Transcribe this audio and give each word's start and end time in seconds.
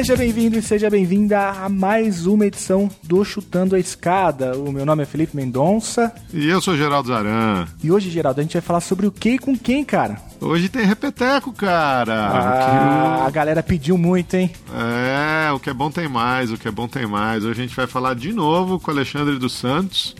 Seja 0.00 0.16
bem-vindo 0.16 0.56
e 0.56 0.62
seja 0.62 0.88
bem-vinda 0.88 1.50
a 1.50 1.68
mais 1.68 2.24
uma 2.24 2.46
edição 2.46 2.90
do 3.02 3.22
Chutando 3.22 3.76
a 3.76 3.78
Escada. 3.78 4.56
O 4.56 4.72
meu 4.72 4.86
nome 4.86 5.02
é 5.02 5.06
Felipe 5.06 5.36
Mendonça. 5.36 6.10
E 6.32 6.48
eu 6.48 6.58
sou 6.58 6.74
Geraldo 6.74 7.08
Zaran. 7.08 7.66
E 7.84 7.92
hoje, 7.92 8.08
Geraldo, 8.08 8.40
a 8.40 8.42
gente 8.42 8.54
vai 8.54 8.62
falar 8.62 8.80
sobre 8.80 9.06
o 9.06 9.12
que 9.12 9.32
e 9.32 9.38
com 9.38 9.54
quem, 9.54 9.84
cara? 9.84 10.16
Hoje 10.40 10.70
tem 10.70 10.86
repeteco, 10.86 11.52
cara. 11.52 12.14
Ah, 12.14 13.26
a 13.26 13.30
galera 13.30 13.62
pediu 13.62 13.98
muito, 13.98 14.32
hein? 14.36 14.50
É, 14.72 15.52
o 15.52 15.60
que 15.60 15.68
é 15.68 15.74
bom 15.74 15.90
tem 15.90 16.08
mais, 16.08 16.50
o 16.50 16.56
que 16.56 16.66
é 16.66 16.70
bom 16.70 16.88
tem 16.88 17.06
mais. 17.06 17.44
Hoje 17.44 17.60
a 17.60 17.66
gente 17.66 17.76
vai 17.76 17.86
falar 17.86 18.14
de 18.14 18.32
novo 18.32 18.80
com 18.80 18.90
o 18.90 18.94
Alexandre 18.94 19.38
dos 19.38 19.52
Santos 19.52 20.16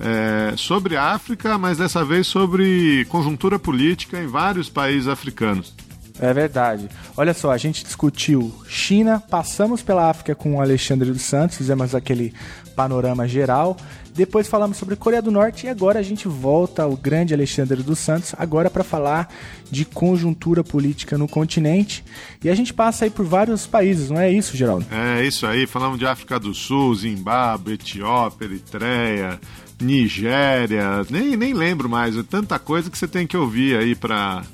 é, 0.00 0.54
sobre 0.56 0.96
África, 0.96 1.56
mas 1.56 1.78
dessa 1.78 2.04
vez 2.04 2.26
sobre 2.26 3.04
conjuntura 3.08 3.56
política 3.56 4.20
em 4.20 4.26
vários 4.26 4.68
países 4.68 5.06
africanos. 5.06 5.72
É 6.22 6.32
verdade. 6.32 6.88
Olha 7.16 7.34
só, 7.34 7.50
a 7.50 7.58
gente 7.58 7.82
discutiu 7.82 8.54
China, 8.68 9.20
passamos 9.28 9.82
pela 9.82 10.08
África 10.08 10.36
com 10.36 10.54
o 10.54 10.60
Alexandre 10.60 11.10
dos 11.10 11.22
Santos, 11.22 11.56
fizemos 11.56 11.96
aquele 11.96 12.32
panorama 12.76 13.26
geral. 13.26 13.76
Depois 14.14 14.46
falamos 14.46 14.76
sobre 14.76 14.94
Coreia 14.94 15.20
do 15.20 15.32
Norte 15.32 15.66
e 15.66 15.68
agora 15.68 15.98
a 15.98 16.02
gente 16.02 16.28
volta 16.28 16.84
ao 16.84 16.96
grande 16.96 17.34
Alexandre 17.34 17.82
dos 17.82 17.98
Santos, 17.98 18.36
agora 18.38 18.70
para 18.70 18.84
falar 18.84 19.34
de 19.68 19.84
conjuntura 19.84 20.62
política 20.62 21.18
no 21.18 21.26
continente. 21.26 22.04
E 22.44 22.48
a 22.48 22.54
gente 22.54 22.72
passa 22.72 23.04
aí 23.04 23.10
por 23.10 23.26
vários 23.26 23.66
países, 23.66 24.08
não 24.08 24.20
é 24.20 24.30
isso, 24.30 24.56
Geraldo? 24.56 24.86
É 24.92 25.24
isso 25.24 25.44
aí, 25.44 25.66
falamos 25.66 25.98
de 25.98 26.06
África 26.06 26.38
do 26.38 26.54
Sul, 26.54 26.94
Zimbábue, 26.94 27.72
Etiópia, 27.72 28.44
Eritreia, 28.44 29.40
Nigéria, 29.80 31.04
nem, 31.10 31.36
nem 31.36 31.52
lembro 31.52 31.88
mais, 31.88 32.16
é 32.16 32.22
tanta 32.22 32.60
coisa 32.60 32.88
que 32.88 32.96
você 32.96 33.08
tem 33.08 33.26
que 33.26 33.36
ouvir 33.36 33.76
aí 33.76 33.96
para 33.96 34.44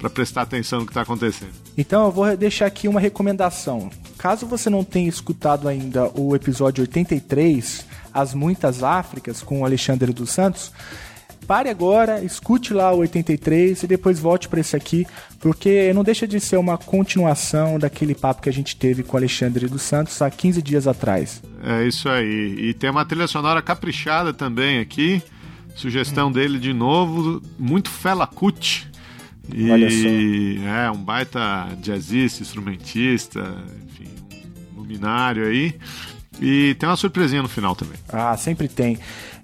para 0.00 0.08
prestar 0.08 0.42
atenção 0.42 0.80
no 0.80 0.86
que 0.86 0.90
está 0.90 1.02
acontecendo. 1.02 1.52
Então 1.76 2.06
eu 2.06 2.10
vou 2.10 2.36
deixar 2.36 2.66
aqui 2.66 2.88
uma 2.88 2.98
recomendação. 2.98 3.90
Caso 4.16 4.46
você 4.46 4.70
não 4.70 4.82
tenha 4.82 5.08
escutado 5.08 5.68
ainda 5.68 6.10
o 6.18 6.34
episódio 6.34 6.82
83, 6.82 7.86
As 8.12 8.32
Muitas 8.34 8.82
Áfricas, 8.82 9.42
com 9.42 9.60
o 9.60 9.64
Alexandre 9.64 10.12
dos 10.12 10.30
Santos, 10.30 10.72
pare 11.46 11.68
agora, 11.68 12.24
escute 12.24 12.72
lá 12.72 12.92
o 12.92 12.98
83 12.98 13.82
e 13.82 13.86
depois 13.86 14.18
volte 14.18 14.48
para 14.48 14.60
esse 14.60 14.74
aqui, 14.74 15.06
porque 15.38 15.92
não 15.92 16.02
deixa 16.02 16.26
de 16.26 16.40
ser 16.40 16.56
uma 16.56 16.78
continuação 16.78 17.78
daquele 17.78 18.14
papo 18.14 18.40
que 18.40 18.48
a 18.48 18.52
gente 18.52 18.76
teve 18.76 19.02
com 19.02 19.16
o 19.16 19.18
Alexandre 19.18 19.68
dos 19.68 19.82
Santos 19.82 20.20
há 20.22 20.30
15 20.30 20.62
dias 20.62 20.86
atrás. 20.86 21.42
É 21.62 21.86
isso 21.86 22.08
aí. 22.08 22.56
E 22.58 22.74
tem 22.74 22.88
uma 22.88 23.04
trilha 23.04 23.26
sonora 23.26 23.60
caprichada 23.60 24.32
também 24.32 24.80
aqui. 24.80 25.22
Sugestão 25.76 26.28
hum. 26.28 26.32
dele 26.32 26.58
de 26.58 26.72
novo, 26.72 27.42
muito 27.58 27.90
Fela 27.90 28.26
Kuti. 28.26 28.89
E 29.54 29.70
Olha 29.70 29.90
só. 29.90 30.68
é 30.68 30.90
um 30.90 30.96
baita 31.02 31.68
jazzista, 31.80 32.42
instrumentista, 32.42 33.56
enfim, 33.86 34.08
um 34.74 34.80
luminário 34.80 35.46
aí. 35.46 35.74
E 36.40 36.74
tem 36.78 36.88
uma 36.88 36.96
surpresinha 36.96 37.42
no 37.42 37.48
final 37.48 37.76
também. 37.76 37.96
Ah, 38.08 38.36
sempre 38.36 38.66
tem. 38.66 38.98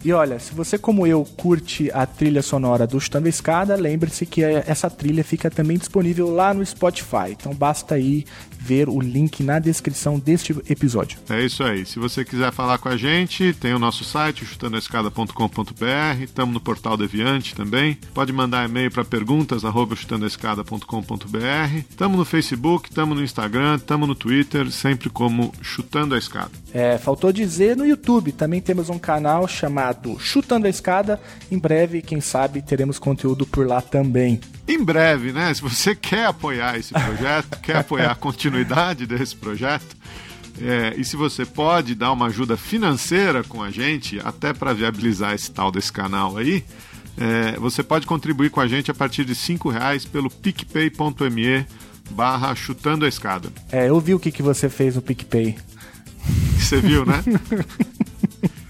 E 0.05 0.13
olha, 0.13 0.39
se 0.39 0.55
você, 0.55 0.79
como 0.79 1.07
eu, 1.07 1.25
curte 1.37 1.91
a 1.93 2.07
trilha 2.07 2.41
sonora 2.41 2.87
do 2.87 2.99
Chutando 3.01 3.27
a 3.27 3.29
Escada, 3.29 3.75
lembre-se 3.75 4.25
que 4.25 4.43
essa 4.43 4.89
trilha 4.89 5.25
fica 5.25 5.51
também 5.51 5.77
disponível 5.77 6.31
lá 6.31 6.55
no 6.55 6.65
Spotify. 6.65 7.33
Então 7.33 7.53
basta 7.53 7.97
aí 7.97 8.25
ver 8.67 8.89
o 8.89 9.01
link 9.01 9.43
na 9.45 9.59
descrição 9.61 10.19
deste 10.19 10.53
episódio. 10.69 11.19
É 11.31 11.45
isso 11.45 11.63
aí. 11.63 11.87
Se 11.87 11.99
você 11.99 12.25
quiser 12.25 12.53
falar 12.53 12.79
com 12.79 12.89
a 12.89 12.97
gente, 12.97 13.53
tem 13.55 13.73
o 13.73 13.79
nosso 13.79 14.05
site, 14.05 14.45
chutandoescada.com.br. 14.45 16.23
Estamos 16.23 16.53
no 16.53 16.61
portal 16.61 16.97
Deviante 16.97 17.55
também. 17.55 17.97
Pode 18.13 18.33
mandar 18.33 18.69
e-mail 18.69 18.91
para 18.91 19.05
perguntas, 19.05 19.65
arroba 19.65 19.95
chutandoescada.com.br. 19.95 21.77
Estamos 21.89 22.19
no 22.19 22.25
Facebook, 22.25 22.89
estamos 22.89 23.17
no 23.17 23.23
Instagram, 23.23 23.77
estamos 23.77 24.09
no 24.09 24.15
Twitter, 24.15 24.71
sempre 24.73 25.09
como 25.09 25.53
Chutando 25.63 26.15
a 26.15 26.19
Escada. 26.19 26.51
É, 26.77 26.99
faltou 26.99 27.33
dizer 27.33 27.75
no 27.75 27.87
YouTube, 27.87 28.33
também 28.33 28.61
temos 28.61 28.91
um 28.91 28.99
canal 28.99 29.49
chamado 29.49 30.21
Chutando 30.21 30.67
a 30.67 30.69
Escada. 30.69 31.19
Em 31.51 31.59
breve, 31.59 32.03
quem 32.03 32.21
sabe, 32.21 32.61
teremos 32.61 32.99
conteúdo 32.99 33.47
por 33.47 33.67
lá 33.67 33.81
também. 33.81 34.39
Em 34.69 34.85
breve, 34.85 35.33
né? 35.33 35.55
Se 35.55 35.63
você 35.63 35.97
quer 35.97 36.27
apoiar 36.27 36.79
esse 36.79 36.93
projeto, 36.93 37.59
quer 37.65 37.79
apoiar 37.79 38.11
a 38.11 38.15
continuidade 38.15 39.07
desse 39.07 39.35
projeto, 39.35 39.97
é, 40.61 40.93
e 40.99 41.03
se 41.03 41.17
você 41.17 41.47
pode 41.47 41.95
dar 41.95 42.13
uma 42.13 42.27
ajuda 42.27 42.59
financeira 42.59 43.43
com 43.43 43.63
a 43.63 43.71
gente, 43.71 44.21
até 44.23 44.53
para 44.53 44.75
viabilizar 44.75 45.33
esse 45.33 45.51
tal 45.51 45.73
desse 45.73 45.91
canal 45.91 46.37
aí, 46.37 46.63
é, 47.17 47.59
você 47.59 47.83
pode 47.83 48.07
contribuir 48.07 48.51
com 48.51 48.61
a 48.61 48.69
gente 48.69 48.91
a 48.91 48.95
partir 48.95 49.25
de 49.25 49.35
cinco 49.35 49.71
reais 49.71 50.05
pelo 50.05 50.29
picpay.me 50.29 51.65
barra 52.11 52.55
chutando 52.55 53.07
a 53.07 53.09
escada. 53.09 53.49
É, 53.73 53.89
eu 53.89 53.99
vi 53.99 54.15
o 54.15 54.21
que, 54.21 54.31
que 54.31 54.43
você 54.43 54.69
fez 54.69 54.95
no 54.95 55.01
PicPay. 55.01 55.57
Você 56.59 56.81
viu, 56.81 57.05
né? 57.05 57.23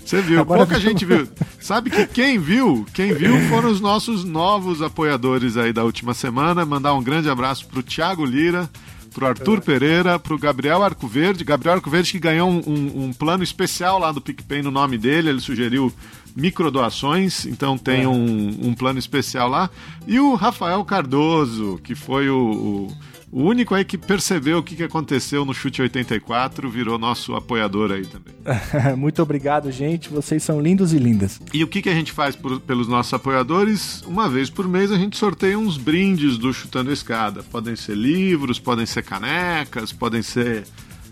Você 0.06 0.22
viu, 0.22 0.40
Agora 0.40 0.60
pouca 0.60 0.78
gente 0.78 1.04
viu. 1.04 1.28
Sabe 1.60 1.90
que 1.90 2.06
quem 2.06 2.38
viu, 2.38 2.86
quem 2.94 3.12
viu 3.12 3.40
foram 3.48 3.70
os 3.70 3.80
nossos 3.80 4.22
novos 4.22 4.80
apoiadores 4.80 5.56
aí 5.56 5.72
da 5.72 5.82
última 5.82 6.14
semana. 6.14 6.64
Mandar 6.64 6.94
um 6.94 7.02
grande 7.02 7.28
abraço 7.28 7.66
pro 7.66 7.82
Thiago 7.82 8.24
Lira, 8.24 8.70
pro 9.12 9.26
Arthur 9.26 9.60
Pereira, 9.60 10.16
pro 10.16 10.38
Gabriel 10.38 10.84
Arcoverde. 10.84 11.42
Gabriel 11.42 11.74
Arcoverde 11.74 12.12
que 12.12 12.20
ganhou 12.20 12.48
um, 12.48 12.62
um, 12.64 13.04
um 13.06 13.12
plano 13.12 13.42
especial 13.42 13.98
lá 13.98 14.12
do 14.12 14.20
PicPay 14.20 14.62
no 14.62 14.70
nome 14.70 14.96
dele, 14.96 15.28
ele 15.28 15.40
sugeriu 15.40 15.92
microdoações, 16.36 17.44
então 17.44 17.76
tem 17.76 18.02
é. 18.02 18.08
um, 18.08 18.68
um 18.68 18.74
plano 18.74 19.00
especial 19.00 19.48
lá. 19.48 19.68
E 20.06 20.20
o 20.20 20.34
Rafael 20.34 20.84
Cardoso, 20.84 21.80
que 21.82 21.96
foi 21.96 22.28
o, 22.28 22.38
o 22.38 22.96
o 23.36 23.42
único 23.42 23.74
aí 23.74 23.84
que 23.84 23.98
percebeu 23.98 24.56
o 24.56 24.62
que 24.62 24.82
aconteceu 24.82 25.44
no 25.44 25.52
Chute 25.52 25.82
84 25.82 26.70
virou 26.70 26.98
nosso 26.98 27.34
apoiador 27.34 27.92
aí 27.92 28.06
também. 28.06 28.32
Muito 28.96 29.20
obrigado, 29.22 29.70
gente. 29.70 30.08
Vocês 30.08 30.42
são 30.42 30.58
lindos 30.58 30.94
e 30.94 30.98
lindas. 30.98 31.38
E 31.52 31.62
o 31.62 31.68
que, 31.68 31.86
a 31.86 31.92
gente 31.92 32.12
faz 32.12 32.34
por, 32.34 32.58
pelos 32.60 32.88
nossos 32.88 33.12
apoiadores? 33.12 34.00
Uma 34.06 34.26
vez 34.26 34.48
por 34.48 34.66
mês 34.66 34.90
a 34.90 34.96
gente 34.96 35.18
sorteia 35.18 35.58
uns 35.58 35.76
brindes 35.76 36.38
do 36.38 36.50
Chutando 36.50 36.90
Escada. 36.90 37.42
Podem 37.42 37.76
ser 37.76 37.94
livros, 37.94 38.58
podem 38.58 38.86
ser 38.86 39.02
canecas, 39.02 39.92
podem 39.92 40.22
ser 40.22 40.64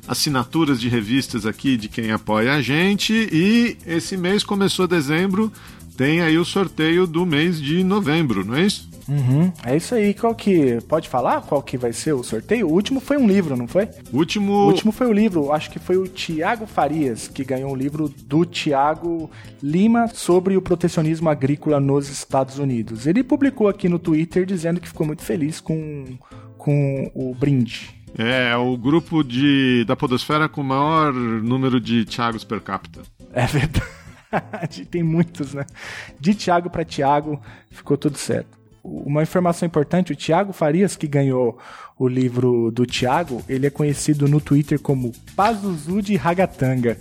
assinaturas 0.09 0.81
de 0.81 0.89
revistas 0.89 1.45
aqui 1.45 1.77
de 1.77 1.91
quem 1.91 2.11
apoia 2.11 2.55
a 2.55 2.63
gente. 2.63 3.13
E 3.31 3.77
esse 3.87 4.17
mês 4.17 4.43
começou 4.43 4.89
dezembro, 4.89 5.53
tem 5.95 6.23
aí 6.23 6.39
o 6.39 6.45
sorteio 6.47 7.07
do 7.07 7.27
mês 7.27 7.61
de 7.61 7.85
novembro, 7.85 8.47
não 8.47 8.55
é 8.55 8.65
isso? 8.65 8.94
Uhum, 9.09 9.53
é 9.65 9.77
isso 9.77 9.95
aí. 9.95 10.15
Qual 10.15 10.35
que. 10.35 10.81
Pode 10.89 11.09
falar 11.09 11.43
qual 11.43 11.63
que 11.63 11.77
vai 11.77 11.93
ser 11.93 12.13
o 12.13 12.23
sorteio? 12.23 12.69
O 12.69 12.73
último 12.73 13.01
foi 13.01 13.17
um 13.17 13.27
livro, 13.27 13.57
não 13.57 13.67
foi? 13.67 13.89
O 14.13 14.19
último. 14.19 14.53
O 14.53 14.67
último 14.67 14.93
foi 14.93 15.07
o 15.07 15.13
livro. 15.13 15.53
Acho 15.53 15.71
que 15.71 15.79
foi 15.79 15.97
o 15.97 16.07
Tiago 16.07 16.67
Farias 16.67 17.29
que 17.29 17.45
ganhou 17.45 17.73
o 17.73 17.77
livro 17.77 18.09
do 18.09 18.45
Tiago 18.45 19.31
Lima 19.63 20.09
sobre 20.09 20.57
o 20.57 20.63
protecionismo 20.63 21.29
agrícola 21.29 21.79
nos 21.79 22.09
Estados 22.09 22.59
Unidos. 22.59 23.07
Ele 23.07 23.23
publicou 23.23 23.69
aqui 23.69 23.89
no 23.89 23.99
Twitter 23.99 24.47
dizendo 24.47 24.81
que 24.81 24.89
ficou 24.89 25.07
muito 25.07 25.23
feliz 25.23 25.61
com, 25.61 26.05
com 26.57 27.11
o 27.15 27.35
brinde. 27.35 27.91
É, 28.17 28.57
o 28.57 28.77
grupo 28.77 29.25
de, 29.25 29.85
da 29.87 29.97
Podosfera 29.97 30.49
com 30.49 30.61
o 30.61 30.65
maior 30.65 31.13
número 31.13 31.81
de 31.81 32.05
Tiagos 32.05 32.45
per 32.45 32.61
capita. 32.61 33.03
É 33.33 33.45
verdade. 33.45 34.87
Tem 34.91 35.03
muitos, 35.03 35.53
né? 35.53 35.65
De 36.21 36.33
Tiago 36.33 36.71
para 36.71 36.85
Tiago, 36.85 37.41
ficou 37.71 37.97
tudo 37.97 38.17
certo 38.17 38.64
uma 38.85 39.23
informação 39.23 39.67
importante, 39.67 40.13
o 40.13 40.17
Tiago 40.17 40.53
Farias, 40.53 40.95
que 40.95 41.07
ganhou 41.07 41.59
o 41.99 42.07
livro 42.07 42.71
do 42.71 42.85
Tiago, 42.85 43.43
ele 43.49 43.67
é 43.67 43.71
conhecido 43.71 44.29
no 44.29 44.41
Twitter 44.41 44.79
como 44.79 45.13
Pazuzu 45.35 46.03
de 46.03 46.17
Ragatanga. 46.17 46.99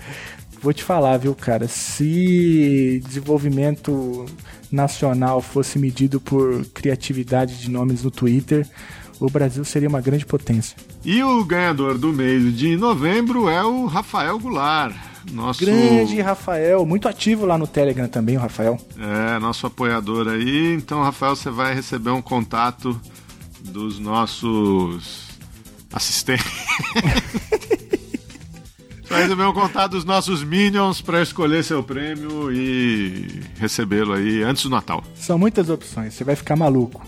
Vou 0.61 0.71
te 0.71 0.81
falar, 0.81 1.17
viu, 1.17 1.35
cara, 1.35 1.67
se 1.67 3.01
desenvolvimento 3.05 4.25
nacional 4.71 5.41
fosse 5.41 5.77
medido 5.77 6.21
por 6.21 6.65
criatividade 6.67 7.59
de 7.59 7.69
nomes 7.69 8.03
no 8.03 8.09
Twitter, 8.09 8.65
o 9.19 9.29
Brasil 9.29 9.65
seria 9.65 9.89
uma 9.89 10.01
grande 10.01 10.25
potência. 10.25 10.77
E 11.03 11.21
o 11.21 11.43
ganhador 11.43 11.97
do 11.97 12.13
mês 12.13 12.57
de 12.57 12.77
novembro 12.77 13.49
é 13.49 13.61
o 13.63 13.85
Rafael 13.85 14.39
Goulart. 14.39 15.12
Nosso... 15.31 15.65
Grande 15.65 16.21
Rafael, 16.21 16.85
muito 16.85 17.07
ativo 17.07 17.45
lá 17.45 17.57
no 17.57 17.65
Telegram 17.65 18.07
também, 18.07 18.37
o 18.37 18.39
Rafael. 18.39 18.77
É, 18.97 19.39
nosso 19.39 19.65
apoiador 19.65 20.27
aí. 20.27 20.73
Então, 20.73 21.01
Rafael, 21.01 21.35
você 21.35 21.49
vai 21.49 21.73
receber 21.73 22.11
um 22.11 22.21
contato 22.21 22.99
dos 23.61 23.99
nossos 23.99 25.29
assistentes. 25.91 26.45
vai 29.07 29.23
receber 29.23 29.43
um 29.43 29.53
contato 29.53 29.91
dos 29.91 30.03
nossos 30.03 30.43
Minions 30.43 31.01
para 31.01 31.21
escolher 31.21 31.63
seu 31.63 31.83
prêmio 31.83 32.51
e 32.51 33.41
recebê-lo 33.59 34.13
aí 34.13 34.43
antes 34.43 34.63
do 34.63 34.69
Natal. 34.69 35.03
São 35.15 35.37
muitas 35.37 35.69
opções, 35.69 36.13
você 36.13 36.23
vai 36.23 36.35
ficar 36.35 36.55
maluco. 36.55 37.05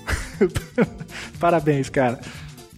Parabéns, 1.39 1.89
cara. 1.89 2.19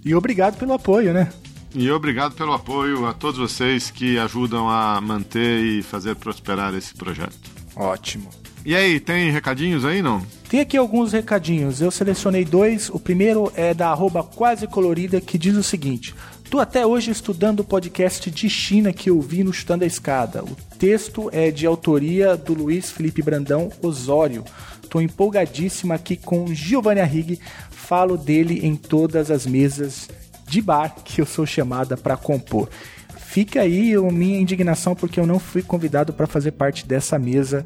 E 0.03 0.15
obrigado 0.15 0.57
pelo 0.57 0.73
apoio, 0.73 1.13
né? 1.13 1.29
E 1.79 1.91
obrigado 1.91 2.33
pelo 2.33 2.53
apoio 2.53 3.05
a 3.05 3.13
todos 3.13 3.39
vocês 3.39 3.91
que 3.91 4.17
ajudam 4.17 4.67
a 4.67 4.99
manter 4.99 5.63
e 5.63 5.83
fazer 5.83 6.15
prosperar 6.15 6.73
esse 6.73 6.91
projeto. 6.95 7.37
Ótimo. 7.75 8.31
E 8.65 8.75
aí, 8.75 8.99
tem 8.99 9.29
recadinhos 9.29 9.85
aí, 9.85 10.01
não? 10.01 10.25
Tem 10.49 10.59
aqui 10.59 10.75
alguns 10.75 11.13
recadinhos. 11.13 11.79
Eu 11.79 11.91
selecionei 11.91 12.43
dois. 12.43 12.89
O 12.89 12.99
primeiro 12.99 13.53
é 13.55 13.75
da 13.75 13.89
arroba 13.89 14.23
quase 14.23 14.65
colorida, 14.65 15.21
que 15.21 15.37
diz 15.37 15.55
o 15.55 15.61
seguinte. 15.61 16.15
Tô 16.49 16.59
até 16.59 16.83
hoje 16.83 17.11
estudando 17.11 17.59
o 17.59 17.63
podcast 17.63 18.31
de 18.31 18.49
China 18.49 18.91
que 18.91 19.11
eu 19.11 19.21
vi 19.21 19.43
no 19.43 19.53
Chutando 19.53 19.83
a 19.83 19.87
Escada. 19.87 20.43
O 20.43 20.57
texto 20.79 21.29
é 21.31 21.51
de 21.51 21.67
autoria 21.67 22.35
do 22.35 22.55
Luiz 22.55 22.89
Felipe 22.89 23.21
Brandão 23.21 23.71
Osório. 23.83 24.43
Tô 24.89 24.99
empolgadíssima 24.99 25.93
aqui 25.93 26.17
com 26.17 26.51
Giovanni 26.55 27.01
Arrighi. 27.01 27.39
Falo 27.69 28.17
dele 28.17 28.65
em 28.65 28.75
todas 28.75 29.29
as 29.29 29.45
mesas 29.45 30.09
de 30.47 30.61
bar 30.61 30.95
que 31.03 31.21
eu 31.21 31.25
sou 31.25 31.45
chamada 31.45 31.97
para 31.97 32.17
compor. 32.17 32.69
Fica 33.17 33.61
aí 33.61 33.93
a 33.93 34.01
minha 34.01 34.39
indignação 34.39 34.95
porque 34.95 35.19
eu 35.19 35.27
não 35.27 35.37
fui 35.37 35.61
convidado 35.61 36.13
para 36.13 36.25
fazer 36.25 36.51
parte 36.51 36.87
dessa 36.87 37.19
mesa 37.19 37.65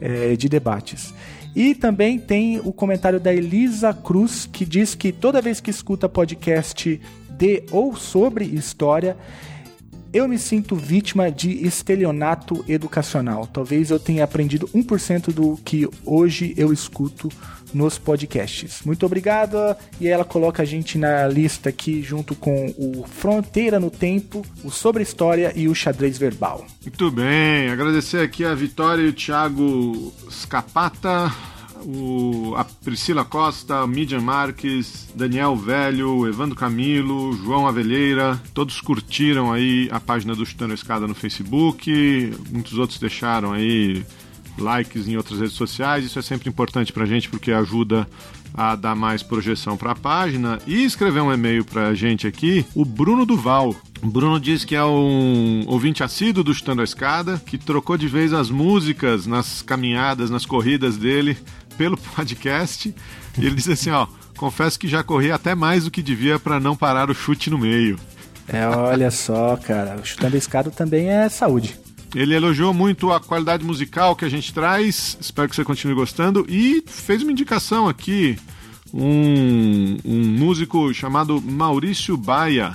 é, 0.00 0.36
de 0.36 0.48
debates. 0.48 1.12
E 1.56 1.74
também 1.74 2.18
tem 2.18 2.60
o 2.60 2.72
comentário 2.72 3.18
da 3.18 3.32
Elisa 3.32 3.92
Cruz 3.92 4.48
que 4.50 4.64
diz 4.64 4.94
que 4.94 5.10
toda 5.10 5.42
vez 5.42 5.60
que 5.60 5.70
escuta 5.70 6.08
podcast 6.08 7.00
de 7.30 7.64
ou 7.70 7.96
sobre 7.96 8.44
história, 8.44 9.16
eu 10.12 10.28
me 10.28 10.38
sinto 10.38 10.76
vítima 10.76 11.30
de 11.30 11.66
estelionato 11.66 12.64
educacional. 12.68 13.46
Talvez 13.46 13.90
eu 13.90 13.98
tenha 13.98 14.24
aprendido 14.24 14.68
1% 14.68 15.32
do 15.32 15.56
que 15.64 15.88
hoje 16.04 16.54
eu 16.56 16.72
escuto 16.72 17.28
nos 17.72 17.98
podcasts. 17.98 18.82
Muito 18.84 19.04
obrigado. 19.04 19.56
E 20.00 20.08
ela 20.08 20.24
coloca 20.24 20.62
a 20.62 20.66
gente 20.66 20.98
na 20.98 21.26
lista 21.26 21.68
aqui 21.68 22.02
junto 22.02 22.34
com 22.34 22.74
o 22.78 23.04
Fronteira 23.06 23.78
no 23.80 23.90
Tempo, 23.90 24.44
o 24.64 24.70
Sobre 24.70 25.02
História 25.02 25.52
e 25.54 25.68
o 25.68 25.74
Xadrez 25.74 26.18
Verbal. 26.18 26.66
Muito 26.82 27.10
bem. 27.10 27.68
Agradecer 27.70 28.22
aqui 28.22 28.44
a 28.44 28.54
Vitória 28.54 29.02
e 29.02 29.08
o 29.08 29.12
Thiago 29.12 30.12
Scapata. 30.30 31.32
O, 31.84 32.54
a 32.56 32.64
Priscila 32.64 33.24
Costa, 33.24 33.86
Midian 33.86 34.20
Marques, 34.20 35.08
Daniel 35.14 35.54
Velho, 35.54 36.26
Evandro 36.26 36.56
Camilo, 36.56 37.32
João 37.34 37.68
Avelheira, 37.68 38.40
todos 38.52 38.80
curtiram 38.80 39.52
aí 39.52 39.88
a 39.92 40.00
página 40.00 40.34
do 40.34 40.44
Chutando 40.44 40.74
Escada 40.74 41.06
no 41.06 41.14
Facebook, 41.14 42.36
muitos 42.50 42.76
outros 42.76 42.98
deixaram 42.98 43.52
aí 43.52 44.04
likes 44.58 45.08
em 45.08 45.16
outras 45.16 45.40
redes 45.40 45.54
sociais. 45.54 46.04
Isso 46.04 46.18
é 46.18 46.22
sempre 46.22 46.48
importante 46.48 46.92
para 46.92 47.04
a 47.04 47.06
gente 47.06 47.28
porque 47.28 47.52
ajuda 47.52 48.06
a 48.54 48.74
dar 48.74 48.94
mais 48.94 49.22
projeção 49.22 49.76
para 49.76 49.92
a 49.92 49.94
página 49.94 50.58
e 50.66 50.84
escrever 50.84 51.20
um 51.20 51.32
e-mail 51.32 51.64
para 51.64 51.88
a 51.88 51.94
gente 51.94 52.26
aqui, 52.26 52.64
o 52.74 52.84
Bruno 52.84 53.24
Duval. 53.24 53.74
O 54.02 54.06
Bruno 54.06 54.40
diz 54.40 54.64
que 54.64 54.74
é 54.74 54.84
um 54.84 55.64
ouvinte 55.66 56.02
assíduo 56.02 56.42
do 56.42 56.54
Chutando 56.54 56.80
a 56.80 56.84
Escada, 56.84 57.40
que 57.44 57.58
trocou 57.58 57.96
de 57.96 58.08
vez 58.08 58.32
as 58.32 58.50
músicas 58.50 59.26
nas 59.26 59.62
caminhadas, 59.62 60.30
nas 60.30 60.46
corridas 60.46 60.96
dele 60.96 61.36
pelo 61.76 61.96
podcast. 62.16 62.94
E 63.36 63.46
ele 63.46 63.54
diz 63.54 63.68
assim, 63.68 63.90
ó, 63.90 64.06
confesso 64.36 64.78
que 64.78 64.88
já 64.88 65.02
corri 65.02 65.30
até 65.30 65.54
mais 65.54 65.84
do 65.84 65.90
que 65.90 66.02
devia 66.02 66.38
para 66.38 66.60
não 66.60 66.76
parar 66.76 67.10
o 67.10 67.14
chute 67.14 67.50
no 67.50 67.58
meio. 67.58 67.98
É, 68.48 68.66
olha 68.66 69.10
só, 69.10 69.56
cara, 69.56 69.96
o 70.00 70.04
Chutando 70.04 70.34
a 70.34 70.38
Escada 70.38 70.70
também 70.70 71.10
é 71.10 71.28
saúde. 71.28 71.78
Ele 72.14 72.34
elogiou 72.34 72.72
muito 72.72 73.12
a 73.12 73.20
qualidade 73.20 73.64
musical 73.64 74.16
que 74.16 74.24
a 74.24 74.28
gente 74.28 74.52
traz, 74.52 75.18
espero 75.20 75.48
que 75.48 75.56
você 75.56 75.64
continue 75.64 75.94
gostando, 75.94 76.46
e 76.48 76.82
fez 76.86 77.22
uma 77.22 77.32
indicação 77.32 77.86
aqui, 77.88 78.38
um, 78.92 79.98
um 80.04 80.24
músico 80.24 80.92
chamado 80.94 81.40
Maurício 81.42 82.16
Baia, 82.16 82.74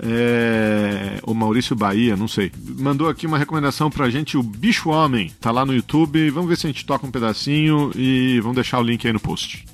é, 0.00 1.18
o 1.24 1.34
Maurício 1.34 1.76
Bahia, 1.76 2.16
não 2.16 2.28
sei. 2.28 2.52
Mandou 2.78 3.08
aqui 3.08 3.26
uma 3.26 3.38
recomendação 3.38 3.90
pra 3.90 4.08
gente, 4.08 4.36
o 4.36 4.42
Bicho 4.42 4.90
Homem. 4.90 5.30
Tá 5.40 5.50
lá 5.50 5.66
no 5.66 5.74
YouTube. 5.74 6.30
Vamos 6.30 6.48
ver 6.48 6.56
se 6.56 6.66
a 6.66 6.70
gente 6.70 6.86
toca 6.86 7.06
um 7.06 7.10
pedacinho 7.10 7.90
e 7.94 8.40
vamos 8.40 8.54
deixar 8.54 8.78
o 8.78 8.82
link 8.82 9.06
aí 9.06 9.12
no 9.12 9.20
post. 9.20 9.66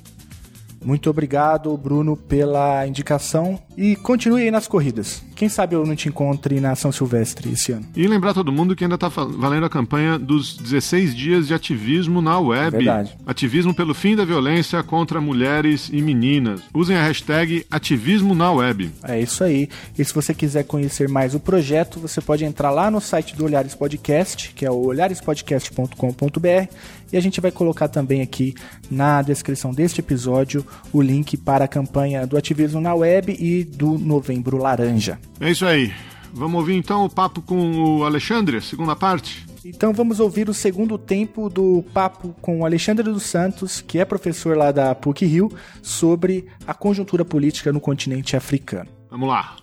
Muito 0.83 1.09
obrigado, 1.09 1.75
Bruno, 1.77 2.15
pela 2.15 2.87
indicação 2.87 3.61
e 3.79 3.95
continue 3.95 4.41
aí 4.41 4.51
nas 4.51 4.67
corridas. 4.67 5.23
Quem 5.37 5.47
sabe 5.47 5.73
eu 5.73 5.85
não 5.85 5.95
te 5.95 6.09
encontre 6.09 6.59
na 6.59 6.75
São 6.75 6.91
Silvestre 6.91 7.49
esse 7.53 7.71
ano. 7.71 7.85
E 7.95 8.05
lembrar 8.05 8.33
todo 8.33 8.51
mundo 8.51 8.75
que 8.75 8.83
ainda 8.83 8.95
está 8.95 9.07
valendo 9.07 9.65
a 9.65 9.69
campanha 9.69 10.19
dos 10.19 10.57
16 10.57 11.15
dias 11.15 11.47
de 11.47 11.53
ativismo 11.53 12.21
na 12.21 12.37
web. 12.37 12.75
Verdade. 12.75 13.17
Ativismo 13.25 13.73
pelo 13.73 13.93
fim 13.93 14.17
da 14.17 14.25
violência 14.25 14.83
contra 14.83 15.21
mulheres 15.21 15.89
e 15.93 16.01
meninas. 16.01 16.61
Usem 16.73 16.97
a 16.97 17.03
hashtag 17.03 17.65
ativismo 17.71 18.35
na 18.35 18.51
web. 18.51 18.91
É 19.01 19.17
isso 19.17 19.45
aí. 19.45 19.69
E 19.97 20.03
se 20.03 20.13
você 20.13 20.33
quiser 20.33 20.65
conhecer 20.65 21.07
mais 21.07 21.33
o 21.33 21.39
projeto, 21.39 22.01
você 22.01 22.19
pode 22.19 22.43
entrar 22.43 22.71
lá 22.71 22.91
no 22.91 22.99
site 22.99 23.33
do 23.33 23.45
Olhares 23.45 23.75
Podcast, 23.75 24.51
que 24.53 24.65
é 24.65 24.71
o 24.71 24.87
olharespodcast.com.br, 24.87 26.67
e 27.11 27.17
a 27.17 27.21
gente 27.21 27.41
vai 27.41 27.51
colocar 27.51 27.87
também 27.87 28.21
aqui 28.21 28.53
na 28.89 29.21
descrição 29.21 29.73
deste 29.73 29.99
episódio 29.99 30.65
o 30.93 31.01
link 31.01 31.37
para 31.37 31.65
a 31.65 31.67
campanha 31.67 32.27
do 32.27 32.37
ativismo 32.37 32.79
na 32.79 32.93
web 32.93 33.31
e 33.31 33.68
do 33.75 33.97
Novembro 33.97 34.57
Laranja. 34.57 35.19
É 35.39 35.51
isso 35.51 35.65
aí. 35.65 35.93
Vamos 36.33 36.59
ouvir 36.59 36.75
então 36.75 37.05
o 37.05 37.09
papo 37.09 37.41
com 37.41 37.97
o 37.97 38.03
Alexandre, 38.03 38.61
segunda 38.61 38.95
parte? 38.95 39.45
Então 39.65 39.91
vamos 39.93 40.19
ouvir 40.19 40.49
o 40.49 40.53
segundo 40.53 40.97
tempo 40.97 41.49
do 41.49 41.83
papo 41.93 42.35
com 42.41 42.61
o 42.61 42.65
Alexandre 42.65 43.03
dos 43.03 43.23
Santos, 43.23 43.81
que 43.81 43.99
é 43.99 44.05
professor 44.05 44.55
lá 44.55 44.71
da 44.71 44.95
PUC 44.95 45.25
Rio, 45.25 45.51
sobre 45.81 46.45
a 46.65 46.73
conjuntura 46.73 47.25
política 47.25 47.73
no 47.73 47.79
continente 47.79 48.35
africano. 48.35 48.89
Vamos 49.09 49.27
lá. 49.27 49.57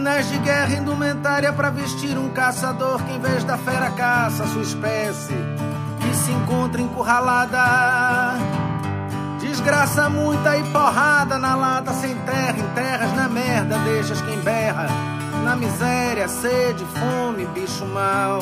Máquinas 0.00 0.30
de 0.30 0.38
guerra, 0.38 0.72
indumentária 0.76 1.52
para 1.52 1.68
vestir 1.68 2.16
um 2.16 2.30
caçador 2.30 3.02
que, 3.04 3.12
em 3.12 3.20
vez 3.20 3.44
da 3.44 3.58
fera, 3.58 3.90
caça 3.90 4.46
sua 4.46 4.62
espécie 4.62 5.34
que 6.00 6.16
se 6.16 6.32
encontra 6.32 6.80
encurralada. 6.80 8.38
Desgraça 9.38 10.08
muita 10.08 10.56
e 10.56 10.62
porrada 10.70 11.38
na 11.38 11.54
lata, 11.54 11.92
sem 11.92 12.14
terra, 12.14 12.56
em 12.58 12.74
terras 12.74 13.14
na 13.14 13.28
merda, 13.28 13.76
deixas 13.80 14.22
quem 14.22 14.38
berra. 14.40 14.86
Na 15.44 15.54
miséria, 15.54 16.26
sede, 16.28 16.82
fome, 16.98 17.44
bicho 17.48 17.84
mal. 17.84 18.38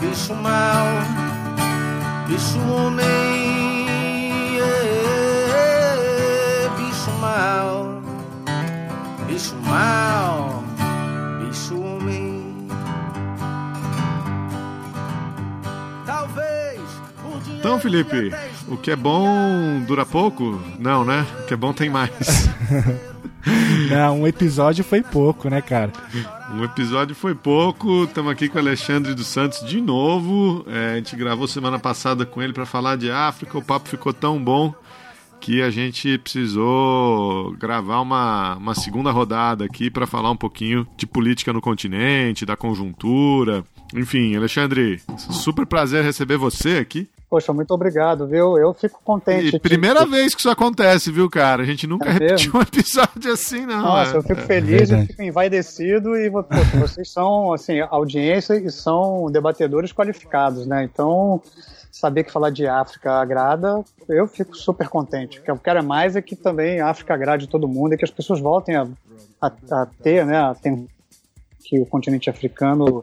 Bicho 0.00 0.34
mal, 0.34 0.84
bicho 2.26 2.58
homem, 2.72 3.41
Felipe, 17.82 18.30
o 18.68 18.76
que 18.76 18.92
é 18.92 18.96
bom 18.96 19.82
dura 19.84 20.06
pouco? 20.06 20.62
Não, 20.78 21.04
né? 21.04 21.26
O 21.40 21.46
que 21.46 21.54
é 21.54 21.56
bom 21.56 21.72
tem 21.72 21.90
mais. 21.90 22.12
Não, 23.90 24.20
um 24.20 24.26
episódio 24.26 24.84
foi 24.84 25.02
pouco, 25.02 25.50
né, 25.50 25.60
cara? 25.60 25.90
Um 26.54 26.62
episódio 26.62 27.12
foi 27.16 27.34
pouco. 27.34 28.04
Estamos 28.04 28.30
aqui 28.30 28.48
com 28.48 28.56
o 28.56 28.60
Alexandre 28.60 29.16
dos 29.16 29.26
Santos 29.26 29.66
de 29.66 29.80
novo. 29.80 30.64
É, 30.68 30.92
a 30.92 30.94
gente 30.94 31.16
gravou 31.16 31.48
semana 31.48 31.76
passada 31.76 32.24
com 32.24 32.40
ele 32.40 32.52
para 32.52 32.64
falar 32.64 32.94
de 32.94 33.10
África. 33.10 33.58
O 33.58 33.64
papo 33.64 33.88
ficou 33.88 34.12
tão 34.12 34.42
bom 34.42 34.72
que 35.40 35.60
a 35.60 35.68
gente 35.68 36.16
precisou 36.18 37.50
gravar 37.58 38.00
uma, 38.00 38.54
uma 38.54 38.76
segunda 38.76 39.10
rodada 39.10 39.64
aqui 39.64 39.90
para 39.90 40.06
falar 40.06 40.30
um 40.30 40.36
pouquinho 40.36 40.86
de 40.96 41.04
política 41.04 41.52
no 41.52 41.60
continente, 41.60 42.46
da 42.46 42.56
conjuntura. 42.56 43.64
Enfim, 43.92 44.36
Alexandre, 44.36 45.02
super 45.18 45.66
prazer 45.66 46.04
receber 46.04 46.36
você 46.36 46.76
aqui. 46.78 47.08
Poxa, 47.32 47.50
muito 47.50 47.72
obrigado, 47.72 48.26
viu? 48.26 48.58
Eu 48.58 48.74
fico 48.74 49.00
contente. 49.02 49.56
E 49.56 49.58
primeira 49.58 50.04
vez 50.04 50.34
que 50.34 50.40
isso 50.40 50.50
acontece, 50.50 51.10
viu, 51.10 51.30
cara? 51.30 51.62
A 51.62 51.64
gente 51.64 51.86
nunca 51.86 52.10
é 52.10 52.12
repetiu 52.12 52.52
um 52.54 52.60
episódio 52.60 53.32
assim, 53.32 53.64
não. 53.64 53.80
Nossa, 53.80 54.12
é. 54.12 54.18
eu 54.18 54.22
fico 54.22 54.42
feliz, 54.42 54.90
é 54.90 55.00
eu 55.00 55.06
fico 55.06 55.22
envaidecido 55.22 56.14
e 56.14 56.30
poxa, 56.30 56.76
vocês 56.78 57.10
são, 57.10 57.54
assim, 57.54 57.80
audiência 57.80 58.52
e 58.56 58.70
são 58.70 59.30
debatedores 59.30 59.94
qualificados, 59.94 60.66
né? 60.66 60.84
Então, 60.84 61.40
saber 61.90 62.24
que 62.24 62.30
falar 62.30 62.50
de 62.50 62.66
África 62.66 63.12
agrada, 63.12 63.82
eu 64.10 64.28
fico 64.28 64.54
super 64.54 64.90
contente. 64.90 65.38
O 65.38 65.42
que 65.42 65.50
eu 65.50 65.56
quero 65.56 65.78
é 65.78 65.82
mais 65.82 66.16
é 66.16 66.20
que 66.20 66.36
também 66.36 66.80
a 66.80 66.90
África 66.90 67.14
agrade 67.14 67.48
todo 67.48 67.66
mundo 67.66 67.94
e 67.94 67.96
que 67.96 68.04
as 68.04 68.10
pessoas 68.10 68.40
voltem 68.40 68.76
a, 68.76 68.86
a, 69.40 69.50
a 69.70 69.86
ter, 70.02 70.26
né, 70.26 70.36
a 70.36 70.54
ter, 70.54 70.78
que 71.64 71.80
o 71.80 71.86
continente 71.86 72.28
africano 72.28 73.02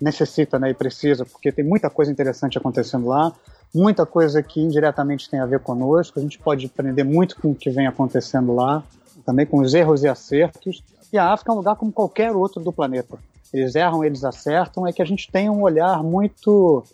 necessita 0.00 0.58
né, 0.58 0.70
e 0.70 0.74
precisa, 0.74 1.24
porque 1.24 1.52
tem 1.52 1.64
muita 1.64 1.90
coisa 1.90 2.10
interessante 2.10 2.56
acontecendo 2.56 3.06
lá, 3.06 3.32
muita 3.74 4.06
coisa 4.06 4.42
que 4.42 4.60
indiretamente 4.60 5.28
tem 5.28 5.40
a 5.40 5.46
ver 5.46 5.60
conosco, 5.60 6.18
a 6.18 6.22
gente 6.22 6.38
pode 6.38 6.66
aprender 6.66 7.04
muito 7.04 7.36
com 7.40 7.50
o 7.50 7.54
que 7.54 7.70
vem 7.70 7.86
acontecendo 7.86 8.54
lá, 8.54 8.82
também 9.24 9.46
com 9.46 9.58
os 9.60 9.74
erros 9.74 10.02
e 10.02 10.08
acertos, 10.08 10.82
e 11.12 11.18
a 11.18 11.32
África 11.32 11.52
é 11.52 11.54
um 11.54 11.58
lugar 11.58 11.76
como 11.76 11.92
qualquer 11.92 12.32
outro 12.32 12.62
do 12.62 12.72
planeta. 12.72 13.18
Eles 13.52 13.74
erram, 13.74 14.04
eles 14.04 14.24
acertam, 14.24 14.86
é 14.86 14.92
que 14.92 15.02
a 15.02 15.04
gente 15.04 15.30
tem 15.30 15.50
um 15.50 15.62
olhar 15.62 16.02
muito 16.02 16.84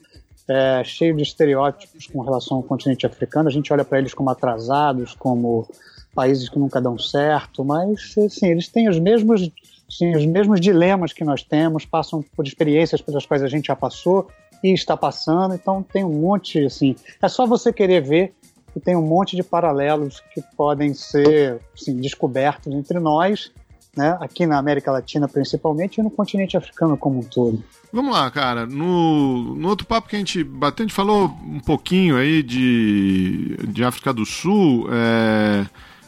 é, 0.48 0.82
cheio 0.84 1.14
de 1.14 1.22
estereótipos 1.22 2.06
com 2.06 2.20
relação 2.22 2.56
ao 2.56 2.62
continente 2.62 3.06
africano. 3.06 3.48
A 3.48 3.52
gente 3.52 3.72
olha 3.72 3.84
para 3.84 3.98
eles 3.98 4.14
como 4.14 4.30
atrasados, 4.30 5.14
como 5.14 5.68
países 6.14 6.48
que 6.48 6.58
nunca 6.58 6.80
dão 6.80 6.98
certo, 6.98 7.62
mas 7.62 8.14
sim, 8.30 8.46
eles 8.48 8.68
têm 8.68 8.88
os 8.88 8.98
mesmos, 8.98 9.50
sim, 9.88 10.14
os 10.14 10.24
mesmos 10.26 10.60
dilemas 10.60 11.12
que 11.12 11.24
nós 11.24 11.42
temos, 11.42 11.84
passam 11.84 12.22
por 12.34 12.46
experiências 12.46 13.00
pelas 13.00 13.24
quais 13.26 13.42
a 13.42 13.48
gente 13.48 13.66
já 13.66 13.76
passou 13.76 14.28
e 14.62 14.72
está 14.72 14.96
passando. 14.96 15.54
Então 15.54 15.82
tem 15.82 16.04
um 16.04 16.20
monte, 16.20 16.64
assim, 16.64 16.96
é 17.20 17.28
só 17.28 17.46
você 17.46 17.72
querer 17.72 18.02
ver 18.02 18.34
que 18.72 18.80
tem 18.80 18.94
um 18.94 19.02
monte 19.02 19.36
de 19.36 19.42
paralelos 19.42 20.22
que 20.34 20.42
podem 20.54 20.92
ser 20.92 21.60
assim, 21.74 21.96
descobertos 21.96 22.74
entre 22.74 22.98
nós, 22.98 23.50
né, 23.96 24.18
aqui 24.20 24.44
na 24.44 24.58
América 24.58 24.92
Latina 24.92 25.26
principalmente 25.26 25.96
e 25.96 26.02
no 26.02 26.10
continente 26.10 26.58
africano 26.58 26.94
como 26.94 27.20
um 27.20 27.22
todo. 27.22 27.64
Vamos 27.90 28.12
lá, 28.12 28.30
cara. 28.30 28.66
No, 28.66 29.54
no 29.54 29.68
outro 29.68 29.86
papo 29.86 30.08
que 30.08 30.16
a 30.16 30.18
gente 30.18 30.44
bateu, 30.44 30.84
a 30.84 30.86
gente 30.86 30.94
falou 30.94 31.24
um 31.42 31.60
pouquinho 31.60 32.18
aí 32.18 32.42
de, 32.42 33.56
de 33.68 33.82
África 33.82 34.12
do 34.12 34.26
Sul, 34.26 34.86
é, 34.92 35.66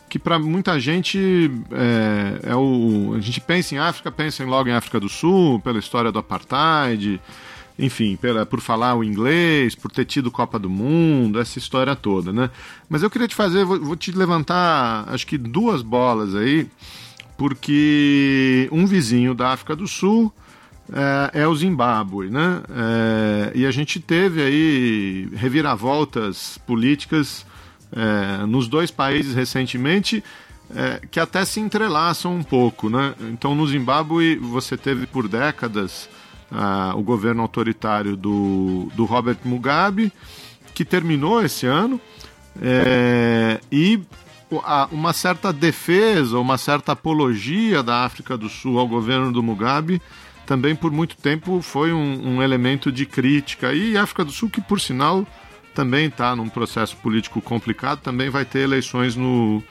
que 0.09 0.19
para 0.19 0.39
muita 0.39 0.81
gente 0.81 1.51
é, 1.71 2.51
é, 2.51 2.57
o. 2.57 3.15
A 3.17 3.21
gente 3.21 3.41
pensa 3.41 3.75
em 3.75 3.79
África, 3.79 4.11
pensa 4.11 4.45
logo 4.45 4.69
em 4.69 4.73
África 4.73 4.99
do 4.99 5.09
Sul, 5.09 5.61
pela 5.61 5.79
história 5.79 6.11
do 6.11 6.19
Apartheid, 6.19 7.21
enfim, 7.79 8.17
pela, 8.17 8.45
por 8.45 8.61
falar 8.61 8.95
o 8.97 9.05
inglês, 9.05 9.75
por 9.75 9.91
ter 9.91 10.05
tido 10.05 10.31
Copa 10.31 10.59
do 10.59 10.69
Mundo, 10.69 11.39
essa 11.39 11.59
história 11.59 11.95
toda, 11.95 12.33
né? 12.33 12.51
Mas 12.89 13.03
eu 13.03 13.11
queria 13.11 13.29
te 13.29 13.35
fazer, 13.35 13.65
vou, 13.65 13.81
vou 13.81 13.97
te 13.97 14.11
levantar, 14.11 15.05
acho 15.09 15.27
que 15.27 15.39
duas 15.39 15.83
bolas 15.83 16.35
aí, 16.35 16.67
porque 17.37 18.69
um 18.73 18.87
vizinho 18.87 19.35
da 19.35 19.53
África 19.53 19.77
do 19.77 19.87
Sul 19.87 20.33
é, 20.93 21.43
é 21.43 21.47
o 21.47 21.55
Zimbábue, 21.55 22.31
né? 22.31 22.63
É, 22.71 23.53
e 23.55 23.67
a 23.67 23.71
gente 23.71 24.01
teve 24.01 24.43
aí 24.43 25.29
reviravoltas 25.35 26.59
políticas 26.67 27.47
é, 27.93 28.47
nos 28.47 28.69
dois 28.69 28.91
países 28.91 29.35
recentemente 29.35 30.23
é, 30.75 31.01
que 31.11 31.19
até 31.19 31.45
se 31.45 31.61
entrelaçam 31.61 32.35
um 32.35 32.43
pouco, 32.43 32.91
né? 32.91 33.15
Então 33.33 33.55
no 33.55 33.67
Zimbábue 33.67 34.37
você 34.37 34.77
teve 34.77 35.07
por 35.07 35.29
décadas 35.29 36.09
o 36.97 37.03
governo 37.03 37.43
autoritário 37.43 38.17
do, 38.17 38.91
do 38.95 39.05
Robert 39.05 39.37
Mugabe 39.45 40.11
que 40.73 40.83
terminou 40.83 41.45
esse 41.45 41.67
ano 41.67 42.01
é, 42.59 43.61
e 43.71 44.01
uma 44.91 45.13
certa 45.13 45.53
defesa, 45.53 46.39
uma 46.39 46.57
certa 46.57 46.93
apologia 46.93 47.83
da 47.83 48.03
África 48.03 48.35
do 48.35 48.49
Sul 48.49 48.79
ao 48.79 48.89
governo 48.89 49.31
do 49.31 49.43
Mugabe 49.43 50.01
também 50.49 50.75
por 50.75 50.91
muito 50.91 51.15
tempo 51.15 51.61
foi 51.61 51.93
um, 51.93 52.37
um 52.37 52.43
elemento 52.43 52.91
de 52.91 53.05
crítica. 53.05 53.75
E 53.75 53.99
África 53.99 54.25
do 54.25 54.33
Sul, 54.33 54.49
que 54.49 54.63
por 54.63 54.81
sinal 54.81 55.27
também 55.79 56.07
está 56.07 56.35
num 56.35 56.49
processo 56.49 56.97
político 56.97 57.41
complicado, 57.41 58.01
também 58.01 58.29
vai 58.29 58.45
ter 58.45 58.59
eleições 58.59 59.15
no, 59.15 59.63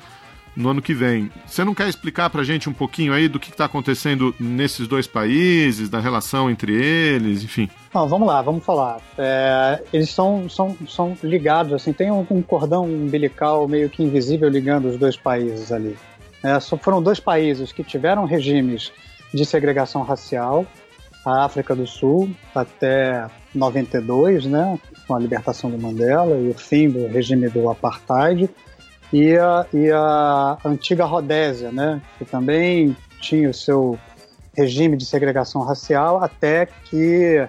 no 0.56 0.70
ano 0.70 0.82
que 0.82 0.94
vem. 0.94 1.30
Você 1.46 1.66
não 1.66 1.76
quer 1.76 1.90
explicar 1.90 2.30
para 2.30 2.40
a 2.40 2.44
gente 2.46 2.70
um 2.70 2.74
pouquinho 2.74 3.12
aí 3.12 3.28
do 3.28 3.38
que 3.38 3.50
está 3.50 3.66
acontecendo 3.66 4.34
nesses 4.40 4.88
dois 4.88 5.06
países, 5.06 5.90
da 5.90 6.00
relação 6.00 6.50
entre 6.50 6.74
eles, 6.74 7.44
enfim? 7.44 7.70
Não, 7.94 8.08
vamos 8.08 8.26
lá, 8.26 8.42
vamos 8.42 8.64
falar. 8.64 9.02
É, 9.18 9.84
eles 9.92 10.10
são, 10.10 10.48
são, 10.48 10.78
são 10.88 11.18
ligados, 11.22 11.74
assim, 11.74 11.92
tem 11.92 12.10
um, 12.10 12.26
um, 12.32 12.42
cordão 12.42 12.86
umbilical 12.86 13.68
meio 13.68 13.90
que 13.90 14.02
invisível 14.02 14.48
ligando 14.48 14.86
os 14.86 14.96
dois 14.96 15.18
países 15.18 15.74
ali. 15.74 15.98
É, 16.42 16.58
foram 16.62 17.04
dois 17.04 17.20
países 17.20 17.74
que 17.74 17.84
tiveram 17.84 18.24
regimes 18.24 18.94
de 19.34 19.46
segregação 19.46 20.04
racial, 20.04 20.66
a 21.26 21.44
África 21.44 21.76
do 21.76 21.86
Sul 21.86 22.30
até 22.56 23.28
92, 23.54 24.46
né, 24.46 24.80
com 25.08 25.16
a 25.16 25.20
libertação 25.20 25.72
do 25.72 25.80
Mandela 25.80 26.38
e 26.38 26.50
o 26.50 26.54
fim 26.54 26.90
do 26.90 27.08
regime 27.08 27.50
do 27.50 27.70
apartheid, 27.70 28.50
e 29.12 29.38
a, 29.38 29.66
e 29.74 29.90
a 29.90 30.58
antiga 30.66 31.06
Rodésia, 31.06 31.72
né, 31.72 32.02
que 32.18 32.26
também 32.26 32.96
tinha 33.22 33.50
o 33.50 33.54
seu 33.54 33.98
regime 34.56 34.98
de 34.98 35.06
segregação 35.06 35.62
racial, 35.62 36.22
até 36.22 36.66
que 36.66 37.48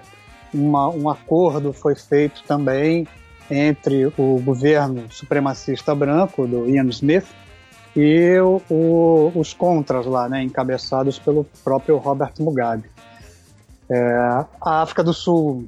uma, 0.53 0.89
um 0.89 1.09
acordo 1.09 1.73
foi 1.73 1.95
feito 1.95 2.43
também 2.47 3.07
entre 3.51 4.05
o 4.17 4.39
governo 4.41 5.11
supremacista 5.11 5.93
branco 5.93 6.47
do 6.47 6.69
Ian 6.69 6.87
Smith 6.89 7.25
e 7.95 8.39
o, 8.39 8.61
o, 8.69 9.31
os 9.35 9.53
contras 9.53 10.05
lá, 10.05 10.29
né, 10.29 10.43
encabeçados 10.43 11.19
pelo 11.19 11.45
próprio 11.63 11.97
Robert 11.97 12.33
Mugabe. 12.39 12.89
É, 13.89 14.45
a 14.61 14.81
África 14.83 15.03
do 15.03 15.13
Sul 15.13 15.67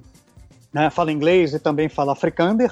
né, 0.73 0.89
fala 0.89 1.11
inglês 1.11 1.53
e 1.53 1.59
também 1.59 1.89
fala 1.89 2.13
afrikaner, 2.13 2.71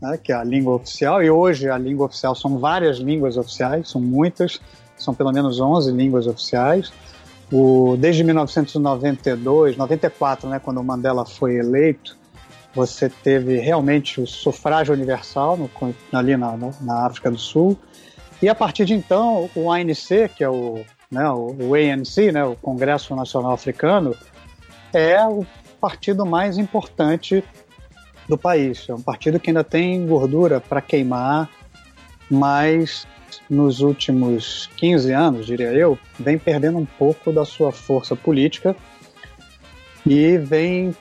né, 0.00 0.18
que 0.22 0.32
é 0.32 0.34
a 0.34 0.44
língua 0.44 0.74
oficial, 0.74 1.22
e 1.22 1.30
hoje 1.30 1.68
a 1.68 1.78
língua 1.78 2.06
oficial 2.06 2.34
são 2.34 2.58
várias 2.58 2.98
línguas 2.98 3.36
oficiais, 3.36 3.88
são 3.88 4.00
muitas, 4.00 4.60
são 4.96 5.14
pelo 5.14 5.32
menos 5.32 5.60
11 5.60 5.92
línguas 5.92 6.26
oficiais. 6.26 6.92
O, 7.52 7.96
desde 7.98 8.22
1992, 8.22 9.76
94, 9.76 10.48
né, 10.48 10.60
quando 10.60 10.78
o 10.78 10.84
Mandela 10.84 11.26
foi 11.26 11.56
eleito, 11.56 12.16
você 12.72 13.08
teve 13.08 13.58
realmente 13.58 14.20
o 14.20 14.26
sufrágio 14.26 14.94
universal 14.94 15.56
no, 15.56 15.68
ali 16.12 16.36
na, 16.36 16.56
na 16.80 17.06
África 17.06 17.30
do 17.30 17.38
Sul, 17.38 17.76
e 18.42 18.48
a 18.48 18.54
partir 18.54 18.84
de 18.84 18.94
então, 18.94 19.50
o 19.54 19.70
ANC, 19.70 20.30
que 20.34 20.42
é 20.42 20.48
o, 20.48 20.82
né, 21.10 21.28
o, 21.30 21.74
ANC, 21.74 22.32
né, 22.32 22.44
o 22.44 22.54
Congresso 22.56 23.14
Nacional 23.14 23.52
Africano, 23.52 24.16
é 24.92 25.22
o 25.26 25.44
partido 25.80 26.26
mais 26.26 26.58
importante 26.58 27.42
do 28.28 28.36
país. 28.36 28.88
É 28.88 28.94
um 28.94 29.02
partido 29.02 29.40
que 29.40 29.50
ainda 29.50 29.64
tem 29.64 30.06
gordura 30.06 30.60
para 30.60 30.80
queimar, 30.80 31.50
mas 32.30 33.06
nos 33.48 33.80
últimos 33.80 34.68
15 34.76 35.12
anos, 35.12 35.46
diria 35.46 35.72
eu, 35.72 35.98
vem 36.18 36.38
perdendo 36.38 36.78
um 36.78 36.86
pouco 36.86 37.32
da 37.32 37.44
sua 37.44 37.72
força 37.72 38.14
política 38.14 38.76
e 40.06 40.38
vem 40.38 40.94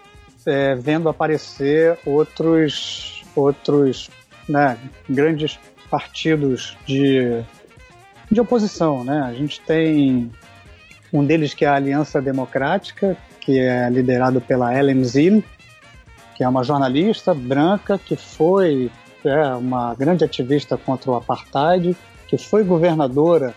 é, 0.46 0.76
vendo 0.76 1.10
aparecer 1.10 1.98
outros, 2.06 3.24
outros 3.36 4.10
né, 4.48 4.78
grandes 5.08 5.60
partidos 5.90 6.78
de, 6.86 7.44
de 8.32 8.42
oposição. 8.42 9.04
Né? 9.04 9.22
A 9.22 9.34
gente 9.34 9.62
tem 9.62 10.32
um 11.12 11.26
deles 11.26 11.54
que 11.54 11.66
é 11.66 11.68
a 11.68 11.76
Aliança 11.76 12.22
Democrática, 12.22 13.18
que 13.40 13.60
é 13.60 13.90
liderado 13.90 14.40
pela 14.42 14.78
Ellen 14.78 15.04
Zil, 15.04 15.44
que 16.36 16.44
é 16.44 16.48
uma 16.48 16.64
jornalista 16.64 17.34
branca 17.34 17.98
que 17.98 18.16
foi 18.16 18.92
é, 19.26 19.48
uma 19.56 19.94
grande 19.96 20.24
ativista 20.24 20.78
contra 20.78 21.12
o 21.12 21.16
apartheid, 21.16 21.96
que 22.28 22.38
foi 22.38 22.64
governadora 22.64 23.54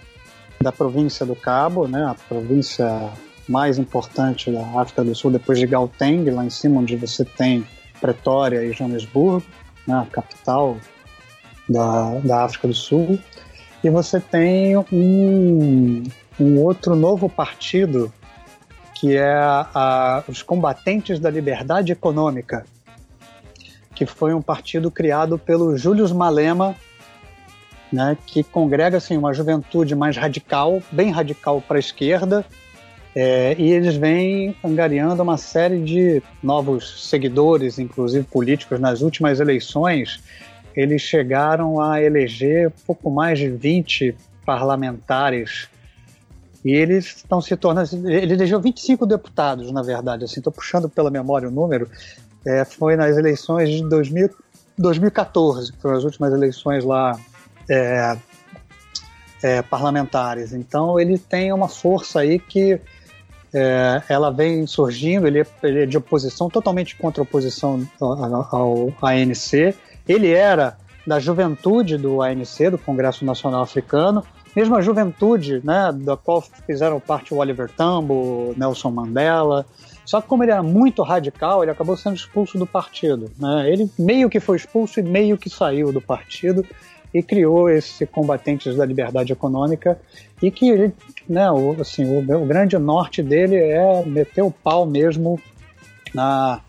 da 0.61 0.73
província 0.73 1.27
do 1.27 1.37
Cabo, 1.37 1.87
né, 1.87 2.05
a 2.05 2.15
província 2.29 3.11
mais 3.49 3.79
importante 3.79 4.51
da 4.51 4.65
África 4.81 5.05
do 5.05 5.15
Sul, 5.15 5.31
depois 5.31 5.59
de 5.59 5.67
Gauteng, 5.67 6.31
lá 6.31 6.45
em 6.45 6.51
cima 6.51 6.81
onde 6.81 6.97
você 6.97 7.25
tem 7.25 7.67
Pretória 8.01 8.65
e 8.65 8.73
Joanesburgo, 8.73 9.45
né, 9.87 9.95
a 9.95 10.07
capital 10.07 10.77
da, 11.69 12.19
da 12.25 12.45
África 12.45 12.69
do 12.69 12.75
Sul, 12.75 13.19
e 13.85 13.91
você 13.91 14.21
tem 14.21 14.77
um, 14.77 16.03
um 16.39 16.61
outro 16.61 16.95
novo 16.95 17.29
partido 17.29 18.13
que 18.95 19.17
é 19.17 19.35
a, 19.35 20.23
os 20.29 20.43
Combatentes 20.43 21.19
da 21.19 21.29
Liberdade 21.29 21.91
Econômica, 21.91 22.65
que 23.95 24.07
foi 24.07 24.33
um 24.33 24.41
partido 24.41 24.91
criado 24.91 25.37
pelo 25.37 25.77
Julius 25.77 26.13
Malema 26.13 26.77
né, 27.93 28.17
que 28.27 28.43
congrega 28.43 28.97
assim, 28.97 29.17
uma 29.17 29.35
juventude 29.35 29.95
mais 29.95 30.17
radical, 30.17 30.83
bem 30.91 31.11
radical 31.11 31.61
para 31.61 31.77
a 31.77 31.81
esquerda, 31.81 32.45
é, 33.15 33.55
e 33.59 33.71
eles 33.71 33.95
vêm 33.95 34.57
angariando 34.65 35.23
uma 35.23 35.37
série 35.37 35.79
de 35.81 36.23
novos 36.43 37.11
seguidores, 37.11 37.79
inclusive 37.79 38.25
políticos. 38.25 38.81
Nas 38.81 39.03
últimas 39.03 39.39
eleições, 39.39 40.23
eles 40.75 41.03
chegaram 41.03 41.79
a 41.79 42.03
eleger 42.03 42.73
pouco 42.87 43.11
mais 43.11 43.39
de 43.39 43.51
20 43.51 44.15
parlamentares. 44.47 45.69
E 46.65 46.73
eles 46.73 47.07
estão 47.17 47.41
se 47.41 47.57
tornando. 47.57 47.89
Ele 48.09 48.35
elegeu 48.35 48.61
25 48.61 49.05
deputados, 49.07 49.71
na 49.73 49.83
verdade. 49.83 50.25
Assim, 50.25 50.41
estou 50.41 50.53
puxando 50.53 50.89
pela 50.89 51.11
memória 51.11 51.49
o 51.49 51.51
número. 51.51 51.89
É, 52.47 52.65
foi 52.65 52.97
nas 52.97 53.17
eleições 53.17 53.71
de 53.71 53.89
2000, 53.89 54.31
2014, 54.79 55.73
que 55.73 55.79
foram 55.81 55.97
as 55.97 56.05
últimas 56.05 56.33
eleições 56.33 56.85
lá 56.85 57.19
é, 57.69 58.17
é, 59.43 59.63
parlamentares. 59.63 60.53
Então 60.53 60.99
ele 60.99 61.19
tem 61.19 61.53
uma 61.53 61.69
força 61.69 62.21
aí 62.21 62.39
que 62.39 62.81
é, 63.53 64.03
ela 64.09 64.31
vem 64.31 64.67
surgindo, 64.67 65.27
ele 65.27 65.41
é, 65.41 65.47
ele 65.63 65.83
é, 65.83 65.87
de 65.87 65.97
oposição, 65.97 66.49
totalmente 66.49 66.97
contra 66.97 67.21
a 67.21 67.25
oposição 67.25 67.87
ao 68.01 68.93
ANC. 69.03 69.75
Ele 70.09 70.31
era 70.31 70.77
da 71.07 71.19
juventude 71.19 71.97
do 71.97 72.23
ANC, 72.23 72.71
do 72.71 72.79
Congresso 72.79 73.25
Nacional 73.25 73.63
Africano, 73.63 74.25
mesmo 74.55 74.77
a 74.77 74.83
juventude, 74.83 75.61
né, 75.65 75.91
da 75.93 76.17
qual 76.17 76.43
fizeram 76.67 77.01
parte 77.01 77.33
o 77.33 77.39
Oliver 77.39 77.71
Tambo, 77.71 78.55
Nelson 78.57 78.91
Mandela. 78.91 79.67
Só 80.05 80.21
que 80.21 80.29
como 80.29 80.43
ele 80.45 80.53
era 80.53 80.63
muito 80.63 81.03
radical, 81.03 81.63
ele 81.63 81.71
acabou 81.71 81.97
sendo 81.97 82.17
expulso 82.17 82.59
do 82.59 82.67
partido. 82.67 83.31
Né? 83.39 83.71
Ele 83.71 83.91
meio 83.99 84.29
que 84.29 84.41
foi 84.41 84.57
expulso 84.57 85.01
e 85.01 85.03
meio 85.03 85.39
que 85.39 85.49
saiu 85.49 85.93
do 85.93 86.01
partido 86.01 86.65
e 87.15 87.23
criou 87.23 87.69
esse 87.69 88.07
Combatentes 88.07 88.77
da 88.77 88.85
Liberdade 88.85 89.33
Econômica 89.33 89.99
e 90.41 90.51
que 90.51 90.93
né, 91.29 91.51
o, 91.51 91.77
assim, 91.81 92.05
o, 92.05 92.43
o, 92.43 92.47
grande 92.47 92.77
norte 92.79 93.23
dele 93.23 93.57
é 93.57 94.05
meter 94.05 94.43
o 94.43 94.51
pau 94.51 94.87
mesmo 94.87 95.39
na, 96.15 96.61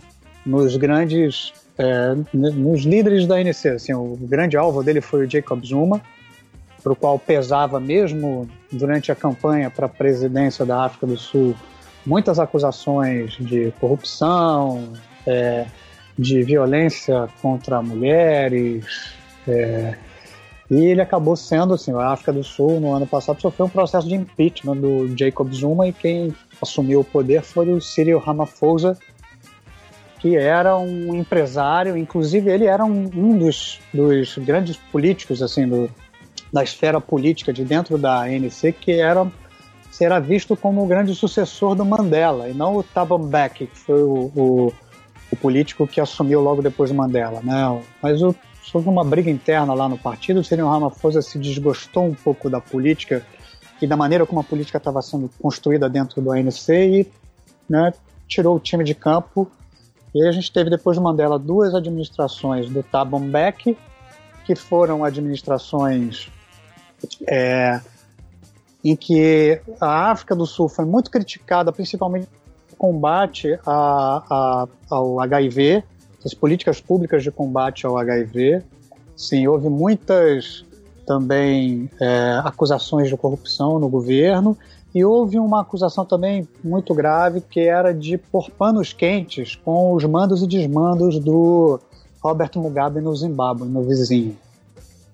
nos 0.45 0.75
grandes 0.75 1.53
é, 1.77 2.15
nos 2.33 2.83
líderes 2.83 3.27
da 3.27 3.35
ANC. 3.35 3.65
Assim, 3.67 3.93
o 3.93 4.17
grande 4.21 4.57
alvo 4.57 4.83
dele 4.83 5.01
foi 5.01 5.25
o 5.25 5.29
Jacob 5.29 5.63
Zuma, 5.63 6.01
para 6.81 6.93
o 6.93 6.95
qual 6.95 7.17
pesava 7.17 7.79
mesmo 7.79 8.49
durante 8.71 9.11
a 9.11 9.15
campanha 9.15 9.69
para 9.69 9.85
a 9.85 9.89
presidência 9.89 10.65
da 10.65 10.83
África 10.83 11.07
do 11.07 11.17
Sul 11.17 11.55
muitas 12.05 12.39
acusações 12.39 13.33
de 13.37 13.71
corrupção, 13.79 14.91
é, 15.25 15.65
de 16.17 16.43
violência 16.43 17.27
contra 17.41 17.81
mulheres, 17.81 18.85
é, 19.47 19.95
e 20.69 20.85
ele 20.85 21.01
acabou 21.01 21.35
sendo, 21.35 21.73
assim, 21.73 21.93
a 21.93 22.07
África 22.07 22.33
do 22.33 22.43
Sul, 22.43 22.79
no 22.79 22.93
ano 22.93 23.05
passado, 23.05 23.41
sofreu 23.41 23.67
um 23.67 23.69
processo 23.69 24.07
de 24.07 24.15
impeachment 24.15 24.77
do 24.77 25.15
Jacob 25.17 25.51
Zuma 25.53 25.87
e 25.87 25.93
quem 25.93 26.33
assumiu 26.61 27.01
o 27.01 27.03
poder 27.03 27.43
foi 27.43 27.71
o 27.71 27.81
Cyril 27.81 28.17
Ramaphosa, 28.17 28.97
que 30.23 30.37
era 30.37 30.77
um 30.77 31.13
empresário, 31.13 31.97
inclusive 31.97 32.49
ele 32.49 32.65
era 32.65 32.85
um, 32.85 33.09
um 33.13 33.37
dos, 33.37 33.81
dos, 33.93 34.37
grandes 34.37 34.77
políticos, 34.77 35.43
assim, 35.43 35.67
do, 35.67 35.89
da 36.51 36.63
esfera 36.63 37.01
política 37.01 37.51
de 37.51 37.65
dentro 37.65 37.97
da 37.97 38.21
ANC, 38.21 38.71
que 38.71 38.93
era 38.93 39.29
será 39.91 40.19
visto 40.21 40.55
como 40.55 40.81
o 40.81 40.87
grande 40.87 41.13
sucessor 41.13 41.75
do 41.75 41.83
Mandela, 41.83 42.47
e 42.47 42.53
não 42.53 42.77
o 42.77 42.81
Thabo 42.81 43.17
Mbeki, 43.17 43.67
que 43.67 43.77
foi 43.77 44.01
o, 44.01 44.31
o, 44.33 44.73
o 45.29 45.35
político 45.35 45.85
que 45.85 45.99
assumiu 45.99 46.39
logo 46.39 46.61
depois 46.61 46.89
do 46.89 46.95
Mandela, 46.95 47.41
né? 47.43 47.83
Mas 48.01 48.21
o 48.23 48.33
houve 48.73 48.87
uma 48.87 49.03
briga 49.03 49.29
interna 49.29 49.73
lá 49.73 49.89
no 49.89 49.97
partido, 49.97 50.39
o 50.39 50.43
Cyril 50.43 50.69
Ramaphosa 50.69 51.21
se 51.21 51.37
desgostou 51.37 52.05
um 52.05 52.13
pouco 52.13 52.49
da 52.49 52.61
política 52.61 53.25
e 53.81 53.85
da 53.85 53.97
maneira 53.97 54.25
como 54.25 54.39
a 54.39 54.43
política 54.43 54.77
estava 54.77 55.01
sendo 55.01 55.29
construída 55.41 55.89
dentro 55.89 56.21
do 56.21 56.31
ANC 56.31 56.69
e 56.69 57.07
né, 57.69 57.93
tirou 58.25 58.55
o 58.55 58.59
time 58.59 58.85
de 58.85 58.95
campo. 58.95 59.51
E 60.13 60.21
aí 60.21 60.27
a 60.27 60.31
gente 60.31 60.51
teve, 60.51 60.69
depois 60.69 60.97
do 60.97 61.03
Mandela, 61.03 61.39
duas 61.39 61.73
administrações 61.73 62.69
do 62.69 62.83
Thabo 62.83 63.19
Mbeki, 63.19 63.77
que 64.45 64.55
foram 64.55 65.03
administrações 65.03 66.29
é, 67.27 67.81
em 68.83 68.95
que 68.95 69.59
a 69.79 70.11
África 70.11 70.35
do 70.35 70.45
Sul 70.45 70.69
foi 70.69 70.85
muito 70.85 71.09
criticada, 71.09 71.71
principalmente 71.71 72.27
no 72.69 72.77
combate 72.77 73.57
a, 73.65 74.23
a, 74.29 74.67
ao 74.89 75.19
HIV, 75.21 75.83
as 76.23 76.33
políticas 76.33 76.79
públicas 76.79 77.23
de 77.23 77.31
combate 77.31 77.85
ao 77.85 77.97
HIV. 77.97 78.61
Sim, 79.15 79.47
houve 79.47 79.69
muitas 79.69 80.65
também 81.05 81.89
é, 81.99 82.39
acusações 82.43 83.09
de 83.09 83.17
corrupção 83.17 83.79
no 83.79 83.89
governo 83.89 84.57
e 84.93 85.03
houve 85.03 85.39
uma 85.39 85.61
acusação 85.61 86.05
também 86.05 86.47
muito 86.63 86.93
grave 86.93 87.41
que 87.41 87.61
era 87.61 87.93
de 87.93 88.17
pôr 88.17 88.49
panos 88.51 88.93
quentes 88.93 89.55
com 89.55 89.93
os 89.93 90.03
mandos 90.03 90.43
e 90.43 90.47
desmandos 90.47 91.19
do 91.19 91.79
Robert 92.21 92.51
Mugabe 92.55 93.01
no 93.01 93.15
Zimbábue, 93.15 93.67
no 93.67 93.83
vizinho, 93.83 94.37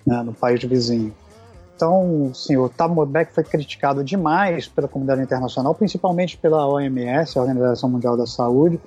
né, 0.06 0.22
no 0.22 0.34
país 0.34 0.62
vizinho. 0.63 1.13
Então, 1.76 2.32
sim, 2.34 2.58
o 2.58 2.68
Thabo 2.68 3.06
Mbeki 3.06 3.34
foi 3.34 3.44
criticado 3.44 4.04
demais 4.04 4.68
pela 4.68 4.88
comunidade 4.88 5.22
internacional, 5.22 5.74
principalmente 5.74 6.38
pela 6.38 6.68
OMS, 6.68 7.39
a 7.39 7.42
Organização 7.42 7.89
Mundial 7.89 8.18
da 8.18 8.28
Saúde, 8.28 8.78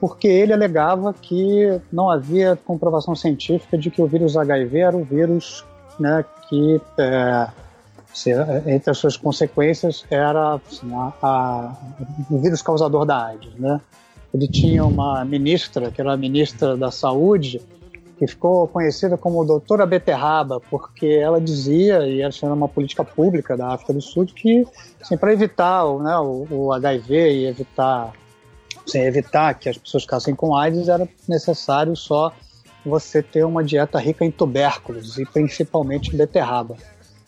porque 0.00 0.26
ele 0.26 0.54
alegava 0.54 1.12
que 1.12 1.78
não 1.92 2.08
havia 2.08 2.56
comprovação 2.56 3.14
científica 3.14 3.76
de 3.76 3.90
que 3.90 4.00
o 4.00 4.06
vírus 4.06 4.38
HIV 4.38 4.78
era 4.78 4.96
o 4.96 5.04
vírus 5.04 5.66
né, 5.98 6.24
que, 6.48 6.80
é, 6.96 7.48
entre 8.66 8.90
as 8.90 8.98
suas 8.98 9.16
consequências, 9.16 10.04
era 10.10 10.54
assim, 10.54 10.92
a, 10.92 11.12
a, 11.22 11.76
o 12.30 12.38
vírus 12.38 12.62
causador 12.62 13.04
da 13.04 13.26
AIDS. 13.26 13.54
Né? 13.58 13.80
Ele 14.32 14.48
tinha 14.48 14.84
uma 14.84 15.24
ministra, 15.24 15.90
que 15.90 16.00
era 16.00 16.12
a 16.12 16.16
ministra 16.16 16.76
da 16.76 16.90
Saúde, 16.90 17.60
que 18.18 18.26
ficou 18.26 18.68
conhecida 18.68 19.16
como 19.16 19.44
doutora 19.44 19.86
Beterraba, 19.86 20.60
porque 20.70 21.06
ela 21.06 21.40
dizia, 21.40 22.06
e 22.06 22.20
essa 22.20 22.44
era 22.44 22.54
uma 22.54 22.68
política 22.68 23.02
pública 23.02 23.56
da 23.56 23.68
África 23.68 23.94
do 23.94 24.02
Sul, 24.02 24.26
que 24.26 24.66
assim, 25.00 25.16
para 25.16 25.32
evitar 25.32 25.86
né, 25.98 26.18
o, 26.18 26.46
o 26.50 26.72
HIV 26.72 27.32
e 27.32 27.46
evitar 27.46 28.12
sem 28.86 29.02
evitar 29.02 29.54
que 29.54 29.68
as 29.68 29.78
pessoas 29.78 30.02
ficassem 30.02 30.34
com 30.34 30.54
AIDS, 30.54 30.88
era 30.88 31.08
necessário 31.28 31.94
só 31.96 32.32
você 32.84 33.22
ter 33.22 33.44
uma 33.44 33.62
dieta 33.62 33.98
rica 33.98 34.24
em 34.24 34.30
tubérculos 34.30 35.18
e 35.18 35.24
principalmente 35.24 36.14
beterraba. 36.16 36.76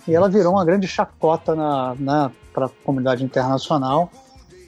E 0.07 0.15
ela 0.15 0.29
virou 0.29 0.53
uma 0.53 0.65
grande 0.65 0.87
chacota 0.87 1.55
na, 1.55 1.95
na 1.99 2.31
para 2.53 2.67
a 2.67 2.71
comunidade 2.85 3.25
internacional, 3.25 4.11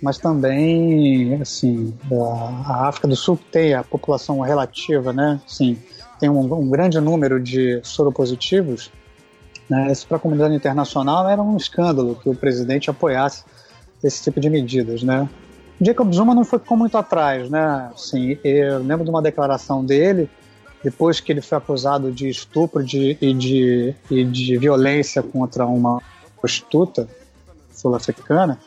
mas 0.03 0.19
também, 0.19 1.35
assim, 1.41 1.95
a, 2.11 2.73
a, 2.73 2.89
África 2.89 3.09
do 3.09 3.17
Sul 3.17 3.39
tem 3.51 3.75
a 3.75 3.83
população 3.83 4.41
relativa, 4.41 5.13
né? 5.13 5.41
Sim, 5.47 5.79
tem 6.19 6.29
um, 6.29 6.41
um 6.55 6.71
grande 6.71 6.99
número 7.01 7.41
de 7.41 7.81
soropositivos. 7.83 8.91
Né? 9.69 9.91
Isso 9.91 10.07
para 10.07 10.17
a 10.17 10.21
comunidade 10.21 10.55
internacional 10.55 11.29
era 11.29 11.43
um 11.43 11.57
escândalo 11.57 12.19
que 12.23 12.29
o 12.29 12.35
presidente 12.35 12.91
apoiasse 12.91 13.45
esse 14.03 14.23
tipo 14.23 14.41
de 14.41 14.51
medidas, 14.51 15.03
né? 15.03 15.29
Jacob 15.81 16.13
Zuma 16.13 16.35
não 16.35 16.45
ficou 16.45 16.77
muito 16.77 16.97
atrás, 16.97 17.51
né? 17.51 17.91
Assim, 17.93 18.39
eu 18.45 18.79
lembro 18.79 19.05
de 19.05 19.11
uma 19.11 19.23
declaração 19.23 19.85
dele 19.85 20.31
depois 20.85 21.19
que 21.19 21.33
ele 21.33 21.41
foi 21.41 21.57
acusado 21.57 22.13
de 22.13 22.29
estupro 22.29 22.85
de, 22.85 23.17
e, 23.19 23.33
de, 23.33 23.95
e 24.11 24.23
de 24.23 24.59
violência 24.59 25.23
contra 25.23 25.65
uma 25.65 26.03
prostituta 26.39 27.09
sul-africana, 27.73 28.61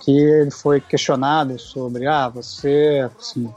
que 0.00 0.10
ele 0.10 0.50
foi 0.50 0.80
questionado 0.80 1.56
sobre, 1.60 2.08
ah, 2.08 2.28
você 2.28 3.08
assim, 3.16 3.48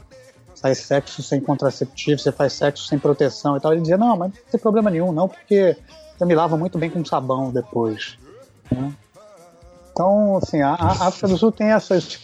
faz 0.61 0.77
sexo 0.77 1.23
sem 1.23 1.41
contraceptivo, 1.41 2.19
você 2.19 2.31
faz 2.31 2.53
sexo 2.53 2.85
sem 2.85 2.99
proteção 2.99 3.57
e 3.57 3.59
tal. 3.59 3.71
Ele 3.71 3.81
dizia, 3.81 3.97
não, 3.97 4.15
mas 4.15 4.31
não 4.31 4.39
tem 4.51 4.59
problema 4.59 4.91
nenhum, 4.91 5.11
não, 5.11 5.27
porque 5.27 5.75
eu 6.19 6.27
me 6.27 6.35
lavo 6.35 6.55
muito 6.59 6.77
bem 6.77 6.91
com 6.91 7.03
sabão 7.03 7.49
depois. 7.51 8.19
Né? 8.71 8.93
Então, 9.91 10.37
assim, 10.37 10.61
a, 10.61 10.75
a 10.75 11.07
África 11.07 11.27
do 11.27 11.37
Sul 11.39 11.51
tem 11.51 11.71
essas 11.71 12.19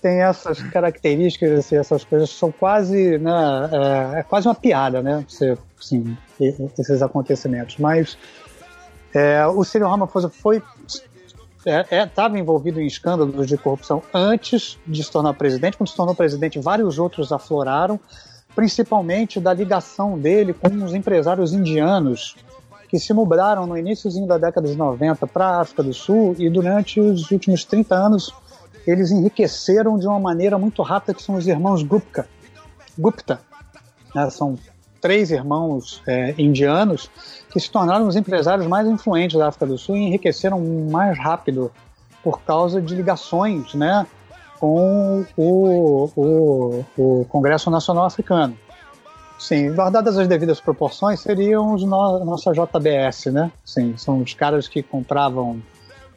tem 0.00 0.22
essas 0.22 0.62
características, 0.62 1.58
assim, 1.58 1.76
essas 1.76 2.04
coisas 2.04 2.30
são 2.30 2.50
quase, 2.50 3.18
né, 3.18 3.70
é, 4.14 4.20
é, 4.20 4.22
quase 4.22 4.48
uma 4.48 4.54
piada, 4.54 5.02
né, 5.02 5.24
você, 5.28 5.56
assim, 5.78 6.16
esses 6.78 7.02
acontecimentos. 7.02 7.76
Mas 7.78 8.16
é, 9.14 9.46
o 9.46 9.62
Cyril 9.64 9.88
Ramaphosa 9.88 10.28
foi 10.28 10.62
estava 11.64 12.36
é, 12.36 12.38
é, 12.38 12.40
envolvido 12.40 12.80
em 12.80 12.86
escândalos 12.86 13.46
de 13.46 13.58
corrupção 13.58 14.02
antes 14.14 14.78
de 14.86 15.04
se 15.04 15.10
tornar 15.10 15.34
presidente. 15.34 15.76
Quando 15.76 15.90
se 15.90 15.96
tornou 15.96 16.14
presidente, 16.14 16.58
vários 16.58 16.98
outros 16.98 17.32
afloraram, 17.32 18.00
principalmente 18.54 19.38
da 19.38 19.52
ligação 19.52 20.18
dele 20.18 20.54
com 20.54 20.68
os 20.82 20.94
empresários 20.94 21.52
indianos 21.52 22.36
que 22.88 22.98
se 22.98 23.12
mudaram 23.12 23.66
no 23.66 23.76
iníciozinho 23.76 24.26
da 24.26 24.36
década 24.36 24.66
de 24.66 24.76
90 24.76 25.26
para 25.26 25.46
a 25.46 25.60
África 25.60 25.82
do 25.82 25.94
Sul 25.94 26.34
e 26.38 26.50
durante 26.50 26.98
os 26.98 27.30
últimos 27.30 27.64
30 27.64 27.94
anos 27.94 28.34
eles 28.90 29.10
enriqueceram 29.10 29.98
de 29.98 30.06
uma 30.06 30.18
maneira 30.18 30.58
muito 30.58 30.82
rápida, 30.82 31.14
que 31.14 31.22
são 31.22 31.34
os 31.36 31.46
irmãos 31.46 31.82
Gupta. 31.82 32.28
Gupta. 32.98 33.40
Né? 34.14 34.28
São 34.30 34.58
três 35.00 35.30
irmãos 35.30 36.02
é, 36.06 36.34
indianos 36.38 37.10
que 37.50 37.58
se 37.58 37.70
tornaram 37.70 38.06
os 38.06 38.16
empresários 38.16 38.66
mais 38.66 38.86
influentes 38.86 39.38
da 39.38 39.48
África 39.48 39.66
do 39.66 39.78
Sul 39.78 39.96
e 39.96 40.00
enriqueceram 40.00 40.60
mais 40.90 41.18
rápido 41.18 41.72
por 42.22 42.42
causa 42.42 42.80
de 42.80 42.94
ligações 42.94 43.74
né, 43.74 44.06
com 44.58 45.24
o, 45.36 46.10
o, 46.14 46.84
o 46.96 47.24
Congresso 47.28 47.70
Nacional 47.70 48.04
Africano. 48.04 48.56
Sim, 49.38 49.72
guardadas 49.72 50.18
as 50.18 50.28
devidas 50.28 50.60
proporções, 50.60 51.20
seriam 51.20 51.72
os 51.72 51.82
no, 51.82 52.24
nossa 52.26 52.52
JBS, 52.52 53.32
né? 53.32 53.50
Sim, 53.64 53.96
são 53.96 54.20
os 54.20 54.34
caras 54.34 54.68
que 54.68 54.82
compravam 54.82 55.62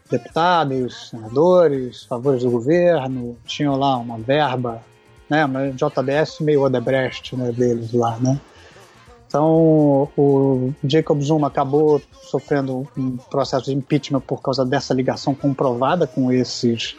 deputados, 0.10 1.10
senadores, 1.10 2.04
favores 2.04 2.44
do 2.44 2.52
governo, 2.52 3.38
tinham 3.46 3.76
lá 3.76 3.98
uma 3.98 4.18
verba, 4.18 4.82
né? 5.30 5.46
Uma 5.46 5.72
JBS 5.72 6.40
meio 6.40 6.62
Odebrecht 6.62 7.36
né, 7.36 7.52
deles 7.52 7.94
lá, 7.94 8.18
né? 8.20 8.40
Então, 9.28 10.10
o 10.16 10.72
Jacob 10.84 11.20
Zuma 11.20 11.48
acabou 11.48 12.00
sofrendo 12.22 12.88
um 12.96 13.18
processo 13.18 13.66
de 13.66 13.74
impeachment 13.74 14.22
por 14.22 14.40
causa 14.44 14.64
dessa 14.64 14.94
ligação 14.94 15.34
comprovada 15.34 16.06
com 16.06 16.32
esses, 16.32 16.96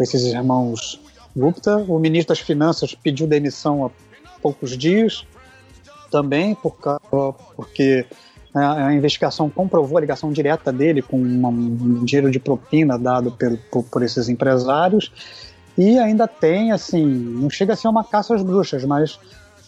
esses 0.00 0.22
irmãos 0.22 0.98
Gupta. 1.36 1.76
O 1.76 1.98
ministro 1.98 2.34
das 2.34 2.40
Finanças 2.40 2.94
pediu 2.94 3.26
demissão 3.26 3.84
há 3.84 3.90
poucos 4.40 4.78
dias 4.78 5.26
também, 6.10 6.54
por, 6.54 6.74
porque 7.56 8.06
a 8.54 8.94
investigação 8.94 9.50
comprovou 9.50 9.98
a 9.98 10.00
ligação 10.00 10.32
direta 10.32 10.72
dele 10.72 11.02
com 11.02 11.16
um 11.16 12.04
dinheiro 12.04 12.30
de 12.30 12.38
propina 12.38 12.96
dado 12.96 13.32
por, 13.32 13.58
por, 13.70 13.84
por, 13.84 14.02
esses 14.02 14.28
empresários. 14.28 15.10
E 15.76 15.98
ainda 15.98 16.28
tem, 16.28 16.70
assim, 16.70 17.04
não 17.04 17.50
chega 17.50 17.72
a 17.72 17.76
ser 17.76 17.88
uma 17.88 18.04
caça 18.04 18.32
às 18.32 18.44
bruxas, 18.44 18.84
mas 18.84 19.18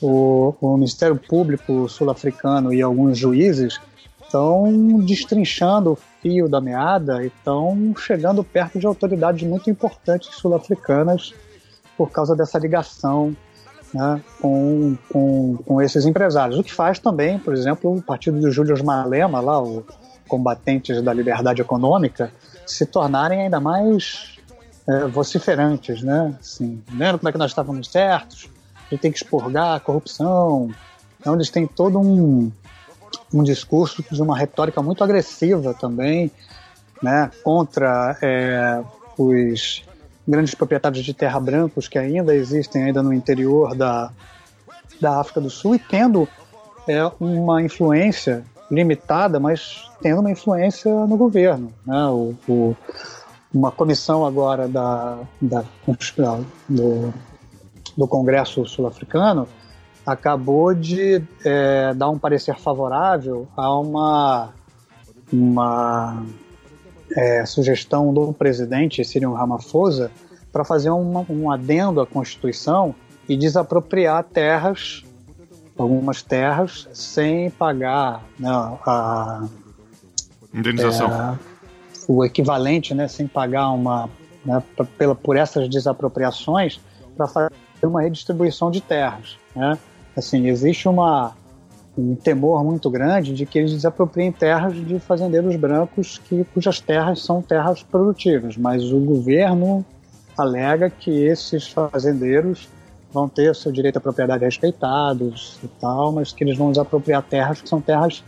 o, 0.01 0.55
o 0.61 0.77
Ministério 0.77 1.17
Público 1.17 1.89
sul-africano 1.89 2.73
e 2.73 2.81
alguns 2.81 3.19
juízes 3.19 3.81
estão 4.23 5.01
destrinchando 5.05 5.93
o 5.93 5.99
fio 6.23 6.49
da 6.49 6.61
meada 6.61 7.25
e 7.25 7.27
estão 7.27 7.93
chegando 7.99 8.45
perto 8.45 8.79
de 8.79 8.87
autoridades 8.87 9.47
muito 9.49 9.69
importantes 9.69 10.35
sul-africanas 10.37 11.35
por 11.97 12.11
causa 12.11 12.37
dessa 12.37 12.59
ligação 12.59 13.35
né, 13.93 14.21
com, 14.41 14.97
com, 15.11 15.57
com 15.65 15.83
esses 15.83 16.05
empresários. 16.05 16.59
O 16.59 16.63
que 16.63 16.73
faz 16.73 16.99
também, 16.99 17.39
por 17.39 17.55
exemplo, 17.55 17.97
o 17.97 18.03
partido 18.03 18.41
do 18.41 18.51
Júlio 18.51 18.83
Malema, 18.85 19.41
lá, 19.41 19.63
o 19.63 19.85
combatentes 20.29 21.01
da 21.03 21.13
liberdade 21.13 21.61
econômica, 21.61 22.33
se 22.67 22.85
tornarem 22.85 23.43
ainda 23.43 23.61
mais 23.61 24.37
é, 24.89 25.07
vociferantes, 25.07 26.03
né? 26.03 26.35
Assim, 26.41 26.83
lembra 26.91 27.19
como 27.19 27.29
é 27.29 27.33
que 27.33 27.39
nós 27.39 27.51
estávamos 27.51 27.89
certos? 27.91 28.49
A 28.87 28.91
gente 28.91 29.01
tem 29.01 29.13
que 29.13 29.19
expurgar 29.19 29.77
a 29.77 29.81
corrupção. 29.81 30.71
Então 31.21 31.35
eles 31.35 31.51
têm 31.51 31.67
todo 31.67 31.99
um, 31.99 32.51
um 33.33 33.43
discurso 33.43 34.05
de 34.09 34.23
uma 34.23 34.37
retórica 34.37 34.83
muito 34.83 35.03
agressiva 35.03 35.75
também, 35.75 36.31
né? 37.03 37.31
Contra 37.43 38.17
é, 38.23 38.83
os 39.19 39.85
grandes 40.27 40.55
proprietários 40.55 41.05
de 41.05 41.15
terra 41.15 41.39
brancos 41.39 41.89
que 41.89 41.99
ainda 41.99 42.35
existem 42.35 42.85
ainda 42.85 43.03
no 43.03 43.13
interior 43.13 43.75
da, 43.75 44.11
da 45.01 45.21
África 45.21 45.41
do 45.41 45.51
Sul 45.51 45.75
e 45.75 45.79
tendo 45.79 46.29
é, 46.89 47.11
uma 47.21 47.63
influência 47.63 48.45
limitada, 48.71 49.39
mas 49.39 49.91
tendo 50.01 50.21
uma 50.21 50.31
influência 50.31 50.93
no 51.07 51.17
governo. 51.17 51.73
Né? 51.87 52.07
O, 52.07 52.35
o, 52.49 52.77
uma 53.53 53.71
comissão 53.71 54.27
agora 54.27 54.69
da, 54.69 55.19
da 55.41 55.65
do, 56.69 57.15
do 57.97 58.09
Congresso 58.09 58.67
Sul-Africano 58.67 59.49
acabou 60.05 60.75
de 60.75 61.23
é, 61.45 61.95
dar 61.95 62.11
um 62.11 62.19
parecer 62.19 62.57
favorável 62.57 63.49
a 63.57 63.77
uma, 63.79 64.51
uma 65.33 66.23
é, 67.15 67.45
sugestão 67.45 68.13
do 68.13 68.33
presidente 68.33 69.05
Cyril 69.05 69.33
Ramaphosa 69.33 70.11
para 70.53 70.65
fazer 70.65 70.91
uma, 70.91 71.25
um 71.29 71.51
adendo 71.51 72.01
à 72.01 72.07
Constituição 72.07 72.95
e 73.29 73.37
desapropriar 73.37 74.25
terras, 74.25 75.05
algumas 75.77 76.23
terras, 76.23 76.89
sem 76.93 77.51
pagar 77.51 78.25
né, 78.39 78.49
a 78.49 79.47
indenização. 80.55 81.09
É, 81.13 81.39
o 82.09 82.25
equivalente, 82.25 82.95
né, 82.95 83.09
sem 83.09 83.27
pagar 83.27 83.71
uma 83.71 84.09
né, 84.45 84.63
pela, 84.97 85.15
por 85.15 85.37
essas 85.37 85.69
desapropriações 85.69 86.81
para 87.17 87.27
fazer 87.27 87.51
uma 87.83 88.01
redistribuição 88.01 88.71
de 88.71 88.81
terras. 88.81 89.37
Né? 89.55 89.77
Assim, 90.17 90.47
existe 90.49 90.89
uma 90.89 91.35
um 91.97 92.15
temor 92.15 92.63
muito 92.63 92.91
grande 92.91 93.33
de 93.33 93.47
que 93.47 93.59
eles 93.59 93.73
desapropriem 93.73 94.31
terras 94.31 94.75
de 94.75 94.99
fazendeiros 94.99 95.57
brancos 95.57 96.19
que, 96.19 96.45
cujas 96.53 96.81
terras 96.81 97.23
são 97.23 97.41
terras 97.41 97.83
produtivas, 97.83 98.57
mas 98.57 98.93
o 98.93 98.99
governo 98.99 99.85
alega 100.37 100.91
que 100.91 101.11
esses 101.11 101.69
fazendeiros 101.69 102.69
vão 103.11 103.29
ter 103.29 103.55
seu 103.55 103.73
direito 103.73 103.97
à 103.97 104.01
propriedade 104.01 104.45
respeitados 104.45 105.59
e 105.65 105.69
tal, 105.81 106.13
mas 106.13 106.33
que 106.33 106.45
eles 106.45 106.59
vão 106.59 106.71
desapropriar 106.71 107.23
terras 107.23 107.63
que 107.63 107.69
são 107.69 107.81
terras 107.81 108.23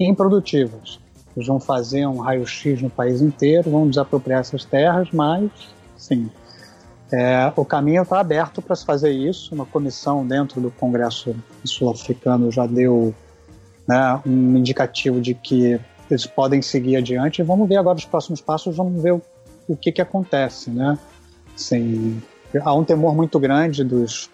improdutivas. 0.00 0.98
Eles 1.36 1.46
vão 1.46 1.60
fazer 1.60 2.06
um 2.06 2.18
raio-x 2.18 2.80
no 2.80 2.88
país 2.88 3.20
inteiro, 3.20 3.70
vão 3.70 3.88
desapropriar 3.88 4.40
essas 4.40 4.64
terras, 4.64 5.08
mas, 5.12 5.50
sim, 5.96 6.30
é, 7.12 7.52
o 7.56 7.64
caminho 7.64 8.02
está 8.02 8.20
aberto 8.20 8.62
para 8.62 8.74
se 8.74 8.84
fazer 8.86 9.10
isso. 9.10 9.54
Uma 9.54 9.66
comissão 9.66 10.26
dentro 10.26 10.60
do 10.60 10.70
Congresso 10.70 11.36
Sul-Africano 11.64 12.50
já 12.50 12.66
deu 12.66 13.14
né, 13.86 14.20
um 14.26 14.56
indicativo 14.56 15.20
de 15.20 15.34
que 15.34 15.78
eles 16.10 16.26
podem 16.26 16.62
seguir 16.62 16.96
adiante. 16.96 17.42
Vamos 17.42 17.68
ver 17.68 17.76
agora 17.76 17.98
os 17.98 18.06
próximos 18.06 18.40
passos, 18.40 18.76
vamos 18.76 19.02
ver 19.02 19.12
o, 19.12 19.22
o 19.68 19.76
que, 19.76 19.92
que 19.92 20.00
acontece. 20.00 20.70
Né? 20.70 20.98
Assim, 21.54 22.22
há 22.62 22.74
um 22.74 22.82
temor 22.82 23.14
muito 23.14 23.38
grande 23.38 23.84
dos, 23.84 24.30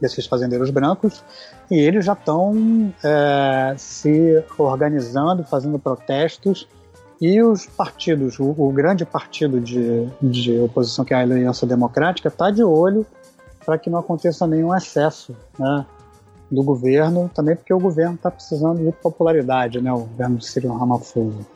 desses 0.00 0.26
fazendeiros 0.26 0.70
brancos 0.70 1.24
e 1.68 1.78
eles 1.78 2.04
já 2.04 2.12
estão 2.12 2.92
é, 3.02 3.74
se 3.76 4.44
organizando, 4.56 5.42
fazendo 5.42 5.78
protestos 5.78 6.68
e 7.22 7.40
os 7.40 7.66
partidos, 7.66 8.40
o, 8.40 8.50
o 8.50 8.72
grande 8.72 9.04
partido 9.04 9.60
de, 9.60 10.08
de 10.20 10.58
oposição, 10.58 11.04
que 11.04 11.14
é 11.14 11.16
a 11.16 11.20
Aliança 11.20 11.64
Democrática, 11.64 12.26
está 12.26 12.50
de 12.50 12.64
olho 12.64 13.06
para 13.64 13.78
que 13.78 13.88
não 13.88 14.00
aconteça 14.00 14.44
nenhum 14.44 14.74
excesso 14.74 15.32
né, 15.56 15.86
do 16.50 16.64
governo, 16.64 17.30
também 17.32 17.54
porque 17.54 17.72
o 17.72 17.78
governo 17.78 18.16
está 18.16 18.28
precisando 18.28 18.84
de 18.84 18.90
popularidade, 18.90 19.80
né, 19.80 19.92
o 19.92 20.00
governo 20.00 20.38
de 20.38 20.44
Cyril 20.44 20.72
Ramaphosa. 20.72 21.46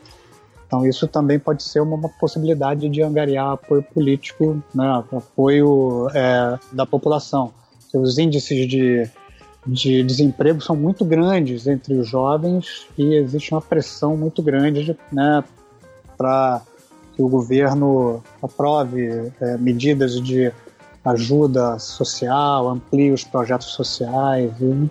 Então 0.68 0.86
isso 0.86 1.08
também 1.08 1.36
pode 1.36 1.64
ser 1.64 1.80
uma, 1.80 1.96
uma 1.96 2.08
possibilidade 2.10 2.88
de 2.88 3.02
angariar 3.02 3.54
apoio 3.54 3.82
político, 3.82 4.62
né, 4.72 5.04
apoio 5.10 6.08
é, 6.14 6.56
da 6.70 6.86
população. 6.86 7.52
Os 7.92 8.18
índices 8.18 8.68
de, 8.68 9.10
de 9.66 10.04
desemprego 10.04 10.60
são 10.60 10.76
muito 10.76 11.04
grandes 11.04 11.66
entre 11.66 11.94
os 11.94 12.08
jovens 12.08 12.86
e 12.96 13.16
existe 13.16 13.52
uma 13.52 13.60
pressão 13.60 14.16
muito 14.16 14.40
grande 14.40 14.96
né, 15.10 15.42
para 16.16 16.60
que 17.14 17.22
o 17.22 17.28
governo 17.28 18.22
aprove 18.42 19.32
é, 19.40 19.56
medidas 19.56 20.20
de 20.20 20.52
ajuda 21.04 21.78
social, 21.78 22.68
amplie 22.68 23.12
os 23.12 23.24
projetos 23.24 23.68
sociais. 23.68 24.52
E, 24.60 24.90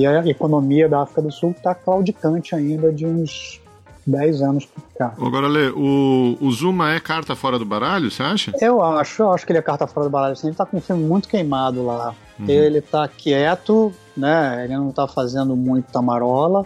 e 0.00 0.06
a 0.06 0.26
economia 0.26 0.88
da 0.88 1.02
África 1.02 1.22
do 1.22 1.32
Sul 1.32 1.52
está 1.52 1.74
claudicante 1.74 2.54
ainda 2.54 2.92
de 2.92 3.06
uns 3.06 3.62
10 4.06 4.42
anos 4.42 4.66
por 4.66 4.82
cá. 4.98 5.14
Agora, 5.20 5.46
Lê, 5.46 5.70
o, 5.70 6.36
o 6.40 6.50
Zuma 6.50 6.92
é 6.92 7.00
carta 7.00 7.36
fora 7.36 7.58
do 7.58 7.64
baralho, 7.64 8.10
você 8.10 8.22
acha? 8.22 8.52
Eu 8.60 8.82
acho, 8.82 9.22
eu 9.22 9.32
acho 9.32 9.46
que 9.46 9.52
ele 9.52 9.58
é 9.58 9.62
carta 9.62 9.86
fora 9.86 10.06
do 10.06 10.10
baralho. 10.10 10.32
Assim, 10.32 10.48
ele 10.48 10.54
está 10.54 10.66
com 10.66 10.78
o 10.78 10.80
filme 10.80 11.04
muito 11.04 11.28
queimado 11.28 11.84
lá. 11.84 12.14
Uhum. 12.38 12.48
Ele 12.48 12.78
está 12.78 13.06
quieto, 13.06 13.92
né? 14.16 14.64
Ele 14.64 14.76
não 14.76 14.90
está 14.90 15.06
fazendo 15.06 15.54
muita 15.56 16.02
marola. 16.02 16.64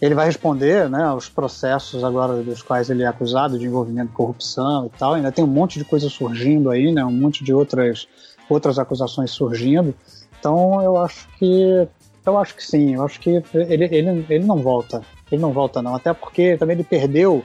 Ele 0.00 0.14
vai 0.14 0.26
responder 0.26 0.88
né, 0.88 1.02
aos 1.02 1.28
processos 1.28 2.04
agora 2.04 2.42
dos 2.42 2.62
quais 2.62 2.88
ele 2.88 3.02
é 3.02 3.06
acusado 3.06 3.58
de 3.58 3.66
envolvimento 3.66 4.10
em 4.12 4.14
corrupção 4.14 4.86
e 4.86 4.98
tal. 4.98 5.14
Ainda 5.14 5.32
tem 5.32 5.44
um 5.44 5.48
monte 5.48 5.78
de 5.78 5.84
coisa 5.84 6.08
surgindo 6.08 6.70
aí, 6.70 6.92
né, 6.92 7.04
um 7.04 7.12
monte 7.12 7.42
de 7.42 7.52
outras, 7.52 8.06
outras 8.48 8.78
acusações 8.78 9.30
surgindo. 9.30 9.94
Então 10.38 10.80
eu 10.82 10.96
acho 10.98 11.28
que 11.36 11.88
eu 12.24 12.38
acho 12.38 12.54
que 12.54 12.64
sim, 12.64 12.94
eu 12.94 13.04
acho 13.04 13.18
que 13.18 13.42
ele, 13.54 13.84
ele, 13.84 14.26
ele 14.28 14.44
não 14.44 14.58
volta. 14.58 15.02
Ele 15.32 15.40
não 15.40 15.52
volta, 15.52 15.82
não. 15.82 15.94
Até 15.94 16.12
porque 16.12 16.56
também 16.56 16.74
ele 16.74 16.84
perdeu 16.84 17.44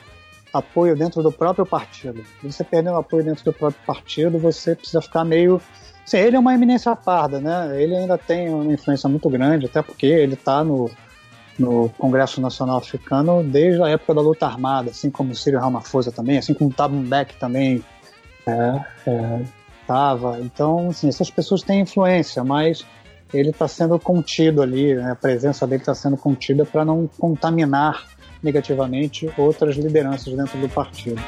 apoio 0.53 0.95
dentro 0.95 1.23
do 1.23 1.31
próprio 1.31 1.65
partido. 1.65 2.23
Você 2.43 2.63
perdeu 2.63 2.95
apoio 2.95 3.23
dentro 3.23 3.43
do 3.43 3.53
próprio 3.53 3.81
partido, 3.85 4.37
você 4.37 4.75
precisa 4.75 5.01
ficar 5.01 5.25
meio. 5.25 5.59
Sim, 6.05 6.17
ele 6.17 6.35
é 6.35 6.39
uma 6.39 6.53
eminência 6.53 6.95
parda, 6.95 7.39
né? 7.39 7.81
Ele 7.81 7.95
ainda 7.95 8.17
tem 8.17 8.49
uma 8.49 8.71
influência 8.71 9.09
muito 9.09 9.29
grande, 9.29 9.65
até 9.65 9.81
porque 9.81 10.05
ele 10.05 10.33
está 10.33 10.63
no, 10.63 10.91
no 11.57 11.89
Congresso 11.97 12.41
Nacional 12.41 12.77
Africano 12.77 13.43
desde 13.43 13.81
a 13.81 13.89
época 13.89 14.13
da 14.13 14.21
luta 14.21 14.45
armada, 14.45 14.89
assim 14.89 15.09
como 15.09 15.35
Cyril 15.35 15.59
Ramaphosa 15.59 16.11
também, 16.11 16.37
assim 16.37 16.53
como 16.53 16.73
Thabo 16.73 16.95
Mbeki 16.95 17.35
também 17.37 17.83
estava. 18.39 20.37
É, 20.37 20.39
é, 20.39 20.41
então, 20.41 20.89
assim, 20.89 21.07
essas 21.07 21.29
pessoas 21.29 21.61
têm 21.61 21.81
influência, 21.81 22.43
mas 22.43 22.85
ele 23.33 23.49
está 23.49 23.67
sendo 23.67 23.97
contido 23.99 24.61
ali, 24.61 24.93
né? 24.93 25.11
a 25.11 25.15
presença 25.15 25.65
dele 25.65 25.81
está 25.81 25.95
sendo 25.95 26.17
contida 26.17 26.65
para 26.65 26.85
não 26.85 27.07
contaminar 27.17 28.05
negativamente 28.41 29.29
outras 29.37 29.75
lideranças 29.75 30.33
dentro 30.35 30.59
do 30.59 30.69
partido. 30.69 31.21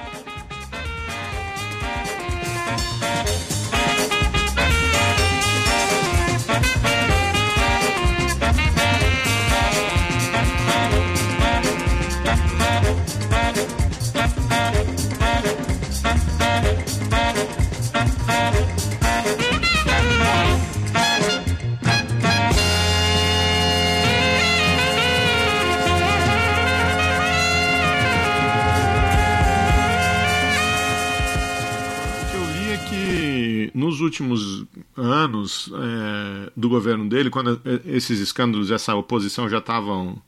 Últimos 34.21 34.65
anos 34.95 35.71
é, 35.73 36.51
do 36.55 36.69
governo 36.69 37.07
dele, 37.07 37.29
quando 37.29 37.61
esses 37.85 38.19
escândalos, 38.19 38.71
essa 38.71 38.95
oposição 38.95 39.49
já 39.49 39.57
estavam 39.57 40.21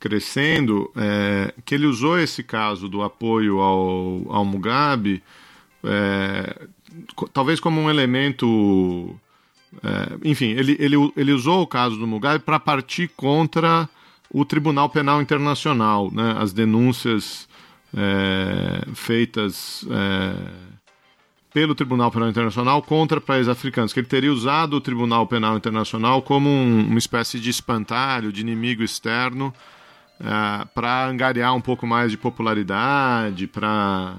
crescendo, 0.00 0.90
é, 0.96 1.54
que 1.64 1.74
ele 1.74 1.86
usou 1.86 2.18
esse 2.18 2.42
caso 2.42 2.88
do 2.88 3.02
apoio 3.02 3.60
ao, 3.60 4.22
ao 4.28 4.44
Mugabe, 4.44 5.22
é, 5.84 6.66
talvez 7.32 7.60
como 7.60 7.80
um 7.80 7.88
elemento. 7.88 9.14
É, 9.82 10.28
enfim, 10.28 10.50
ele, 10.50 10.76
ele, 10.78 10.96
ele 11.16 11.32
usou 11.32 11.62
o 11.62 11.66
caso 11.66 11.96
do 11.96 12.06
Mugabe 12.06 12.40
para 12.40 12.58
partir 12.58 13.08
contra 13.16 13.88
o 14.28 14.44
Tribunal 14.44 14.88
Penal 14.90 15.22
Internacional, 15.22 16.10
né, 16.10 16.34
as 16.38 16.52
denúncias 16.52 17.48
é, 17.94 18.86
feitas 18.94 19.86
é, 19.90 20.71
pelo 21.52 21.74
Tribunal 21.74 22.10
Penal 22.10 22.28
Internacional 22.28 22.82
contra 22.82 23.20
países 23.20 23.48
africanos, 23.48 23.92
que 23.92 24.00
ele 24.00 24.06
teria 24.06 24.32
usado 24.32 24.74
o 24.74 24.80
Tribunal 24.80 25.26
Penal 25.26 25.56
Internacional 25.56 26.22
como 26.22 26.48
um, 26.48 26.86
uma 26.86 26.98
espécie 26.98 27.38
de 27.38 27.50
espantalho, 27.50 28.32
de 28.32 28.40
inimigo 28.40 28.82
externo, 28.82 29.52
é, 30.18 30.64
para 30.74 31.06
angariar 31.06 31.54
um 31.54 31.60
pouco 31.60 31.86
mais 31.86 32.10
de 32.10 32.16
popularidade, 32.16 33.46
para, 33.46 34.16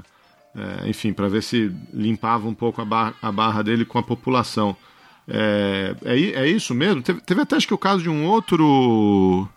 é, 0.55 0.89
enfim, 0.89 1.11
para 1.11 1.27
ver 1.27 1.41
se 1.41 1.71
limpava 1.93 2.47
um 2.47 2.53
pouco 2.53 2.81
a 2.81 2.85
barra, 2.85 3.13
a 3.21 3.31
barra 3.31 3.63
dele 3.63 3.85
com 3.85 3.97
a 3.97 4.03
população. 4.03 4.75
É, 5.27 5.95
é, 6.03 6.19
é 6.19 6.47
isso 6.47 6.75
mesmo? 6.75 7.01
Teve, 7.01 7.21
teve 7.21 7.41
até 7.41 7.55
acho 7.55 7.67
que 7.67 7.73
o 7.73 7.77
caso 7.77 8.03
de 8.03 8.09
um 8.09 8.25
outro 8.25 9.47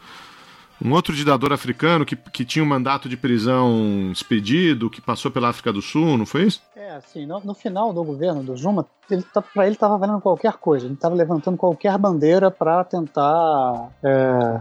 um 0.84 0.92
outro 0.92 1.14
ditador 1.14 1.52
africano 1.52 2.04
que, 2.04 2.14
que 2.16 2.44
tinha 2.44 2.62
um 2.62 2.68
mandato 2.68 3.08
de 3.08 3.16
prisão 3.16 4.10
expedido, 4.12 4.90
que 4.90 5.00
passou 5.00 5.30
pela 5.30 5.48
África 5.48 5.72
do 5.72 5.80
Sul, 5.80 6.18
não 6.18 6.26
foi 6.26 6.44
isso? 6.44 6.60
É, 6.74 6.96
assim, 6.96 7.26
no, 7.26 7.40
no 7.40 7.54
final 7.54 7.92
do 7.92 8.04
governo 8.04 8.42
do 8.42 8.56
Zuma, 8.56 8.86
ele 9.10 9.22
tá, 9.22 9.40
para 9.40 9.66
ele 9.66 9.74
estava 9.74 9.96
valendo 9.96 10.20
qualquer 10.20 10.54
coisa, 10.54 10.86
ele 10.86 10.94
estava 10.94 11.14
levantando 11.14 11.56
qualquer 11.56 11.96
bandeira 11.96 12.50
para 12.50 12.84
tentar 12.84 13.90
é, 14.02 14.60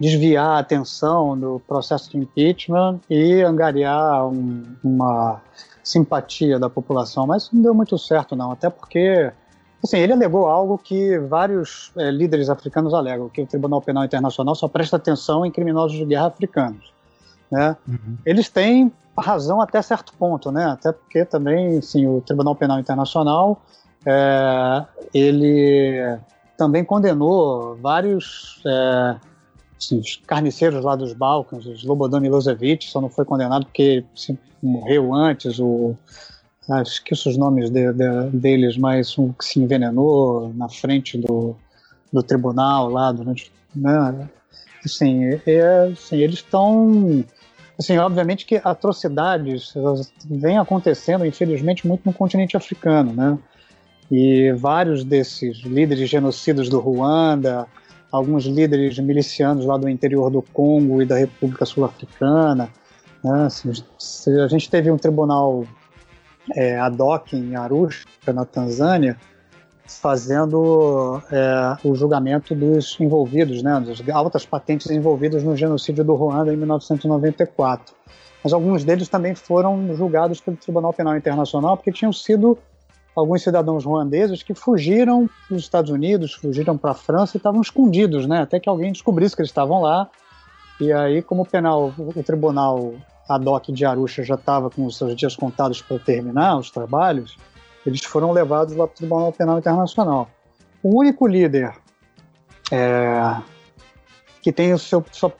desviar 0.00 0.56
a 0.56 0.58
atenção 0.58 1.38
do 1.38 1.60
processo 1.66 2.10
de 2.10 2.18
impeachment 2.18 3.00
e 3.08 3.42
angariar 3.42 4.26
um, 4.26 4.62
uma 4.82 5.40
simpatia 5.82 6.58
da 6.58 6.70
população, 6.70 7.26
mas 7.26 7.50
não 7.52 7.62
deu 7.62 7.74
muito 7.74 7.98
certo 7.98 8.34
não, 8.34 8.50
até 8.50 8.70
porque 8.70 9.30
Assim, 9.84 9.98
ele 9.98 10.14
alegou 10.14 10.46
algo 10.48 10.78
que 10.78 11.18
vários 11.18 11.92
é, 11.98 12.10
líderes 12.10 12.48
africanos 12.48 12.94
alegam, 12.94 13.28
que 13.28 13.42
o 13.42 13.46
Tribunal 13.46 13.82
Penal 13.82 14.04
Internacional 14.04 14.54
só 14.54 14.66
presta 14.66 14.96
atenção 14.96 15.44
em 15.44 15.50
criminosos 15.50 15.98
de 15.98 16.06
guerra 16.06 16.28
africanos. 16.28 16.90
Né? 17.50 17.76
Uhum. 17.86 18.16
Eles 18.24 18.48
têm 18.48 18.90
razão 19.16 19.60
até 19.60 19.82
certo 19.82 20.14
ponto, 20.18 20.50
né? 20.50 20.64
até 20.64 20.90
porque 20.90 21.26
também 21.26 21.82
sim, 21.82 22.06
o 22.06 22.22
Tribunal 22.22 22.56
Penal 22.56 22.80
Internacional 22.80 23.62
é, 24.06 24.84
ele 25.12 26.18
também 26.56 26.82
condenou 26.82 27.76
vários 27.76 28.62
é, 28.66 29.16
assim, 29.76 30.00
carniceiros 30.26 30.82
lá 30.82 30.96
dos 30.96 31.12
Balcãs, 31.12 31.66
os 31.66 31.80
Slobodan 31.80 32.20
Milosevic, 32.20 32.88
só 32.88 33.02
não 33.02 33.10
foi 33.10 33.26
condenado 33.26 33.66
porque 33.66 34.02
assim, 34.16 34.38
morreu 34.62 35.12
antes, 35.14 35.58
o 35.58 35.94
ah, 36.70 36.82
esqueço 36.82 37.28
os 37.28 37.36
nomes 37.36 37.70
de, 37.70 37.92
de, 37.92 38.30
deles, 38.32 38.76
mas 38.78 39.18
um 39.18 39.32
que 39.32 39.44
se 39.44 39.60
envenenou 39.60 40.52
na 40.54 40.68
frente 40.68 41.18
do, 41.18 41.54
do 42.12 42.22
tribunal 42.22 42.88
lá 42.88 43.12
durante. 43.12 43.52
Né? 43.74 44.28
Assim, 44.84 45.40
é, 45.46 45.90
assim, 45.92 46.16
eles 46.16 46.36
estão. 46.36 47.24
Assim, 47.78 47.98
obviamente 47.98 48.46
que 48.46 48.60
atrocidades 48.62 49.74
vêm 50.30 50.58
acontecendo, 50.58 51.26
infelizmente, 51.26 51.86
muito 51.86 52.02
no 52.06 52.12
continente 52.12 52.56
africano, 52.56 53.12
né? 53.12 53.36
E 54.10 54.52
vários 54.52 55.02
desses 55.02 55.58
líderes 55.64 56.08
genocidas 56.08 56.68
do 56.68 56.78
Ruanda, 56.78 57.66
alguns 58.12 58.44
líderes 58.44 58.96
milicianos 59.00 59.66
lá 59.66 59.76
do 59.76 59.88
interior 59.88 60.30
do 60.30 60.40
Congo 60.40 61.02
e 61.02 61.06
da 61.06 61.16
República 61.16 61.66
Sul-Africana, 61.66 62.70
né? 63.24 63.46
assim, 63.46 63.72
a 64.40 64.46
gente 64.46 64.70
teve 64.70 64.88
um 64.90 64.96
tribunal 64.96 65.64
é, 66.52 66.78
ad 66.78 67.00
hoc 67.00 67.32
em 67.32 67.56
Arusha, 67.56 68.04
na 68.32 68.44
Tanzânia, 68.44 69.18
fazendo 69.86 71.22
é, 71.30 71.76
o 71.86 71.94
julgamento 71.94 72.54
dos 72.54 72.98
envolvidos, 72.98 73.62
né, 73.62 73.80
das 73.80 74.02
altas 74.08 74.46
patentes 74.46 74.90
envolvidas 74.90 75.42
no 75.42 75.56
genocídio 75.56 76.04
do 76.04 76.14
Ruanda 76.14 76.52
em 76.52 76.56
1994. 76.56 77.94
Mas 78.42 78.52
alguns 78.52 78.84
deles 78.84 79.08
também 79.08 79.34
foram 79.34 79.94
julgados 79.94 80.40
pelo 80.40 80.56
Tribunal 80.56 80.92
Penal 80.92 81.16
Internacional 81.16 81.76
porque 81.76 81.92
tinham 81.92 82.12
sido 82.12 82.58
alguns 83.14 83.42
cidadãos 83.42 83.84
ruandeses 83.84 84.42
que 84.42 84.54
fugiram 84.54 85.28
dos 85.48 85.62
Estados 85.62 85.90
Unidos, 85.90 86.34
fugiram 86.34 86.76
para 86.76 86.90
a 86.90 86.94
França 86.94 87.36
e 87.36 87.38
estavam 87.38 87.60
escondidos, 87.60 88.26
né, 88.26 88.42
até 88.42 88.58
que 88.58 88.68
alguém 88.68 88.92
descobrisse 88.92 89.36
que 89.36 89.42
eles 89.42 89.50
estavam 89.50 89.80
lá. 89.80 90.08
E 90.80 90.92
aí, 90.92 91.22
como 91.22 91.42
o 91.42 91.46
penal, 91.46 91.94
o 91.96 92.22
tribunal 92.22 92.94
a 93.28 93.38
DOC 93.38 93.72
de 93.72 93.84
Arusha 93.84 94.22
já 94.22 94.34
estava 94.34 94.70
com 94.70 94.84
os 94.84 94.96
seus 94.96 95.14
dias 95.16 95.34
contados 95.34 95.80
para 95.80 95.98
terminar 95.98 96.58
os 96.58 96.70
trabalhos, 96.70 97.36
eles 97.86 98.04
foram 98.04 98.32
levados 98.32 98.74
lá 98.74 98.86
para 98.86 98.94
o 98.94 98.96
Tribunal 98.96 99.32
Penal 99.32 99.58
Internacional. 99.58 100.28
O 100.82 100.98
único 100.98 101.26
líder 101.26 101.74
é, 102.70 103.36
que 104.42 104.52
tem 104.52 104.72
o 104.72 104.78
seu, 104.78 105.04
seu, 105.12 105.32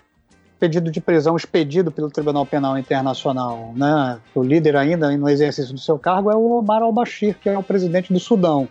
pedido 0.58 0.90
de 0.90 1.00
prisão 1.00 1.36
expedido 1.36 1.90
pelo 1.90 2.10
Tribunal 2.10 2.46
Penal 2.46 2.78
Internacional, 2.78 3.72
né, 3.76 4.18
o 4.34 4.42
líder 4.42 4.76
ainda 4.76 5.14
no 5.16 5.28
exercício 5.28 5.74
do 5.74 5.80
seu 5.80 5.98
cargo 5.98 6.30
é 6.30 6.36
o 6.36 6.52
Omar 6.52 6.82
al-Bashir, 6.82 7.36
que 7.38 7.48
é 7.48 7.58
o 7.58 7.62
presidente 7.62 8.12
do 8.12 8.20
Sudão. 8.20 8.68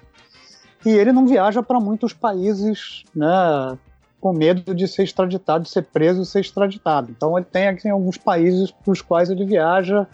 E 0.85 0.89
ele 0.89 1.11
não 1.11 1.27
viaja 1.27 1.61
para 1.63 1.79
muitos 1.79 2.13
países 2.13 3.03
né, 3.15 3.77
com 4.23 4.31
medo 4.31 4.73
de 4.73 4.87
ser 4.87 5.03
extraditado, 5.03 5.65
de 5.65 5.69
ser 5.69 5.81
preso 5.81 6.21
e 6.21 6.25
ser 6.25 6.39
extraditado. 6.39 7.11
Então 7.11 7.37
ele 7.37 7.45
tem 7.45 7.67
assim, 7.67 7.89
alguns 7.89 8.17
países 8.17 8.71
para 8.71 8.93
os 8.93 9.01
quais 9.01 9.29
ele 9.29 9.43
viaja, 9.43 10.07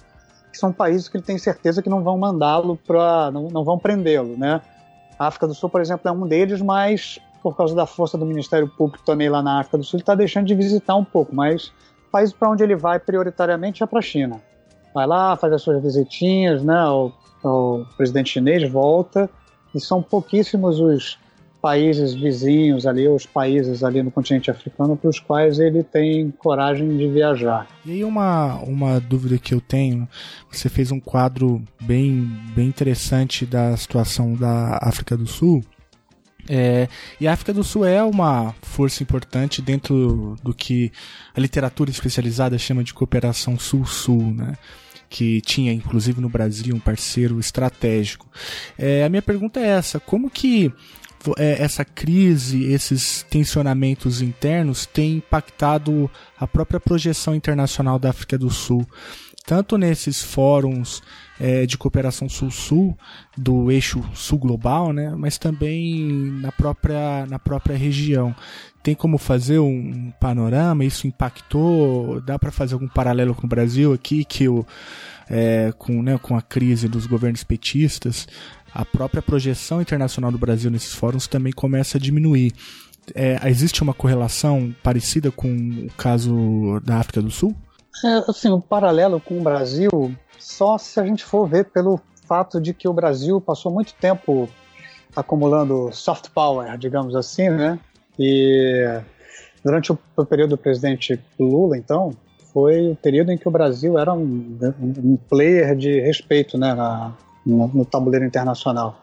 que 0.52 0.58
são 0.58 0.74
países 0.74 1.08
que 1.08 1.16
ele 1.16 1.24
tem 1.24 1.38
certeza 1.38 1.80
que 1.80 1.90
não 1.90 2.04
vão 2.04 2.18
mandá-lo 2.18 2.76
para. 2.76 3.30
Não, 3.30 3.50
não 3.50 3.64
vão 3.64 3.78
prendê-lo. 3.78 4.36
Né? 4.36 4.60
A 5.20 5.28
África 5.28 5.46
do 5.46 5.54
Sul, 5.54 5.70
por 5.70 5.80
exemplo, 5.80 6.10
é 6.10 6.12
um 6.12 6.26
deles, 6.26 6.60
mas 6.60 7.20
por 7.44 7.56
causa 7.56 7.76
da 7.76 7.86
força 7.86 8.18
do 8.18 8.26
Ministério 8.26 8.68
Público 8.68 9.06
também 9.06 9.30
lá 9.30 9.44
na 9.44 9.60
África 9.60 9.78
do 9.78 9.84
Sul, 9.84 9.98
ele 9.98 10.02
está 10.02 10.16
deixando 10.16 10.48
de 10.48 10.56
visitar 10.56 10.96
um 10.96 11.06
pouco, 11.06 11.36
mas 11.36 11.72
país 12.12 12.34
para 12.34 12.50
onde 12.50 12.64
ele 12.64 12.76
vai 12.76 12.98
prioritariamente 12.98 13.84
é 13.84 13.86
para 13.86 14.00
a 14.00 14.02
China. 14.02 14.42
Vai 14.92 15.06
lá, 15.06 15.38
faz 15.38 15.54
as 15.54 15.62
suas 15.62 15.80
visitinhas, 15.84 16.64
né? 16.64 16.84
o, 16.88 17.12
o 17.44 17.86
presidente 17.96 18.32
chinês 18.32 18.68
volta, 18.72 19.30
e 19.76 19.80
são 19.80 20.02
pouquíssimos 20.02 20.80
os 20.80 21.20
países 21.62 22.14
vizinhos 22.14 22.86
ali, 22.86 23.08
os 23.08 23.26
países 23.26 23.84
ali 23.84 24.02
no 24.02 24.12
continente 24.12 24.50
africano 24.50 24.96
para 24.96 25.10
os 25.10 25.20
quais 25.20 25.60
ele 25.60 25.84
tem 25.84 26.32
coragem 26.32 26.98
de 26.98 27.08
viajar. 27.08 27.68
E 27.86 27.92
aí 27.92 28.04
uma, 28.04 28.56
uma 28.64 29.00
dúvida 29.00 29.38
que 29.38 29.54
eu 29.54 29.62
tenho, 29.62 30.08
você 30.50 30.70
fez 30.70 30.92
um 30.92 31.00
quadro 31.00 31.62
bem, 31.82 32.30
bem 32.56 32.68
interessante 32.68 33.46
da 33.46 33.76
situação 33.76 34.36
da 34.36 34.80
África 34.82 35.16
do 35.18 35.28
Sul, 35.28 35.64
é, 36.52 36.88
e 37.20 37.28
a 37.28 37.34
África 37.34 37.54
do 37.54 37.64
Sul 37.64 37.86
é 37.86 38.02
uma 38.02 38.56
força 38.64 39.04
importante 39.04 39.62
dentro 39.62 40.36
do 40.42 40.52
que 40.52 40.92
a 41.36 41.40
literatura 41.40 41.92
especializada 41.92 42.58
chama 42.58 42.84
de 42.84 42.92
cooperação 42.92 43.60
sul-sul, 43.60 44.34
né? 44.34 44.58
que 45.10 45.42
tinha 45.42 45.74
inclusive 45.74 46.22
no 46.22 46.30
Brasil 46.30 46.76
um 46.76 46.80
parceiro 46.80 47.40
estratégico. 47.40 48.28
É, 48.78 49.04
a 49.04 49.10
minha 49.10 49.22
pergunta 49.22 49.60
é 49.60 49.68
essa: 49.68 50.00
como 50.00 50.30
que 50.30 50.72
essa 51.38 51.84
crise, 51.84 52.64
esses 52.66 53.26
tensionamentos 53.30 54.22
internos 54.22 54.86
têm 54.86 55.18
impactado 55.18 56.10
a 56.38 56.48
própria 56.48 56.80
projeção 56.80 57.36
internacional 57.36 58.00
da 58.00 58.10
África 58.10 58.38
do 58.38 58.50
Sul. 58.50 58.88
tanto 59.46 59.78
nesses 59.78 60.22
fóruns 60.22 61.02
é, 61.40 61.66
de 61.66 61.76
cooperação 61.76 62.30
sul-sul 62.30 62.96
do 63.36 63.72
eixo 63.72 64.04
sul 64.14 64.38
global, 64.38 64.94
né, 64.94 65.12
mas 65.18 65.40
também 65.40 66.06
na 66.40 66.52
própria, 66.52 67.26
na 67.26 67.40
própria 67.40 67.76
região. 67.76 68.36
Tem 68.84 68.94
como 68.94 69.18
fazer 69.18 69.58
um 69.58 70.12
panorama? 70.20 70.86
Isso 70.86 71.08
impactou? 71.08 72.22
Dá 72.22 72.38
para 72.38 72.52
fazer 72.52 72.76
algum 72.76 72.88
paralelo 72.88 73.34
com 73.34 73.48
o 73.48 73.50
Brasil 73.50 73.92
aqui 73.92 74.24
que 74.24 74.48
o 74.48 74.66
é, 75.30 75.72
com, 75.78 76.02
né, 76.02 76.18
com 76.18 76.36
a 76.36 76.42
crise 76.42 76.88
dos 76.88 77.06
governos 77.06 77.44
petistas, 77.44 78.28
a 78.74 78.86
própria 78.86 79.22
projeção 79.22 79.82
internacional 79.82 80.32
do 80.32 80.38
Brasil 80.38 80.70
nesses 80.70 80.94
fóruns 80.94 81.28
também 81.28 81.52
começa 81.52 81.98
a 81.98 82.02
diminuir. 82.02 82.54
É, 83.16 83.40
existe 83.50 83.82
uma 83.82 83.94
correlação 83.94 84.74
parecida 84.84 85.32
com 85.32 85.48
o 85.88 85.92
caso 85.98 86.80
da 86.84 86.98
África 86.98 87.22
do 87.22 87.32
Sul? 87.32 87.56
É, 88.04 88.30
assim, 88.30 88.50
o 88.50 88.62
paralelo 88.62 89.20
com 89.20 89.40
o 89.40 89.44
Brasil, 89.44 89.90
só 90.38 90.78
se 90.78 91.00
a 91.00 91.06
gente 91.06 91.24
for 91.24 91.48
ver 91.48 91.66
pelo 91.66 92.00
fato 92.26 92.62
de 92.62 92.74
que 92.74 92.88
o 92.88 92.94
Brasil 92.94 93.42
passou 93.42 93.72
muito 93.72 93.94
tempo 93.96 94.48
acumulando 95.16 95.90
soft 95.92 96.30
power, 96.30 96.78
digamos 96.78 97.16
assim, 97.16 97.50
né? 97.50 97.80
E 98.18 99.02
durante 99.64 99.92
o 99.92 100.26
período 100.26 100.52
do 100.52 100.58
presidente 100.58 101.20
Lula, 101.40 101.78
então, 101.78 102.12
foi 102.54 102.92
o 102.92 102.96
período 102.96 103.32
em 103.32 103.38
que 103.38 103.48
o 103.48 103.52
Brasil 103.52 103.98
era 103.98 104.14
um, 104.14 104.58
um 104.82 105.18
player 105.18 105.76
de 105.76 106.00
respeito 106.00 106.58
né, 106.58 106.74
na, 106.74 107.14
no, 107.50 107.68
no, 107.68 107.86
tabuleiro 107.86 108.26
internacional. 108.26 109.02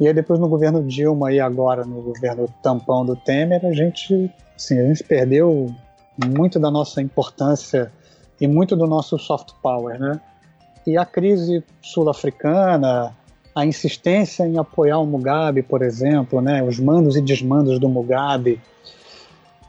E 0.00 0.06
aí 0.06 0.14
depois 0.14 0.38
no 0.38 0.48
governo 0.48 0.82
Dilma 0.82 1.32
e 1.32 1.40
agora 1.40 1.84
no 1.84 2.02
governo 2.02 2.48
tampão 2.62 3.04
do 3.04 3.16
Temer, 3.16 3.64
a 3.64 3.72
gente, 3.72 4.30
assim, 4.56 4.78
a 4.78 4.86
gente 4.86 5.04
perdeu 5.04 5.72
muito 6.26 6.58
da 6.58 6.70
nossa 6.70 7.00
importância 7.00 7.92
e 8.40 8.46
muito 8.46 8.76
do 8.76 8.86
nosso 8.86 9.18
soft 9.18 9.52
power, 9.62 9.98
né? 9.98 10.20
E 10.86 10.96
a 10.96 11.04
crise 11.04 11.62
sul-africana, 11.80 13.16
a 13.54 13.66
insistência 13.66 14.46
em 14.46 14.58
apoiar 14.58 14.98
o 14.98 15.06
Mugabe, 15.06 15.62
por 15.62 15.82
exemplo, 15.82 16.40
né, 16.40 16.62
os 16.62 16.80
mandos 16.80 17.16
e 17.16 17.20
desmandos 17.20 17.78
do 17.78 17.88
Mugabe, 17.88 18.60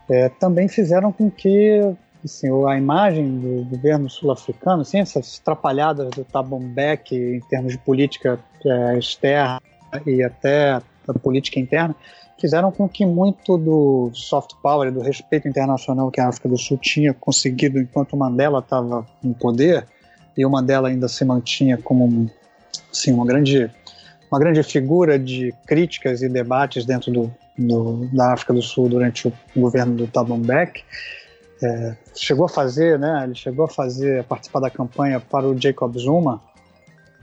é, 0.10 0.30
também 0.30 0.68
fizeram 0.68 1.12
com 1.12 1.30
que 1.30 1.96
assim, 2.24 2.48
a 2.68 2.78
imagem 2.78 3.40
do 3.40 3.66
governo 3.66 4.10
sul-africano, 4.10 4.82
assim, 4.82 5.00
essas 5.00 5.40
atrapalhadas 5.42 6.10
do 6.12 6.24
Thabo 6.24 6.60
Mbeki 6.60 7.16
em 7.16 7.40
termos 7.42 7.74
de 7.74 7.78
política 7.80 8.40
é, 8.66 8.98
externa 8.98 9.62
e 10.06 10.24
até 10.24 10.82
a 11.08 11.14
política 11.22 11.60
interna, 11.60 11.96
fizeram 12.40 12.72
com 12.72 12.88
que 12.88 13.06
muito 13.06 13.58
do 13.58 14.10
soft 14.14 14.52
power, 14.62 14.92
do 14.92 15.02
respeito 15.02 15.48
internacional 15.48 16.10
que 16.10 16.20
a 16.20 16.28
África 16.28 16.50
do 16.50 16.58
Sul 16.58 16.78
tinha 16.78 17.14
conseguido 17.14 17.80
enquanto 17.80 18.18
Mandela 18.18 18.60
estava 18.60 19.06
no 19.22 19.34
poder, 19.34 19.86
e 20.36 20.46
o 20.46 20.50
Mandela 20.50 20.90
ainda 20.90 21.08
se 21.08 21.24
mantinha 21.24 21.78
como 21.78 22.30
assim, 22.92 23.12
uma 23.14 23.26
grande 23.26 23.70
uma 24.32 24.40
grande 24.40 24.64
figura 24.64 25.20
de 25.20 25.54
críticas 25.68 26.24
e 26.24 26.28
debates 26.28 26.86
dentro 26.86 27.12
do, 27.12 27.34
do 27.56 28.10
da 28.12 28.34
África 28.34 28.52
do 28.52 28.64
Sul 28.64 28.90
durante 28.90 29.28
o 29.28 29.34
governo 29.56 29.96
do 29.96 30.08
Thabo 30.08 30.36
Mbeki, 30.36 30.84
é, 31.64 31.96
chegou 32.16 32.46
a 32.46 32.50
fazer, 32.50 33.00
né? 33.00 33.24
Ele 33.24 33.36
chegou 33.36 33.66
a 33.66 33.68
fazer, 33.68 34.20
a 34.20 34.24
participar 34.24 34.60
da 34.60 34.70
campanha 34.70 35.20
para 35.20 35.48
o 35.48 35.60
Jacob 35.60 35.98
Zuma, 35.98 36.42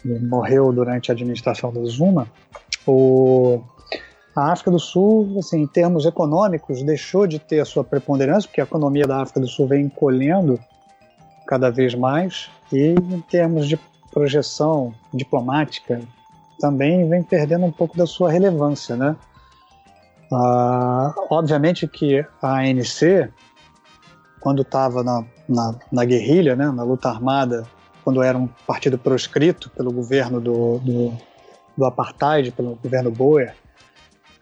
morreu 0.05 0.72
durante 0.72 1.11
a 1.11 1.14
administração 1.14 1.72
do 1.72 1.87
Zuma. 1.87 2.26
O, 2.87 3.62
a 4.35 4.53
África 4.53 4.70
do 4.70 4.79
Sul, 4.79 5.37
assim, 5.38 5.62
em 5.62 5.66
termos 5.66 6.07
econômicos, 6.07 6.83
deixou 6.83 7.26
de 7.26 7.38
ter 7.38 7.61
a 7.61 7.64
sua 7.64 7.85
preponderância, 7.85 8.48
porque 8.48 8.61
a 8.61 8.64
economia 8.64 9.07
da 9.07 9.20
África 9.20 9.40
do 9.40 9.46
Sul 9.46 9.66
vem 9.66 9.87
encolhendo 9.87 10.59
cada 11.46 11.70
vez 11.70 11.94
mais, 11.94 12.48
e 12.72 12.94
em 12.94 13.20
termos 13.20 13.68
de 13.68 13.79
projeção 14.11 14.94
diplomática, 15.12 16.00
também 16.59 17.09
vem 17.09 17.22
perdendo 17.22 17.66
um 17.66 17.72
pouco 17.72 17.96
da 17.96 18.07
sua 18.07 18.31
relevância, 18.31 18.96
né? 18.96 19.16
Ah, 20.33 21.12
obviamente 21.29 21.88
que 21.88 22.24
a 22.40 22.59
ANC 22.59 23.29
quando 24.40 24.62
estava 24.62 25.03
na, 25.03 25.24
na, 25.48 25.74
na, 25.92 26.05
guerrilha, 26.05 26.57
né, 26.57 26.70
na 26.70 26.83
luta 26.83 27.09
armada, 27.09 27.64
quando 28.03 28.22
era 28.22 28.37
um 28.37 28.48
partido 28.66 28.98
proscrito 28.98 29.70
pelo 29.70 29.92
governo 29.92 30.40
do, 30.40 30.79
do, 30.79 31.12
do 31.76 31.85
apartheid, 31.85 32.50
pelo 32.53 32.76
governo 32.76 33.11
Boer, 33.11 33.55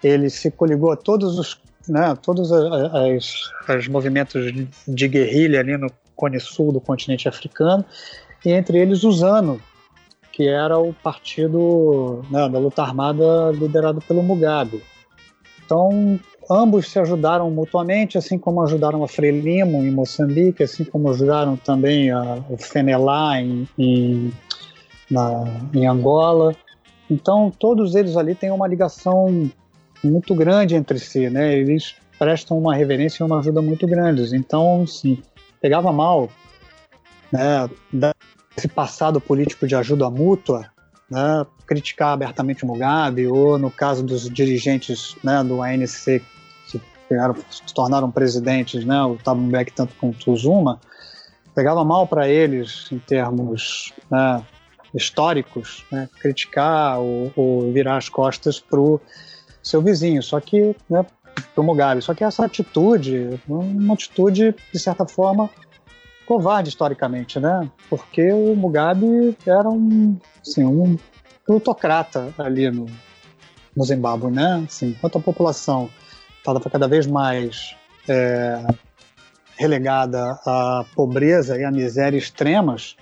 ele 0.03 0.31
se 0.31 0.51
coligou 0.51 0.93
a 0.93 0.97
todos 0.97 1.39
os 1.39 1.61
né, 1.89 2.15
todos 2.21 2.53
as 2.53 3.89
movimentos 3.89 4.53
de 4.87 5.09
guerrilha 5.09 5.61
ali 5.61 5.77
no 5.77 5.91
cone 6.15 6.39
sul 6.39 6.71
do 6.71 6.81
continente 6.81 7.29
africano, 7.29 7.85
e 8.45 8.53
entre 8.53 8.79
eles 8.79 9.05
o 9.05 9.13
ZANU, 9.13 9.61
que 10.33 10.47
era 10.47 10.79
o 10.79 10.93
partido 10.93 12.23
né, 12.31 12.49
da 12.49 12.59
luta 12.59 12.83
armada 12.83 13.51
liderado 13.53 14.01
pelo 14.03 14.23
Mugabe. 14.23 14.83
Então, 15.65 16.21
ambos 16.51 16.91
se 16.91 16.99
ajudaram 16.99 17.51
mutuamente, 17.51 18.17
assim 18.17 18.39
como 18.39 18.63
ajudaram 18.63 19.05
a 19.05 19.09
Frelimo 19.09 19.85
em 19.85 19.91
Moçambique, 19.91 20.63
assim 20.63 20.85
como 20.85 21.11
ajudaram 21.11 21.57
também 21.57 22.11
a, 22.11 22.43
o 22.49 22.57
Fenelá 22.57 23.41
em, 23.41 23.69
em, 23.79 24.33
na, 25.11 25.45
em 25.75 25.87
Angola. 25.87 26.55
Então, 27.11 27.51
todos 27.51 27.95
eles 27.95 28.17
ali 28.17 28.35
têm 28.35 28.51
uma 28.51 28.67
ligação 28.67 29.51
muito 30.03 30.35
grande 30.35 30.75
entre 30.75 30.99
si, 30.99 31.29
né? 31.29 31.57
Eles 31.57 31.97
prestam 32.19 32.59
uma 32.59 32.75
reverência 32.75 33.23
e 33.23 33.27
uma 33.27 33.39
ajuda 33.39 33.61
muito 33.61 33.87
grandes. 33.87 34.33
Então, 34.33 34.87
sim, 34.87 35.23
pegava 35.61 35.93
mal, 35.93 36.29
né? 37.33 37.69
Esse 38.57 38.69
passado 38.69 39.21
político 39.21 39.67
de 39.67 39.75
ajuda 39.75 40.11
mútua, 40.11 40.67
né? 41.11 41.47
Criticar 41.67 42.13
abertamente 42.13 42.65
o 42.65 42.67
Mugabe 42.67 43.27
ou, 43.27 43.59
no 43.59 43.71
caso 43.71 44.03
dos 44.03 44.29
dirigentes 44.29 45.17
né, 45.23 45.45
do 45.45 45.63
ANC 45.63 46.23
pegaram, 47.09 47.35
se 47.51 47.75
tornaram 47.75 48.11
presidentes, 48.11 48.85
né, 48.85 49.03
o 49.03 49.17
Thabo 49.17 49.41
Mbeki 49.41 49.73
tanto 49.73 49.95
quanto 49.99 50.31
o 50.31 50.37
Zuma, 50.37 50.81
pegava 51.55 51.85
mal 51.85 52.07
para 52.07 52.29
eles 52.29 52.89
em 52.93 52.99
termos 52.99 53.93
né, 54.11 54.43
históricos, 54.95 55.85
né, 55.91 56.09
criticar 56.21 56.99
ou, 56.99 57.33
ou, 57.35 57.73
virar 57.73 57.97
as 57.97 58.09
costas 58.09 58.61
para 58.61 58.81
o 58.81 59.01
seu 59.63 59.83
vizinho, 59.83 60.23
só 60.23 60.41
que 60.41 60.77
né, 60.89 61.05
para 61.55 61.63
o 61.63 61.65
Mugabe. 61.65 62.03
Só 62.03 62.15
que 62.15 62.25
essa 62.25 62.45
atitude, 62.45 63.41
uma 63.49 63.95
atitude 63.95 64.55
de 64.73 64.79
certa 64.79 65.07
forma 65.07 65.51
covarde 66.27 66.69
historicamente, 66.69 67.41
né? 67.41 67.71
Porque 67.89 68.31
o 68.33 68.55
Mugabe 68.55 69.37
era 69.47 69.69
um, 69.69 70.19
assim, 70.47 70.65
um 70.65 70.99
plutocrata 71.47 72.35
ali 72.37 72.71
no, 72.71 72.85
no 73.75 73.85
Zimbábue, 73.85 74.31
né? 74.31 74.63
Assim, 74.67 74.91
enquanto 74.91 75.17
a 75.17 75.23
população 75.23 75.89
estava 76.53 76.71
cada 76.71 76.89
vez 76.89 77.07
mais 77.07 77.77
é, 78.09 78.65
relegada 79.57 80.39
à 80.47 80.85
pobreza 80.95 81.59
e 81.59 81.65
à 81.65 81.71
miséria 81.71 82.17
extremas, 82.17 82.97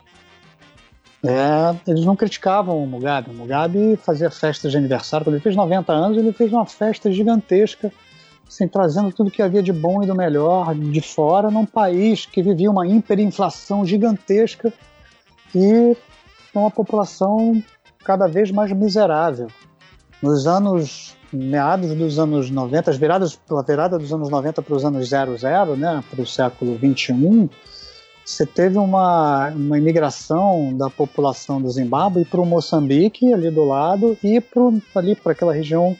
é, 1.24 1.90
eles 1.90 2.04
não 2.04 2.14
criticavam 2.14 2.82
o 2.82 2.86
Mugabe. 2.86 3.30
O 3.30 3.34
Mugabe 3.34 3.98
fazia 4.02 4.30
festas 4.30 4.70
de 4.70 4.78
aniversário. 4.78 5.24
Quando 5.24 5.34
ele 5.34 5.42
fez 5.42 5.56
90 5.56 5.92
anos, 5.92 6.18
ele 6.18 6.32
fez 6.32 6.52
uma 6.52 6.66
festa 6.66 7.10
gigantesca, 7.10 7.92
assim, 8.46 8.68
trazendo 8.68 9.12
tudo 9.12 9.30
que 9.30 9.42
havia 9.42 9.62
de 9.62 9.72
bom 9.72 10.02
e 10.02 10.06
do 10.06 10.14
melhor 10.14 10.74
de 10.74 11.00
fora, 11.00 11.50
num 11.50 11.66
país 11.66 12.26
que 12.26 12.42
vivia 12.42 12.70
uma 12.70 12.86
hiperinflação 12.86 13.84
gigantesca 13.84 14.72
e 15.54 15.96
uma 16.54 16.70
população 16.70 17.62
cada 18.04 18.28
vez 18.28 18.50
mais 18.50 18.72
miserável. 18.72 19.48
Nos 20.22 20.46
anos 20.46 21.15
meados 21.32 21.94
dos 21.94 22.18
anos 22.18 22.50
90, 22.50 22.90
as 22.90 22.96
viradas, 22.96 23.36
pela 23.36 23.62
virada 23.62 23.98
dos 23.98 24.12
anos 24.12 24.28
90 24.28 24.62
para 24.62 24.74
os 24.74 24.84
anos 24.84 25.08
00, 25.08 25.76
né, 25.76 26.02
para 26.10 26.22
o 26.22 26.26
século 26.26 26.76
21, 26.76 27.48
você 28.24 28.44
teve 28.44 28.76
uma, 28.76 29.50
uma 29.50 29.78
imigração 29.78 30.76
da 30.76 30.90
população 30.90 31.62
do 31.62 31.70
Zimbábue 31.70 32.24
para 32.24 32.40
o 32.40 32.46
Moçambique, 32.46 33.32
ali 33.32 33.50
do 33.50 33.64
lado, 33.64 34.18
e 34.22 34.42
ali 34.94 35.14
para 35.14 35.32
aquela 35.32 35.54
região 35.54 35.96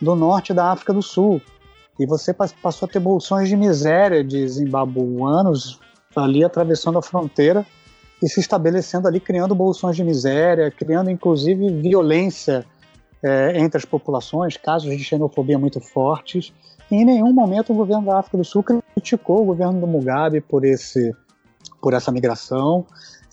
do 0.00 0.16
norte 0.16 0.52
da 0.52 0.72
África 0.72 0.92
do 0.92 1.02
Sul. 1.02 1.40
E 1.98 2.04
você 2.06 2.32
passou 2.34 2.86
a 2.86 2.90
ter 2.90 2.98
bolsões 2.98 3.48
de 3.48 3.56
miséria 3.56 4.24
de 4.24 4.46
zimbabuanos 4.48 5.78
ali 6.16 6.44
atravessando 6.44 6.98
a 6.98 7.02
fronteira 7.02 7.64
e 8.22 8.28
se 8.28 8.40
estabelecendo 8.40 9.06
ali, 9.06 9.20
criando 9.20 9.54
bolsões 9.54 9.94
de 9.94 10.02
miséria, 10.02 10.70
criando 10.70 11.10
inclusive 11.10 11.70
violência 11.80 12.64
é, 13.22 13.58
entre 13.58 13.78
as 13.78 13.84
populações, 13.84 14.56
casos 14.56 14.96
de 14.96 15.02
xenofobia 15.02 15.58
muito 15.58 15.80
fortes. 15.80 16.52
E 16.90 16.96
em 16.96 17.04
nenhum 17.04 17.32
momento 17.32 17.72
o 17.72 17.76
governo 17.76 18.06
da 18.06 18.18
África 18.18 18.38
do 18.38 18.44
Sul 18.44 18.62
criticou 18.62 19.42
o 19.42 19.46
governo 19.46 19.80
do 19.80 19.86
Mugabe 19.86 20.40
por, 20.40 20.64
esse, 20.64 21.14
por 21.80 21.92
essa 21.92 22.10
migração. 22.10 22.86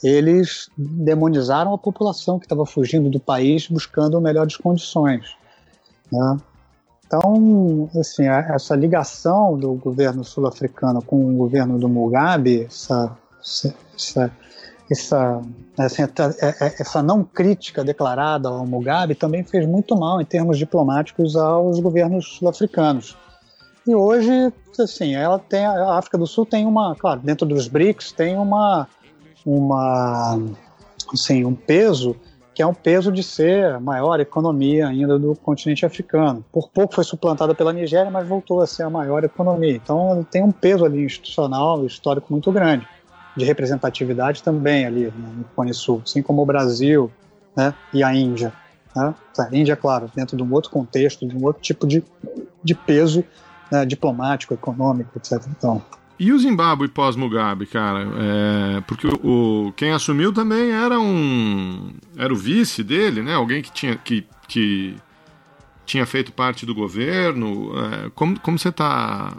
Eles 0.04 0.70
demonizaram 0.78 1.74
a 1.74 1.78
população 1.78 2.38
que 2.38 2.46
estava 2.46 2.66
fugindo 2.66 3.10
do 3.10 3.20
país 3.20 3.68
buscando 3.68 4.20
melhores 4.20 4.58
condições. 4.58 5.36
Né? 6.12 6.38
Então, 7.08 7.90
assim, 8.00 8.28
essa 8.28 8.76
ligação 8.76 9.58
do 9.58 9.74
governo 9.76 10.24
sul-africano 10.24 11.02
com 11.02 11.34
o 11.34 11.38
governo 11.38 11.78
do 11.78 11.88
Mugabe, 11.88 12.64
essa, 12.64 13.16
essa 13.96 14.32
essa, 14.90 15.42
assim, 15.78 16.04
é, 16.04 16.06
é, 16.06 16.76
essa 16.80 17.02
não 17.02 17.24
crítica 17.24 17.84
declarada 17.84 18.50
ao 18.50 18.66
Mugabe 18.66 19.16
também 19.16 19.44
fez 19.44 19.66
muito 19.66 19.96
mal 19.98 20.22
em 20.22 20.26
termos 20.26 20.58
diplomáticos 20.58 21.36
aos 21.36 21.80
governos 21.80 22.38
sul-africanos. 22.38 23.18
E 23.88 23.94
hoje, 23.94 24.52
assim, 24.80 25.16
ela 25.16 25.40
tem 25.40 25.66
a 25.66 25.98
África 25.98 26.18
do 26.18 26.28
Sul 26.28 26.46
tem 26.46 26.66
uma, 26.66 26.96
claro, 26.96 27.20
dentro 27.24 27.46
dos 27.46 27.68
BRICS 27.68 28.12
tem 28.12 28.38
uma 28.38 28.88
uma 29.46 30.40
assim, 31.14 31.46
um 31.46 31.54
peso 31.54 32.16
que 32.56 32.62
é 32.62 32.66
um 32.66 32.74
peso 32.74 33.12
de 33.12 33.22
ser 33.22 33.66
a 33.66 33.80
maior 33.82 34.20
economia 34.20 34.88
ainda 34.88 35.20
do 35.20 35.36
continente 35.36 35.86
africano. 35.86 36.44
Por 36.54 36.70
pouco 36.70 36.96
foi 36.96 37.04
suplantada 37.04 37.54
pela 37.54 37.74
Nigéria, 37.74 38.10
mas 38.10 38.26
voltou 38.26 38.62
a 38.62 38.66
ser 38.66 38.84
a 38.84 38.90
maior 38.90 39.24
economia. 39.26 39.76
Então 39.76 40.26
tem 40.32 40.42
um 40.42 40.52
peso 40.52 40.86
ali 40.86 41.04
institucional, 41.04 41.86
histórico 41.86 42.28
muito 42.32 42.52
grande 42.52 42.88
de 43.36 43.46
representatividade 43.46 44.42
também 44.42 44.86
ali 44.86 45.06
no 45.06 45.44
Cone 45.56 45.74
Sul, 45.74 46.02
assim 46.04 46.22
como 46.22 46.42
o 46.42 46.46
Brasil 46.46 47.12
né, 47.56 47.74
e 47.94 48.04
a 48.04 48.14
Índia. 48.14 48.54
Né? 48.96 49.14
A 49.38 49.56
Índia, 49.56 49.76
claro, 49.76 50.10
dentro 50.16 50.38
de 50.38 50.44
um 50.44 50.52
outro 50.54 50.72
contexto, 50.72 51.28
de 51.28 51.36
um 51.36 51.44
outro 51.44 51.62
tipo 51.62 51.86
de, 51.86 52.04
de 52.64 52.74
peso 52.74 53.24
né, 53.72 53.86
diplomático, 53.86 54.54
econômico, 54.54 55.12
etc. 55.18 55.44
Então, 55.50 55.82
e 56.18 56.32
o 56.32 56.40
Zimbábue 56.40 56.88
pós-Mugabe, 56.88 57.66
cara? 57.66 58.08
É, 58.18 58.82
porque 58.82 59.06
o, 59.06 59.74
quem 59.76 59.92
assumiu 59.92 60.32
também 60.32 60.72
era 60.72 60.98
um. 60.98 61.94
Era 62.18 62.32
o 62.32 62.38
vice 62.38 62.84
dele, 62.84 63.22
né? 63.22 63.34
Alguém 63.34 63.62
que 63.62 63.70
tinha, 63.70 63.98
que, 63.98 64.26
que 64.48 64.96
tinha 65.86 66.06
feito 66.06 66.32
parte 66.32 66.66
do 66.66 66.74
governo. 66.74 67.74
É, 67.78 68.10
como, 68.16 68.40
como 68.40 68.58
você 68.58 68.70
está 68.70 69.34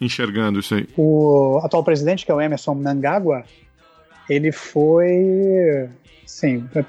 enxergando 0.00 0.60
isso 0.60 0.74
aí? 0.74 0.88
O 0.96 1.60
atual 1.62 1.84
presidente, 1.84 2.24
que 2.24 2.32
é 2.32 2.34
o 2.34 2.40
Emerson 2.40 2.74
Mnangagwa, 2.74 3.44
ele 4.28 4.52
foi, 4.52 5.88
sim, 6.24 6.68
a 6.74 6.84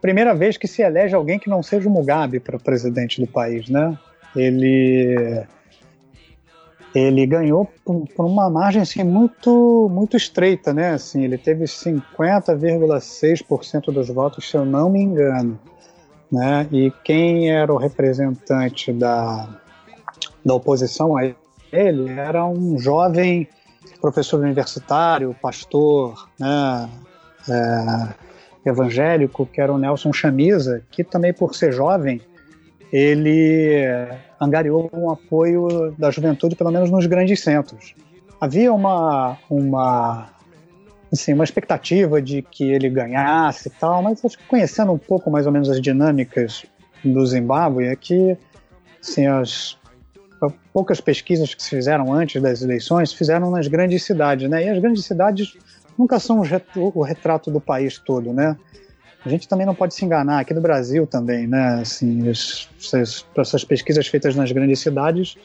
primeira 0.00 0.34
vez 0.34 0.56
que 0.56 0.66
se 0.66 0.80
elege 0.82 1.14
alguém 1.14 1.38
que 1.38 1.50
não 1.50 1.62
seja 1.62 1.88
o 1.88 1.92
Mugabe 1.92 2.40
para 2.40 2.58
presidente 2.58 3.20
do 3.20 3.26
país, 3.26 3.68
né? 3.68 3.98
Ele 4.34 5.44
ele 6.94 7.26
ganhou 7.26 7.70
por, 7.84 8.06
por, 8.14 8.24
uma 8.26 8.50
margem 8.50 8.82
assim, 8.82 9.02
muito 9.02 9.88
muito 9.90 10.14
estreita, 10.16 10.74
né? 10.74 10.90
Assim, 10.90 11.24
ele 11.24 11.38
teve 11.38 11.64
50,6% 11.64 13.92
dos 13.92 14.08
votos, 14.08 14.48
se 14.48 14.56
eu 14.56 14.64
não 14.64 14.88
me 14.90 15.00
engano, 15.00 15.58
né? 16.30 16.68
E 16.70 16.92
quem 17.02 17.50
era 17.50 17.72
o 17.72 17.76
representante 17.76 18.92
da 18.92 19.48
da 20.44 20.54
oposição 20.54 21.16
a 21.16 21.24
ele 21.72 22.10
era 22.12 22.44
um 22.44 22.78
jovem 22.78 23.48
professor 24.00 24.40
universitário, 24.40 25.34
pastor, 25.40 26.28
né, 26.38 26.88
é, 27.48 28.68
evangélico, 28.68 29.46
que 29.46 29.60
era 29.60 29.72
o 29.72 29.78
Nelson 29.78 30.12
Chamisa, 30.12 30.82
que 30.90 31.02
também 31.02 31.32
por 31.32 31.54
ser 31.54 31.72
jovem, 31.72 32.20
ele 32.92 33.86
angariou 34.40 34.90
um 34.92 35.10
apoio 35.10 35.94
da 35.96 36.10
juventude, 36.10 36.54
pelo 36.54 36.70
menos 36.70 36.90
nos 36.90 37.06
grandes 37.06 37.40
centros. 37.40 37.94
Havia 38.40 38.72
uma, 38.72 39.38
uma, 39.48 40.28
assim, 41.12 41.32
uma 41.32 41.44
expectativa 41.44 42.20
de 42.20 42.42
que 42.42 42.70
ele 42.70 42.90
ganhasse 42.90 43.68
e 43.68 43.70
tal, 43.70 44.02
mas 44.02 44.20
conhecendo 44.48 44.92
um 44.92 44.98
pouco 44.98 45.30
mais 45.30 45.46
ou 45.46 45.52
menos 45.52 45.70
as 45.70 45.80
dinâmicas 45.80 46.66
do 47.04 47.24
Zimbábue, 47.24 47.86
é 47.86 47.96
que 47.96 48.36
assim, 49.00 49.26
as, 49.26 49.78
poucas 50.72 51.00
pesquisas 51.00 51.54
que 51.54 51.62
se 51.62 51.70
fizeram 51.70 52.12
antes 52.12 52.40
das 52.40 52.62
eleições 52.62 53.12
fizeram 53.12 53.50
nas 53.50 53.68
grandes 53.68 54.02
cidades, 54.04 54.48
né? 54.48 54.64
E 54.64 54.68
as 54.68 54.78
grandes 54.78 55.04
cidades 55.04 55.54
nunca 55.98 56.18
são 56.18 56.42
o 56.76 57.02
retrato 57.02 57.50
do 57.50 57.60
país 57.60 57.98
todo, 57.98 58.32
né? 58.32 58.56
A 59.24 59.28
gente 59.28 59.46
também 59.46 59.64
não 59.64 59.74
pode 59.74 59.94
se 59.94 60.04
enganar, 60.04 60.40
aqui 60.40 60.52
no 60.52 60.60
Brasil 60.60 61.06
também, 61.06 61.46
né? 61.46 61.80
Assim, 61.80 62.28
essas, 62.28 63.24
essas 63.36 63.64
pesquisas 63.64 64.06
feitas 64.06 64.34
nas 64.34 64.50
grandes 64.50 64.80
cidades 64.80 65.36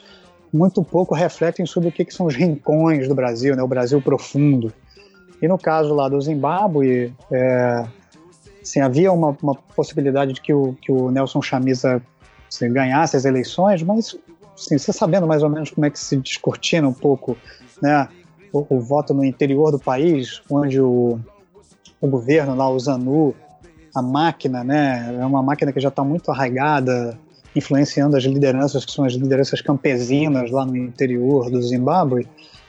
muito 0.51 0.83
pouco 0.83 1.13
refletem 1.13 1.65
sobre 1.65 1.89
o 1.89 1.91
que, 1.91 2.05
que 2.05 2.13
são 2.13 2.25
os 2.25 2.35
rincões 2.35 3.07
do 3.07 3.13
Brasil, 3.13 3.55
né? 3.55 3.61
O 3.61 3.67
Brasil 3.67 4.01
profundo. 4.01 4.73
E 5.41 5.47
no 5.47 5.57
caso 5.57 5.93
lá 5.93 6.09
do 6.09 6.19
Zimbábue, 6.19 7.13
é, 7.31 7.85
assim, 8.61 8.79
havia 8.79 9.11
uma, 9.11 9.37
uma, 9.41 9.53
possibilidade 9.53 10.33
de 10.33 10.41
que 10.41 10.53
o, 10.53 10.73
que 10.81 10.91
o 10.91 11.11
Nelson 11.11 11.41
Chamisa 11.41 12.01
assim, 12.49 12.71
ganhasse 12.71 13.15
as 13.15 13.25
eleições, 13.25 13.83
mas 13.83 14.17
assim, 14.57 14.77
você 14.77 14.91
sabendo 14.91 15.27
mais 15.27 15.43
ou 15.43 15.49
menos 15.49 15.69
como 15.69 15.85
é 15.85 15.89
que 15.89 15.99
se 15.99 16.17
descortina 16.17 16.87
um 16.87 16.93
pouco 16.93 17.37
né, 17.81 18.09
o, 18.51 18.75
o 18.75 18.79
voto 18.79 19.13
no 19.13 19.23
interior 19.23 19.71
do 19.71 19.79
país, 19.79 20.41
onde 20.49 20.81
o, 20.81 21.19
o 22.01 22.07
governo 22.07 22.55
lá, 22.55 22.69
o 22.69 22.79
ZANU, 22.79 23.35
a 23.95 24.01
máquina, 24.01 24.63
né, 24.63 25.15
é 25.19 25.25
uma 25.25 25.43
máquina 25.43 25.71
que 25.71 25.79
já 25.79 25.89
está 25.89 26.03
muito 26.03 26.31
arraigada, 26.31 27.17
influenciando 27.55 28.15
as 28.17 28.23
lideranças 28.23 28.85
que 28.85 28.91
são 28.91 29.05
as 29.05 29.13
lideranças 29.13 29.61
campesinas 29.61 30.51
lá 30.51 30.65
no 30.65 30.75
interior 30.75 31.49
do 31.49 31.61
Zimbábue, 31.61 32.27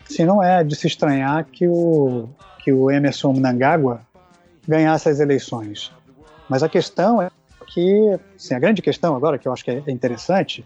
assim, 0.09 0.25
não 0.25 0.43
é 0.43 0.63
de 0.65 0.75
se 0.77 0.87
estranhar 0.87 1.45
que 1.45 1.67
o, 1.67 2.29
que 2.65 2.73
o 2.73 2.91
Emerson 2.91 3.33
Mnangagwa 3.33 4.01
ganhasse 4.67 5.09
as 5.09 5.21
eleições. 5.21 5.93
Mas 6.49 6.63
a 6.63 6.69
questão 6.69 7.21
é 7.21 7.31
que, 7.67 8.19
assim, 8.35 8.55
a 8.55 8.59
grande 8.59 8.81
questão 8.81 9.15
agora, 9.15 9.39
que 9.39 9.47
eu 9.47 9.53
acho 9.53 9.65
que 9.65 9.71
é 9.71 9.83
interessante, 9.91 10.65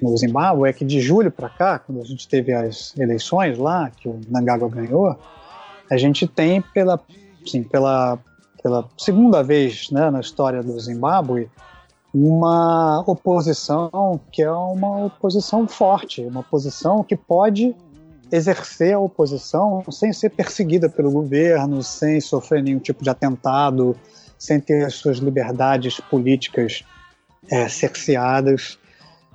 no 0.00 0.16
Zimbábue 0.16 0.68
é 0.68 0.72
que 0.72 0.84
de 0.84 1.00
julho 1.00 1.30
para 1.30 1.48
cá, 1.48 1.78
quando 1.78 2.00
a 2.00 2.04
gente 2.04 2.28
teve 2.28 2.52
as 2.52 2.96
eleições 2.96 3.58
lá, 3.58 3.90
que 3.90 4.08
o 4.08 4.20
Mnangagwa 4.28 4.68
ganhou, 4.68 5.16
a 5.90 5.96
gente 5.96 6.26
tem 6.26 6.60
pela, 6.60 7.00
sim, 7.46 7.62
pela, 7.62 8.18
pela 8.62 8.88
segunda 8.96 9.42
vez 9.42 9.90
né, 9.90 10.10
na 10.10 10.20
história 10.20 10.62
do 10.62 10.78
Zimbábue 10.78 11.50
uma 12.12 13.02
oposição 13.06 14.20
que 14.32 14.42
é 14.42 14.50
uma 14.50 15.06
oposição 15.06 15.68
forte, 15.68 16.22
uma 16.22 16.40
oposição 16.40 17.04
que 17.04 17.16
pode 17.16 17.74
exercer 18.30 18.94
a 18.94 18.98
oposição 18.98 19.82
sem 19.90 20.12
ser 20.12 20.30
perseguida 20.30 20.88
pelo 20.88 21.10
governo, 21.10 21.82
sem 21.82 22.20
sofrer 22.20 22.62
nenhum 22.62 22.78
tipo 22.78 23.02
de 23.02 23.10
atentado, 23.10 23.96
sem 24.38 24.60
ter 24.60 24.84
as 24.84 24.94
suas 24.94 25.18
liberdades 25.18 26.00
políticas 26.00 26.84
é, 27.50 27.68
cerceadas. 27.68 28.78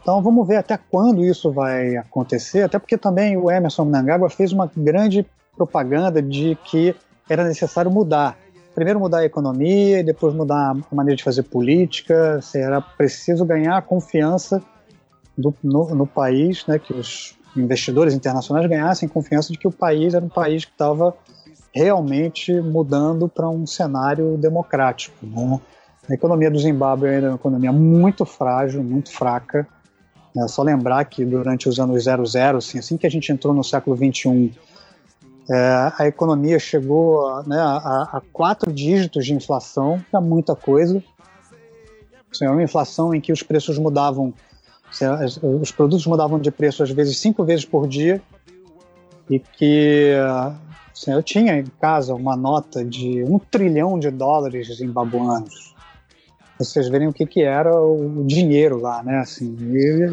Então 0.04 0.22
vamos 0.22 0.46
ver 0.46 0.58
até 0.58 0.78
quando 0.78 1.24
isso 1.24 1.50
vai 1.50 1.96
acontecer, 1.96 2.64
até 2.64 2.78
porque 2.78 2.98
também 2.98 3.38
o 3.38 3.50
Emerson 3.50 3.86
Mnangagwa 3.86 4.30
fez 4.30 4.52
uma 4.52 4.70
grande 4.76 5.26
propaganda 5.56 6.22
de 6.22 6.58
que 6.66 6.94
era 7.30 7.46
necessário 7.46 7.90
mudar. 7.90 8.38
Primeiro 8.76 9.00
mudar 9.00 9.20
a 9.20 9.26
economia 9.26 10.04
depois 10.04 10.34
mudar 10.34 10.72
a 10.72 10.96
maneira 10.96 11.16
de 11.16 11.24
fazer 11.24 11.44
política. 11.44 12.42
Era 12.54 12.82
preciso 12.82 13.46
ganhar 13.46 13.78
a 13.78 13.82
confiança 13.82 14.62
do, 15.38 15.56
no, 15.64 15.96
no 15.96 16.06
país, 16.06 16.68
né, 16.68 16.78
que 16.78 16.94
os 16.94 17.38
investidores 17.56 18.14
internacionais 18.14 18.68
ganhassem 18.68 19.08
confiança 19.08 19.54
de 19.54 19.58
que 19.58 19.68
o 19.68 19.72
país 19.72 20.14
era 20.14 20.26
um 20.26 20.30
país 20.30 20.66
que 20.66 20.72
estava 20.72 21.16
realmente 21.74 22.54
mudando 22.60 23.30
para 23.30 23.48
um 23.48 23.66
cenário 23.66 24.38
democrático. 24.38 25.16
Né? 25.26 25.60
A 26.10 26.14
economia 26.14 26.52
do 26.52 26.60
Zimbábue 26.60 27.08
ainda 27.08 27.28
é 27.28 27.30
uma 27.30 27.36
economia 27.36 27.72
muito 27.72 28.26
frágil, 28.26 28.84
muito 28.84 29.12
fraca. 29.12 29.66
É 30.36 30.48
só 30.48 30.64
lembrar 30.64 31.06
que 31.06 31.24
durante 31.24 31.70
os 31.70 31.80
anos 31.80 32.04
00, 32.06 32.58
assim, 32.58 32.80
assim 32.80 32.98
que 32.98 33.06
a 33.06 33.10
gente 33.10 33.32
entrou 33.32 33.54
no 33.54 33.64
século 33.64 33.96
21, 33.96 34.52
é, 35.50 35.92
a 35.98 36.08
economia 36.08 36.58
chegou 36.58 37.44
né, 37.44 37.60
a, 37.60 38.10
a, 38.14 38.22
quatro 38.32 38.72
dígitos 38.72 39.26
de 39.26 39.34
inflação, 39.34 40.04
é 40.12 40.20
muita 40.20 40.56
coisa. 40.56 41.04
Assim, 42.32 42.46
é 42.46 42.50
uma 42.50 42.64
inflação 42.64 43.14
em 43.14 43.22
que 43.22 43.32
os 43.32 43.44
preços 43.44 43.78
mudavam, 43.78 44.34
os 45.62 45.72
produtos 45.72 46.08
mudavam 46.08 46.40
de 46.40 46.50
preço 46.50 46.82
às 46.82 46.90
vezes 46.90 47.20
cinco 47.20 47.44
vezes 47.44 47.66
por 47.66 47.88
dia, 47.88 48.20
e 49.30 49.38
que 49.38 50.14
assim, 50.92 51.12
eu 51.12 51.22
tinha 51.22 51.60
em 51.60 51.66
casa 51.80 52.16
uma 52.16 52.36
nota 52.36 52.84
de 52.84 53.24
um 53.24 53.38
trilhão 53.38 54.00
de 54.00 54.10
dólares 54.10 54.76
zimbabuanos 54.76 55.73
vocês 56.58 56.88
verem 56.88 57.08
o 57.08 57.14
que, 57.14 57.26
que 57.26 57.42
era 57.42 57.76
o 57.76 58.24
dinheiro 58.26 58.80
lá, 58.80 59.04
né? 59.04 59.20
Assim, 59.20 59.56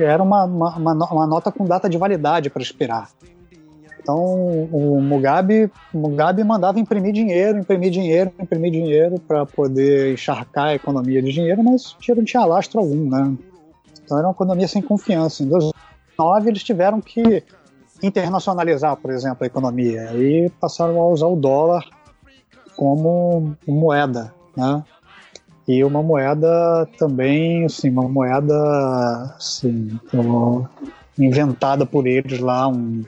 era 0.02 0.22
uma, 0.22 0.44
uma, 0.44 0.76
uma 0.76 1.26
nota 1.26 1.52
com 1.52 1.64
data 1.64 1.88
de 1.88 1.98
validade 1.98 2.50
para 2.50 2.62
esperar. 2.62 3.10
Então 4.02 4.18
o 4.72 5.00
Mugabe, 5.00 5.70
Mugabe 5.92 6.42
mandava 6.42 6.80
imprimir 6.80 7.12
dinheiro, 7.12 7.58
imprimir 7.58 7.90
dinheiro, 7.90 8.32
imprimir 8.40 8.72
dinheiro 8.72 9.20
para 9.20 9.44
poder 9.44 10.14
encharcar 10.14 10.68
a 10.68 10.74
economia 10.74 11.22
de 11.22 11.30
dinheiro, 11.30 11.62
mas 11.62 11.92
o 11.92 12.00
dinheiro 12.00 12.20
não 12.20 12.24
tinha 12.24 12.44
lastro 12.44 12.80
algum, 12.80 13.08
né? 13.08 13.36
Então 14.02 14.18
era 14.18 14.26
uma 14.26 14.32
economia 14.32 14.66
sem 14.66 14.82
confiança. 14.82 15.42
Em 15.42 15.48
2009 15.48 16.48
eles 16.48 16.64
tiveram 16.64 17.00
que 17.00 17.44
internacionalizar, 18.02 18.96
por 18.96 19.10
exemplo, 19.10 19.44
a 19.44 19.46
economia 19.46 20.12
e 20.14 20.50
passaram 20.58 20.98
a 20.98 21.06
usar 21.08 21.26
o 21.26 21.36
dólar 21.36 21.84
como 22.74 23.54
moeda, 23.66 24.34
né? 24.56 24.82
E 25.70 25.84
uma 25.84 26.02
moeda 26.02 26.84
também, 26.98 27.64
assim, 27.64 27.90
uma 27.90 28.08
moeda 28.08 28.56
assim, 29.36 30.00
inventada 31.16 31.86
por 31.86 32.08
eles 32.08 32.40
lá, 32.40 32.66
um, 32.66 33.04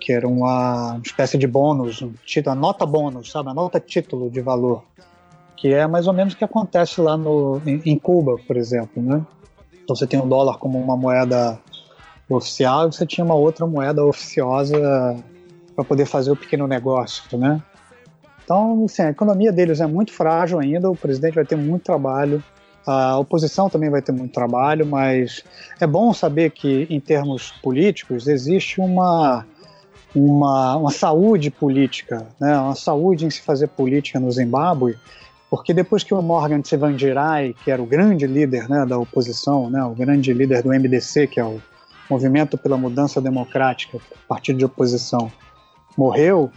que 0.00 0.10
era 0.10 0.26
uma 0.26 0.98
espécie 1.04 1.36
de 1.36 1.46
bônus, 1.46 2.00
um 2.00 2.14
título, 2.24 2.56
uma 2.56 2.62
nota 2.62 2.86
bônus, 2.86 3.30
sabe? 3.30 3.48
Uma 3.48 3.54
nota 3.54 3.78
título 3.78 4.30
de 4.30 4.40
valor, 4.40 4.82
que 5.58 5.68
é 5.74 5.86
mais 5.86 6.06
ou 6.06 6.14
menos 6.14 6.32
o 6.32 6.38
que 6.38 6.44
acontece 6.44 7.02
lá 7.02 7.18
no, 7.18 7.60
em, 7.66 7.98
Cuba, 7.98 8.38
por 8.46 8.56
exemplo, 8.56 9.02
né? 9.02 9.22
Então 9.84 9.94
você 9.94 10.06
tem 10.06 10.18
o 10.18 10.24
dólar 10.24 10.56
como 10.56 10.78
uma 10.78 10.96
moeda 10.96 11.60
oficial 12.30 12.88
e 12.88 12.92
você 12.94 13.04
tinha 13.04 13.26
uma 13.26 13.34
outra 13.34 13.66
moeda 13.66 14.02
oficiosa 14.02 15.22
para 15.76 15.84
poder 15.84 16.06
fazer 16.06 16.30
o 16.30 16.36
pequeno 16.36 16.66
negócio, 16.66 17.36
né? 17.36 17.62
Então, 18.48 18.86
assim, 18.86 19.02
a 19.02 19.10
economia 19.10 19.52
deles 19.52 19.78
é 19.78 19.86
muito 19.86 20.10
frágil 20.10 20.58
ainda, 20.58 20.90
o 20.90 20.96
presidente 20.96 21.34
vai 21.34 21.44
ter 21.44 21.54
muito 21.54 21.82
trabalho, 21.82 22.42
a 22.86 23.18
oposição 23.18 23.68
também 23.68 23.90
vai 23.90 24.00
ter 24.00 24.10
muito 24.10 24.32
trabalho, 24.32 24.86
mas 24.86 25.44
é 25.78 25.86
bom 25.86 26.14
saber 26.14 26.52
que, 26.52 26.86
em 26.88 26.98
termos 26.98 27.50
políticos, 27.62 28.26
existe 28.26 28.80
uma, 28.80 29.44
uma, 30.16 30.76
uma 30.78 30.90
saúde 30.90 31.50
política, 31.50 32.26
né? 32.40 32.58
uma 32.58 32.74
saúde 32.74 33.26
em 33.26 33.30
se 33.30 33.42
fazer 33.42 33.66
política 33.68 34.18
no 34.18 34.32
Zimbábue, 34.32 34.96
porque 35.50 35.74
depois 35.74 36.02
que 36.02 36.14
o 36.14 36.22
Morgan 36.22 36.62
Tsvangirai, 36.62 37.54
que 37.62 37.70
era 37.70 37.82
o 37.82 37.86
grande 37.86 38.26
líder 38.26 38.66
né, 38.66 38.86
da 38.86 38.96
oposição, 38.96 39.68
né, 39.68 39.84
o 39.84 39.94
grande 39.94 40.32
líder 40.32 40.62
do 40.62 40.70
MDC, 40.70 41.26
que 41.26 41.38
é 41.38 41.44
o 41.44 41.60
Movimento 42.08 42.56
pela 42.56 42.78
Mudança 42.78 43.20
Democrática, 43.20 43.98
partido 44.26 44.58
de 44.58 44.64
oposição, 44.64 45.30
morreu, 45.98 46.50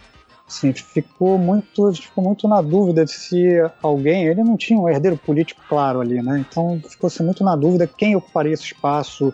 assim, 0.46 0.72
ficou 0.72 1.38
muito, 1.38 1.92
ficou 1.94 2.22
muito 2.22 2.46
na 2.46 2.60
dúvida 2.60 3.04
de 3.04 3.12
se 3.12 3.48
alguém, 3.82 4.26
ele 4.26 4.42
não 4.42 4.56
tinha 4.56 4.78
um 4.78 4.88
herdeiro 4.88 5.16
político 5.16 5.62
claro 5.68 6.00
ali, 6.00 6.22
né? 6.22 6.38
Então 6.38 6.80
ficou-se 6.88 7.22
muito 7.22 7.42
na 7.42 7.56
dúvida 7.56 7.86
quem 7.86 8.14
ocuparia 8.16 8.52
esse 8.52 8.64
espaço. 8.64 9.32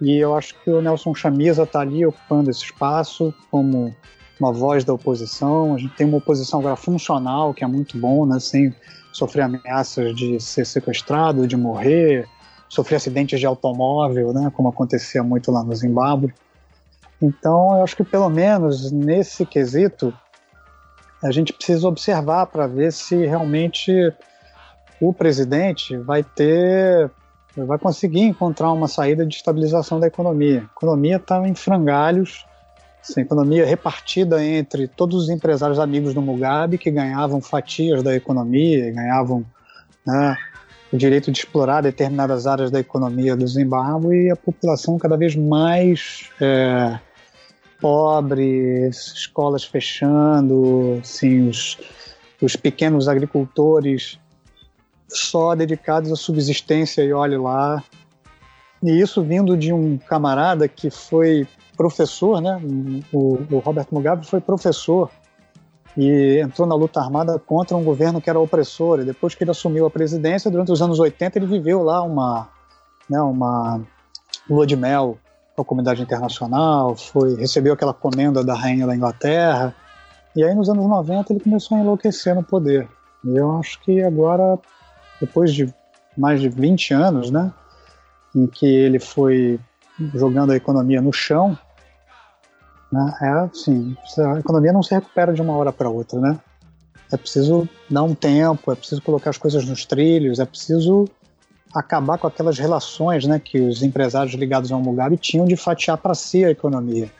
E 0.00 0.18
eu 0.18 0.36
acho 0.36 0.54
que 0.62 0.70
o 0.70 0.82
Nelson 0.82 1.14
Chamisa 1.14 1.62
está 1.62 1.80
ali 1.80 2.04
ocupando 2.04 2.50
esse 2.50 2.64
espaço 2.64 3.32
como 3.50 3.94
uma 4.38 4.52
voz 4.52 4.84
da 4.84 4.92
oposição. 4.92 5.74
A 5.74 5.78
gente 5.78 5.94
tem 5.94 6.06
uma 6.06 6.18
oposição 6.18 6.60
agora 6.60 6.76
funcional, 6.76 7.54
que 7.54 7.62
é 7.62 7.66
muito 7.66 7.96
bom, 7.96 8.26
né? 8.26 8.40
Sem 8.40 8.74
sofrer 9.12 9.42
ameaças 9.42 10.14
de 10.14 10.40
ser 10.40 10.66
sequestrado, 10.66 11.46
de 11.46 11.56
morrer, 11.56 12.26
sofrer 12.68 12.96
acidentes 12.96 13.38
de 13.38 13.46
automóvel, 13.46 14.32
né? 14.32 14.50
Como 14.54 14.68
acontecia 14.68 15.22
muito 15.22 15.52
lá 15.52 15.62
no 15.62 15.74
Zimbábue. 15.74 16.34
Então, 17.20 17.76
eu 17.76 17.84
acho 17.84 17.96
que 17.96 18.02
pelo 18.02 18.28
menos 18.28 18.90
nesse 18.90 19.46
quesito, 19.46 20.12
a 21.22 21.30
gente 21.30 21.52
precisa 21.52 21.86
observar 21.86 22.46
para 22.46 22.66
ver 22.66 22.92
se 22.92 23.14
realmente 23.26 24.12
o 25.00 25.12
presidente 25.12 25.96
vai 25.96 26.22
ter, 26.22 27.10
vai 27.56 27.78
conseguir 27.78 28.20
encontrar 28.20 28.72
uma 28.72 28.88
saída 28.88 29.24
de 29.24 29.36
estabilização 29.36 30.00
da 30.00 30.06
economia. 30.06 30.60
A 30.60 30.76
economia 30.76 31.16
está 31.16 31.46
em 31.46 31.54
frangalhos, 31.54 32.44
a 33.16 33.20
economia 33.20 33.66
repartida 33.66 34.44
entre 34.44 34.86
todos 34.86 35.24
os 35.24 35.28
empresários 35.28 35.78
amigos 35.78 36.14
do 36.14 36.22
Mugabe 36.22 36.78
que 36.78 36.90
ganhavam 36.90 37.40
fatias 37.40 38.02
da 38.02 38.14
economia, 38.14 38.92
ganhavam 38.92 39.44
né, 40.06 40.36
o 40.92 40.96
direito 40.96 41.32
de 41.32 41.38
explorar 41.38 41.82
determinadas 41.82 42.46
áreas 42.46 42.70
da 42.70 42.78
economia 42.78 43.34
do 43.34 43.46
Zimbábue 43.46 44.26
e 44.26 44.30
a 44.30 44.36
população 44.36 44.98
cada 44.98 45.16
vez 45.16 45.34
mais 45.34 46.30
é, 46.40 46.98
pobres, 47.82 49.12
escolas 49.12 49.64
fechando, 49.64 51.00
assim, 51.02 51.48
os, 51.48 51.76
os 52.40 52.54
pequenos 52.54 53.08
agricultores 53.08 54.20
só 55.08 55.54
dedicados 55.56 56.12
à 56.12 56.16
subsistência 56.16 57.02
e 57.02 57.12
olhe 57.12 57.36
lá. 57.36 57.82
E 58.80 59.00
isso 59.00 59.22
vindo 59.22 59.56
de 59.56 59.72
um 59.72 59.98
camarada 59.98 60.68
que 60.68 60.90
foi 60.90 61.46
professor, 61.76 62.40
né? 62.40 62.60
O, 63.12 63.38
o 63.50 63.58
Robert 63.58 63.86
Mugabe 63.90 64.26
foi 64.26 64.40
professor 64.40 65.10
e 65.96 66.40
entrou 66.40 66.66
na 66.66 66.74
luta 66.74 67.00
armada 67.00 67.38
contra 67.38 67.76
um 67.76 67.82
governo 67.82 68.20
que 68.20 68.30
era 68.30 68.38
opressor. 68.38 69.00
E 69.00 69.04
depois 69.04 69.34
que 69.34 69.42
ele 69.42 69.50
assumiu 69.50 69.86
a 69.86 69.90
presidência, 69.90 70.50
durante 70.50 70.70
os 70.70 70.80
anos 70.80 71.00
80, 71.00 71.38
ele 71.38 71.46
viveu 71.46 71.82
lá 71.82 72.02
uma, 72.02 72.48
né, 73.10 73.20
uma 73.20 73.80
lua 74.48 74.66
de 74.66 74.76
mel 74.76 75.18
a 75.56 75.64
comunidade 75.64 76.02
internacional, 76.02 76.96
foi 76.96 77.36
recebeu 77.36 77.74
aquela 77.74 77.92
comenda 77.92 78.42
da 78.42 78.54
rainha 78.54 78.86
da 78.86 78.96
Inglaterra. 78.96 79.74
E 80.34 80.42
aí 80.42 80.54
nos 80.54 80.68
anos 80.68 80.88
90 80.88 81.32
ele 81.32 81.40
começou 81.40 81.76
a 81.76 81.80
enlouquecer 81.80 82.34
no 82.34 82.42
poder. 82.42 82.88
E 83.24 83.36
eu 83.36 83.56
acho 83.56 83.80
que 83.82 84.02
agora, 84.02 84.58
depois 85.20 85.52
de 85.52 85.72
mais 86.16 86.40
de 86.40 86.48
20 86.48 86.94
anos, 86.94 87.30
né, 87.30 87.52
em 88.34 88.46
que 88.46 88.66
ele 88.66 88.98
foi 88.98 89.60
jogando 90.14 90.52
a 90.52 90.56
economia 90.56 91.00
no 91.00 91.12
chão, 91.12 91.56
né, 92.90 93.14
é 93.20 93.28
assim, 93.28 93.96
a 94.18 94.38
economia 94.38 94.72
não 94.72 94.82
se 94.82 94.94
recupera 94.94 95.32
de 95.32 95.40
uma 95.40 95.54
hora 95.54 95.72
para 95.72 95.88
outra, 95.88 96.18
né? 96.20 96.38
É 97.10 97.16
preciso 97.16 97.68
dar 97.90 98.02
um 98.02 98.14
tempo, 98.14 98.72
é 98.72 98.74
preciso 98.74 99.02
colocar 99.02 99.30
as 99.30 99.38
coisas 99.38 99.66
nos 99.66 99.84
trilhos, 99.84 100.38
é 100.38 100.46
preciso 100.46 101.06
acabar 101.74 102.18
com 102.18 102.26
aquelas 102.26 102.58
relações 102.58 103.26
né, 103.26 103.38
que 103.38 103.60
os 103.60 103.82
empresários 103.82 104.34
ligados 104.34 104.70
ao 104.70 104.80
Mugabe 104.80 105.16
tinham 105.16 105.46
de 105.46 105.56
fatiar 105.56 105.96
para 105.96 106.14
si 106.14 106.44
a 106.44 106.50
economia. 106.50 107.10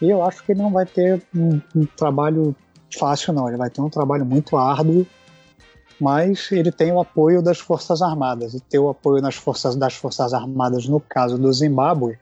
E 0.00 0.08
eu 0.08 0.22
acho 0.22 0.44
que 0.44 0.52
ele 0.52 0.62
não 0.62 0.70
vai 0.70 0.86
ter 0.86 1.22
um, 1.34 1.60
um, 1.74 1.84
trabalho 1.84 2.54
fácil, 2.96 3.32
não. 3.32 3.48
Ele 3.48 3.56
vai 3.56 3.68
ter 3.68 3.80
um 3.80 3.90
trabalho 3.90 4.24
muito 4.24 4.56
árduo, 4.56 5.04
mas 6.00 6.50
ele 6.52 6.70
tem 6.70 6.92
o 6.92 7.00
apoio 7.00 7.42
das 7.42 7.58
Forças 7.58 8.00
Armadas. 8.00 8.54
E 8.54 8.60
ter 8.60 8.78
o 8.78 8.88
apoio 8.88 9.20
nas 9.20 9.34
forças, 9.34 9.74
das 9.74 9.94
Forças 9.94 10.32
Armadas, 10.32 10.86
no 10.86 11.00
caso 11.00 11.36
do 11.36 11.52
Zimbábue, 11.52 12.16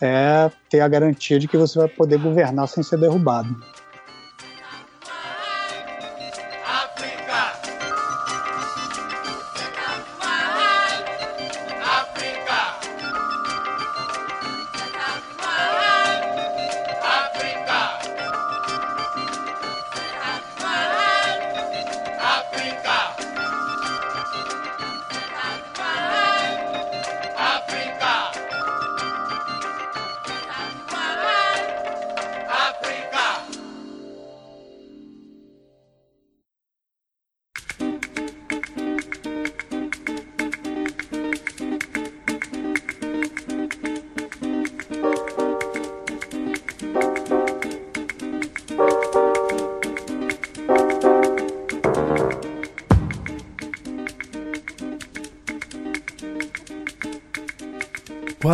é 0.00 0.50
ter 0.68 0.80
a 0.80 0.88
garantia 0.88 1.38
de 1.38 1.46
que 1.46 1.56
você 1.56 1.78
vai 1.78 1.88
poder 1.88 2.18
governar 2.18 2.66
sem 2.66 2.82
ser 2.82 2.98
derrubado. 2.98 3.54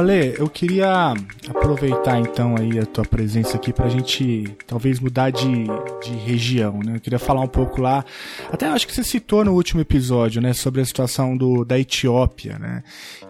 Ale, 0.09 0.35
eu 0.39 0.49
queria 0.49 1.13
aproveitar 1.49 2.19
então 2.19 2.57
aí 2.57 2.79
a 2.79 2.87
tua 2.87 3.05
presença 3.05 3.57
aqui 3.57 3.75
para 3.75 3.85
a 3.85 3.89
gente 3.91 4.57
talvez 4.67 4.99
mudar 4.99 5.31
de, 5.31 5.65
de 6.03 6.17
região, 6.25 6.81
né? 6.83 6.97
Eu 6.97 7.01
queria 7.01 7.19
falar 7.19 7.43
um 7.43 7.49
pouco 7.49 7.83
lá, 7.83 8.03
até 8.51 8.67
acho 8.69 8.87
que 8.87 8.95
você 8.95 9.05
citou 9.05 9.45
no 9.45 9.53
último 9.53 9.83
episódio, 9.83 10.41
né, 10.41 10.55
sobre 10.55 10.81
a 10.81 10.85
situação 10.85 11.37
do, 11.37 11.63
da 11.63 11.79
Etiópia, 11.79 12.59
né? 12.59 12.83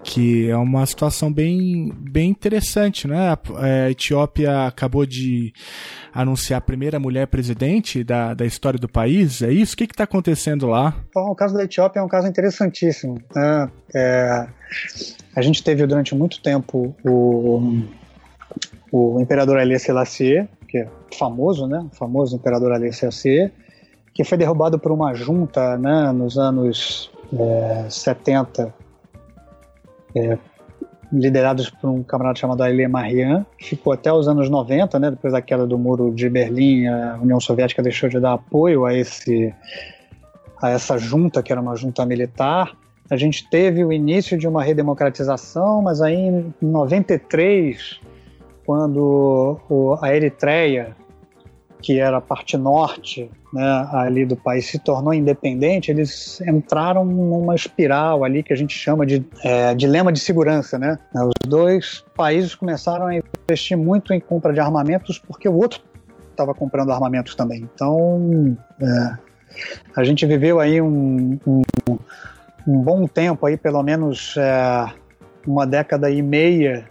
Que 0.04 0.48
é 0.48 0.56
uma 0.56 0.86
situação 0.86 1.32
bem, 1.32 1.92
bem 1.98 2.30
interessante, 2.30 3.08
né? 3.08 3.36
A, 3.56 3.90
Etiópia 3.90 4.66
acabou 4.68 5.04
de 5.04 5.52
anunciar 6.12 6.58
a 6.58 6.60
primeira 6.60 6.98
mulher 6.98 7.26
presidente 7.26 8.02
da, 8.02 8.34
da 8.34 8.44
história 8.44 8.78
do 8.78 8.88
país, 8.88 9.42
é 9.42 9.50
isso? 9.50 9.74
O 9.74 9.76
que 9.76 9.84
está 9.84 10.04
acontecendo 10.04 10.66
lá? 10.66 10.94
Bom, 11.14 11.30
o 11.30 11.34
caso 11.34 11.54
da 11.54 11.64
Etiópia 11.64 12.00
é 12.00 12.02
um 12.02 12.08
caso 12.08 12.26
interessantíssimo, 12.26 13.18
né? 13.34 13.70
É 13.94 14.46
a 15.34 15.42
gente 15.42 15.62
teve 15.62 15.86
durante 15.86 16.14
muito 16.14 16.42
tempo 16.42 16.94
o, 17.04 17.84
o 18.90 19.20
imperador 19.20 19.58
Haile 19.58 19.78
Selassie, 19.78 20.48
que 20.68 20.78
é 20.78 20.88
famoso, 21.16 21.66
né? 21.66 21.86
O 21.92 21.94
famoso 21.94 22.36
imperador 22.36 22.72
Haile 22.72 22.92
Selassie, 22.92 23.50
que 24.12 24.24
foi 24.24 24.36
derrubado 24.36 24.78
por 24.78 24.90
uma 24.90 25.14
junta 25.14 25.78
né, 25.78 26.10
nos 26.12 26.36
anos 26.36 27.10
é, 27.32 27.86
70, 27.88 28.74
é, 30.16 30.38
liderados 31.12 31.70
por 31.70 31.88
um 31.88 32.02
camarada 32.02 32.38
chamado 32.38 32.62
Haile 32.62 32.86
Mariam, 32.86 33.46
ficou 33.58 33.92
até 33.92 34.12
os 34.12 34.28
anos 34.28 34.50
90, 34.50 34.98
né, 34.98 35.10
depois 35.10 35.32
da 35.32 35.40
queda 35.40 35.66
do 35.66 35.78
muro 35.78 36.12
de 36.14 36.28
Berlim, 36.28 36.86
a 36.86 37.18
União 37.20 37.40
Soviética 37.40 37.82
deixou 37.82 38.08
de 38.08 38.20
dar 38.20 38.34
apoio 38.34 38.84
a 38.84 38.94
esse 38.94 39.54
a 40.60 40.70
essa 40.70 40.98
junta, 40.98 41.40
que 41.40 41.52
era 41.52 41.60
uma 41.60 41.76
junta 41.76 42.04
militar, 42.04 42.76
a 43.08 43.16
gente 43.16 43.48
teve 43.48 43.84
o 43.84 43.92
início 43.92 44.36
de 44.36 44.46
uma 44.46 44.62
redemocratização, 44.62 45.80
mas 45.80 46.02
aí 46.02 46.16
em 46.16 46.52
93, 46.60 48.00
quando 48.66 49.58
a 50.02 50.14
Eritreia 50.14 50.96
que 51.80 51.98
era 51.98 52.18
a 52.18 52.20
parte 52.20 52.56
norte 52.56 53.30
né, 53.52 53.88
ali 53.92 54.26
do 54.26 54.36
país, 54.36 54.66
se 54.66 54.78
tornou 54.78 55.14
independente, 55.14 55.90
eles 55.90 56.40
entraram 56.42 57.04
numa 57.04 57.54
espiral 57.54 58.24
ali 58.24 58.42
que 58.42 58.52
a 58.52 58.56
gente 58.56 58.76
chama 58.76 59.06
de 59.06 59.24
é, 59.42 59.74
dilema 59.74 60.12
de 60.12 60.20
segurança. 60.20 60.78
Né? 60.78 60.98
Os 61.14 61.48
dois 61.48 62.04
países 62.14 62.54
começaram 62.54 63.06
a 63.06 63.14
investir 63.16 63.76
muito 63.76 64.12
em 64.12 64.20
compra 64.20 64.52
de 64.52 64.60
armamentos 64.60 65.18
porque 65.18 65.48
o 65.48 65.54
outro 65.54 65.80
estava 66.30 66.54
comprando 66.54 66.92
armamentos 66.92 67.34
também. 67.34 67.68
Então, 67.74 68.56
é, 68.80 69.18
a 69.96 70.04
gente 70.04 70.24
viveu 70.26 70.60
aí 70.60 70.80
um, 70.80 71.38
um, 71.46 71.62
um, 72.66 72.82
bom 72.82 73.06
tempo 73.06 73.46
aí, 73.46 73.56
pelo 73.56 73.82
menos 73.82 74.36
é, 74.36 74.92
uma 75.46 75.66
década 75.66 76.10
e 76.10 76.22
meia, 76.22 76.88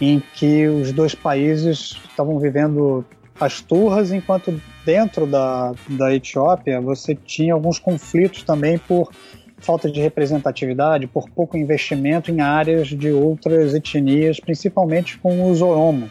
em 0.00 0.22
que 0.34 0.66
os 0.66 0.92
dois 0.92 1.14
países 1.14 1.98
estavam 2.10 2.38
vivendo 2.38 3.04
as 3.38 3.60
turras, 3.60 4.12
enquanto 4.12 4.60
dentro 4.84 5.26
da, 5.26 5.72
da 5.88 6.14
Etiópia 6.14 6.80
você 6.80 7.14
tinha 7.14 7.54
alguns 7.54 7.78
conflitos 7.78 8.42
também 8.42 8.78
por 8.78 9.10
falta 9.58 9.90
de 9.90 10.00
representatividade, 10.00 11.06
por 11.06 11.28
pouco 11.30 11.56
investimento 11.56 12.30
em 12.30 12.40
áreas 12.40 12.88
de 12.88 13.10
outras 13.10 13.74
etnias, 13.74 14.38
principalmente 14.38 15.18
com 15.18 15.50
os 15.50 15.60
Oromo. 15.62 16.10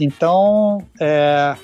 Então, 0.00 0.82
é, 0.98 1.54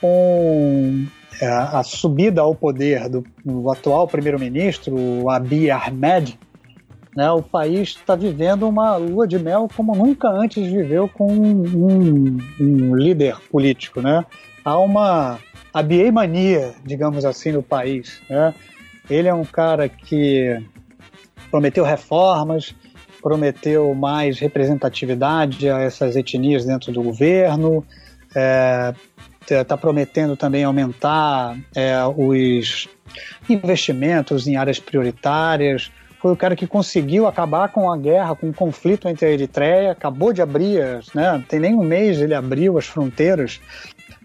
com 0.00 1.04
é, 1.40 1.46
a 1.46 1.82
subida 1.82 2.40
ao 2.40 2.54
poder 2.54 3.08
do, 3.08 3.24
do 3.44 3.70
atual 3.70 4.08
primeiro-ministro, 4.08 5.28
Abiy 5.30 5.70
Ahmed, 5.70 6.38
né, 7.14 7.30
o 7.30 7.42
país 7.42 7.90
está 7.90 8.14
vivendo 8.16 8.68
uma 8.68 8.96
lua 8.96 9.26
de 9.26 9.38
mel 9.38 9.68
como 9.74 9.94
nunca 9.94 10.28
antes 10.28 10.66
viveu 10.66 11.08
com 11.08 11.30
um, 11.30 12.38
um 12.58 12.96
líder 12.96 13.36
político. 13.50 14.00
Né? 14.00 14.24
Há 14.64 14.78
uma 14.78 15.38
Abiy 15.74 16.10
mania, 16.10 16.74
digamos 16.84 17.24
assim, 17.24 17.52
no 17.52 17.62
país. 17.62 18.20
Né? 18.28 18.54
Ele 19.10 19.28
é 19.28 19.34
um 19.34 19.44
cara 19.44 19.88
que 19.88 20.58
prometeu 21.50 21.84
reformas, 21.84 22.74
prometeu 23.20 23.94
mais 23.94 24.38
representatividade 24.38 25.68
a 25.68 25.80
essas 25.80 26.16
etnias 26.16 26.64
dentro 26.64 26.92
do 26.92 27.02
governo, 27.02 27.84
está 28.28 28.94
é, 29.50 29.64
tá 29.64 29.76
prometendo 29.76 30.34
também 30.36 30.64
aumentar 30.64 31.56
é, 31.74 31.94
os 32.04 32.88
investimentos 33.48 34.46
em 34.46 34.56
áreas 34.56 34.80
prioritárias, 34.80 35.92
foi 36.22 36.30
o 36.30 36.36
cara 36.36 36.54
que 36.54 36.68
conseguiu 36.68 37.26
acabar 37.26 37.68
com 37.70 37.90
a 37.90 37.96
guerra, 37.96 38.36
com 38.36 38.48
o 38.48 38.54
conflito 38.54 39.08
entre 39.08 39.26
a 39.26 39.30
Eritreia, 39.30 39.90
acabou 39.90 40.32
de 40.32 40.40
abrir, 40.40 41.00
né, 41.12 41.44
tem 41.48 41.58
nem 41.58 41.74
um 41.74 41.82
mês 41.82 42.20
ele 42.20 42.32
abriu 42.32 42.78
as 42.78 42.86
fronteiras, 42.86 43.60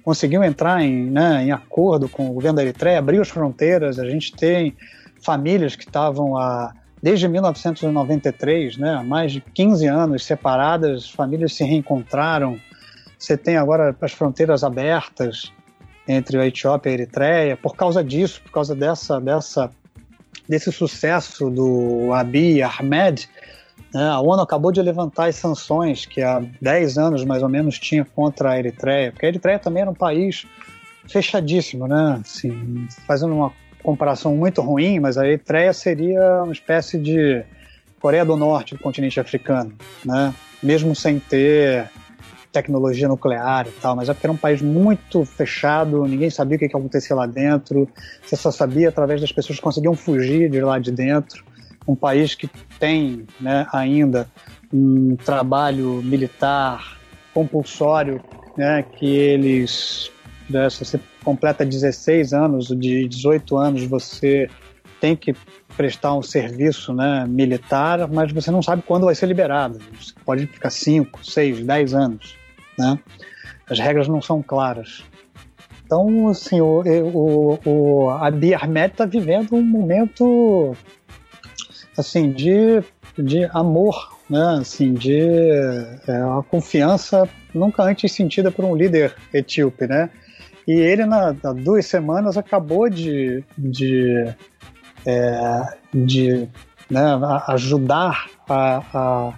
conseguiu 0.04 0.44
entrar 0.44 0.84
em, 0.84 1.10
né, 1.10 1.44
em 1.46 1.52
acordo 1.52 2.08
com 2.08 2.30
o 2.30 2.34
governo 2.34 2.58
da 2.58 2.62
Eritreia, 2.62 3.00
abriu 3.00 3.20
as 3.20 3.30
fronteiras, 3.30 3.98
a 3.98 4.08
gente 4.08 4.32
tem 4.32 4.78
famílias 5.24 5.76
que 5.76 5.86
estavam 5.86 6.38
há 6.38 6.72
desde 7.02 7.28
1993, 7.28 8.78
né, 8.78 9.04
mais 9.04 9.32
de 9.32 9.42
15 9.42 9.88
anos 9.88 10.24
separadas, 10.24 11.10
famílias 11.10 11.54
se 11.56 11.64
reencontraram. 11.64 12.60
Você 13.18 13.36
tem 13.36 13.58
agora 13.58 13.96
as 14.00 14.12
fronteiras 14.12 14.64
abertas 14.64 15.52
entre 16.08 16.38
a 16.38 16.46
Etiópia 16.46 16.90
e 16.90 16.92
a 16.92 16.94
Eritreia. 16.94 17.58
Por 17.58 17.76
causa 17.76 18.04
disso, 18.04 18.42
por 18.44 18.52
causa 18.52 18.76
dessa, 18.76 19.20
dessa 19.20 19.72
desse 20.48 20.72
sucesso 20.72 21.50
do 21.50 22.14
Abiy 22.14 22.62
Ahmed, 22.62 23.30
né, 23.94 24.10
a 24.10 24.20
ONU 24.20 24.42
acabou 24.42 24.72
de 24.72 24.82
levantar 24.82 25.28
as 25.28 25.36
sanções 25.36 26.06
que 26.06 26.22
há 26.22 26.44
10 26.62 26.98
anos 26.98 27.24
mais 27.24 27.44
ou 27.44 27.50
menos 27.50 27.80
tinha 27.80 28.06
contra 28.06 28.52
a 28.52 28.60
Eritreia, 28.60 29.12
porque 29.12 29.26
a 29.26 29.30
Eritreia 29.30 29.60
também 29.60 29.82
era 29.82 29.92
um 29.92 29.96
país 29.96 30.46
fechadíssimo, 31.08 31.88
né? 31.88 32.20
Assim, 32.22 32.88
fazendo 33.06 33.34
uma 33.34 33.54
comparação 33.82 34.36
muito 34.36 34.62
ruim, 34.62 35.00
mas 35.00 35.18
a 35.18 35.26
Eritreia 35.26 35.72
seria 35.74 36.44
uma 36.44 36.52
espécie 36.52 36.98
de 36.98 37.44
Coreia 38.00 38.26
do 38.26 38.36
Norte 38.36 38.76
do 38.76 38.82
continente 38.82 39.20
africano, 39.20 39.74
né? 40.04 40.34
Mesmo 40.62 40.96
sem 40.96 41.20
ter 41.20 41.90
tecnologia 42.58 43.08
nuclear 43.08 43.68
e 43.68 43.72
tal, 43.72 43.96
mas 43.96 44.10
é 44.10 44.14
porque 44.14 44.26
era 44.26 44.34
um 44.34 44.38
país 44.38 44.62
muito 44.62 45.24
fechado, 45.26 46.06
ninguém 46.06 46.30
sabia 46.30 46.56
o 46.56 46.60
que, 46.60 46.68
que 46.68 46.76
acontecia 46.76 47.16
lá 47.16 47.28
dentro, 47.28 47.88
você 48.24 48.36
só 48.36 48.52
sabia 48.52 48.90
através 48.90 49.22
das 49.22 49.32
pessoas 49.32 49.58
que 49.60 49.64
conseguiam 49.64 49.94
fugir 49.96 50.50
de 50.50 50.60
lá 50.62 50.80
de 50.80 50.92
dentro. 50.92 51.46
Um 51.88 51.96
país 51.96 52.36
que 52.36 52.50
tem 52.80 53.26
né, 53.40 53.66
ainda 53.72 54.28
um 54.74 55.16
trabalho 55.16 56.02
militar 56.04 56.98
compulsório, 57.34 58.22
né, 58.58 58.84
que 58.84 59.06
eles, 59.06 60.12
né, 60.50 60.70
se 60.70 60.84
você 60.84 61.00
completa 61.24 61.64
16 61.64 62.34
anos, 62.34 62.68
de 62.68 63.08
18 63.08 63.56
anos, 63.56 63.84
você 63.84 64.50
tem 65.00 65.16
que 65.16 65.34
prestar 65.78 66.16
um 66.16 66.24
serviço 66.24 66.92
né, 66.92 67.26
militar, 67.30 68.08
mas 68.10 68.32
você 68.32 68.50
não 68.50 68.64
sabe 68.64 68.82
quando 68.86 69.06
vai 69.06 69.16
ser 69.16 69.28
liberado. 69.28 69.80
Você 69.98 70.14
pode 70.26 70.48
ficar 70.48 70.72
5, 70.72 71.24
6, 71.24 71.64
10 71.64 71.94
anos 71.94 72.47
né? 72.78 73.00
As 73.70 73.80
regras 73.80 74.08
não 74.08 74.22
são 74.22 74.42
claras. 74.42 75.04
Então, 75.86 76.28
assim, 76.28 76.60
o, 76.60 76.84
o, 77.14 77.60
o 77.66 78.10
Abiy 78.10 78.54
Ahmed 78.54 78.92
está 78.92 79.06
vivendo 79.06 79.56
um 79.56 79.62
momento, 79.62 80.76
assim, 81.98 82.32
de, 82.32 82.84
de 83.18 83.46
amor, 83.54 84.18
né? 84.30 84.58
Assim, 84.60 84.94
de 84.94 85.18
é, 86.08 86.26
uma 86.26 86.44
confiança 86.44 87.28
nunca 87.54 87.84
antes 87.84 88.12
sentida 88.12 88.52
por 88.52 88.66
um 88.66 88.76
líder 88.76 89.16
etíope, 89.34 89.88
né? 89.88 90.10
E 90.68 90.74
ele, 90.74 91.06
na, 91.06 91.32
duas 91.32 91.86
semanas, 91.86 92.38
acabou 92.38 92.90
de, 92.90 93.42
de, 93.58 94.26
é, 95.06 95.62
de 95.94 96.50
né, 96.90 97.02
ajudar 97.48 98.30
a, 98.50 98.84
a, 98.94 99.34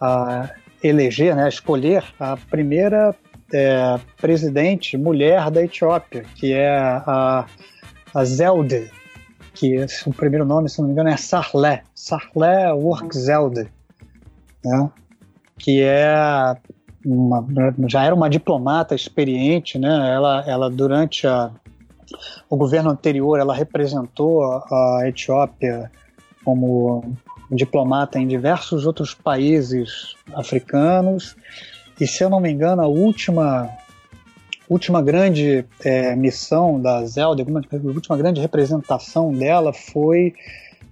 a 0.00 0.50
eleger, 0.84 1.34
né, 1.34 1.48
escolher 1.48 2.04
a 2.20 2.36
primeira 2.36 3.14
é, 3.52 3.98
presidente 4.20 4.96
mulher 4.98 5.50
da 5.50 5.62
Etiópia, 5.62 6.24
que 6.34 6.52
é 6.52 6.76
a, 6.76 7.46
a 8.14 8.24
Zelde, 8.24 8.90
que 9.54 9.76
o 10.06 10.12
primeiro 10.12 10.44
nome, 10.44 10.68
se 10.68 10.80
não 10.80 10.86
me 10.86 10.92
engano, 10.92 11.08
é 11.08 11.16
Sarlé, 11.16 11.82
Sarlé 11.94 12.70
Workzelde, 12.72 13.68
né, 14.62 14.90
que 15.58 15.82
é 15.82 16.54
uma, 17.04 17.46
já 17.88 18.04
era 18.04 18.14
uma 18.14 18.28
diplomata 18.28 18.94
experiente, 18.94 19.78
né, 19.78 20.12
ela, 20.12 20.44
ela 20.46 20.70
durante 20.70 21.26
a, 21.26 21.50
o 22.50 22.56
governo 22.56 22.90
anterior, 22.90 23.38
ela 23.38 23.54
representou 23.54 24.42
a 24.42 25.02
Etiópia 25.06 25.90
como 26.44 27.16
diplomata 27.50 28.18
em 28.18 28.26
diversos 28.26 28.86
outros 28.86 29.14
países 29.14 30.14
africanos. 30.34 31.36
E 32.00 32.06
se 32.06 32.22
eu 32.24 32.30
não 32.30 32.40
me 32.40 32.50
engano, 32.50 32.82
a 32.82 32.86
última 32.86 33.70
última 34.68 35.02
grande 35.02 35.64
é, 35.84 36.16
missão 36.16 36.80
da 36.80 37.04
Zelda, 37.04 37.42
a 37.42 37.76
última 37.86 38.16
grande 38.16 38.40
representação 38.40 39.32
dela 39.32 39.72
foi 39.72 40.34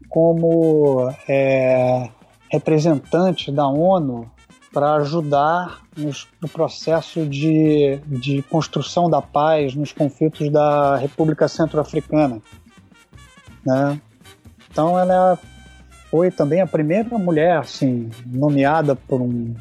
como 0.09 1.11
é, 1.27 2.09
representante 2.51 3.51
da 3.51 3.67
ONU 3.67 4.31
para 4.73 4.95
ajudar 4.97 5.81
nos, 5.97 6.29
no 6.41 6.49
processo 6.49 7.27
de, 7.27 7.99
de 8.07 8.43
construção 8.43 9.09
da 9.09 9.21
paz 9.21 9.75
nos 9.75 9.93
conflitos 9.93 10.51
da 10.51 10.97
República 10.97 11.49
Centro-Africana. 11.49 12.41
Né? 13.65 14.01
Então 14.71 14.99
ela 14.99 15.33
é 15.35 15.52
foi 16.13 16.31
também 16.31 16.61
a 16.61 16.67
primeira 16.67 17.17
mulher 17.17 17.57
assim, 17.57 18.11
nomeada 18.27 18.95
por 18.95 19.23
um, 19.23 19.55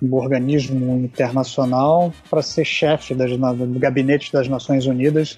um 0.00 0.14
organismo 0.14 0.94
internacional 0.98 2.14
para 2.30 2.42
ser 2.42 2.64
chefe 2.64 3.12
das, 3.12 3.32
do 3.32 3.78
gabinete 3.80 4.32
das 4.32 4.46
Nações 4.46 4.86
Unidas 4.86 5.36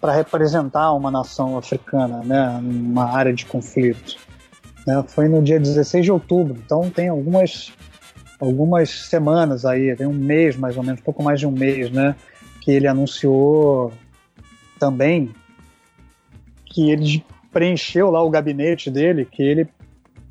para 0.00 0.14
representar 0.14 0.94
uma 0.94 1.10
nação 1.10 1.58
africana, 1.58 2.22
né, 2.24 2.58
numa 2.62 3.04
área 3.04 3.34
de 3.34 3.44
conflito. 3.44 4.16
Né, 4.86 5.04
foi 5.08 5.28
no 5.28 5.42
dia 5.42 5.60
16 5.60 6.06
de 6.06 6.10
outubro, 6.10 6.56
então 6.64 6.88
tem 6.88 7.08
algumas 7.08 7.70
algumas 8.40 8.88
semanas 9.08 9.66
aí, 9.66 9.94
tem 9.94 10.06
um 10.06 10.12
mês 10.14 10.56
mais 10.56 10.78
ou 10.78 10.82
menos, 10.82 11.02
pouco 11.02 11.22
mais 11.22 11.38
de 11.38 11.46
um 11.46 11.52
mês, 11.52 11.90
né, 11.90 12.16
que 12.62 12.70
ele 12.70 12.88
anunciou 12.88 13.92
também 14.78 15.34
que 16.64 16.90
ele 16.90 17.22
preencheu 17.56 18.10
lá 18.10 18.22
o 18.22 18.28
gabinete 18.28 18.90
dele, 18.90 19.24
que 19.24 19.42
ele 19.42 19.66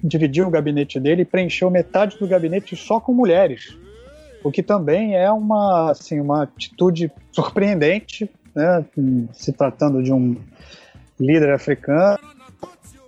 dividiu 0.03 0.45
o 0.45 0.51
gabinete 0.51 0.99
dele 0.99 1.23
e 1.23 1.25
preencheu 1.25 1.71
metade 1.71 2.19
do 2.19 2.27
gabinete 2.27 2.75
só 2.75 2.99
com 2.99 3.15
mulheres. 3.15 3.75
O 4.43 4.51
que 4.51 4.61
também 4.61 5.15
é 5.15 5.31
uma, 5.31 5.89
assim, 5.89 6.19
uma 6.19 6.43
atitude 6.43 7.11
surpreendente, 7.31 8.29
né, 8.53 8.85
se 9.33 9.51
tratando 9.51 10.03
de 10.03 10.13
um 10.13 10.35
líder 11.19 11.51
africano, 11.51 12.19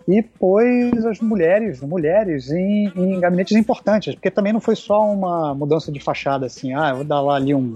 e 0.07 0.23
pôs 0.23 1.05
as 1.05 1.19
mulheres, 1.19 1.79
mulheres 1.81 2.49
em, 2.49 2.91
em 2.95 3.19
gabinetes 3.19 3.55
importantes, 3.55 4.15
porque 4.15 4.31
também 4.31 4.51
não 4.51 4.59
foi 4.59 4.75
só 4.75 5.11
uma 5.11 5.53
mudança 5.53 5.91
de 5.91 5.99
fachada, 5.99 6.47
assim, 6.47 6.73
ah, 6.73 6.91
vou 6.91 7.03
dar 7.03 7.21
lá 7.21 7.35
ali 7.35 7.53
um, 7.53 7.75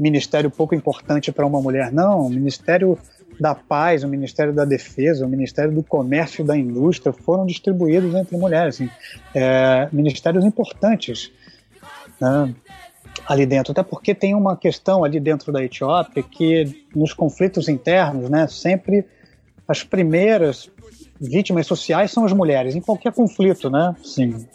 ministério 0.00 0.50
pouco 0.50 0.74
importante 0.74 1.30
para 1.30 1.46
uma 1.46 1.60
mulher. 1.60 1.92
Não, 1.92 2.26
o 2.26 2.30
Ministério 2.30 2.98
da 3.40 3.54
Paz, 3.54 4.04
o 4.04 4.08
Ministério 4.08 4.52
da 4.52 4.66
Defesa, 4.66 5.24
o 5.24 5.28
Ministério 5.28 5.72
do 5.72 5.82
Comércio 5.82 6.42
e 6.42 6.46
da 6.46 6.56
Indústria 6.56 7.12
foram 7.12 7.46
distribuídos 7.46 8.14
entre 8.14 8.36
mulheres. 8.36 8.74
Assim, 8.74 8.90
é, 9.34 9.88
ministérios 9.90 10.44
importantes 10.44 11.32
né, 12.20 12.54
ali 13.26 13.46
dentro. 13.46 13.72
Até 13.72 13.82
porque 13.82 14.14
tem 14.14 14.34
uma 14.34 14.56
questão 14.56 15.02
ali 15.02 15.18
dentro 15.18 15.50
da 15.50 15.64
Etiópia 15.64 16.22
que 16.22 16.84
nos 16.94 17.14
conflitos 17.14 17.68
internos, 17.68 18.28
né, 18.28 18.46
sempre 18.46 19.06
as 19.66 19.82
primeiras 19.82 20.70
vítimas 21.18 21.66
sociais 21.66 22.10
são 22.10 22.24
as 22.24 22.32
mulheres, 22.32 22.74
em 22.74 22.80
qualquer 22.80 23.12
conflito, 23.12 23.70
né? 23.70 23.94
Sim. 24.02 24.46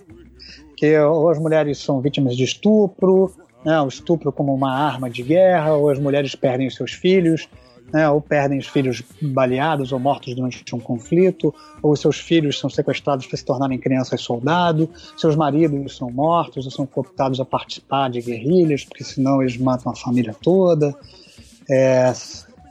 Que 0.76 0.98
ou 1.00 1.30
as 1.30 1.40
mulheres 1.40 1.78
são 1.78 2.02
vítimas 2.02 2.36
de 2.36 2.44
estupro, 2.44 3.34
né, 3.64 3.80
o 3.82 3.88
estupro 3.88 4.32
como 4.32 4.54
uma 4.54 4.76
arma 4.76 5.10
de 5.10 5.24
guerra, 5.24 5.74
ou 5.74 5.90
as 5.90 5.98
mulheres 5.98 6.36
perdem 6.36 6.68
os 6.68 6.76
seus 6.76 6.92
filhos, 6.92 7.48
né, 7.94 8.10
ou 8.10 8.20
perdem 8.20 8.58
os 8.58 8.68
filhos 8.68 9.04
baleados 9.22 9.92
ou 9.92 10.00
mortos 10.00 10.36
durante 10.36 10.76
um 10.76 10.80
conflito, 10.80 11.54
ou 11.82 11.96
seus 11.96 12.20
filhos 12.20 12.60
são 12.60 12.70
sequestrados 12.70 13.28
para 13.28 13.38
se 13.38 13.46
tornarem 13.46 13.78
crianças 13.78 14.22
soldado, 14.22 14.90
seus 15.18 15.36
maridos 15.36 15.96
são 15.96 16.10
mortos 16.10 16.66
ou 16.66 16.72
são 16.72 16.86
cooptados 16.86 17.40
a 17.40 17.46
participar 17.46 18.10
de 18.10 18.22
guerrilhas, 18.22 18.84
porque 18.84 19.04
senão 19.04 19.42
eles 19.42 19.58
matam 19.58 19.92
a 19.92 19.96
família 19.96 20.36
toda. 20.42 20.96
É, 21.70 22.12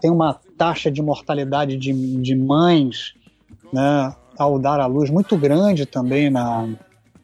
tem 0.01 0.11
uma 0.11 0.39
taxa 0.59 0.91
de 0.91 1.03
mortalidade 1.03 1.77
de, 1.77 1.93
de 2.21 2.37
mães 2.37 3.15
né, 3.73 4.15
ao 4.39 4.59
dar 4.59 4.81
à 4.81 4.87
luz 4.87 5.11
muito 5.11 5.37
grande 5.37 5.87
também 5.87 6.31
na, 6.31 6.69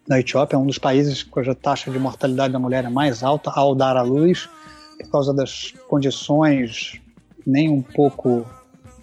na 0.09 0.18
Etiópia, 0.18 0.57
é 0.57 0.59
um 0.59 0.66
dos 0.66 0.78
países 0.78 1.22
cuja 1.22 1.55
taxa 1.55 1.91
de 1.91 1.99
mortalidade 1.99 2.53
da 2.53 2.59
mulher 2.59 2.84
é 2.84 2.88
mais 2.88 3.22
alta 3.22 3.51
ao 3.51 3.74
dar 3.74 3.97
à 3.97 4.03
luz, 4.03 4.49
por 4.99 5.11
causa 5.11 5.32
das 5.32 5.72
condições 5.88 7.01
nem 7.47 7.68
um 7.68 7.82
pouco 7.82 8.47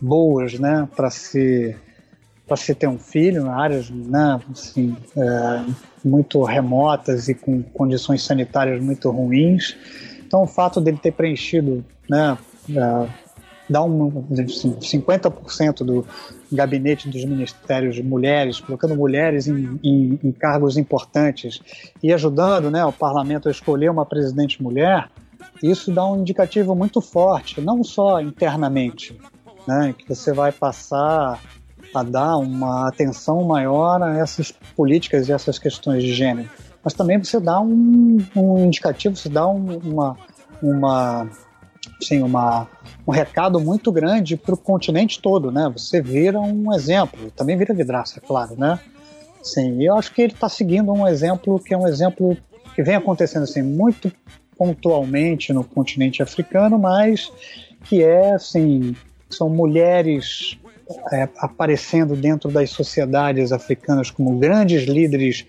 boas, 0.01 0.59
né, 0.59 0.87
para 0.95 1.09
se 1.09 1.75
para 2.47 2.55
se 2.55 2.73
ter 2.73 2.87
um 2.87 2.97
filho, 2.97 3.49
áreas, 3.49 3.89
né, 3.89 4.39
assim, 4.49 4.95
é, 5.17 5.65
muito 6.03 6.41
remotas 6.43 7.27
e 7.27 7.33
com 7.33 7.61
condições 7.61 8.23
sanitárias 8.23 8.81
muito 8.81 9.11
ruins. 9.11 9.75
Então, 10.25 10.43
o 10.43 10.47
fato 10.47 10.79
dele 10.79 10.97
ter 10.97 11.11
preenchido, 11.11 11.83
né, 12.09 12.37
é, 12.69 13.09
dá 13.69 13.83
um, 13.83 14.25
assim, 14.31 14.75
50% 14.75 15.83
do 15.83 16.05
gabinete 16.51 17.09
dos 17.09 17.25
ministérios 17.25 17.95
de 17.95 18.03
mulheres, 18.03 18.59
colocando 18.59 18.95
mulheres 18.95 19.47
em, 19.47 19.77
em, 19.83 20.19
em, 20.23 20.31
cargos 20.31 20.77
importantes 20.77 21.59
e 22.01 22.13
ajudando 22.13 22.71
né, 22.71 22.85
o 22.85 22.93
parlamento 22.93 23.49
a 23.49 23.51
escolher 23.51 23.89
uma 23.89 24.05
presidente 24.05 24.63
mulher, 24.63 25.09
isso 25.61 25.91
dá 25.91 26.05
um 26.05 26.21
indicativo 26.21 26.75
muito 26.75 27.01
forte, 27.01 27.61
não 27.61 27.83
só 27.83 28.21
internamente, 28.21 29.17
né, 29.67 29.93
que 29.97 30.07
você 30.07 30.31
vai 30.31 30.51
passar 30.51 31.41
a 31.93 32.03
dar 32.03 32.37
uma 32.37 32.87
atenção 32.87 33.43
maior 33.43 34.01
a 34.01 34.17
essas 34.17 34.51
políticas 34.75 35.27
e 35.27 35.31
essas 35.31 35.57
questões 35.57 36.03
de 36.03 36.13
gênero, 36.13 36.49
mas 36.83 36.93
também 36.93 37.21
você 37.21 37.39
dá 37.39 37.59
um, 37.59 38.17
um 38.35 38.65
indicativo, 38.65 39.15
você 39.15 39.29
dá 39.29 39.47
um, 39.47 39.77
uma, 39.79 40.17
uma, 40.61 41.29
assim, 42.01 42.21
uma, 42.21 42.67
um 43.05 43.11
recado 43.11 43.59
muito 43.59 43.91
grande 43.91 44.37
para 44.37 44.53
o 44.53 44.57
continente 44.57 45.21
todo, 45.21 45.51
né? 45.51 45.69
Você 45.75 46.01
vira 46.01 46.39
um 46.39 46.73
exemplo, 46.73 47.31
também 47.31 47.57
vira 47.57 47.73
vidraça, 47.73 48.19
é 48.19 48.25
claro, 48.25 48.55
né? 48.57 48.79
Sim, 49.43 49.81
eu 49.83 49.97
acho 49.97 50.13
que 50.13 50.21
ele 50.21 50.33
está 50.33 50.49
seguindo 50.49 50.91
um 50.91 51.07
exemplo 51.07 51.59
que 51.59 51.73
é 51.73 51.77
um 51.77 51.87
exemplo 51.87 52.37
que 52.75 52.83
vem 52.83 52.95
acontecendo 52.95 53.43
assim 53.43 53.61
muito 53.61 54.11
pontualmente 54.57 55.53
no 55.53 55.63
continente 55.63 56.21
africano, 56.21 56.77
mas 56.79 57.31
que 57.83 58.03
é 58.03 58.33
assim, 58.33 58.95
são 59.29 59.49
mulheres 59.49 60.57
é, 61.11 61.27
aparecendo 61.37 62.15
dentro 62.15 62.49
das 62.49 62.69
sociedades 62.69 63.51
africanas 63.51 64.09
como 64.09 64.37
grandes 64.37 64.83
líderes 64.83 65.45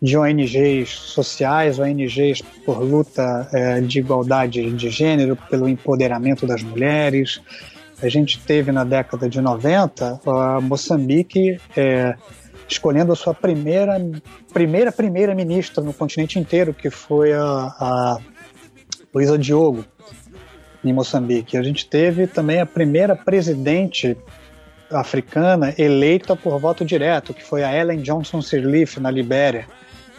de 0.00 0.16
ONGs 0.16 0.88
sociais, 0.88 1.78
ONGs 1.78 2.42
por 2.64 2.82
luta 2.82 3.48
é, 3.52 3.80
de 3.80 4.00
igualdade 4.00 4.70
de 4.72 4.90
gênero, 4.90 5.36
pelo 5.48 5.68
empoderamento 5.68 6.46
das 6.46 6.62
mulheres. 6.62 7.40
A 8.02 8.08
gente 8.08 8.40
teve 8.40 8.72
na 8.72 8.82
década 8.82 9.28
de 9.28 9.40
90 9.40 10.20
a 10.26 10.60
Moçambique 10.60 11.56
é, 11.76 12.16
escolhendo 12.68 13.12
a 13.12 13.16
sua 13.16 13.32
primeira 13.32 14.00
primeira 14.52 14.90
primeira 14.90 15.34
ministra 15.34 15.84
no 15.84 15.92
continente 15.92 16.36
inteiro, 16.38 16.74
que 16.74 16.90
foi 16.90 17.32
a, 17.32 17.40
a 17.40 18.18
Luísa 19.14 19.38
Diogo, 19.38 19.84
em 20.84 20.92
Moçambique. 20.92 21.56
A 21.56 21.62
gente 21.62 21.86
teve 21.86 22.26
também 22.26 22.60
a 22.60 22.66
primeira 22.66 23.14
presidente 23.14 24.16
africana 24.90 25.74
eleita 25.78 26.34
por 26.34 26.58
voto 26.58 26.84
direto, 26.84 27.32
que 27.34 27.44
foi 27.44 27.62
a 27.62 27.74
Ellen 27.74 28.00
Johnson 28.00 28.40
Sirleaf, 28.40 28.98
na 28.98 29.10
Libéria, 29.10 29.66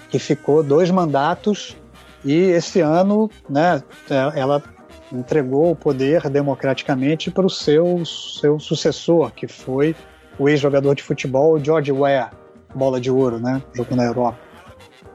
que 0.10 0.20
ficou 0.20 0.64
dois 0.64 0.90
mandatos 0.92 1.76
e 2.24 2.34
esse 2.34 2.80
ano 2.80 3.30
né, 3.50 3.84
ela 4.36 4.62
entregou 5.12 5.72
o 5.72 5.76
poder 5.76 6.30
democraticamente 6.30 7.30
para 7.30 7.46
o 7.46 7.50
seu, 7.50 8.04
seu 8.06 8.60
sucessor, 8.60 9.32
que 9.32 9.48
foi 9.48 9.96
o 10.40 10.48
ex-jogador 10.48 10.96
de 10.96 11.04
futebol 11.04 11.64
George 11.64 11.92
Weah, 11.92 12.32
bola 12.74 13.00
de 13.00 13.12
ouro, 13.12 13.40
né, 13.40 13.62
jogou 13.76 13.98
na 13.98 14.06
Europa 14.06 14.53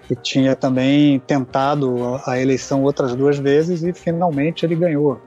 que 0.08 0.16
tinha 0.16 0.56
também 0.56 1.20
tentado 1.20 2.18
a 2.26 2.40
eleição 2.40 2.82
outras 2.82 3.14
duas 3.14 3.38
vezes 3.38 3.82
e 3.82 3.92
finalmente 3.92 4.64
ele 4.64 4.74
ganhou. 4.74 5.20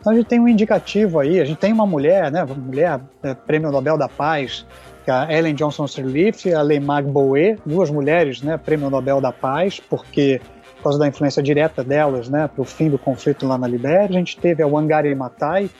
Então 0.00 0.12
a 0.12 0.16
gente 0.16 0.26
tem 0.26 0.40
um 0.40 0.48
indicativo 0.48 1.20
aí, 1.20 1.40
a 1.40 1.44
gente 1.44 1.58
tem 1.58 1.72
uma 1.72 1.86
mulher, 1.86 2.30
né, 2.30 2.44
mulher 2.44 3.00
é, 3.22 3.34
prêmio 3.34 3.70
Nobel 3.70 3.96
da 3.96 4.08
Paz, 4.08 4.66
que 5.04 5.10
é 5.12 5.14
a 5.14 5.32
Ellen 5.32 5.54
Johnson 5.54 5.86
Sirleaf 5.86 6.52
a 6.52 6.60
Leymag 6.60 7.08
Boe, 7.08 7.56
duas 7.64 7.88
mulheres, 7.88 8.42
né, 8.42 8.56
prêmio 8.56 8.90
Nobel 8.90 9.20
da 9.20 9.30
Paz, 9.30 9.80
porque 9.80 10.40
por 10.76 10.82
causa 10.82 10.98
da 10.98 11.06
influência 11.06 11.42
direta 11.42 11.84
delas, 11.84 12.28
né, 12.28 12.48
para 12.48 12.60
o 12.60 12.64
fim 12.64 12.90
do 12.90 12.98
conflito 12.98 13.46
lá 13.46 13.56
na 13.56 13.66
Libéria. 13.66 14.08
A 14.08 14.12
gente 14.12 14.36
teve 14.36 14.62
a 14.62 14.66
Wangari 14.66 15.14
Maathai, 15.14 15.70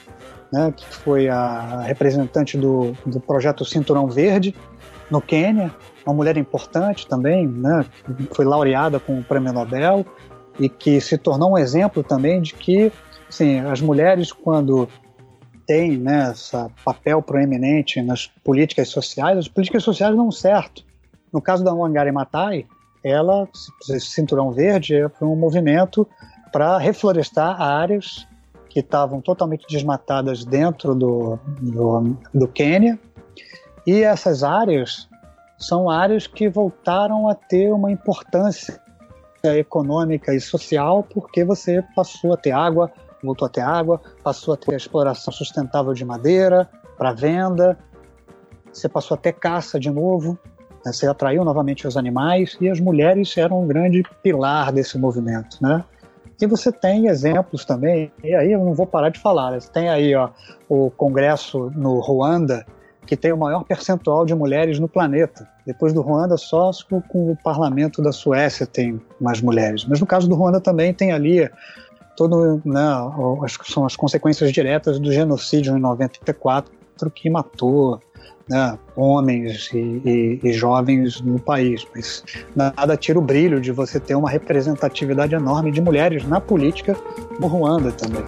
né, 0.51 0.73
que 0.75 0.85
foi 0.85 1.27
a 1.27 1.81
representante 1.81 2.57
do, 2.57 2.93
do 3.05 3.19
projeto 3.19 3.65
Cinturão 3.65 4.07
Verde 4.07 4.55
no 5.11 5.21
Quênia, 5.21 5.71
uma 6.07 6.15
mulher 6.15 6.37
importante 6.37 7.07
também, 7.07 7.47
né, 7.47 7.85
foi 8.31 8.45
laureada 8.45 8.99
com 8.99 9.19
o 9.19 9.23
Prêmio 9.23 9.53
Nobel 9.53 10.05
e 10.59 10.69
que 10.69 10.99
se 11.01 11.17
tornou 11.17 11.51
um 11.51 11.57
exemplo 11.57 12.03
também 12.03 12.41
de 12.41 12.53
que 12.53 12.91
assim, 13.29 13.59
as 13.59 13.81
mulheres, 13.81 14.31
quando 14.31 14.87
têm 15.65 15.97
né, 15.97 16.31
esse 16.31 16.55
papel 16.83 17.21
proeminente 17.21 18.01
nas 18.01 18.27
políticas 18.43 18.87
sociais, 18.89 19.37
as 19.37 19.47
políticas 19.47 19.83
sociais 19.83 20.15
dão 20.15 20.31
certo. 20.31 20.83
No 21.31 21.41
caso 21.41 21.63
da 21.63 21.73
Wangari 21.73 22.11
Maathai, 22.11 22.65
ela, 23.03 23.47
Cinturão 23.99 24.51
Verde, 24.51 25.07
foi 25.19 25.27
um 25.27 25.35
movimento 25.35 26.07
para 26.51 26.77
reflorestar 26.77 27.61
áreas 27.61 28.25
que 28.69 28.79
estavam 28.79 29.21
totalmente 29.21 29.65
desmatadas 29.67 30.45
dentro 30.45 30.95
do, 30.95 31.37
do, 31.61 32.17
do 32.33 32.47
Quênia. 32.47 32.97
E 33.85 34.03
essas 34.03 34.43
áreas 34.43 35.07
são 35.57 35.89
áreas 35.89 36.27
que 36.27 36.47
voltaram 36.47 37.27
a 37.27 37.35
ter 37.35 37.71
uma 37.71 37.91
importância 37.91 38.79
econômica 39.43 40.33
e 40.33 40.41
social 40.41 41.03
porque 41.03 41.43
você 41.43 41.83
passou 41.95 42.33
a 42.33 42.37
ter 42.37 42.51
água, 42.51 42.91
voltou 43.23 43.45
a 43.45 43.49
ter 43.49 43.61
água, 43.61 44.01
passou 44.23 44.53
a 44.53 44.57
ter 44.57 44.73
a 44.73 44.77
exploração 44.77 45.33
sustentável 45.33 45.93
de 45.93 46.03
madeira 46.03 46.69
para 46.97 47.13
venda, 47.13 47.77
você 48.71 48.87
passou 48.89 49.15
a 49.15 49.17
ter 49.17 49.33
caça 49.33 49.79
de 49.79 49.89
novo, 49.89 50.37
né? 50.85 50.91
você 50.91 51.07
atraiu 51.07 51.43
novamente 51.43 51.87
os 51.87 51.97
animais 51.97 52.57
e 52.59 52.69
as 52.69 52.79
mulheres 52.79 53.35
eram 53.37 53.63
um 53.63 53.67
grande 53.67 54.03
pilar 54.21 54.71
desse 54.71 54.97
movimento, 54.97 55.57
né? 55.61 55.83
E 56.39 56.45
você 56.45 56.71
tem 56.71 57.07
exemplos 57.07 57.65
também, 57.65 58.11
e 58.23 58.35
aí 58.35 58.51
eu 58.51 58.63
não 58.63 58.75
vou 58.75 58.85
parar 58.85 59.09
de 59.09 59.19
falar, 59.19 59.51
né? 59.51 59.59
você 59.59 59.71
tem 59.71 59.89
aí 59.89 60.13
ó, 60.13 60.29
o 60.69 60.91
congresso 60.91 61.71
no 61.75 61.99
Ruanda, 61.99 62.63
que 63.07 63.17
tem 63.17 63.31
o 63.31 63.37
maior 63.37 63.63
percentual 63.63 64.25
de 64.25 64.35
mulheres 64.35 64.77
no 64.77 64.87
planeta. 64.87 65.47
Depois 65.65 65.93
do 65.93 66.01
Ruanda, 66.01 66.37
só 66.37 66.69
com 67.07 67.31
o 67.31 67.37
parlamento 67.43 68.01
da 68.01 68.11
Suécia 68.11 68.67
tem 68.67 69.01
mais 69.19 69.41
mulheres. 69.41 69.85
Mas 69.85 69.99
no 69.99 70.05
caso 70.05 70.27
do 70.27 70.35
Ruanda 70.35 70.59
também 70.59 70.93
tem 70.93 71.11
ali 71.11 71.49
todo, 72.15 72.61
né, 72.65 72.87
as, 73.43 73.57
são 73.71 73.85
as 73.85 73.95
consequências 73.95 74.51
diretas 74.51 74.99
do 74.99 75.11
genocídio 75.11 75.75
em 75.77 75.79
94 75.79 76.71
que 77.13 77.29
matou 77.29 78.01
né, 78.49 78.77
homens 78.95 79.69
e, 79.73 79.77
e, 79.77 80.39
e, 80.43 80.53
jovens 80.53 81.21
no 81.21 81.39
país. 81.39 81.85
Mas 81.93 82.23
nada 82.55 82.97
tira 82.97 83.19
o 83.19 83.21
brilho 83.21 83.61
de 83.61 83.71
você 83.71 83.99
ter 83.99 84.15
uma 84.15 84.29
representatividade 84.29 85.35
enorme 85.35 85.71
de 85.71 85.81
mulheres 85.81 86.27
na 86.27 86.41
política 86.41 86.95
no 87.39 87.47
Ruanda 87.47 87.91
também. 87.91 88.23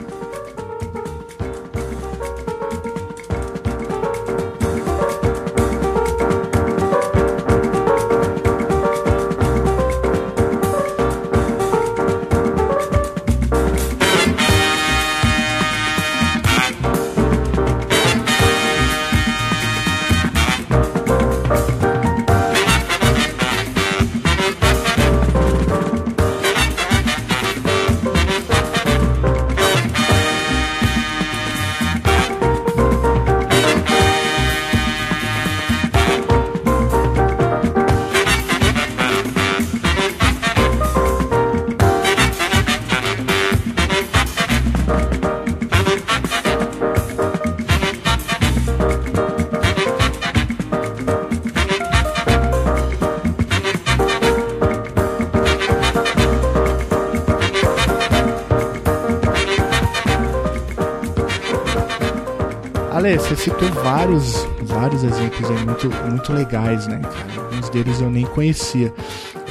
Citou 63.50 63.72
vários, 63.84 64.48
vários 64.62 65.04
exemplos 65.04 65.50
aí 65.50 65.66
muito, 65.66 65.90
muito 65.90 66.34
legais, 66.34 66.88
né? 66.88 67.02
Alguns 67.36 67.70
deles 67.70 68.00
eu 68.00 68.10
nem 68.10 68.26
conhecia. 68.26 68.94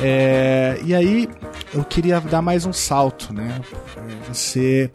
É, 0.00 0.78
e 0.84 0.94
aí, 0.94 1.28
eu 1.74 1.84
queria 1.84 2.20
dar 2.20 2.40
mais 2.40 2.64
um 2.64 2.72
salto, 2.72 3.32
né? 3.32 3.60
Você 4.28 4.90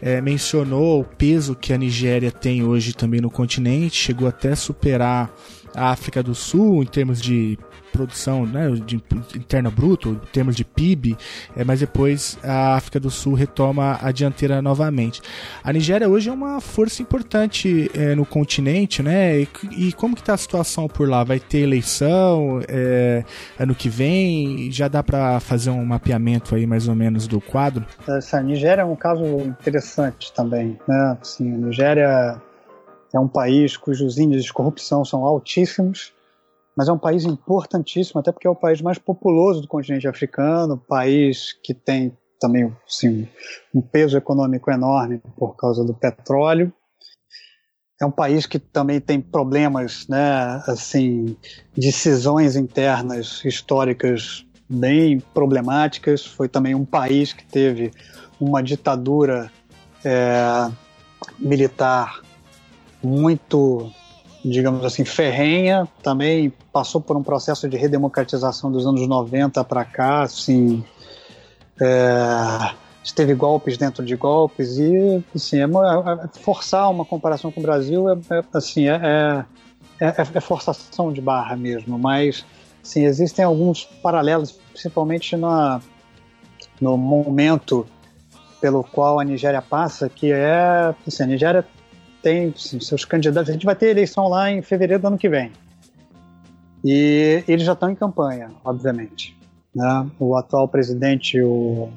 é, 0.00 0.20
mencionou 0.20 1.00
o 1.00 1.04
peso 1.04 1.56
que 1.56 1.72
a 1.72 1.78
Nigéria 1.78 2.30
tem 2.30 2.62
hoje 2.62 2.94
também 2.94 3.20
no 3.20 3.30
continente, 3.30 3.96
chegou 3.96 4.28
até 4.28 4.54
superar 4.54 5.30
a 5.74 5.90
África 5.90 6.22
do 6.22 6.34
Sul 6.34 6.82
em 6.82 6.86
termos 6.86 7.20
de 7.20 7.58
produção 7.96 8.44
né, 8.44 8.68
de 8.84 8.96
interna 9.34 9.70
bruto, 9.70 10.10
em 10.10 10.26
termos 10.30 10.54
de 10.54 10.64
PIB, 10.64 11.16
é, 11.56 11.64
mas 11.64 11.80
depois 11.80 12.38
a 12.42 12.74
África 12.74 13.00
do 13.00 13.10
Sul 13.10 13.32
retoma 13.32 13.98
a 14.02 14.12
dianteira 14.12 14.60
novamente. 14.60 15.22
A 15.64 15.72
Nigéria 15.72 16.08
hoje 16.08 16.28
é 16.28 16.32
uma 16.32 16.60
força 16.60 17.00
importante 17.00 17.90
é, 17.94 18.14
no 18.14 18.26
continente, 18.26 19.02
né? 19.02 19.40
E, 19.40 19.48
e 19.78 19.92
como 19.94 20.14
que 20.14 20.20
está 20.20 20.34
a 20.34 20.36
situação 20.36 20.86
por 20.86 21.08
lá? 21.08 21.24
Vai 21.24 21.40
ter 21.40 21.60
eleição 21.60 22.60
é, 22.68 23.24
ano 23.58 23.74
que 23.74 23.88
vem? 23.88 24.70
Já 24.70 24.88
dá 24.88 25.02
para 25.02 25.40
fazer 25.40 25.70
um 25.70 25.84
mapeamento 25.84 26.54
aí 26.54 26.66
mais 26.66 26.86
ou 26.86 26.94
menos 26.94 27.26
do 27.26 27.40
quadro? 27.40 27.86
Essa 28.06 28.42
Nigéria 28.42 28.82
é 28.82 28.84
um 28.84 28.96
caso 28.96 29.24
interessante 29.24 30.32
também, 30.34 30.78
né? 30.86 31.16
Assim, 31.20 31.54
a 31.54 31.56
Nigéria 31.56 32.42
é 33.14 33.18
um 33.18 33.28
país 33.28 33.76
cujos 33.76 34.18
índices 34.18 34.44
de 34.44 34.52
corrupção 34.52 35.04
são 35.04 35.24
altíssimos 35.24 36.15
mas 36.76 36.88
é 36.88 36.92
um 36.92 36.98
país 36.98 37.24
importantíssimo, 37.24 38.20
até 38.20 38.30
porque 38.30 38.46
é 38.46 38.50
o 38.50 38.54
país 38.54 38.82
mais 38.82 38.98
populoso 38.98 39.62
do 39.62 39.68
continente 39.68 40.06
africano, 40.06 40.76
país 40.76 41.52
que 41.62 41.72
tem 41.72 42.16
também 42.38 42.70
assim, 42.86 43.26
um 43.74 43.80
peso 43.80 44.16
econômico 44.16 44.70
enorme 44.70 45.22
por 45.36 45.56
causa 45.56 45.82
do 45.82 45.94
petróleo. 45.94 46.72
É 48.00 48.04
um 48.04 48.10
país 48.10 48.44
que 48.44 48.58
também 48.58 49.00
tem 49.00 49.22
problemas, 49.22 50.06
né, 50.06 50.62
assim, 50.66 51.34
decisões 51.74 52.54
internas 52.54 53.42
históricas 53.42 54.44
bem 54.68 55.18
problemáticas. 55.18 56.26
Foi 56.26 56.46
também 56.46 56.74
um 56.74 56.84
país 56.84 57.32
que 57.32 57.46
teve 57.46 57.90
uma 58.38 58.62
ditadura 58.62 59.50
é, 60.04 60.70
militar 61.38 62.20
muito 63.02 63.90
digamos 64.50 64.84
assim, 64.84 65.04
ferrenha, 65.04 65.88
também 66.02 66.52
passou 66.72 67.00
por 67.00 67.16
um 67.16 67.22
processo 67.22 67.68
de 67.68 67.76
redemocratização 67.76 68.70
dos 68.70 68.86
anos 68.86 69.06
90 69.06 69.62
para 69.64 69.84
cá, 69.84 70.22
assim, 70.22 70.84
é, 71.80 72.74
teve 73.14 73.34
golpes 73.34 73.76
dentro 73.76 74.04
de 74.04 74.14
golpes 74.14 74.78
e, 74.78 75.22
assim, 75.34 75.58
é, 75.58 75.64
é, 75.64 76.28
forçar 76.40 76.90
uma 76.90 77.04
comparação 77.04 77.50
com 77.50 77.60
o 77.60 77.62
Brasil 77.62 78.08
é, 78.08 78.14
é 78.30 78.42
assim, 78.52 78.88
é, 78.88 79.44
é, 80.00 80.14
é, 80.34 80.40
forçação 80.40 81.12
de 81.12 81.20
barra 81.20 81.56
mesmo, 81.56 81.98
mas, 81.98 82.44
assim, 82.84 83.04
existem 83.04 83.44
alguns 83.44 83.84
paralelos, 83.84 84.52
principalmente 84.70 85.36
na, 85.36 85.80
no 86.80 86.96
momento 86.96 87.86
pelo 88.60 88.84
qual 88.84 89.18
a 89.18 89.24
Nigéria 89.24 89.62
passa, 89.62 90.08
que 90.08 90.32
é, 90.32 90.94
assim, 91.06 91.22
a 91.24 91.26
Nigéria 91.26 91.66
tem 92.26 92.52
seus 92.56 93.04
candidatos. 93.04 93.50
A 93.50 93.52
gente 93.52 93.64
vai 93.64 93.76
ter 93.76 93.90
eleição 93.90 94.26
lá 94.26 94.50
em 94.50 94.60
fevereiro 94.60 95.00
do 95.00 95.06
ano 95.06 95.16
que 95.16 95.28
vem. 95.28 95.52
E 96.84 97.44
eles 97.46 97.64
já 97.64 97.72
estão 97.72 97.88
em 97.88 97.94
campanha, 97.94 98.50
obviamente. 98.64 99.36
Né? 99.72 100.10
O 100.18 100.34
atual 100.36 100.66
presidente, 100.66 101.40
o, 101.40 101.88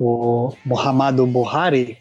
o 0.00 0.54
Muhammadu 0.64 1.26
Buhari, 1.26 1.98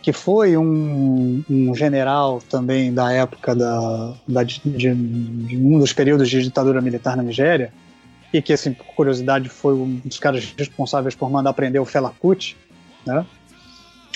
que 0.00 0.10
foi 0.10 0.56
um, 0.56 1.44
um, 1.50 1.74
general 1.74 2.40
também 2.48 2.94
da 2.94 3.12
época 3.12 3.54
da, 3.54 4.14
da 4.26 4.42
de, 4.42 4.62
de, 4.64 4.88
um 5.58 5.78
dos 5.78 5.92
períodos 5.92 6.30
de 6.30 6.42
ditadura 6.42 6.80
militar 6.80 7.14
na 7.14 7.22
Nigéria, 7.22 7.74
e 8.32 8.40
que, 8.40 8.54
assim, 8.54 8.72
por 8.72 8.86
curiosidade, 8.86 9.50
foi 9.50 9.74
um 9.74 10.00
dos 10.02 10.18
caras 10.18 10.54
responsáveis 10.56 11.14
por 11.14 11.28
mandar 11.28 11.52
prender 11.52 11.82
o 11.82 11.84
Fela 11.84 12.10
Kuti, 12.18 12.56
né? 13.04 13.26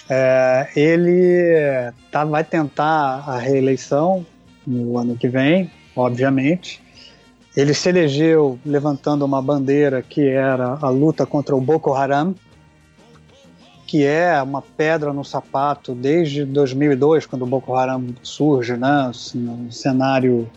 É, 0.09 0.69
ele 0.77 1.93
tá, 2.11 2.25
vai 2.25 2.45
tentar 2.45 3.25
a 3.27 3.39
reeleição 3.39 4.25
no 4.67 4.99
ano 4.99 5.17
que 5.17 5.29
vem, 5.29 5.71
obviamente. 5.97 6.83
Ele 7.57 7.73
se 7.73 7.89
elegeu 7.89 8.59
levantando 8.67 9.25
uma 9.25 9.41
bandeira 9.41 10.03
que 10.03 10.27
era 10.29 10.79
a 10.81 10.89
luta 10.89 11.25
contra 11.25 11.55
o 11.55 11.61
Boko 11.61 11.95
Haram, 11.95 12.35
que 13.87 14.05
é 14.05 14.43
uma 14.43 14.61
pedra 14.61 15.13
no 15.13 15.25
sapato 15.25 15.95
desde 15.95 16.45
2002, 16.45 17.27
quando 17.27 17.43
o 17.43 17.47
Boko 17.47 17.75
Haram 17.75 18.07
surge, 18.23 18.77
né, 18.77 19.07
assim, 19.09 19.39
no 19.39 19.71
cenário 19.71 20.51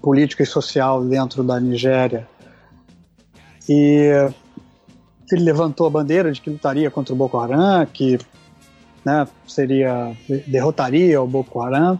político 0.00 0.42
e 0.42 0.46
social 0.46 1.04
dentro 1.04 1.44
da 1.44 1.60
Nigéria. 1.60 2.26
E 3.68 4.10
ele 5.30 5.44
levantou 5.44 5.86
a 5.86 5.90
bandeira 5.90 6.32
de 6.32 6.40
que 6.40 6.50
lutaria 6.50 6.90
contra 6.90 7.14
o 7.14 7.16
Boko 7.16 7.38
Haram, 7.38 7.86
que 7.86 8.18
né, 9.04 9.26
seria 9.46 10.16
derrotaria 10.46 11.20
o 11.20 11.26
Boko 11.26 11.60
Haram 11.60 11.98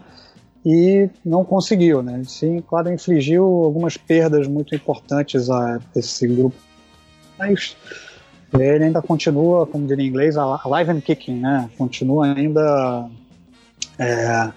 e 0.65 1.09
não 1.25 1.43
conseguiu, 1.43 2.01
né? 2.01 2.21
Sim, 2.25 2.61
claro, 2.61 2.91
infligiu 2.91 3.43
algumas 3.43 3.97
perdas 3.97 4.47
muito 4.47 4.73
importantes 4.73 5.49
a 5.49 5.79
esse 5.95 6.25
grupo, 6.27 6.55
mas 7.37 7.75
ele 8.57 8.85
ainda 8.85 9.01
continua, 9.01 9.65
como 9.67 9.87
diria 9.87 10.05
em 10.05 10.07
inglês, 10.07 10.37
alive 10.37 10.91
and 10.91 11.01
kicking, 11.01 11.39
né? 11.39 11.69
Continua 11.77 12.33
ainda 12.33 13.09
é, 13.99 14.51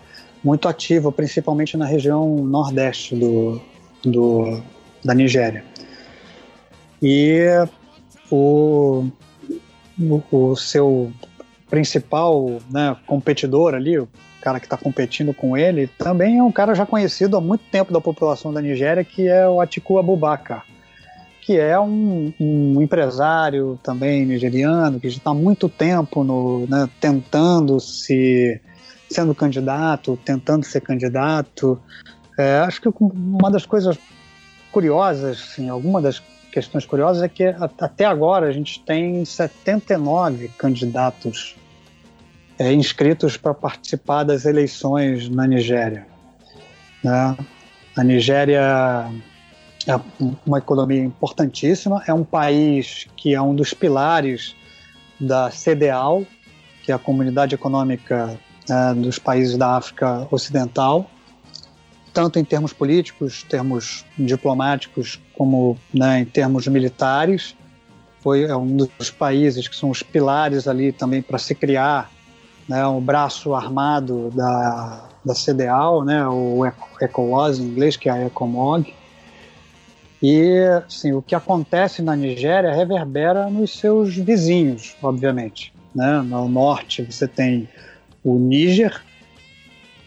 muito 0.45 0.69
ativo, 0.69 1.11
principalmente 1.11 1.77
na 1.77 1.87
região 1.87 2.37
nordeste 2.37 3.17
do, 3.17 3.61
do 4.05 4.63
da 5.05 5.15
Nigéria. 5.15 5.65
E 7.03 7.47
o, 8.31 9.07
o, 9.99 10.23
o 10.31 10.57
seu 10.57 11.13
principal 11.69 12.61
né, 12.71 12.97
competidor 13.07 13.75
ali, 13.75 13.99
o 13.99 14.09
cara 14.41 14.61
que 14.61 14.67
está 14.67 14.77
competindo 14.77 15.35
com 15.35 15.57
ele, 15.57 15.89
também 15.99 16.39
é 16.39 16.43
um 16.43 16.53
cara 16.53 16.75
já 16.75 16.87
conhecido 16.87 17.37
há 17.37 17.41
muito 17.41 17.65
tempo 17.71 17.93
da 17.93 18.01
população 18.01 18.53
da 18.53 18.61
Nigéria, 18.63 19.05
que 19.05 19.27
é 19.27 19.49
o 19.49 19.61
Atiku 19.61 19.99
Abubakar, 19.99 20.65
que 21.41 21.59
é 21.59 21.79
um, 21.79 22.33
um 22.41 22.81
empresário 22.81 23.79
também 23.83 24.25
nigeriano, 24.25 25.01
que 25.01 25.09
já 25.09 25.19
está 25.19 25.31
há 25.31 25.35
muito 25.35 25.69
tempo 25.69 26.23
no, 26.23 26.67
né, 26.67 26.89
tentando 27.01 27.79
se. 27.81 28.61
sendo 29.09 29.35
candidato, 29.35 30.19
tentando 30.25 30.65
ser 30.65 30.81
candidato. 30.81 31.81
É, 32.39 32.59
acho 32.59 32.81
que 32.81 32.89
uma 32.99 33.51
das 33.51 33.65
coisas 33.65 33.97
curiosas, 34.71 35.39
assim, 35.41 35.69
alguma 35.69 36.03
das 36.03 36.21
questões 36.57 36.87
curiosas 36.87 37.23
é 37.23 37.29
que 37.29 37.45
até 37.79 38.07
agora 38.07 38.47
a 38.47 38.51
gente 38.51 38.81
tem 38.81 39.23
79 39.23 40.49
candidatos 40.57 41.55
é, 42.59 42.73
inscritos 42.73 43.37
para 43.37 43.53
participar 43.53 44.25
das 44.25 44.47
eleições 44.47 45.29
na 45.29 45.47
Nigéria. 45.47 46.07
Né? 47.05 47.37
A 47.95 48.03
Nigéria 48.03 49.07
é 49.87 50.01
uma 50.47 50.57
economia 50.57 51.05
importantíssima, 51.05 52.03
é 52.07 52.15
um 52.15 52.25
país 52.25 53.07
que 53.19 53.35
é 53.35 53.43
um 53.43 53.55
dos 53.55 53.75
pilares 53.75 54.57
da 55.21 55.51
CDAO, 55.51 56.27
que 56.83 56.91
é 56.91 56.95
a 56.95 56.99
Comunidade 56.99 57.55
Econômica 57.55 58.41
né, 58.67 58.95
dos 58.97 59.19
Países 59.19 59.59
da 59.59 59.77
África 59.77 60.27
Ocidental, 60.31 61.11
tanto 62.17 62.39
em 62.39 62.45
termos 62.45 62.73
políticos, 62.73 63.43
termos 63.43 64.03
diplomáticos, 64.19 65.21
como 65.37 65.77
né, 65.93 66.21
em 66.21 66.25
termos 66.25 66.67
militares. 66.67 67.55
Foi 68.21 68.45
é 68.45 68.57
um 68.57 68.75
dos 68.75 69.11
países 69.11 69.69
que 69.69 69.77
são 69.77 69.91
os 69.91 70.03
pilares 70.03 70.67
ali 70.67 70.93
também 70.93 71.21
para 71.21 71.37
se 71.37 71.55
criar 71.55 72.11
né, 72.67 72.87
um 72.87 73.03
braço 73.03 73.55
armado 73.55 74.31
da, 74.31 75.11
da 75.23 75.35
CDAO, 75.35 76.07
né, 76.07 76.27
o 76.27 76.65
ECOWAS 77.03 77.59
em 77.59 77.65
inglês, 77.65 77.99
que 77.99 78.09
é 78.09 78.13
a 78.13 78.27
ECOMOG. 78.29 78.95
E 80.23 80.59
assim, 80.87 81.13
o 81.13 81.21
que 81.21 81.35
acontece 81.35 82.01
na 82.01 82.17
Nigéria 82.17 82.73
reverbera 82.73 83.51
nos 83.51 83.79
seus 83.79 84.17
vizinhos, 84.17 84.97
obviamente. 85.03 85.71
Né? 85.95 86.23
No 86.23 86.49
norte 86.49 87.03
você 87.03 87.29
tem 87.29 87.69
o 88.25 88.39
Níger, 88.39 89.03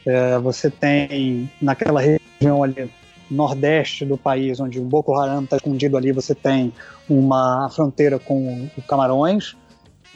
é, 0.09 0.39
você 0.39 0.69
tem 0.69 1.49
naquela 1.61 2.01
região 2.01 2.63
ali 2.63 2.89
nordeste 3.29 4.05
do 4.05 4.17
país, 4.17 4.59
onde 4.59 4.79
o 4.79 4.83
Boko 4.83 5.13
Haram 5.15 5.43
está 5.43 5.57
escondido 5.57 5.95
ali, 5.95 6.11
você 6.11 6.33
tem 6.33 6.73
uma 7.07 7.69
fronteira 7.69 8.17
com 8.17 8.67
o 8.75 8.81
Camarões 8.81 9.55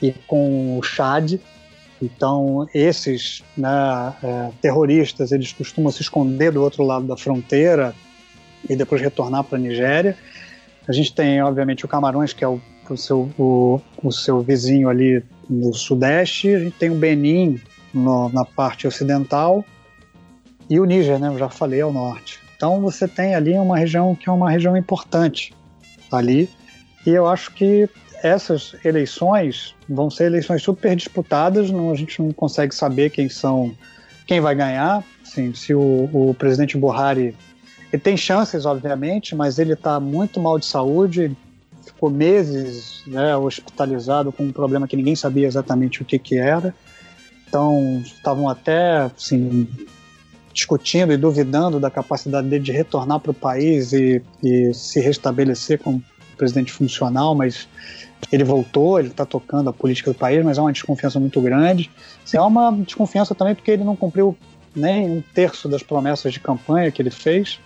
e 0.01 0.11
com 0.27 0.77
o 0.77 0.83
Chad. 0.83 1.35
Então, 2.01 2.67
esses 2.73 3.43
né, 3.55 3.69
é, 4.23 4.49
terroristas, 4.61 5.31
eles 5.31 5.53
costumam 5.53 5.91
se 5.91 6.01
esconder 6.01 6.51
do 6.51 6.61
outro 6.61 6.83
lado 6.83 7.05
da 7.05 7.15
fronteira 7.15 7.93
e 8.67 8.75
depois 8.75 9.01
retornar 9.01 9.43
para 9.43 9.57
a 9.57 9.61
Nigéria. 9.61 10.17
A 10.87 10.91
gente 10.91 11.13
tem, 11.13 11.41
obviamente, 11.41 11.85
o 11.85 11.87
Camarões, 11.87 12.33
que 12.33 12.43
é 12.43 12.47
o, 12.47 12.59
o 12.89 12.97
seu, 12.97 13.29
o, 13.37 13.79
o, 14.01 14.11
seu 14.11 14.41
vizinho 14.41 14.89
ali 14.89 15.23
no 15.49 15.73
sudeste. 15.73 16.53
A 16.53 16.59
gente 16.59 16.77
tem 16.77 16.89
o 16.89 16.95
Benin 16.95 17.61
no, 17.93 18.27
na 18.29 18.43
parte 18.43 18.87
ocidental 18.87 19.63
e 20.69 20.79
o 20.79 20.85
Níger, 20.85 21.19
né? 21.19 21.27
Eu 21.27 21.37
já 21.37 21.49
falei 21.49 21.81
ao 21.81 21.91
norte. 21.91 22.39
Então 22.55 22.81
você 22.81 23.07
tem 23.07 23.35
ali 23.35 23.53
uma 23.53 23.77
região 23.77 24.15
que 24.15 24.29
é 24.29 24.31
uma 24.31 24.49
região 24.49 24.75
importante 24.77 25.53
ali. 26.11 26.49
E 27.05 27.09
eu 27.09 27.27
acho 27.27 27.51
que 27.51 27.89
essas 28.23 28.73
eleições 28.85 29.75
vão 29.87 30.09
ser 30.09 30.25
eleições 30.25 30.63
super 30.63 30.95
disputadas, 30.95 31.69
não, 31.69 31.91
a 31.91 31.95
gente 31.95 32.21
não 32.21 32.31
consegue 32.31 32.73
saber 32.73 33.09
quem 33.09 33.27
são, 33.27 33.75
quem 34.25 34.39
vai 34.39 34.55
ganhar. 34.55 35.03
Assim, 35.21 35.53
se 35.53 35.73
o, 35.73 36.09
o 36.13 36.33
presidente 36.37 36.77
Buhari 36.77 37.35
ele 37.91 38.01
tem 38.01 38.17
chances, 38.17 38.65
obviamente, 38.65 39.35
mas 39.35 39.59
ele 39.59 39.73
está 39.73 39.99
muito 39.99 40.39
mal 40.39 40.57
de 40.57 40.65
saúde, 40.65 41.35
ficou 41.85 42.09
meses 42.09 43.03
né, 43.05 43.37
hospitalizado 43.37 44.31
com 44.31 44.45
um 44.45 44.51
problema 44.51 44.87
que 44.87 44.95
ninguém 44.95 45.15
sabia 45.15 45.45
exatamente 45.45 46.01
o 46.01 46.05
que, 46.05 46.17
que 46.17 46.37
era. 46.37 46.73
Então, 47.47 48.01
estavam 48.03 48.49
até 48.49 48.97
assim, 49.15 49.67
discutindo 50.53 51.11
e 51.11 51.17
duvidando 51.17 51.79
da 51.79 51.89
capacidade 51.89 52.47
dele 52.47 52.63
de 52.63 52.71
retornar 52.71 53.19
para 53.19 53.31
o 53.31 53.33
país 53.33 53.91
e, 53.91 54.21
e, 54.43 54.73
se 54.73 54.99
restabelecer 54.99 55.79
como 55.79 56.01
presidente 56.37 56.71
funcional, 56.71 57.33
mas 57.33 57.67
ele 58.31 58.43
voltou, 58.43 58.99
ele 58.99 59.09
está 59.09 59.25
tocando 59.25 59.69
a 59.69 59.73
política 59.73 60.11
do 60.11 60.17
país, 60.17 60.43
mas 60.43 60.57
há 60.57 60.61
uma 60.61 60.71
desconfiança 60.71 61.19
muito 61.19 61.41
grande. 61.41 61.89
Há 62.35 62.45
uma 62.45 62.71
desconfiança 62.71 63.35
também 63.35 63.55
porque 63.55 63.71
ele 63.71 63.83
não 63.83 63.95
cumpriu 63.95 64.37
nem 64.75 65.09
um 65.09 65.23
terço 65.33 65.67
das 65.67 65.83
promessas 65.83 66.33
de 66.33 66.39
campanha 66.39 66.91
que 66.91 67.01
ele 67.01 67.11
fez. 67.11 67.59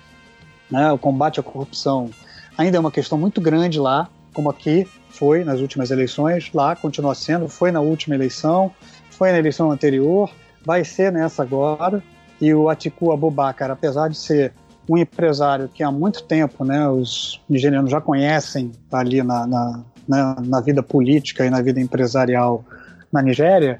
Né? 0.69 0.91
O 0.91 0.97
combate 0.97 1.39
à 1.39 1.43
corrupção 1.43 2.09
ainda 2.57 2.77
é 2.77 2.79
uma 2.79 2.91
questão 2.91 3.17
muito 3.17 3.39
grande 3.39 3.79
lá, 3.79 4.09
como 4.33 4.49
aqui 4.49 4.87
foi 5.09 5.43
nas 5.43 5.59
últimas 5.59 5.89
eleições, 5.89 6.51
lá 6.53 6.75
continua 6.75 7.15
sendo, 7.15 7.47
foi 7.47 7.71
na 7.71 7.79
última 7.79 8.15
eleição, 8.15 8.71
foi 9.09 9.31
na 9.31 9.39
eleição 9.39 9.71
anterior, 9.71 10.29
vai 10.63 10.83
ser 10.83 11.11
nessa 11.11 11.43
agora. 11.43 12.03
E 12.39 12.53
o 12.53 12.69
Atiku 12.69 13.11
Abubakar, 13.11 13.71
apesar 13.71 14.09
de 14.09 14.17
ser 14.17 14.53
um 14.89 14.97
empresário 14.97 15.67
que 15.67 15.83
há 15.83 15.91
muito 15.91 16.23
tempo 16.23 16.63
né, 16.63 16.87
os 16.87 17.41
nigerianos 17.49 17.91
já 17.91 17.99
conhecem 17.99 18.71
ali 18.91 19.21
na, 19.21 19.45
na, 19.45 19.83
na, 20.07 20.35
na 20.41 20.61
vida 20.61 20.81
política 20.81 21.45
e 21.45 21.49
na 21.49 21.61
vida 21.61 21.81
empresarial 21.81 22.63
na 23.11 23.21
Nigéria, 23.21 23.79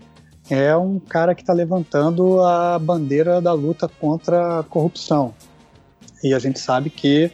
é 0.50 0.76
um 0.76 1.00
cara 1.00 1.36
que 1.36 1.42
está 1.42 1.54
levantando 1.54 2.42
a 2.42 2.80
bandeira 2.80 3.42
da 3.42 3.54
luta 3.54 3.88
contra 3.88 4.60
a 4.60 4.64
corrupção. 4.64 5.34
E 6.24 6.34
a 6.34 6.40
gente 6.40 6.60
sabe 6.60 6.90
que 6.90 7.32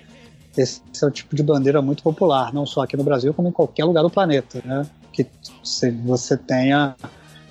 esse 0.58 0.82
é 1.02 1.06
o 1.06 1.12
tipo 1.12 1.36
de 1.36 1.42
bandeira 1.42 1.82
muito 1.82 2.04
popular, 2.04 2.54
não 2.54 2.66
só 2.66 2.84
aqui 2.84 2.96
no 2.96 3.04
Brasil, 3.04 3.34
como 3.34 3.48
em 3.48 3.52
qualquer 3.52 3.86
lugar 3.86 4.04
do 4.04 4.10
planeta. 4.10 4.62
Né? 4.64 4.86
Que 5.12 5.26
você 6.04 6.38
tenha 6.38 6.96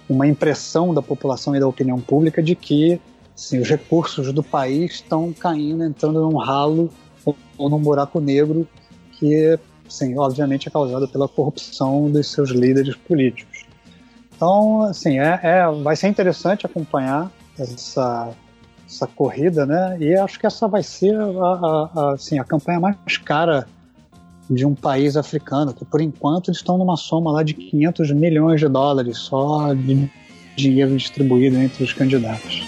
uma 0.09 0.27
impressão 0.27 0.93
da 0.93 1.03
população 1.03 1.55
e 1.57 1.61
da 1.61 1.67
opinião 1.67 2.01
pública 2.01 2.43
de 2.43 2.55
que 2.55 3.01
Assim, 3.35 3.59
os 3.59 3.69
recursos 3.69 4.33
do 4.33 4.43
país 4.43 4.95
estão 4.95 5.33
caindo, 5.33 5.85
entrando 5.85 6.21
num 6.21 6.37
ralo 6.37 6.91
ou, 7.25 7.37
ou 7.57 7.71
num 7.71 7.79
buraco 7.79 8.21
negro 8.21 8.69
que, 9.13 9.59
assim, 9.87 10.17
obviamente 10.19 10.69
é 10.69 10.71
causado 10.71 11.09
pela 11.09 11.29
corrupção 11.29 12.11
dos 12.11 12.31
seus 12.31 12.51
líderes 12.51 12.95
políticos. 12.97 13.65
Então, 14.37 14.83
assim, 14.83 15.19
é, 15.19 15.41
é 15.43 15.71
vai 15.83 15.97
ser 15.97 16.09
interessante 16.09 16.67
acompanhar 16.67 17.31
essa, 17.59 18.31
essa 18.87 19.07
corrida, 19.07 19.65
né? 19.65 19.97
E 20.01 20.15
acho 20.15 20.39
que 20.39 20.47
essa 20.47 20.67
vai 20.69 20.83
ser 20.83 21.15
a, 21.15 21.25
a, 21.25 21.91
a, 21.95 22.13
assim, 22.15 22.39
a 22.39 22.45
campanha 22.45 22.81
mais 22.81 23.17
cara 23.19 23.67
de 24.51 24.67
um 24.67 24.75
país 24.75 25.17
africano, 25.17 25.73
que 25.73 25.85
por 25.85 26.01
enquanto 26.01 26.49
eles 26.49 26.59
estão 26.59 26.77
numa 26.77 26.97
soma 26.97 27.33
lá 27.33 27.43
de 27.43 27.55
500 27.55 28.11
milhões 28.13 28.61
de 28.61 28.69
dólares 28.69 29.19
só 29.19 29.73
de 29.73 30.11
dinheiro 30.57 30.97
distribuído 30.97 31.57
entre 31.57 31.85
os 31.85 31.93
candidatos. 31.93 32.63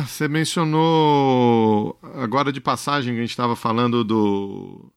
Você 0.00 0.28
mencionou 0.28 1.98
agora 2.14 2.52
de 2.52 2.60
passagem 2.60 3.14
que 3.14 3.18
a 3.18 3.22
gente 3.22 3.30
estava 3.30 3.54
falando 3.54 4.02
do 4.04 4.90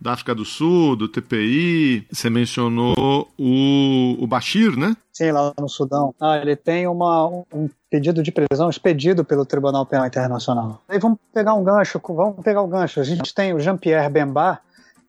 da 0.00 0.12
África 0.12 0.34
do 0.34 0.44
Sul, 0.44 0.96
do 0.96 1.08
TPI, 1.08 2.06
você 2.12 2.28
mencionou 2.28 3.26
o, 3.38 4.22
o 4.22 4.26
Bashir, 4.26 4.76
né? 4.76 4.94
Sim, 5.10 5.30
lá 5.30 5.54
no 5.58 5.66
Sudão. 5.66 6.14
Ah, 6.20 6.36
ele 6.36 6.54
tem 6.54 6.86
uma, 6.86 7.26
um 7.26 7.70
pedido 7.88 8.22
de 8.22 8.30
prisão 8.30 8.68
expedido 8.68 9.24
pelo 9.24 9.46
Tribunal 9.46 9.86
Penal 9.86 10.06
Internacional. 10.06 10.82
Aí 10.88 10.98
vamos 10.98 11.18
pegar 11.32 11.54
um 11.54 11.64
gancho, 11.64 11.98
vamos 12.06 12.44
pegar 12.44 12.60
o 12.60 12.66
um 12.66 12.68
gancho. 12.68 13.00
A 13.00 13.04
gente 13.04 13.34
tem 13.34 13.54
o 13.54 13.60
Jean-Pierre 13.60 14.10
Bemba, 14.10 14.60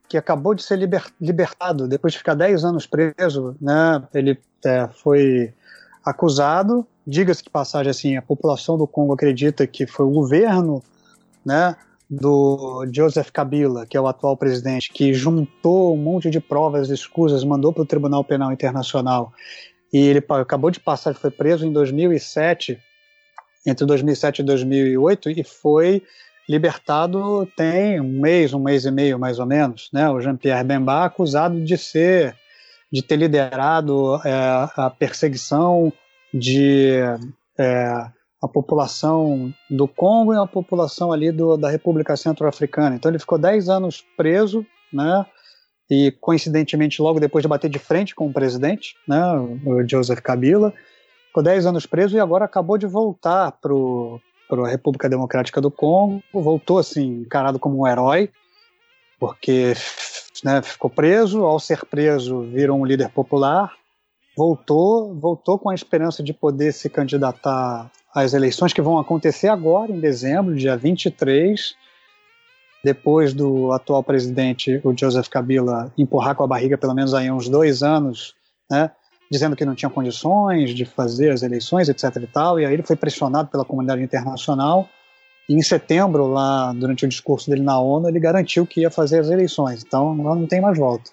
que 0.08 0.18
acabou 0.18 0.56
de 0.56 0.64
ser 0.64 0.78
liber, 0.78 1.04
libertado 1.20 1.90
depois 1.90 2.14
de 2.14 2.20
ficar 2.20 2.36
10 2.36 2.64
anos 2.64 2.88
preso, 2.88 3.58
né? 3.60 4.02
Ele 4.14 4.40
é, 4.64 4.88
foi 5.04 5.54
acusado 6.06 6.86
diga-se 7.06 7.44
que 7.44 7.50
passagem 7.50 7.90
assim, 7.90 8.18
a 8.18 8.22
população 8.22 8.78
do 8.78 8.88
Congo 8.88 9.14
acredita 9.14 9.68
que 9.68 9.86
foi 9.86 10.06
o 10.06 10.12
governo, 10.12 10.82
né, 11.46 11.76
do 12.10 12.86
Joseph 12.92 13.30
Kabila, 13.32 13.86
que 13.86 13.98
é 13.98 14.02
o 14.02 14.08
atual 14.08 14.38
presidente, 14.38 14.92
que 14.92 15.14
juntou 15.14 15.94
um 15.94 15.98
monte 15.98 16.30
de 16.30 16.40
provas 16.40 16.90
escusas, 16.90 17.44
mandou 17.44 17.74
para 17.74 17.84
o 17.84 17.86
Tribunal 17.86 18.24
Penal 18.24 18.52
Internacional 18.52 19.34
e 19.92 19.98
ele 19.98 20.24
acabou 20.30 20.70
de 20.70 20.80
passar, 20.80 21.16
foi 21.16 21.32
preso 21.32 21.66
em 21.66 21.72
2007, 21.72 22.80
entre 23.66 23.86
2007 23.86 24.40
e 24.40 24.44
2008 24.44 25.30
e 25.32 25.44
foi 25.44 26.04
libertado 26.48 27.48
tem 27.58 28.00
um 28.00 28.22
mês, 28.22 28.54
um 28.54 28.60
mês 28.60 28.86
e 28.86 28.92
meio 28.92 29.18
mais 29.18 29.40
ou 29.40 29.48
menos, 29.48 29.90
né? 29.92 30.08
O 30.10 30.22
Jean-Pierre 30.22 30.64
Bemba 30.64 31.06
acusado 31.06 31.60
de 31.64 31.76
ser, 31.76 32.36
de 32.92 33.02
ter 33.02 33.16
liderado 33.16 34.16
é, 34.24 34.32
a 34.76 34.90
perseguição 34.90 35.92
de 36.34 37.00
é, 37.58 38.08
a 38.42 38.48
população 38.48 39.54
do 39.70 39.88
Congo 39.88 40.34
e 40.34 40.38
a 40.38 40.46
população 40.46 41.12
ali 41.12 41.32
do, 41.32 41.58
da 41.58 41.70
República 41.70 42.16
Centro-Africana. 42.16 42.96
Então 42.96 43.12
ele 43.12 43.20
ficou 43.20 43.38
10 43.38 43.70
anos 43.70 44.06
preso, 44.16 44.66
né? 44.94 45.26
E 45.90 46.12
coincidentemente 46.20 47.02
logo 47.02 47.20
depois 47.20 47.44
de 47.44 47.48
bater 47.48 47.70
de 47.70 47.80
frente 47.80 48.16
com 48.16 48.28
o 48.28 48.34
presidente, 48.34 48.96
né, 49.08 49.22
o 49.66 49.88
Joseph 49.88 50.20
Kabila, 50.20 50.74
ficou 51.28 51.44
10 51.44 51.68
anos 51.68 51.86
preso 51.86 52.18
e 52.18 52.20
agora 52.20 52.46
acabou 52.46 52.76
de 52.76 52.88
voltar 52.88 53.52
para 53.52 54.64
a 54.64 54.68
República 54.68 55.08
Democrática 55.08 55.62
do 55.62 55.70
Congo, 55.70 56.24
voltou 56.34 56.80
assim 56.80 57.22
encarado 57.22 57.60
como 57.60 57.82
um 57.82 57.88
herói, 57.88 58.32
porque 59.20 59.74
né, 60.44 60.62
ficou 60.62 60.90
preso, 60.90 61.44
ao 61.44 61.60
ser 61.60 61.86
preso 61.86 62.42
virou 62.42 62.80
um 62.80 62.86
líder 62.86 63.10
popular, 63.10 63.74
voltou, 64.36 65.14
voltou 65.16 65.58
com 65.58 65.70
a 65.70 65.76
esperança 65.76 66.22
de 66.22 66.34
poder 66.34 66.74
se 66.74 66.90
candidatar 66.90 67.90
às 68.14 68.34
eleições 68.34 68.74
que 68.74 68.82
vão 68.82 69.00
acontecer 69.00 69.48
agora, 69.48 69.92
em 69.92 70.00
dezembro, 70.00 70.56
dia 70.56 70.76
23, 70.76 71.76
depois 72.84 73.34
do 73.34 73.72
atual 73.72 74.04
presidente, 74.04 74.80
o 74.84 74.96
Joseph 74.98 75.28
Kabila, 75.28 75.92
empurrar 75.98 76.36
com 76.36 76.44
a 76.44 76.48
barriga 76.48 76.78
pelo 76.78 76.94
menos 76.94 77.14
aí 77.14 77.32
uns 77.32 77.50
dois 77.50 77.82
anos, 77.82 78.36
né, 78.70 78.92
dizendo 79.32 79.56
que 79.56 79.66
não 79.66 79.74
tinha 79.74 79.90
condições 79.90 80.72
de 80.72 80.86
fazer 80.86 81.32
as 81.32 81.42
eleições, 81.42 81.90
etc 81.90 82.16
e 82.22 82.28
tal, 82.28 82.60
e 82.60 82.66
aí 82.66 82.74
ele 82.74 82.84
foi 82.84 82.96
pressionado 82.96 83.50
pela 83.50 83.66
comunidade 83.66 84.04
internacional, 84.04 84.88
e 85.48 85.54
em 85.54 85.62
setembro, 85.62 86.28
lá, 86.28 86.74
durante 86.74 87.06
o 87.06 87.08
discurso 87.08 87.50
dele 87.50 87.62
na 87.62 87.80
ONU, 87.80 88.10
ele 88.10 88.20
garantiu 88.20 88.66
que 88.66 88.82
ia 88.82 88.90
fazer 88.90 89.20
as 89.20 89.30
eleições, 89.30 89.84
então 89.84 90.12
agora 90.14 90.40
não 90.40 90.48
tem 90.48 90.60
mais 90.60 90.78
volta. 90.78 91.12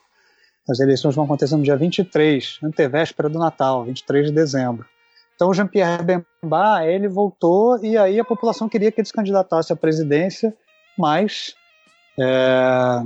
As 0.68 0.80
eleições 0.80 1.14
vão 1.14 1.24
acontecer 1.24 1.56
no 1.56 1.62
dia 1.62 1.76
23, 1.76 2.60
antevéspera 2.62 3.28
do 3.28 3.38
Natal, 3.38 3.84
23 3.84 4.28
de 4.28 4.32
dezembro. 4.32 4.86
Então 5.34 5.50
o 5.50 5.54
Jean-Pierre 5.54 6.04
Bemba, 6.04 6.86
ele 6.86 7.08
voltou 7.08 7.82
e 7.84 7.96
aí 7.96 8.20
a 8.20 8.24
população 8.24 8.68
queria 8.68 8.92
que 8.92 9.00
ele 9.00 9.06
se 9.06 9.12
candidatasse 9.12 9.72
à 9.72 9.76
presidência, 9.76 10.54
mas 10.96 11.54
é, 12.18 13.02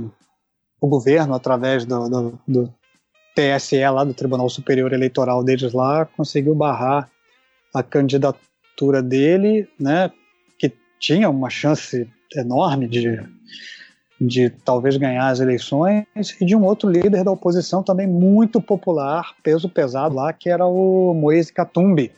o 0.79 0.87
governo, 0.87 1.33
através 1.33 1.85
do, 1.85 2.09
do, 2.09 2.39
do, 2.47 2.73
TSE 3.35 3.79
lá, 3.79 4.03
do 4.03 4.13
Tribunal 4.13 4.49
Superior 4.49 4.93
Eleitoral 4.93 5.43
deles 5.43 5.71
lá, 5.73 6.05
conseguiu 6.05 6.55
barrar 6.55 7.09
a 7.73 7.83
candidatura 7.83 9.01
dele, 9.01 9.67
né, 9.79 10.11
tinha 10.99 11.29
uma 11.29 11.49
chance 11.49 12.07
enorme 12.35 12.87
de, 12.87 13.21
de 14.19 14.49
talvez 14.49 14.97
ganhar 14.97 15.27
as 15.27 15.39
eleições, 15.39 16.05
e 16.39 16.45
de 16.45 16.55
um 16.55 16.63
outro 16.63 16.89
líder 16.89 17.23
da 17.23 17.31
oposição 17.31 17.83
também 17.83 18.07
muito 18.07 18.61
popular, 18.61 19.35
peso 19.43 19.69
pesado 19.69 20.15
lá, 20.15 20.33
que 20.33 20.49
era 20.49 20.65
o 20.65 21.13
Moise 21.13 21.53
Katumbi, 21.53 22.11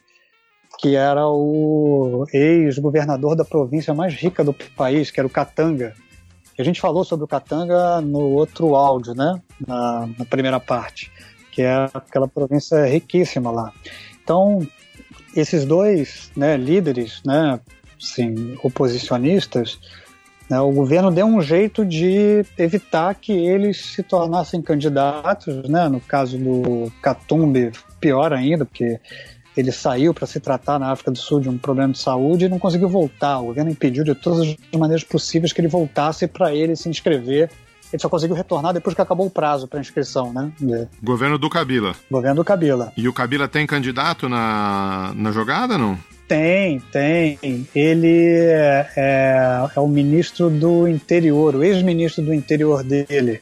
que 0.80 0.95
era 0.95 1.27
o 1.27 2.25
ex-governador 2.34 3.36
da 3.36 3.43
província 3.43 3.93
mais 3.93 4.13
rica 4.13 4.43
do 4.43 4.53
país, 4.75 5.11
que 5.11 5.19
era 5.19 5.27
o 5.27 5.30
Katanga. 5.30 5.93
A 6.57 6.63
gente 6.63 6.80
falou 6.82 7.03
sobre 7.03 7.25
o 7.25 7.27
Katanga 7.27 8.01
no 8.01 8.19
outro 8.19 8.75
áudio, 8.75 9.13
né? 9.13 9.41
Na, 9.65 10.09
na 10.17 10.25
primeira 10.25 10.59
parte, 10.59 11.11
que 11.51 11.61
é 11.61 11.89
aquela 11.93 12.27
província 12.27 12.86
riquíssima 12.86 13.49
lá. 13.49 13.73
Então, 14.21 14.65
esses 15.36 15.65
dois 15.65 16.32
né, 16.36 16.57
líderes, 16.57 17.21
né, 17.25 17.59
assim, 18.01 18.57
oposicionistas, 18.63 19.79
né, 20.49 20.59
o 20.59 20.71
governo 20.71 21.11
deu 21.11 21.27
um 21.27 21.41
jeito 21.41 21.85
de 21.85 22.43
evitar 22.57 23.13
que 23.13 23.31
eles 23.31 23.77
se 23.77 24.01
tornassem 24.01 24.61
candidatos, 24.61 25.69
né, 25.69 25.87
no 25.87 25.99
caso 25.99 26.37
do 26.37 26.91
Katumbi, 27.01 27.71
pior 27.99 28.33
ainda, 28.33 28.65
porque 28.65 28.99
ele 29.55 29.71
saiu 29.71 30.13
para 30.13 30.25
se 30.25 30.39
tratar 30.39 30.79
na 30.79 30.91
África 30.91 31.11
do 31.11 31.17
Sul 31.17 31.41
de 31.41 31.49
um 31.49 31.57
problema 31.57 31.91
de 31.91 31.99
saúde 31.99 32.45
e 32.45 32.49
não 32.49 32.57
conseguiu 32.57 32.87
voltar. 32.87 33.39
O 33.39 33.47
governo 33.47 33.71
impediu 33.71 34.03
de 34.03 34.15
todas 34.15 34.39
as 34.39 34.79
maneiras 34.79 35.03
possíveis 35.03 35.51
que 35.51 35.59
ele 35.59 35.67
voltasse 35.67 36.27
para 36.27 36.55
ele 36.55 36.75
se 36.75 36.87
inscrever. 36.87 37.49
Ele 37.91 38.01
só 38.01 38.07
conseguiu 38.07 38.35
retornar 38.35 38.73
depois 38.73 38.95
que 38.95 39.01
acabou 39.01 39.25
o 39.25 39.31
prazo 39.31 39.67
para 39.67 39.79
inscrição, 39.79 40.31
né? 40.31 40.51
Governo 41.03 41.37
do 41.37 41.49
Kabila. 41.49 41.95
Governo 42.09 42.35
do 42.35 42.45
Kabila. 42.45 42.93
E 42.95 43.07
o 43.07 43.13
Kabila 43.13 43.47
tem 43.47 43.65
candidato 43.65 44.29
na, 44.29 45.11
na 45.15 45.31
jogada, 45.31 45.77
não? 45.77 45.97
Tem, 46.30 46.80
tem. 46.91 47.39
Ele 47.73 48.36
é, 48.36 48.88
é, 48.95 49.69
é 49.75 49.80
o 49.80 49.88
ministro 49.88 50.47
do 50.47 50.88
interior, 50.88 51.55
o 51.55 51.63
ex-ministro 51.63 52.23
do 52.23 52.32
interior 52.32 52.84
dele, 52.84 53.41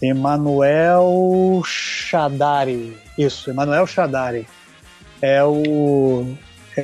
Emanuel 0.00 1.60
Shadari. 1.66 2.96
Isso, 3.18 3.50
Emanuel 3.50 3.86
Shadari 3.86 4.46
é 5.20 5.44
o, 5.44 6.34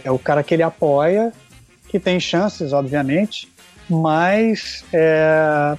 é 0.05 0.11
o 0.11 0.19
cara 0.19 0.43
que 0.43 0.53
ele 0.53 0.63
apoia, 0.63 1.33
que 1.89 1.99
tem 1.99 2.21
chances, 2.21 2.75
obviamente, 2.75 3.51
mas 3.89 4.85
é, 4.93 5.79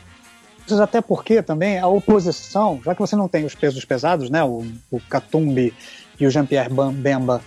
até 0.81 1.01
porque 1.01 1.43
também 1.43 1.77
a 1.77 1.85
oposição, 1.85 2.81
já 2.83 2.95
que 2.95 3.01
você 3.01 3.15
não 3.15 3.27
tem 3.27 3.45
os 3.45 3.53
pesos 3.53 3.85
pesados, 3.85 4.27
né, 4.27 4.43
o, 4.43 4.65
o 4.89 4.99
Katumbi 5.01 5.71
e 6.19 6.25
o 6.25 6.31
Jean-Pierre 6.31 6.71
Bemba 6.93 7.43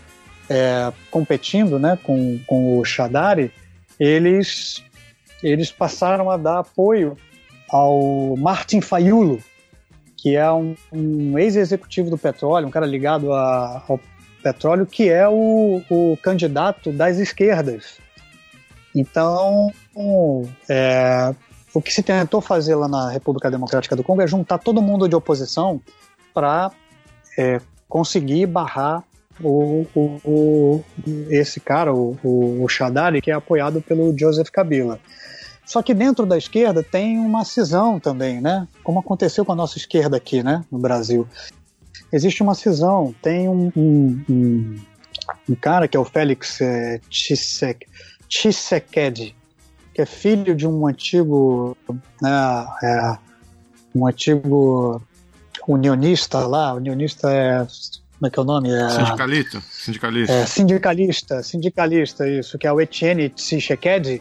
é, 0.49 0.93
competindo 1.11 1.79
né, 1.79 1.99
com, 2.03 2.39
com 2.47 2.79
o 2.79 2.85
Shadari, 2.85 3.53
eles, 3.99 4.83
eles 5.43 5.71
passaram 5.71 6.31
a 6.31 6.37
dar 6.37 6.61
apoio 6.61 7.17
ao 7.69 8.37
Martin 8.37 8.81
Fayulu, 8.81 9.41
que 10.17 10.37
é 10.37 10.51
um, 10.51 10.75
um 10.93 11.39
ex-executivo 11.39 12.11
do 12.11 12.19
petróleo, 12.19 12.67
um 12.67 12.71
cara 12.71 12.87
ligado 12.87 13.33
a, 13.33 13.83
ao 13.89 14.01
petróleo, 14.43 14.87
que 14.87 15.09
é 15.09 15.29
o, 15.29 15.83
o 15.91 16.17
candidato 16.23 16.93
das 16.93 17.19
esquerdas. 17.19 17.99
Então, 18.95 19.71
é, 20.69 21.35
o 21.75 21.83
que 21.83 21.93
se 21.93 22.03
tentou 22.03 22.41
fazer 22.41 22.75
lá 22.75 22.89
na 22.89 23.11
República 23.11 23.51
Democrática 23.51 23.95
do 23.95 24.03
Congo 24.03 24.23
é 24.23 24.27
juntar 24.27 24.59
todo 24.59 24.83
mundo 24.83 25.09
de 25.09 25.15
oposição 25.15 25.81
para 26.33 26.71
é, 27.39 27.61
conseguir 27.89 28.47
barrar 28.47 29.05
o, 29.41 29.87
o, 29.95 30.21
o, 30.25 30.85
esse 31.31 31.61
cara, 31.61 31.93
o, 31.95 32.17
o, 32.23 32.65
o 32.65 32.69
Shadari, 32.69 33.21
que 33.21 33.31
é 33.31 33.35
apoiado 33.35 33.81
pelo 33.81 34.17
Joseph 34.17 34.51
Kabila. 34.51 34.99
Só 35.65 35.83
que 35.83 35.93
dentro 35.93 36.25
da 36.25 36.39
esquerda 36.39 36.83
tem 36.83 37.19
uma 37.19 37.45
cisão 37.45 38.01
também, 38.01 38.41
né? 38.41 38.67
Como 38.83 39.01
aconteceu 39.01 39.45
com 39.45 39.53
a 39.53 39.57
nossa 39.57 39.77
esquerda 39.77 40.17
aqui, 40.17 40.43
né, 40.43 40.65
no 40.71 40.79
Brasil 40.79 41.29
existe 42.13 42.43
uma 42.43 42.55
cisão. 42.55 43.15
Tem 43.23 43.49
um, 43.49 43.73
um, 43.77 44.25
um, 44.29 44.77
um 45.51 45.55
cara 45.55 45.89
que 45.89 45.97
é 45.97 46.01
o 46.01 46.05
Félix 46.05 46.61
é, 46.61 47.01
Tshisekedi, 48.29 49.35
que 49.95 50.03
é 50.03 50.07
filho 50.07 50.55
de 50.55 50.67
um 50.67 50.87
antigo, 50.87 51.77
né, 52.21 52.67
é, 52.83 53.19
um 53.95 54.07
antigo 54.07 55.03
unionista 55.67 56.39
lá. 56.47 56.75
Unionista 56.75 57.31
é 57.31 57.67
como 58.19 58.27
é 58.27 58.31
que 58.31 58.39
é 58.39 58.43
o 58.43 58.45
nome? 58.45 58.71
É, 58.71 58.89
sindicalista. 58.91 59.63
Sindicalista. 59.71 60.33
É, 60.33 60.47
sindicalista, 60.47 61.43
sindicalista, 61.43 62.29
isso, 62.29 62.59
que 62.59 62.67
é 62.67 62.73
o 62.73 62.81
Etienne 62.81 63.29
Tshisekedi 63.31 64.21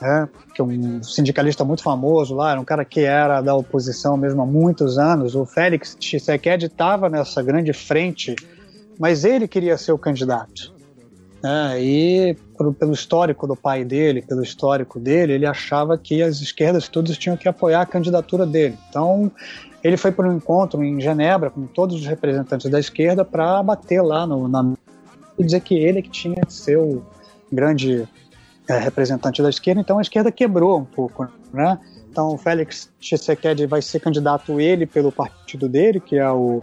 né, 0.00 0.28
que 0.54 0.60
é 0.60 0.64
um 0.64 1.02
sindicalista 1.02 1.64
muito 1.64 1.82
famoso 1.82 2.34
lá, 2.34 2.52
era 2.52 2.60
um 2.60 2.64
cara 2.64 2.84
que 2.84 3.00
era 3.00 3.40
da 3.40 3.54
oposição 3.54 4.16
mesmo 4.16 4.42
há 4.42 4.46
muitos 4.46 4.98
anos. 4.98 5.34
O 5.34 5.46
Félix 5.46 5.96
Tshisekedi 5.98 6.66
estava 6.66 7.08
nessa 7.08 7.42
grande 7.42 7.72
frente, 7.72 8.36
mas 8.98 9.24
ele 9.24 9.48
queria 9.48 9.76
ser 9.76 9.92
o 9.92 9.98
candidato. 9.98 10.74
Né, 11.42 11.82
e 11.82 12.36
por, 12.56 12.72
pelo 12.74 12.92
histórico 12.92 13.46
do 13.46 13.54
pai 13.54 13.84
dele, 13.84 14.22
pelo 14.22 14.42
histórico 14.42 14.98
dele, 14.98 15.34
ele 15.34 15.46
achava 15.46 15.96
que 15.96 16.22
as 16.22 16.40
esquerdas 16.40 16.88
todas 16.88 17.16
tinham 17.16 17.36
que 17.36 17.46
apoiar 17.48 17.82
a 17.82 17.86
candidatura 17.86 18.46
dele. 18.46 18.76
Então, 18.88 19.30
ele 19.86 19.96
foi 19.96 20.10
para 20.10 20.28
um 20.28 20.32
encontro 20.36 20.82
em 20.82 21.00
Genebra 21.00 21.48
com 21.48 21.64
todos 21.66 21.94
os 21.94 22.06
representantes 22.06 22.68
da 22.68 22.80
esquerda 22.80 23.24
para 23.24 23.62
bater 23.62 24.02
lá 24.02 24.26
no, 24.26 24.48
na 24.48 24.74
e 25.38 25.44
dizer 25.44 25.60
que 25.60 25.76
ele 25.76 26.00
é 26.00 26.02
que 26.02 26.10
tinha 26.10 26.34
que 26.44 26.52
ser 26.52 26.76
o 26.76 27.04
grande 27.52 28.08
é, 28.68 28.78
representante 28.78 29.40
da 29.40 29.48
esquerda, 29.48 29.80
então 29.80 29.98
a 29.98 30.02
esquerda 30.02 30.32
quebrou 30.32 30.78
um 30.78 30.84
pouco, 30.84 31.28
né? 31.52 31.78
Então 32.10 32.34
o 32.34 32.38
Félix 32.38 32.90
Tshisekedi 32.98 33.66
vai 33.66 33.80
ser 33.80 34.00
candidato 34.00 34.58
ele 34.58 34.86
pelo 34.86 35.12
partido 35.12 35.68
dele, 35.68 36.00
que 36.00 36.16
é 36.16 36.28
o, 36.30 36.62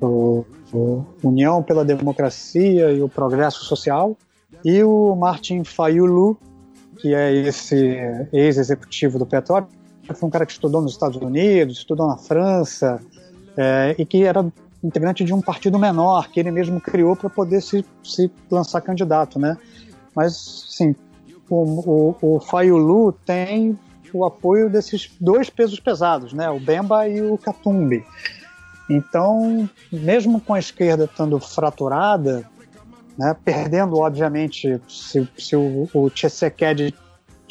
o, 0.00 0.46
o 0.72 1.04
União 1.22 1.62
pela 1.62 1.84
Democracia 1.84 2.90
e 2.90 3.02
o 3.02 3.08
Progresso 3.08 3.64
Social, 3.64 4.16
e 4.64 4.82
o 4.82 5.14
Martin 5.14 5.62
Fayulu, 5.64 6.38
que 6.98 7.12
é 7.14 7.32
esse 7.34 7.98
ex-executivo 8.32 9.18
do 9.18 9.26
petróleo, 9.26 9.66
foi 10.14 10.28
um 10.28 10.30
cara 10.30 10.44
que 10.44 10.52
estudou 10.52 10.82
nos 10.82 10.92
Estados 10.92 11.20
Unidos, 11.20 11.78
estudou 11.78 12.08
na 12.08 12.16
França, 12.16 13.00
é, 13.56 13.94
e 13.98 14.04
que 14.04 14.24
era 14.24 14.44
integrante 14.82 15.24
de 15.24 15.32
um 15.32 15.40
partido 15.40 15.78
menor 15.78 16.28
que 16.28 16.40
ele 16.40 16.50
mesmo 16.50 16.80
criou 16.80 17.14
para 17.14 17.30
poder 17.30 17.60
se, 17.60 17.84
se 18.02 18.30
lançar 18.50 18.80
candidato, 18.80 19.38
né? 19.38 19.56
Mas, 20.14 20.66
sim, 20.68 20.94
o, 21.48 22.16
o, 22.20 22.36
o 22.36 22.40
Fayulu 22.40 23.12
tem 23.24 23.78
o 24.12 24.24
apoio 24.24 24.68
desses 24.68 25.10
dois 25.20 25.48
pesos 25.48 25.80
pesados, 25.80 26.32
né? 26.32 26.50
O 26.50 26.58
Bemba 26.58 27.08
e 27.08 27.22
o 27.22 27.38
Katumbi. 27.38 28.04
Então, 28.90 29.68
mesmo 29.90 30.40
com 30.40 30.52
a 30.52 30.58
esquerda 30.58 31.04
estando 31.04 31.38
fraturada, 31.38 32.44
né, 33.16 33.34
perdendo, 33.44 33.96
obviamente, 33.98 34.80
se, 34.88 35.26
se 35.38 35.56
o, 35.56 35.88
o 35.94 36.10
Tshisekedi 36.10 36.94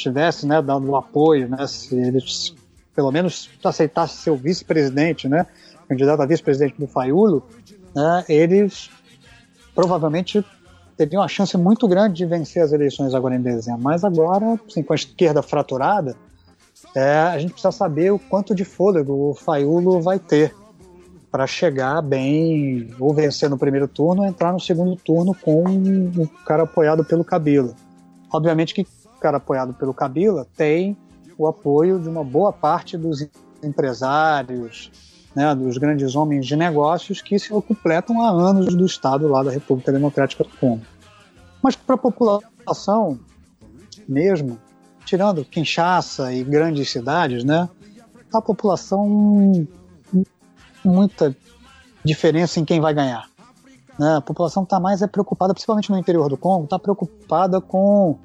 tivesse 0.02 0.46
né, 0.46 0.62
dando 0.62 0.90
o 0.90 0.96
apoio, 0.96 1.48
né, 1.50 1.66
se 1.68 1.96
ele 1.96 2.20
pelo 2.96 3.12
menos 3.12 3.50
aceitasse 3.64 4.18
ser 4.18 4.32
o 4.32 4.36
vice-presidente, 4.36 5.28
né, 5.28 5.46
candidato 5.88 6.22
a 6.22 6.26
vice-presidente 6.26 6.76
do 6.78 6.88
Fayulu, 6.88 7.44
né, 7.96 8.26
eles 8.28 8.90
provavelmente 9.74 10.44
teriam 10.98 11.22
uma 11.22 11.28
chance 11.28 11.58
muito 11.58 11.88
grande 11.88 12.16
de 12.16 12.26
vencer 12.26 12.62
as 12.62 12.72
eleições 12.72 13.14
agora 13.14 13.36
em 13.36 13.42
dezembro. 13.42 13.82
Mas 13.82 14.04
agora, 14.04 14.60
assim, 14.68 14.84
com 14.84 14.94
a 14.94 14.96
esquerda 14.96 15.42
fraturada, 15.42 16.16
é, 16.96 17.14
a 17.14 17.40
gente 17.40 17.54
precisa 17.54 17.72
saber 17.72 18.12
o 18.12 18.20
quanto 18.20 18.54
de 18.54 18.66
fôlego 18.66 19.32
o 19.32 19.34
Faiulo 19.34 20.02
vai 20.02 20.20
ter 20.20 20.54
para 21.32 21.48
chegar 21.48 22.02
bem, 22.02 22.94
ou 23.00 23.14
vencer 23.14 23.50
no 23.50 23.58
primeiro 23.58 23.88
turno, 23.88 24.24
ou 24.24 24.28
entrar 24.28 24.52
no 24.52 24.60
segundo 24.60 24.98
turno 24.98 25.34
com 25.34 25.64
o 25.64 26.28
cara 26.46 26.64
apoiado 26.64 27.06
pelo 27.06 27.24
Kabila. 27.24 27.74
Obviamente 28.32 28.74
que 28.74 28.86
cara 29.22 29.38
apoiado 29.38 29.74
pelo 29.74 29.94
Kabila 29.94 30.46
tem 30.58 30.98
o 31.38 31.48
apoio 31.48 32.00
de 32.00 32.10
uma 32.10 32.24
boa 32.24 32.52
parte 32.52 32.98
dos 32.98 33.26
empresários, 33.64 34.92
né, 35.36 35.56
dos 35.56 35.78
grandes 35.78 36.16
homens 36.16 36.46
de 36.46 36.56
negócios 36.56 37.22
que 37.22 37.40
se 37.40 37.50
completam 37.50 38.22
há 38.22 38.30
anos 38.30 38.76
do 38.76 38.86
Estado 38.86 39.28
lá 39.28 39.44
da 39.44 39.52
República 39.52 39.92
Democrática 39.92 40.44
do 40.44 40.50
Congo. 40.58 40.82
Mas 41.62 41.76
para 41.76 41.96
a 41.96 41.98
população 41.98 43.20
mesmo, 44.08 44.60
tirando 45.06 45.46
Kinshasa 45.46 46.34
e 46.34 46.44
grandes 46.44 46.90
cidades, 46.90 47.44
né, 47.44 47.70
a 48.34 48.42
população 48.42 49.68
muita 50.84 51.36
diferença 52.04 52.60
em 52.60 52.66
quem 52.66 52.80
vai 52.80 52.94
ganhar. 52.94 53.30
Né? 54.00 54.16
A 54.18 54.22
população 54.22 54.64
está 54.64 54.80
mais 54.80 55.02
é 55.02 55.08
preocupada, 55.08 55.54
principalmente 55.54 55.92
no 55.92 55.98
interior 55.98 56.28
do 56.28 56.38
Congo, 56.38 56.64
está 56.64 56.80
preocupada 56.80 57.62
com 57.62 58.18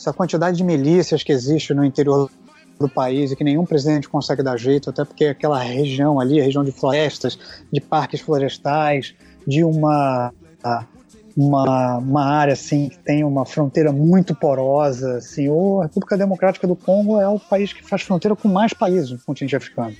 essa 0.00 0.12
quantidade 0.14 0.56
de 0.56 0.64
milícias 0.64 1.22
que 1.22 1.30
existe 1.30 1.74
no 1.74 1.84
interior 1.84 2.30
do 2.78 2.88
país 2.88 3.30
e 3.30 3.36
que 3.36 3.44
nenhum 3.44 3.66
presidente 3.66 4.08
consegue 4.08 4.42
dar 4.42 4.56
jeito, 4.56 4.88
até 4.88 5.04
porque 5.04 5.26
aquela 5.26 5.58
região 5.58 6.18
ali, 6.18 6.40
a 6.40 6.44
região 6.44 6.64
de 6.64 6.72
florestas, 6.72 7.38
de 7.70 7.80
parques 7.80 8.20
florestais, 8.20 9.14
de 9.46 9.62
uma 9.62 10.32
uma, 11.36 11.98
uma 11.98 12.24
área 12.24 12.52
assim 12.52 12.88
que 12.88 12.98
tem 12.98 13.24
uma 13.24 13.46
fronteira 13.46 13.92
muito 13.92 14.34
porosa, 14.34 15.16
assim, 15.18 15.48
ou 15.48 15.80
a 15.80 15.84
República 15.84 16.16
Democrática 16.16 16.66
do 16.66 16.74
Congo 16.74 17.20
é 17.20 17.28
o 17.28 17.38
país 17.38 17.72
que 17.72 17.86
faz 17.86 18.02
fronteira 18.02 18.34
com 18.34 18.48
mais 18.48 18.74
países 18.74 19.10
no 19.10 19.18
continente 19.18 19.56
africano. 19.56 19.94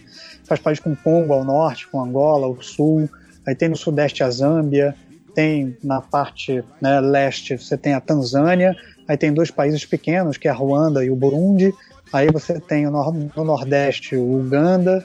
Faz 0.45 0.61
país 0.61 0.81
com 0.81 0.93
o 0.93 0.97
Congo 0.97 1.33
ao 1.33 1.45
norte, 1.45 1.87
com 1.89 2.03
Angola 2.03 2.47
ao 2.47 2.61
sul, 2.61 3.09
aí 3.47 3.55
tem 3.55 3.69
no 3.69 3.77
sudeste 3.77 4.23
a 4.23 4.31
Zâmbia, 4.31 4.95
tem 5.35 5.77
na 5.83 6.01
parte 6.01 6.63
né, 6.81 7.01
leste 7.01 7.57
você 7.57 7.77
tem 7.77 7.95
a 7.95 8.01
Tanzânia, 8.01 8.77
aí 9.11 9.17
tem 9.17 9.33
dois 9.33 9.51
países 9.51 9.85
pequenos 9.85 10.37
que 10.37 10.49
é 10.49 10.51
a 10.51 10.55
Ruanda 10.55 11.05
e 11.05 11.11
o 11.11 11.17
Burundi, 11.17 11.75
Aí 12.13 12.31
você 12.31 12.59
tem 12.59 12.87
no 12.87 13.45
Nordeste 13.45 14.17
o 14.17 14.41
Uganda 14.41 15.05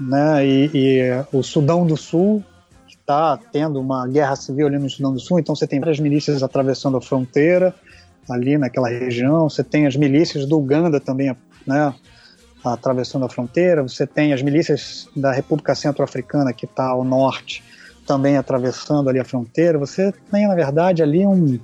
né, 0.00 0.46
e, 0.46 0.70
e 0.72 1.00
o 1.32 1.42
Sudão 1.42 1.86
do 1.86 1.96
Sul, 1.96 2.42
que 2.88 2.94
está 2.94 3.38
tendo 3.52 3.78
uma 3.78 4.06
guerra 4.06 4.36
civil 4.36 4.66
ali 4.66 4.78
no 4.78 4.88
Sudão 4.88 5.12
do 5.12 5.20
Sul, 5.20 5.38
então 5.38 5.54
você 5.54 5.66
tem 5.66 5.80
várias 5.80 6.00
milícias 6.00 6.42
atravessando 6.42 6.96
a 6.96 7.00
fronteira 7.00 7.74
ali 8.28 8.56
naquela 8.56 8.88
região, 8.88 9.48
você 9.48 9.62
tem 9.62 9.86
as 9.86 9.96
milícias 9.96 10.46
do 10.46 10.58
Uganda 10.58 10.98
também 10.98 11.36
né, 11.66 11.94
atravessando 12.64 13.26
a 13.26 13.28
fronteira, 13.28 13.82
você 13.82 14.06
tem 14.06 14.32
as 14.32 14.42
milícias 14.42 15.08
da 15.14 15.32
República 15.32 15.74
Centro-Africana 15.74 16.52
que 16.52 16.64
está 16.64 16.86
ao 16.86 17.04
norte 17.04 17.62
também 18.06 18.36
atravessando 18.36 19.10
ali 19.10 19.18
a 19.18 19.24
fronteira, 19.24 19.78
você 19.78 20.12
tem 20.30 20.48
na 20.48 20.54
verdade 20.54 21.02
ali 21.02 21.26
um, 21.26 21.58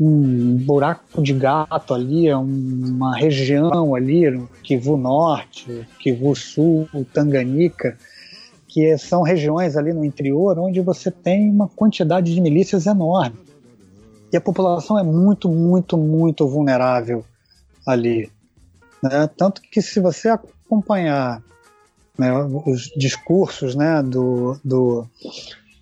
um 0.00 0.56
buraco 0.56 1.20
de 1.22 1.32
gato 1.32 1.92
ali, 1.92 2.28
é 2.28 2.36
uma 2.36 3.16
região 3.16 3.94
ali, 3.94 4.40
Kivu 4.62 4.96
Norte, 4.96 5.88
Kivu 5.98 6.36
Sul, 6.36 6.88
Tanganica, 7.12 7.98
que 8.68 8.96
são 8.96 9.22
regiões 9.22 9.76
ali 9.76 9.92
no 9.92 10.04
interior 10.04 10.58
onde 10.58 10.80
você 10.80 11.10
tem 11.10 11.50
uma 11.50 11.68
quantidade 11.68 12.32
de 12.32 12.40
milícias 12.40 12.86
enorme. 12.86 13.36
E 14.32 14.36
a 14.36 14.40
população 14.40 14.98
é 14.98 15.02
muito, 15.02 15.48
muito, 15.48 15.96
muito 15.96 16.46
vulnerável 16.46 17.24
ali. 17.86 18.30
Né? 19.02 19.28
Tanto 19.36 19.62
que 19.62 19.80
se 19.80 19.98
você 20.00 20.28
acompanhar 20.28 21.42
né, 22.16 22.30
os 22.66 22.90
discursos 22.96 23.74
né, 23.74 24.02
do, 24.02 24.58
do, 24.62 25.06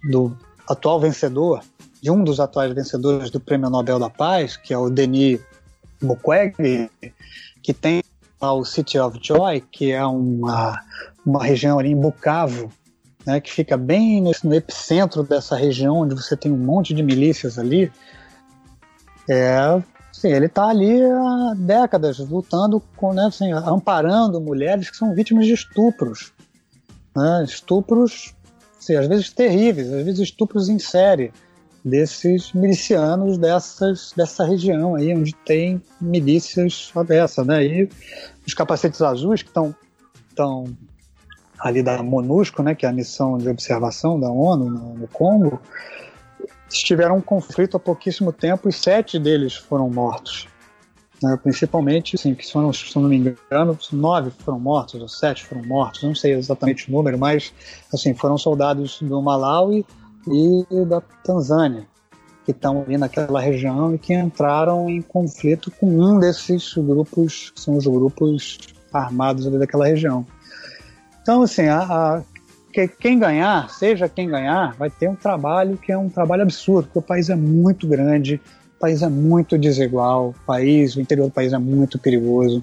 do 0.08 0.36
atual 0.68 1.00
vencedor, 1.00 1.62
de 2.02 2.10
um 2.10 2.22
dos 2.22 2.40
atuais 2.40 2.72
vencedores 2.72 3.30
do 3.30 3.40
Prêmio 3.40 3.70
Nobel 3.70 3.98
da 3.98 4.10
Paz, 4.10 4.56
que 4.56 4.72
é 4.72 4.78
o 4.78 4.90
Denis 4.90 5.40
Mukwege, 6.02 6.90
que 7.62 7.72
tem 7.72 8.02
o 8.40 8.64
City 8.64 8.98
of 8.98 9.18
Joy, 9.20 9.60
que 9.60 9.92
é 9.92 10.04
uma, 10.04 10.80
uma 11.24 11.44
região 11.44 11.78
ali 11.78 11.90
em 11.90 12.00
Bukavu, 12.00 12.70
né, 13.24 13.40
que 13.40 13.50
fica 13.50 13.76
bem 13.76 14.20
no, 14.22 14.30
no, 14.44 14.54
epicentro 14.54 15.22
dessa 15.22 15.56
região, 15.56 15.96
onde 15.96 16.14
você 16.14 16.36
tem 16.36 16.52
um 16.52 16.56
monte 16.56 16.94
de 16.94 17.02
milícias 17.02 17.58
ali. 17.58 17.90
É, 19.28 19.58
assim, 20.10 20.28
ele 20.28 20.46
está 20.46 20.68
ali 20.68 21.02
há 21.02 21.54
décadas 21.56 22.18
lutando, 22.18 22.80
com, 22.96 23.12
né, 23.12 23.26
assim, 23.26 23.50
amparando 23.52 24.40
mulheres 24.40 24.90
que 24.90 24.96
são 24.96 25.14
vítimas 25.14 25.46
de 25.46 25.54
estupros. 25.54 26.32
Né, 27.16 27.44
estupros, 27.44 28.34
assim, 28.78 28.94
às 28.94 29.08
vezes 29.08 29.32
terríveis, 29.32 29.92
às 29.92 30.04
vezes 30.04 30.20
estupros 30.20 30.68
em 30.68 30.78
série 30.78 31.32
desses 31.86 32.52
milicianos 32.52 33.38
dessas, 33.38 34.12
dessa 34.16 34.44
região 34.44 34.96
aí, 34.96 35.14
onde 35.14 35.32
tem 35.32 35.80
milícias 36.00 36.92
dessa, 37.06 37.44
né? 37.44 37.64
E 37.64 37.88
os 38.44 38.52
capacetes 38.52 39.00
azuis 39.00 39.40
que 39.42 39.48
estão 39.48 39.72
estão 40.28 40.64
ali 41.60 41.82
da 41.82 42.02
MONUSCO, 42.02 42.62
né, 42.62 42.74
que 42.74 42.84
é 42.84 42.88
a 42.88 42.92
missão 42.92 43.38
de 43.38 43.48
observação 43.48 44.18
da 44.20 44.28
ONU 44.28 44.68
no, 44.68 44.94
no 44.94 45.08
Congo, 45.08 45.60
tiveram 46.68 47.16
um 47.16 47.20
conflito 47.20 47.76
há 47.76 47.80
pouquíssimo 47.80 48.32
tempo 48.32 48.68
e 48.68 48.72
sete 48.72 49.18
deles 49.18 49.54
foram 49.54 49.88
mortos. 49.88 50.48
Né, 51.22 51.38
principalmente, 51.42 52.16
assim, 52.16 52.34
que 52.34 52.50
foram, 52.52 52.70
se 52.74 52.94
não 52.98 53.08
me 53.08 53.16
engano, 53.16 53.78
nove 53.92 54.30
foram 54.38 54.60
mortos, 54.60 55.00
ou 55.00 55.08
sete 55.08 55.46
foram 55.46 55.64
mortos, 55.64 56.02
não 56.02 56.14
sei 56.14 56.34
exatamente 56.34 56.90
o 56.90 56.92
número, 56.92 57.16
mas 57.16 57.54
assim, 57.94 58.12
foram 58.12 58.36
soldados 58.36 58.98
do 59.00 59.22
Malawi 59.22 59.86
e 60.26 60.84
da 60.84 61.00
Tanzânia, 61.24 61.86
que 62.44 62.50
estão 62.50 62.82
ali 62.82 62.96
naquela 62.96 63.40
região 63.40 63.94
e 63.94 63.98
que 63.98 64.14
entraram 64.14 64.88
em 64.88 65.02
conflito 65.02 65.70
com 65.70 65.88
um 65.88 66.18
desses 66.18 66.74
grupos, 66.74 67.50
que 67.54 67.60
são 67.60 67.76
os 67.76 67.86
grupos 67.86 68.58
armados 68.92 69.46
ali 69.46 69.58
daquela 69.58 69.86
região. 69.86 70.26
Então, 71.22 71.42
assim, 71.42 71.66
a, 71.66 71.80
a, 71.80 72.22
que, 72.72 72.86
quem 72.86 73.18
ganhar, 73.18 73.70
seja 73.70 74.08
quem 74.08 74.28
ganhar, 74.28 74.74
vai 74.76 74.90
ter 74.90 75.08
um 75.08 75.16
trabalho 75.16 75.76
que 75.76 75.90
é 75.90 75.98
um 75.98 76.08
trabalho 76.08 76.42
absurdo, 76.42 76.84
porque 76.86 76.98
o 76.98 77.02
país 77.02 77.28
é 77.30 77.34
muito 77.34 77.86
grande, 77.86 78.40
o 78.76 78.78
país 78.78 79.02
é 79.02 79.08
muito 79.08 79.58
desigual, 79.58 80.28
o 80.28 80.46
país, 80.46 80.94
o 80.94 81.00
interior 81.00 81.26
do 81.26 81.32
país 81.32 81.52
é 81.52 81.58
muito 81.58 81.98
perigoso. 81.98 82.62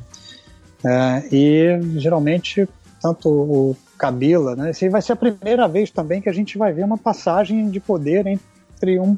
É, 0.86 1.24
e 1.32 2.00
geralmente 2.00 2.68
tanto 3.02 3.30
o 3.30 3.76
Kabila, 4.04 4.54
né? 4.54 4.72
Esse 4.72 4.90
vai 4.90 5.02
ser 5.02 5.14
a 5.14 5.16
primeira 5.16 5.66
vez 5.66 5.90
também 5.90 6.22
que 6.22 6.28
a 6.28 6.34
gente 6.34 6.58
vai 6.58 6.74
ver 6.74 6.84
uma 6.84 6.98
passagem 6.98 7.70
de 7.70 7.80
poder 7.80 8.28
entre 8.28 9.00
um, 9.00 9.18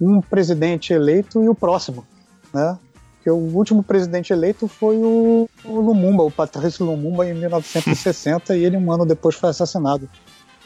um 0.00 0.20
presidente 0.20 0.92
eleito 0.92 1.40
e 1.44 1.48
o 1.48 1.54
próximo, 1.54 2.04
né? 2.52 2.76
Porque 3.14 3.30
o 3.30 3.36
último 3.36 3.80
presidente 3.80 4.32
eleito 4.32 4.66
foi 4.66 4.96
o, 4.96 5.48
o 5.64 5.80
Lumumba, 5.80 6.24
o 6.24 6.32
Patrício 6.32 6.84
Lumumba, 6.84 7.28
em 7.28 7.34
1960, 7.34 8.56
e 8.56 8.64
ele 8.64 8.76
um 8.76 8.90
ano 8.90 9.06
depois 9.06 9.36
foi 9.36 9.50
assassinado 9.50 10.10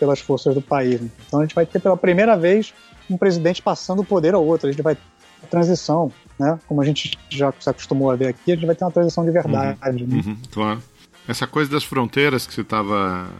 pelas 0.01 0.21
forças 0.21 0.55
do 0.55 0.63
país. 0.63 1.03
Então 1.27 1.41
a 1.41 1.43
gente 1.43 1.55
vai 1.55 1.67
ter 1.67 1.79
pela 1.79 1.97
primeira 1.97 2.35
vez 2.39 2.73
um 3.11 3.19
presidente 3.19 3.61
passando 3.61 4.01
o 4.01 4.05
poder 4.05 4.33
ao 4.33 4.43
outro. 4.43 4.67
A 4.67 4.73
gente 4.73 4.83
vai 4.83 4.95
ter 4.95 5.47
transição, 5.51 6.11
né? 6.39 6.59
Como 6.67 6.81
a 6.81 6.87
gente 6.87 7.19
já 7.29 7.53
se 7.61 7.69
acostumou 7.69 8.11
a 8.11 8.17
ver 8.17 8.29
aqui, 8.29 8.53
a 8.53 8.55
gente 8.55 8.65
vai 8.65 8.75
ter 8.75 8.85
uma 8.85 8.91
transição 8.91 9.27
de 9.27 9.31
verdade. 9.31 9.79
Uhum, 10.05 10.09
né? 10.09 10.23
uhum, 10.25 10.37
claro. 10.51 10.83
Essa 11.27 11.47
coisa 11.47 11.71
das 11.71 11.85
fronteiras 11.85 12.47
que 12.47 12.55
você 12.55 12.63
estava 12.63 13.31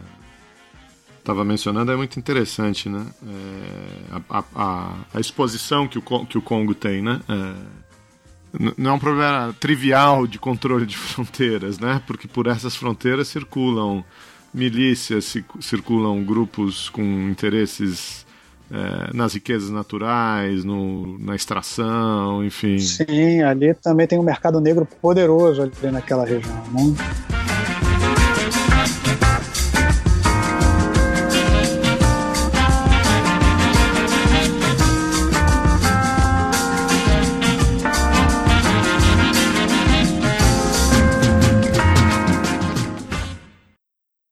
tava 1.23 1.45
mencionando 1.45 1.91
é 1.91 1.95
muito 1.95 2.19
interessante, 2.19 2.89
né? 2.89 3.05
É, 3.25 4.21
a, 4.29 4.43
a, 4.53 4.93
a, 5.13 5.19
exposição 5.19 5.87
que 5.87 5.97
o, 5.97 6.25
que 6.25 6.37
o 6.37 6.41
Congo 6.41 6.75
tem, 6.75 7.01
né? 7.01 7.21
É, 7.29 7.53
não 8.77 8.91
é 8.91 8.93
um 8.93 8.99
problema 8.99 9.55
trivial 9.59 10.27
de 10.27 10.37
controle 10.37 10.85
de 10.85 10.95
fronteiras, 10.97 11.79
né? 11.79 12.01
Porque 12.05 12.27
por 12.27 12.47
essas 12.47 12.75
fronteiras 12.75 13.27
circulam 13.29 14.03
milícias, 14.53 15.33
circulam 15.61 16.23
grupos 16.23 16.89
com 16.89 17.01
interesses 17.01 18.25
é, 18.69 19.15
nas 19.15 19.33
riquezas 19.33 19.69
naturais, 19.69 20.63
no, 20.63 21.17
na 21.19 21.35
extração, 21.35 22.43
enfim. 22.43 22.77
Sim, 22.79 23.41
ali 23.41 23.73
também 23.73 24.05
tem 24.05 24.19
um 24.19 24.23
mercado 24.23 24.59
negro 24.59 24.87
poderoso 25.01 25.63
ali 25.63 25.91
naquela 25.91 26.25
região, 26.25 26.63
né? 26.71 27.42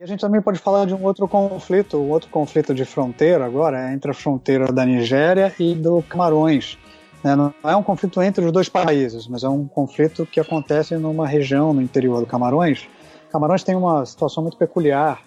E 0.02 0.04
a 0.04 0.08
gente 0.08 0.22
também 0.22 0.42
pode 0.42 0.58
falar 0.58 0.88
de 0.88 0.96
um 0.96 1.04
outro 1.04 1.28
conflito, 1.28 1.96
um 1.96 2.10
outro 2.10 2.28
conflito 2.32 2.74
de 2.74 2.84
fronteira 2.86 3.46
agora, 3.46 3.88
é 3.88 3.94
entre 3.94 4.10
a 4.10 4.16
fronteira 4.16 4.66
da 4.74 4.84
Nigéria 4.84 5.54
e 5.60 5.76
do 5.76 6.02
Camarões. 6.02 6.76
Né? 7.24 7.36
Não 7.36 7.54
é 7.64 7.76
um 7.76 7.84
conflito 7.84 8.20
entre 8.20 8.44
os 8.44 8.52
dois 8.52 8.68
países, 8.68 9.28
mas 9.28 9.44
é 9.44 9.48
um 9.48 9.68
conflito 9.68 10.26
que 10.26 10.40
acontece 10.40 10.96
numa 10.96 11.28
região 11.28 11.72
no 11.72 11.84
interior 11.84 12.20
do 12.20 12.26
Camarões. 12.26 12.90
Camarões 13.32 13.64
tem 13.64 13.76
uma 13.76 14.04
situação 14.04 14.42
muito 14.42 14.58
peculiar, 14.58 15.22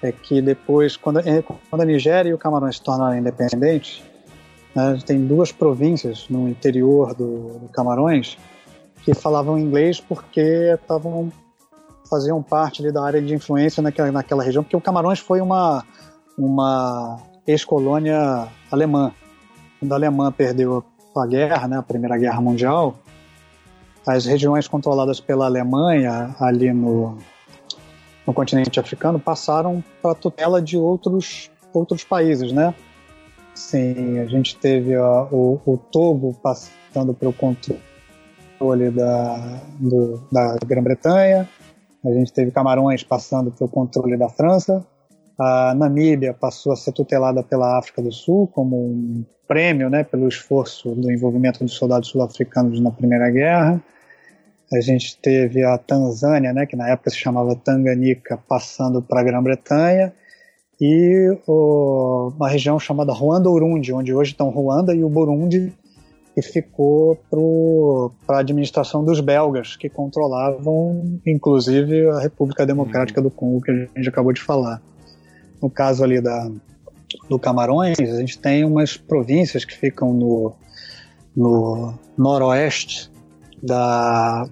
é 0.00 0.12
que 0.12 0.40
depois, 0.40 0.96
quando, 0.96 1.18
é, 1.18 1.42
quando 1.68 1.82
a 1.82 1.84
Nigéria 1.84 2.30
e 2.30 2.32
o 2.32 2.38
Camarões 2.38 2.76
se 2.76 2.82
tornaram 2.82 3.18
independentes, 3.18 4.04
né, 4.72 5.00
tem 5.04 5.26
duas 5.26 5.50
províncias 5.50 6.28
no 6.28 6.48
interior 6.48 7.12
do, 7.12 7.58
do 7.58 7.68
Camarões 7.72 8.38
que 9.04 9.14
falavam 9.14 9.58
inglês 9.58 9.98
porque 9.98 10.76
estavam 10.80 11.32
faziam 12.12 12.42
parte 12.42 12.92
da 12.92 13.02
área 13.02 13.22
de 13.22 13.34
influência 13.34 13.82
naquela, 13.82 14.12
naquela 14.12 14.42
região, 14.42 14.62
porque 14.62 14.76
o 14.76 14.80
Camarões 14.82 15.18
foi 15.18 15.40
uma, 15.40 15.82
uma 16.36 17.18
ex-colônia 17.46 18.46
alemã. 18.70 19.12
Quando 19.80 19.92
a 19.92 19.94
Alemanha 19.94 20.30
perdeu 20.30 20.84
a 21.16 21.26
guerra, 21.26 21.66
né, 21.66 21.78
a 21.78 21.82
Primeira 21.82 22.18
Guerra 22.18 22.38
Mundial, 22.42 22.96
as 24.06 24.26
regiões 24.26 24.68
controladas 24.68 25.20
pela 25.20 25.46
Alemanha 25.46 26.36
ali 26.38 26.70
no, 26.70 27.16
no 28.26 28.34
continente 28.34 28.78
africano 28.78 29.18
passaram 29.18 29.82
para 30.02 30.12
a 30.12 30.14
tutela 30.14 30.60
de 30.60 30.76
outros, 30.76 31.50
outros 31.72 32.04
países, 32.04 32.52
né? 32.52 32.74
Sim, 33.54 34.18
a 34.18 34.26
gente 34.26 34.56
teve 34.56 34.94
ó, 34.98 35.28
o, 35.32 35.58
o 35.64 35.78
Togo 35.78 36.36
passando 36.42 37.14
pelo 37.14 37.32
controle 37.32 38.90
da, 38.90 39.62
da 40.30 40.58
Grã-Bretanha, 40.66 41.48
A 42.04 42.12
gente 42.12 42.32
teve 42.32 42.50
Camarões 42.50 43.02
passando 43.02 43.50
pelo 43.52 43.70
controle 43.70 44.16
da 44.16 44.28
França, 44.28 44.84
a 45.38 45.74
Namíbia 45.74 46.34
passou 46.34 46.72
a 46.72 46.76
ser 46.76 46.92
tutelada 46.92 47.42
pela 47.42 47.78
África 47.78 48.02
do 48.02 48.12
Sul 48.12 48.46
como 48.48 48.76
um 48.76 49.24
prêmio 49.48 49.90
né, 49.90 50.04
pelo 50.04 50.28
esforço 50.28 50.94
do 50.94 51.10
envolvimento 51.10 51.64
dos 51.64 51.74
soldados 51.74 52.08
sul-africanos 52.08 52.80
na 52.80 52.90
Primeira 52.90 53.30
Guerra. 53.30 53.82
A 54.72 54.80
gente 54.80 55.18
teve 55.20 55.62
a 55.64 55.76
Tanzânia, 55.76 56.52
né, 56.52 56.64
que 56.64 56.76
na 56.76 56.88
época 56.88 57.10
se 57.10 57.16
chamava 57.16 57.56
Tanganica, 57.56 58.38
passando 58.48 59.02
para 59.02 59.20
a 59.20 59.24
Grã-Bretanha, 59.24 60.12
e 60.80 61.36
o, 61.46 62.32
uma 62.36 62.48
região 62.48 62.78
chamada 62.78 63.12
Ruanda-Urundi, 63.12 63.92
onde 63.92 64.14
hoje 64.14 64.32
estão 64.32 64.48
Ruanda 64.48 64.94
e 64.94 65.04
o 65.04 65.08
Burundi, 65.08 65.72
que 66.34 66.40
ficou 66.40 67.18
para 68.26 68.36
a 68.36 68.40
administração 68.40 69.04
dos 69.04 69.20
belgas, 69.20 69.76
que 69.76 69.88
controlavam, 69.88 71.20
inclusive, 71.26 72.08
a 72.08 72.20
República 72.20 72.64
Democrática 72.64 73.20
do 73.20 73.30
Congo, 73.30 73.60
que 73.60 73.70
a 73.70 73.74
gente 73.96 74.08
acabou 74.08 74.32
de 74.32 74.40
falar. 74.40 74.80
No 75.60 75.68
caso 75.68 76.02
ali 76.02 76.20
da, 76.20 76.50
do 77.28 77.38
Camarões, 77.38 77.98
a 77.98 78.20
gente 78.20 78.38
tem 78.38 78.64
umas 78.64 78.96
províncias 78.96 79.64
que 79.64 79.76
ficam 79.76 80.12
no, 80.14 80.54
no 81.36 81.94
noroeste 82.16 83.10
da, 83.62 84.48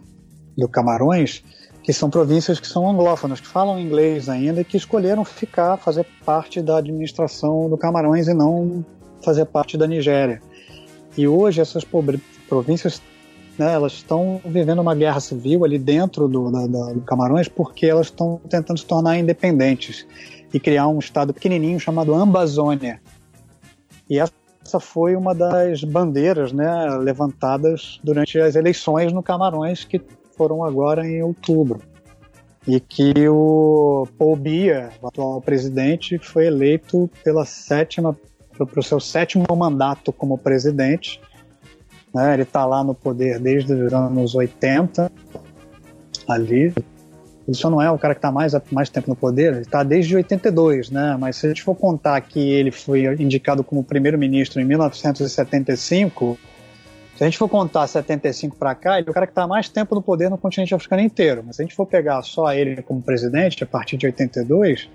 do 0.57 0.69
Camarões, 0.69 1.43
que 1.83 1.93
são 1.95 2.11
províncias 2.11 2.61
que 2.61 2.67
são 2.67 2.89
anglófonas, 2.89 3.41
que 3.41 3.47
falam 3.47 3.81
inglês 3.81 4.29
ainda 4.29 4.61
e 4.61 4.65
que 4.65 4.77
escolheram 4.77 5.25
ficar, 5.25 5.79
fazer 5.79 6.07
parte 6.27 6.61
da 6.61 6.77
administração 6.77 7.71
do 7.71 7.79
Camarões 7.79 8.29
e 8.29 8.35
não 8.35 8.85
fazer 9.25 9.47
parte 9.47 9.79
da 9.79 9.87
Nigéria. 9.87 10.43
E 11.21 11.29
hoje 11.29 11.61
essas 11.61 11.85
províncias 12.49 13.03
né, 13.59 13.75
elas 13.75 13.93
estão 13.93 14.41
vivendo 14.43 14.79
uma 14.79 14.95
guerra 14.95 15.21
civil 15.21 15.67
ali 15.67 15.79
dentro 15.79 16.27
do, 16.27 16.51
da, 16.51 16.67
da, 16.67 16.95
do 16.95 17.03
Camarões 17.03 17.47
porque 17.47 17.85
elas 17.85 18.07
estão 18.07 18.41
tentando 18.49 18.81
se 18.81 18.87
tornar 18.87 19.19
independentes 19.19 20.07
e 20.51 20.59
criar 20.59 20.89
um 20.89 20.99
estado 20.99 21.35
pequenininho 21.35 21.79
chamado 21.79 22.15
Ambazônia. 22.15 23.03
E 24.09 24.19
essa 24.19 24.81
foi 24.81 25.15
uma 25.15 25.35
das 25.35 25.85
bandeiras 25.85 26.55
né, 26.55 26.89
levantadas 26.97 28.01
durante 28.03 28.41
as 28.41 28.57
eleições 28.57 29.13
no 29.13 29.23
Camarões 29.23 29.85
que 29.85 30.01
foram 30.39 30.65
agora 30.65 31.07
em 31.07 31.23
outubro. 31.23 31.83
E 32.67 32.81
que 32.81 33.29
o 33.29 34.09
Paul 34.17 34.37
Biya, 34.37 34.89
o 35.03 35.09
atual 35.09 35.43
presidente, 35.43 36.19
foi 36.19 36.47
eleito 36.47 37.11
pela 37.23 37.45
sétima 37.45 38.17
para 38.67 38.81
o 38.81 38.83
seu 38.83 39.01
sétimo 39.01 39.45
mandato 39.57 40.13
como 40.13 40.39
presidente. 40.39 41.21
Né? 42.15 42.35
Ele 42.35 42.43
está 42.43 42.65
lá 42.65 42.83
no 42.83 42.95
poder 42.95 43.39
desde 43.39 43.73
os 43.73 43.93
anos 43.93 44.35
80, 44.35 45.11
ali. 46.29 46.73
Ele 47.47 47.57
só 47.57 47.69
não 47.69 47.83
é 47.83 47.91
o 47.91 47.99
cara 47.99 48.15
que 48.15 48.19
está 48.19 48.31
mais, 48.31 48.53
mais 48.71 48.89
tempo 48.89 49.09
no 49.11 49.17
poder, 49.17 49.53
ele 49.53 49.63
está 49.63 49.83
desde 49.83 50.15
82, 50.15 50.91
né? 50.91 51.17
Mas 51.19 51.37
se 51.37 51.47
a 51.47 51.49
gente 51.49 51.63
for 51.63 51.75
contar 51.75 52.21
que 52.21 52.39
ele 52.39 52.71
foi 52.71 53.05
indicado 53.21 53.65
como 53.65 53.83
primeiro-ministro 53.83 54.61
em 54.61 54.65
1975, 54.65 56.39
se 57.17 57.25
a 57.25 57.27
gente 57.27 57.39
for 57.39 57.49
contar 57.49 57.87
75 57.87 58.57
para 58.57 58.75
cá, 58.75 58.99
ele 58.99 59.09
é 59.09 59.11
o 59.11 59.15
cara 59.15 59.27
que 59.27 59.33
está 59.33 59.47
mais 59.47 59.69
tempo 59.69 59.95
no 59.95 60.03
poder 60.03 60.31
no 60.31 60.39
continente 60.39 60.75
africano 60.75 61.03
inteiro. 61.03 61.43
Mas 61.45 61.57
se 61.57 61.63
a 61.63 61.65
gente 61.65 61.75
for 61.75 61.87
pegar 61.87 62.23
só 62.23 62.53
ele 62.53 62.83
como 62.83 63.03
presidente, 63.03 63.65
a 63.65 63.67
partir 63.67 63.97
de 63.97 64.07
82, 64.07 64.89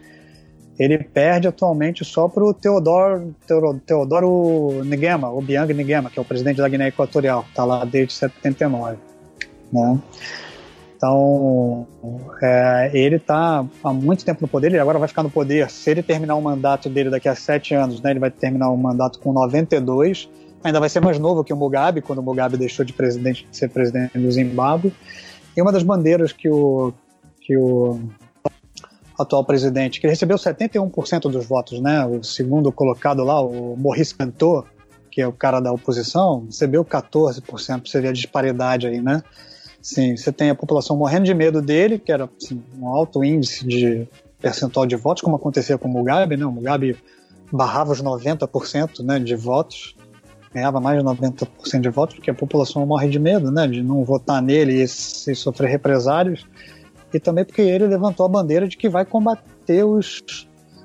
ele 0.77 0.97
perde 0.99 1.47
atualmente 1.47 2.03
só 2.03 2.27
para 2.27 2.43
o 2.43 2.53
Teodoro, 2.53 3.33
Teodoro 3.85 4.83
Nguema, 4.83 5.29
o 5.29 5.41
Biang 5.41 5.73
Nguema, 5.73 6.09
que 6.09 6.19
é 6.19 6.21
o 6.21 6.25
presidente 6.25 6.57
da 6.57 6.67
Guiné 6.67 6.89
Equatorial, 6.89 7.45
está 7.47 7.63
lá 7.63 7.85
desde 7.85 8.13
79. 8.13 8.97
Né? 9.71 9.99
Então, 10.97 11.87
é, 12.41 12.91
ele 12.93 13.17
está 13.17 13.65
há 13.83 13.93
muito 13.93 14.25
tempo 14.25 14.41
no 14.41 14.47
poder, 14.47 14.67
ele 14.67 14.79
agora 14.79 14.99
vai 14.99 15.07
ficar 15.07 15.23
no 15.23 15.29
poder. 15.29 15.69
Se 15.69 15.91
ele 15.91 16.03
terminar 16.03 16.35
o 16.35 16.41
mandato 16.41 16.89
dele 16.89 17.09
daqui 17.09 17.29
a 17.29 17.35
sete 17.35 17.73
anos, 17.73 18.01
né, 18.01 18.11
ele 18.11 18.19
vai 18.19 18.31
terminar 18.31 18.69
o 18.69 18.77
mandato 18.77 19.19
com 19.19 19.31
92, 19.31 20.29
ainda 20.63 20.79
vai 20.79 20.89
ser 20.89 20.99
mais 20.99 21.19
novo 21.19 21.43
que 21.43 21.53
o 21.53 21.57
Mugabe, 21.57 22.01
quando 22.01 22.19
o 22.19 22.23
Mugabe 22.23 22.57
deixou 22.57 22.83
de, 22.83 22.91
presidente, 22.91 23.47
de 23.49 23.55
ser 23.55 23.69
presidente 23.69 24.17
do 24.17 24.31
Zimbábue. 24.31 24.93
E 25.55 25.61
uma 25.61 25.71
das 25.71 25.83
bandeiras 25.83 26.33
que 26.33 26.49
o, 26.49 26.91
que 27.39 27.55
o 27.55 27.99
atual 29.17 29.43
presidente, 29.43 29.99
que 29.99 30.07
recebeu 30.07 30.37
71% 30.37 31.21
dos 31.31 31.45
votos, 31.45 31.79
né? 31.79 32.05
O 32.05 32.23
segundo 32.23 32.71
colocado 32.71 33.23
lá, 33.23 33.41
o 33.41 33.75
Maurice 33.77 34.13
Cantor, 34.13 34.65
que 35.09 35.21
é 35.21 35.27
o 35.27 35.31
cara 35.31 35.59
da 35.59 35.71
oposição, 35.71 36.45
recebeu 36.45 36.83
14%, 36.83 37.41
pra 37.41 37.57
você 37.57 38.01
ver 38.01 38.09
a 38.09 38.13
disparidade 38.13 38.87
aí, 38.87 39.01
né? 39.01 39.23
Sim, 39.81 40.17
você 40.17 40.31
tem 40.31 40.49
a 40.49 40.55
população 40.55 40.97
morrendo 40.97 41.25
de 41.25 41.33
medo 41.33 41.61
dele, 41.61 41.99
que 41.99 42.11
era 42.11 42.29
assim, 42.41 42.61
um 42.77 42.87
alto 42.87 43.23
índice 43.23 43.65
de 43.65 44.07
percentual 44.41 44.85
de 44.85 44.95
votos, 44.95 45.23
como 45.23 45.35
acontecia 45.35 45.77
com 45.77 45.87
o 45.87 45.91
Mugabe, 45.91 46.35
né? 46.35 46.45
O 46.45 46.51
Mugabe 46.51 46.97
barrava 47.51 47.91
os 47.91 48.01
90% 48.01 49.03
né, 49.03 49.19
de 49.19 49.35
votos, 49.35 49.95
ganhava 50.53 50.81
mais 50.81 50.99
de 50.99 51.05
90% 51.05 51.81
de 51.81 51.89
votos, 51.89 52.15
porque 52.15 52.31
a 52.31 52.33
população 52.33 52.85
morre 52.85 53.07
de 53.07 53.19
medo, 53.19 53.51
né? 53.51 53.67
De 53.67 53.81
não 53.81 54.03
votar 54.03 54.41
nele 54.41 54.81
e, 54.81 54.83
e 54.83 54.87
sofrer 55.35 55.69
represários 55.69 56.45
e 57.15 57.19
também 57.19 57.45
porque 57.45 57.61
ele 57.61 57.87
levantou 57.87 58.25
a 58.25 58.29
bandeira 58.29 58.67
de 58.67 58.75
que 58.75 58.89
vai 58.89 59.05
combater 59.05 59.83
os, 59.83 60.21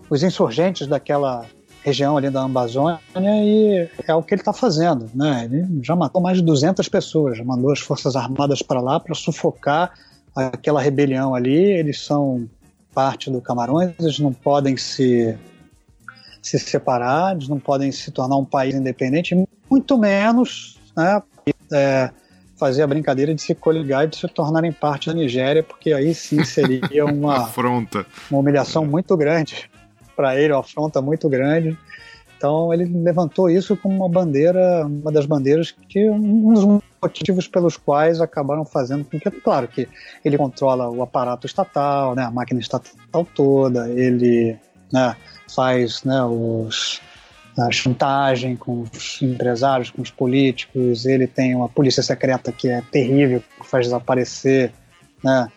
os 0.09 0.23
insurgentes 0.23 0.87
daquela 0.87 1.45
região 1.83 2.17
ali 2.17 2.31
da 2.31 2.43
Amazônia 2.43 3.01
e 3.17 3.89
é 4.07 4.15
o 4.15 4.23
que 4.23 4.35
ele 4.35 4.43
está 4.43 4.53
fazendo, 4.53 5.11
né? 5.15 5.45
Ele 5.47 5.81
já 5.83 5.97
matou 5.97 6.21
mais 6.21 6.37
de 6.39 6.45
200 6.45 6.89
pessoas, 6.89 7.39
já 7.39 7.45
mandou 7.45 7.73
as 7.73 7.81
forças 7.81 8.15
armadas 8.15 8.63
para 8.63 8.81
lá 8.81 9.01
para 9.01 9.15
sufocar 9.15 9.93
aquela 10.37 10.81
rebelião 10.81 11.35
ali. 11.35 11.57
Eles 11.57 12.01
são 12.01 12.49
parte 12.95 13.31
do 13.31 13.41
Camarões, 13.41 13.93
eles 13.99 14.19
não 14.19 14.33
podem 14.33 14.77
se 14.77 15.37
se 16.43 16.59
separar, 16.59 17.35
eles 17.35 17.49
não 17.49 17.59
podem 17.59 17.93
se 17.93 18.11
tornar 18.11 18.37
um 18.37 18.45
país 18.45 18.75
independente, 18.75 19.37
muito 19.69 19.99
menos 19.99 20.79
né, 20.97 21.23
é, 21.71 22.11
fazer 22.61 22.83
a 22.83 22.87
brincadeira 22.87 23.35
de 23.35 23.41
se 23.41 23.55
coligar 23.55 24.05
e 24.05 24.09
de 24.09 24.19
se 24.19 24.29
tornarem 24.29 24.71
parte 24.71 25.09
da 25.09 25.15
Nigéria, 25.15 25.63
porque 25.63 25.95
aí 25.95 26.15
sim 26.15 26.45
seria 26.45 27.07
uma 27.09 27.39
afronta, 27.39 28.05
uma 28.31 28.41
humilhação 28.41 28.85
muito 28.85 29.17
grande 29.17 29.71
para 30.15 30.39
ele, 30.39 30.53
uma 30.53 30.61
afronta 30.61 31.01
muito 31.01 31.27
grande. 31.31 31.77
Então 32.37 32.73
ele 32.73 32.85
levantou 32.85 33.49
isso 33.49 33.77
como 33.77 33.97
uma 33.97 34.09
bandeira, 34.09 34.87
uma 34.87 35.11
das 35.11 35.25
bandeiras 35.25 35.75
que 35.89 36.09
um 36.11 36.53
dos 36.53 36.83
motivos 37.03 37.49
pelos 37.49 37.79
quais 37.79 38.21
acabaram 38.21 38.65
fazendo 38.65 39.05
com 39.05 39.19
que, 39.19 39.31
claro, 39.31 39.67
que 39.67 39.89
ele 40.23 40.37
controla 40.37 40.89
o 40.91 41.03
aparato 41.03 41.47
estatal, 41.47 42.15
né, 42.15 42.25
a 42.25 42.31
máquina 42.31 42.61
estatal 42.61 43.27
toda, 43.35 43.89
ele 43.89 44.59
né, 44.93 45.17
faz 45.55 46.05
né, 46.05 46.23
os 46.25 47.01
a 47.61 47.71
chantagem 47.71 48.57
com 48.57 48.83
os 48.83 49.21
empresários, 49.23 49.91
com 49.91 50.03
os 50.03 50.11
políticos. 50.11 51.05
Ele 51.05 51.27
tem 51.27 51.55
uma 51.55 51.69
polícia 51.69 52.03
secreta 52.03 52.53
que 52.53 52.69
é 52.69 52.83
terrível, 52.91 53.43
que 53.61 53.67
faz 53.67 53.87
desaparecer 53.87 54.73
né, 55.23 55.49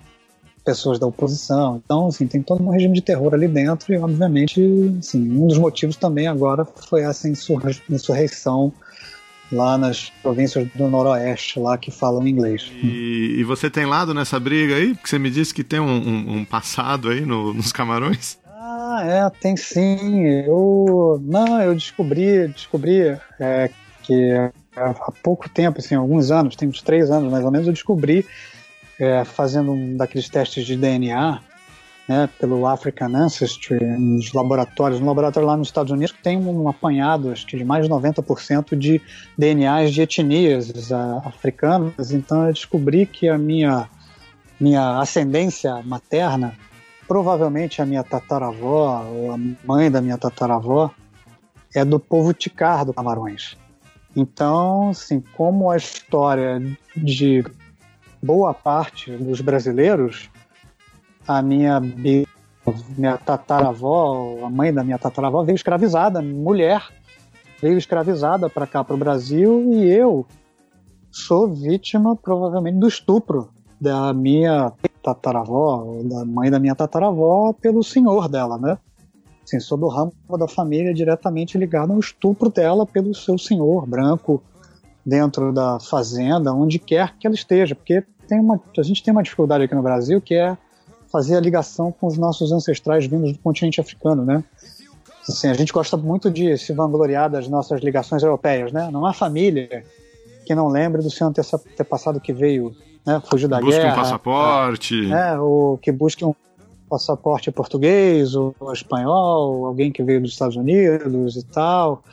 pessoas 0.63 0.99
da 0.99 1.07
oposição. 1.07 1.81
Então, 1.83 2.07
assim, 2.07 2.27
tem 2.27 2.41
todo 2.41 2.63
um 2.63 2.69
regime 2.69 2.93
de 2.93 3.01
terror 3.01 3.33
ali 3.33 3.47
dentro 3.47 3.93
e, 3.93 3.97
obviamente, 3.97 4.61
assim, 4.99 5.29
um 5.37 5.47
dos 5.47 5.57
motivos 5.57 5.95
também 5.95 6.27
agora 6.27 6.65
foi 6.65 7.01
essa 7.01 7.27
insurreição 7.27 8.73
lá 9.51 9.77
nas 9.77 10.11
províncias 10.21 10.67
do 10.73 10.87
Noroeste, 10.87 11.59
lá 11.59 11.77
que 11.77 11.91
falam 11.91 12.27
inglês. 12.27 12.71
E, 12.81 13.35
e, 13.37 13.43
você 13.43 13.69
tem 13.69 13.85
lado 13.85 14.13
nessa 14.13 14.39
briga 14.39 14.75
aí? 14.75 14.93
Porque 14.95 15.07
você 15.07 15.19
me 15.19 15.29
disse 15.29 15.53
que 15.53 15.63
tem 15.63 15.79
um, 15.79 15.85
um, 15.85 16.37
um 16.37 16.45
passado 16.45 17.09
aí 17.09 17.21
no, 17.21 17.53
nos 17.53 17.71
Camarões? 17.71 18.37
Ah, 18.75 19.03
é, 19.05 19.29
tem 19.29 19.55
sim. 19.55 20.25
Eu 20.25 21.21
não, 21.23 21.61
eu 21.61 21.75
descobri, 21.75 22.47
descobri 22.47 23.15
é, 23.39 23.69
que 24.01 24.31
há 24.75 25.11
pouco 25.21 25.47
tempo, 25.47 25.79
assim, 25.79 25.93
alguns 25.93 26.31
anos, 26.31 26.55
tem 26.55 26.67
uns 26.67 26.81
três 26.81 27.11
anos 27.11 27.31
mais 27.31 27.45
ou 27.45 27.51
menos, 27.51 27.67
eu 27.67 27.73
descobri 27.73 28.25
é, 28.99 29.23
fazendo 29.23 29.71
um 29.73 29.95
daqueles 29.95 30.27
testes 30.27 30.65
de 30.65 30.75
DNA, 30.75 31.39
né, 32.07 32.27
pelo 32.39 32.65
African 32.65 33.15
Ancestry, 33.15 33.79
nos 33.79 34.33
laboratórios, 34.33 34.99
um 34.99 35.05
laboratório 35.05 35.47
lá 35.47 35.55
nos 35.55 35.67
Estados 35.67 35.91
Unidos 35.91 36.11
que 36.11 36.23
tem 36.23 36.37
um 36.37 36.67
apanhado, 36.67 37.31
acho 37.31 37.45
que 37.45 37.55
de 37.55 37.63
mais 37.63 37.85
de 37.85 37.91
90% 37.91 38.75
de 38.75 38.99
DNAs 39.37 39.93
de 39.93 40.01
etnias 40.01 40.91
africanas. 41.23 42.11
Então 42.11 42.47
eu 42.47 42.53
descobri 42.53 43.05
que 43.05 43.29
a 43.29 43.37
minha 43.37 43.87
minha 44.59 44.99
ascendência 44.99 45.81
materna 45.83 46.53
provavelmente 47.07 47.81
a 47.81 47.85
minha 47.85 48.03
tataravó, 48.03 49.03
ou 49.05 49.31
a 49.31 49.37
mãe 49.65 49.89
da 49.89 50.01
minha 50.01 50.17
tataravó, 50.17 50.91
é 51.73 51.83
do 51.83 51.99
povo 51.99 52.33
Ticar 52.33 52.85
do 52.85 52.93
Camarões. 52.93 53.57
Então, 54.15 54.89
assim, 54.89 55.23
como 55.35 55.71
a 55.71 55.77
história 55.77 56.61
de 56.95 57.43
boa 58.21 58.53
parte 58.53 59.11
dos 59.11 59.41
brasileiros, 59.41 60.29
a 61.27 61.41
minha, 61.41 61.79
minha 61.79 63.17
tataravó, 63.17 64.45
a 64.45 64.49
mãe 64.49 64.73
da 64.73 64.83
minha 64.83 64.99
tataravó, 64.99 65.43
veio 65.43 65.55
escravizada, 65.55 66.21
mulher, 66.21 66.87
veio 67.61 67.77
escravizada 67.77 68.49
para 68.49 68.67
cá, 68.67 68.83
para 68.83 68.95
o 68.95 68.99
Brasil, 68.99 69.73
e 69.73 69.89
eu 69.89 70.25
sou 71.11 71.47
vítima, 71.47 72.15
provavelmente, 72.15 72.77
do 72.77 72.87
estupro 72.87 73.49
da 73.79 74.13
minha 74.13 74.71
tataravó, 75.03 76.01
da 76.03 76.23
mãe 76.23 76.49
da 76.49 76.59
minha 76.59 76.73
tataravó, 76.73 77.53
pelo 77.53 77.83
senhor 77.83 78.29
dela, 78.29 78.57
né? 78.57 78.77
Assim, 79.43 79.59
sou 79.59 79.77
do 79.77 79.87
ramo 79.87 80.13
da 80.39 80.47
família 80.47 80.93
diretamente 80.93 81.57
ligado 81.57 81.91
ao 81.91 81.99
estupro 81.99 82.49
dela 82.49 82.85
pelo 82.85 83.13
seu 83.13 83.37
senhor 83.37 83.85
branco 83.85 84.41
dentro 85.05 85.51
da 85.51 85.79
fazenda, 85.81 86.53
onde 86.53 86.79
quer 86.79 87.17
que 87.17 87.27
ela 87.27 87.35
esteja, 87.35 87.75
porque 87.75 88.03
tem 88.27 88.39
uma, 88.39 88.59
a 88.77 88.83
gente 88.83 89.03
tem 89.03 89.11
uma 89.11 89.21
dificuldade 89.21 89.65
aqui 89.65 89.75
no 89.75 89.83
Brasil 89.83 90.21
que 90.21 90.33
é 90.33 90.57
fazer 91.11 91.35
a 91.35 91.41
ligação 91.41 91.91
com 91.91 92.07
os 92.07 92.17
nossos 92.17 92.51
ancestrais 92.51 93.05
vindos 93.05 93.33
do 93.33 93.39
continente 93.39 93.81
africano, 93.81 94.23
né? 94.23 94.43
Assim, 95.27 95.47
a 95.47 95.53
gente 95.53 95.71
gosta 95.71 95.95
muito 95.95 96.31
de 96.31 96.57
se 96.57 96.73
vangloriar 96.73 97.29
das 97.29 97.47
nossas 97.47 97.81
ligações 97.81 98.23
europeias, 98.23 98.71
né? 98.71 98.89
Não 98.91 99.05
há 99.05 99.13
família 99.13 99.85
que 100.45 100.55
não 100.55 100.67
lembre 100.67 101.01
do 101.01 101.09
seu 101.09 101.27
antepassado 101.27 102.19
que 102.19 102.33
veio, 102.33 102.75
né, 103.05 103.21
fugiu 103.25 103.47
da 103.47 103.59
busque 103.59 103.71
guerra. 103.71 103.89
Busque 103.89 103.99
um 103.99 104.03
passaporte. 104.03 105.01
Né, 105.07 105.39
ou 105.39 105.77
que 105.77 105.91
busque 105.91 106.25
um 106.25 106.33
passaporte 106.89 107.51
português 107.51 108.35
ou 108.35 108.53
espanhol, 108.71 109.65
alguém 109.65 109.91
que 109.91 110.03
veio 110.03 110.21
dos 110.21 110.31
Estados 110.31 110.55
Unidos 110.55 111.35
e 111.35 111.43
tal. 111.43 112.03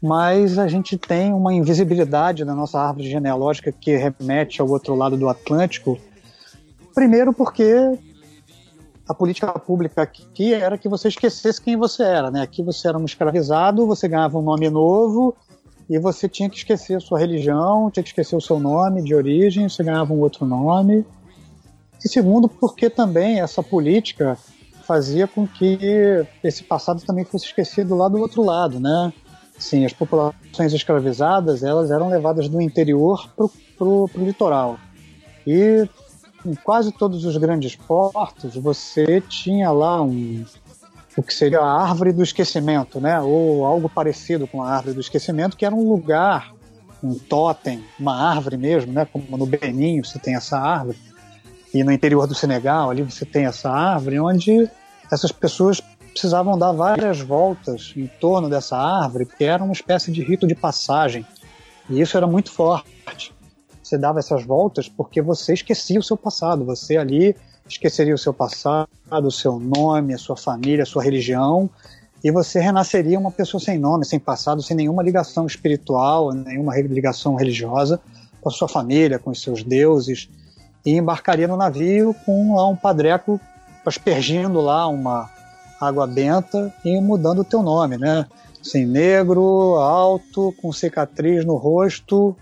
Mas 0.00 0.58
a 0.58 0.68
gente 0.68 0.96
tem 0.96 1.32
uma 1.32 1.52
invisibilidade 1.52 2.44
na 2.44 2.54
nossa 2.54 2.80
árvore 2.80 3.10
genealógica 3.10 3.72
que 3.72 3.96
remete 3.96 4.60
ao 4.60 4.68
outro 4.68 4.94
lado 4.94 5.16
do 5.16 5.28
Atlântico. 5.28 5.98
Primeiro 6.94 7.32
porque 7.32 7.98
a 9.08 9.14
política 9.14 9.48
pública 9.58 10.02
aqui 10.02 10.54
era 10.54 10.78
que 10.78 10.88
você 10.88 11.08
esquecesse 11.08 11.60
quem 11.60 11.76
você 11.76 12.04
era, 12.04 12.30
né? 12.30 12.42
Aqui 12.42 12.62
você 12.62 12.86
era 12.86 12.98
um 12.98 13.04
escravizado, 13.04 13.86
você 13.86 14.06
ganhava 14.06 14.38
um 14.38 14.42
nome 14.42 14.70
novo 14.70 15.34
e 15.88 15.98
você 15.98 16.28
tinha 16.28 16.50
que 16.50 16.56
esquecer 16.56 16.96
a 16.96 17.00
sua 17.00 17.18
religião, 17.18 17.90
tinha 17.90 18.02
que 18.02 18.10
esquecer 18.10 18.36
o 18.36 18.40
seu 18.40 18.60
nome 18.60 19.02
de 19.02 19.14
origem, 19.14 19.68
você 19.68 19.82
ganhava 19.82 20.12
um 20.12 20.20
outro 20.20 20.44
nome. 20.44 21.04
E 22.04 22.08
segundo, 22.08 22.48
porque 22.48 22.90
também 22.90 23.40
essa 23.40 23.62
política 23.62 24.36
fazia 24.84 25.26
com 25.26 25.46
que 25.46 26.26
esse 26.44 26.62
passado 26.62 27.02
também 27.02 27.24
fosse 27.24 27.46
esquecido 27.46 27.94
lá 27.94 28.08
do 28.08 28.18
outro 28.18 28.42
lado, 28.42 28.78
né? 28.78 29.12
Sim, 29.58 29.84
as 29.84 29.92
populações 29.92 30.72
escravizadas 30.72 31.62
elas 31.62 31.90
eram 31.90 32.08
levadas 32.08 32.48
do 32.48 32.60
interior 32.60 33.28
para 33.36 33.84
o 33.84 34.08
litoral. 34.16 34.78
E 35.46 35.88
em 36.46 36.54
quase 36.54 36.92
todos 36.92 37.24
os 37.24 37.36
grandes 37.36 37.74
portos 37.74 38.54
você 38.54 39.20
tinha 39.20 39.70
lá 39.70 40.00
um 40.02 40.44
o 41.18 41.22
que 41.22 41.34
seria 41.34 41.60
a 41.60 41.82
árvore 41.82 42.12
do 42.12 42.22
esquecimento, 42.22 43.00
né? 43.00 43.20
Ou 43.20 43.66
algo 43.66 43.88
parecido 43.88 44.46
com 44.46 44.62
a 44.62 44.70
árvore 44.70 44.94
do 44.94 45.00
esquecimento, 45.00 45.56
que 45.56 45.66
era 45.66 45.74
um 45.74 45.88
lugar, 45.88 46.54
um 47.02 47.14
totem, 47.14 47.84
uma 47.98 48.14
árvore 48.30 48.56
mesmo, 48.56 48.92
né? 48.92 49.04
Como 49.04 49.36
no 49.36 49.44
Benin 49.44 50.02
você 50.02 50.18
tem 50.18 50.36
essa 50.36 50.58
árvore 50.58 50.96
e 51.74 51.82
no 51.82 51.92
interior 51.92 52.26
do 52.26 52.34
Senegal 52.34 52.90
ali 52.90 53.02
você 53.02 53.24
tem 53.24 53.46
essa 53.46 53.70
árvore 53.70 54.20
onde 54.20 54.70
essas 55.10 55.32
pessoas 55.32 55.80
precisavam 56.10 56.56
dar 56.56 56.72
várias 56.72 57.20
voltas 57.20 57.92
em 57.96 58.06
torno 58.06 58.48
dessa 58.48 58.76
árvore, 58.76 59.26
porque 59.26 59.44
era 59.44 59.62
uma 59.62 59.72
espécie 59.72 60.10
de 60.12 60.22
rito 60.22 60.46
de 60.46 60.54
passagem. 60.54 61.26
E 61.90 62.00
isso 62.00 62.16
era 62.16 62.26
muito 62.26 62.50
forte 62.50 63.32
você 63.88 63.96
dava 63.96 64.18
essas 64.18 64.44
voltas 64.44 64.88
porque 64.88 65.22
você 65.22 65.54
esquecia 65.54 65.98
o 65.98 66.02
seu 66.02 66.16
passado. 66.16 66.64
Você 66.66 66.96
ali 66.96 67.34
esqueceria 67.68 68.14
o 68.14 68.18
seu 68.18 68.32
passado, 68.32 68.88
o 69.10 69.30
seu 69.30 69.58
nome, 69.58 70.14
a 70.14 70.18
sua 70.18 70.36
família, 70.36 70.82
a 70.82 70.86
sua 70.86 71.02
religião, 71.02 71.68
e 72.22 72.30
você 72.30 72.58
renasceria 72.58 73.18
uma 73.18 73.30
pessoa 73.30 73.60
sem 73.60 73.78
nome, 73.78 74.04
sem 74.04 74.18
passado, 74.18 74.62
sem 74.62 74.76
nenhuma 74.76 75.02
ligação 75.02 75.46
espiritual, 75.46 76.32
nenhuma 76.32 76.76
ligação 76.76 77.34
religiosa 77.36 78.00
com 78.40 78.48
a 78.48 78.52
sua 78.52 78.68
família, 78.68 79.18
com 79.18 79.30
os 79.30 79.40
seus 79.40 79.62
deuses, 79.62 80.28
e 80.84 80.92
embarcaria 80.92 81.46
no 81.46 81.56
navio 81.56 82.14
com 82.24 82.56
lá 82.56 82.66
um 82.66 82.76
padreco 82.76 83.40
aspergindo 83.84 84.60
lá 84.60 84.86
uma 84.88 85.30
água 85.80 86.06
benta 86.06 86.74
e 86.84 87.00
mudando 87.00 87.40
o 87.40 87.44
teu 87.44 87.62
nome, 87.62 87.96
né? 87.96 88.26
Assim, 88.60 88.84
negro, 88.84 89.76
alto, 89.76 90.52
com 90.60 90.72
cicatriz 90.72 91.44
no 91.44 91.56
rosto, 91.56 92.36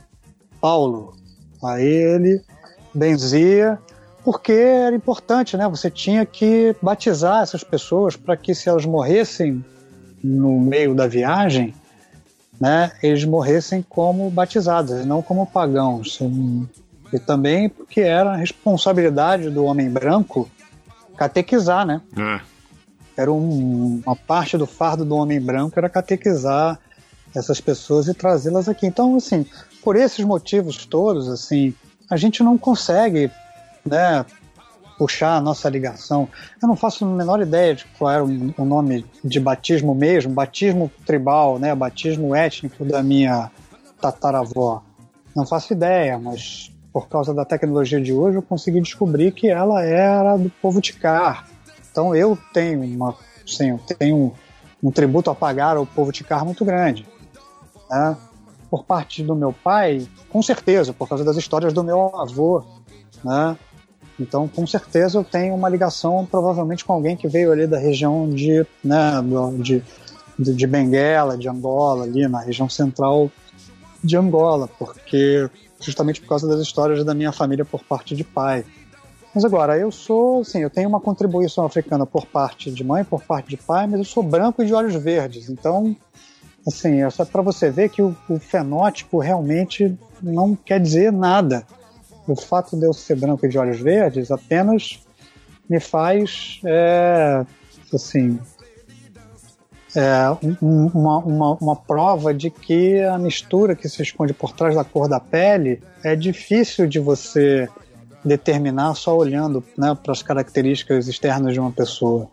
Paulo. 0.60 1.14
Aí 1.62 1.84
ele 1.84 2.42
benzia, 2.94 3.78
porque 4.26 4.50
era 4.50 4.96
importante, 4.96 5.56
né? 5.56 5.68
Você 5.68 5.88
tinha 5.88 6.26
que 6.26 6.74
batizar 6.82 7.44
essas 7.44 7.62
pessoas 7.62 8.16
para 8.16 8.36
que 8.36 8.56
se 8.56 8.68
elas 8.68 8.84
morressem 8.84 9.64
no 10.20 10.58
meio 10.58 10.96
da 10.96 11.06
viagem, 11.06 11.72
né, 12.60 12.90
eles 13.00 13.24
morressem 13.24 13.86
como 13.88 14.28
batizados, 14.28 15.06
não 15.06 15.22
como 15.22 15.46
pagãos. 15.46 16.18
E 17.12 17.20
também 17.20 17.68
porque 17.68 18.00
era 18.00 18.32
a 18.32 18.36
responsabilidade 18.36 19.48
do 19.48 19.64
homem 19.64 19.88
branco 19.88 20.50
catequizar, 21.16 21.86
né? 21.86 22.00
É. 22.18 22.40
Era 23.16 23.30
um, 23.30 24.02
uma 24.04 24.16
parte 24.16 24.58
do 24.58 24.66
fardo 24.66 25.04
do 25.04 25.14
homem 25.14 25.40
branco 25.40 25.78
era 25.78 25.88
catequizar 25.88 26.80
essas 27.32 27.60
pessoas 27.60 28.08
e 28.08 28.14
trazê-las 28.14 28.68
aqui. 28.68 28.88
Então, 28.88 29.14
assim, 29.14 29.46
por 29.84 29.94
esses 29.94 30.24
motivos 30.24 30.84
todos, 30.84 31.28
assim, 31.28 31.72
a 32.10 32.16
gente 32.16 32.42
não 32.42 32.58
consegue, 32.58 33.30
né, 33.86 34.24
puxar 34.98 35.36
a 35.36 35.40
nossa 35.40 35.68
ligação. 35.68 36.28
Eu 36.60 36.68
não 36.68 36.76
faço 36.76 37.04
a 37.04 37.08
menor 37.08 37.40
ideia 37.40 37.74
de 37.74 37.84
qual 37.98 38.10
era 38.10 38.24
o 38.24 38.64
nome 38.64 39.04
de 39.22 39.38
batismo 39.38 39.94
mesmo, 39.94 40.32
batismo 40.32 40.90
tribal, 41.04 41.58
né, 41.58 41.74
batismo 41.74 42.34
étnico 42.34 42.84
da 42.84 43.02
minha 43.02 43.50
tataravó. 44.00 44.82
Não 45.34 45.46
faço 45.46 45.72
ideia, 45.72 46.18
mas 46.18 46.72
por 46.92 47.08
causa 47.08 47.34
da 47.34 47.44
tecnologia 47.44 48.00
de 48.00 48.12
hoje 48.12 48.38
eu 48.38 48.42
consegui 48.42 48.80
descobrir 48.80 49.32
que 49.32 49.48
ela 49.48 49.82
era 49.82 50.36
do 50.36 50.48
povo 50.48 50.80
Tikar. 50.80 51.46
Então 51.90 52.14
eu 52.14 52.38
tenho 52.52 52.82
uma, 52.82 53.14
sim, 53.46 53.70
eu 53.70 53.80
tenho 53.98 54.32
um, 54.82 54.90
tributo 54.90 55.30
a 55.30 55.34
pagar 55.34 55.76
ao 55.76 55.84
povo 55.84 56.10
Tikar 56.10 56.44
muito 56.44 56.64
grande. 56.64 57.06
Né? 57.90 58.16
por 58.70 58.84
parte 58.84 59.22
do 59.22 59.34
meu 59.34 59.52
pai, 59.52 60.06
com 60.28 60.42
certeza, 60.42 60.92
por 60.92 61.08
causa 61.08 61.24
das 61.24 61.36
histórias 61.36 61.72
do 61.72 61.84
meu 61.84 62.14
avô, 62.16 62.64
né? 63.24 63.56
Então, 64.18 64.48
com 64.48 64.66
certeza 64.66 65.18
eu 65.18 65.24
tenho 65.24 65.54
uma 65.54 65.68
ligação 65.68 66.26
provavelmente 66.30 66.84
com 66.84 66.92
alguém 66.92 67.16
que 67.16 67.28
veio 67.28 67.52
ali 67.52 67.66
da 67.66 67.78
região 67.78 68.28
de, 68.28 68.66
né, 68.82 69.12
de, 69.58 69.82
de, 70.38 70.66
Benguela, 70.66 71.36
de 71.36 71.48
Angola, 71.48 72.04
ali 72.04 72.26
na 72.26 72.40
região 72.40 72.68
central 72.68 73.30
de 74.02 74.16
Angola, 74.16 74.68
porque 74.78 75.48
justamente 75.80 76.20
por 76.20 76.28
causa 76.28 76.48
das 76.48 76.60
histórias 76.60 77.04
da 77.04 77.14
minha 77.14 77.32
família 77.32 77.64
por 77.64 77.84
parte 77.84 78.16
de 78.16 78.24
pai. 78.24 78.64
Mas 79.34 79.44
agora, 79.44 79.76
eu 79.76 79.92
sou, 79.92 80.40
assim, 80.40 80.60
eu 80.60 80.70
tenho 80.70 80.88
uma 80.88 81.00
contribuição 81.00 81.66
africana 81.66 82.06
por 82.06 82.24
parte 82.24 82.70
de 82.70 82.82
mãe, 82.82 83.04
por 83.04 83.22
parte 83.22 83.50
de 83.50 83.58
pai, 83.58 83.86
mas 83.86 83.98
eu 83.98 84.04
sou 84.04 84.22
branco 84.22 84.62
e 84.62 84.66
de 84.66 84.72
olhos 84.72 84.94
verdes. 84.94 85.50
Então, 85.50 85.94
Assim, 86.66 87.00
é 87.00 87.08
só 87.10 87.24
para 87.24 87.42
você 87.42 87.70
ver 87.70 87.90
que 87.90 88.02
o, 88.02 88.16
o, 88.28 88.40
fenótipo 88.40 89.20
realmente 89.20 89.96
não 90.20 90.56
quer 90.56 90.80
dizer 90.80 91.12
nada. 91.12 91.64
O 92.26 92.36
fato 92.36 92.76
de 92.76 92.84
eu 92.84 92.92
ser 92.92 93.16
branco 93.16 93.46
e 93.46 93.48
de 93.48 93.58
olhos 93.58 93.80
verdes 93.80 94.30
apenas 94.30 95.00
me 95.68 95.80
faz, 95.80 96.60
é, 96.64 97.44
assim, 97.92 98.38
é, 99.94 100.30
um, 100.62 100.86
uma, 100.88 101.18
uma, 101.18 101.54
uma 101.54 101.76
prova 101.76 102.34
de 102.34 102.50
que 102.50 103.00
a 103.00 103.18
mistura 103.18 103.74
que 103.74 103.88
se 103.88 104.02
esconde 104.02 104.32
por 104.32 104.52
trás 104.52 104.74
da 104.74 104.84
cor 104.84 105.08
da 105.08 105.18
pele 105.18 105.82
é 106.04 106.14
difícil 106.14 106.86
de 106.86 106.98
você 106.98 107.68
determinar 108.24 108.94
só 108.94 109.16
olhando 109.16 109.62
né, 109.76 109.96
para 110.00 110.12
as 110.12 110.22
características 110.22 111.08
externas 111.08 111.54
de 111.54 111.60
uma 111.60 111.70
pessoa. 111.70 112.28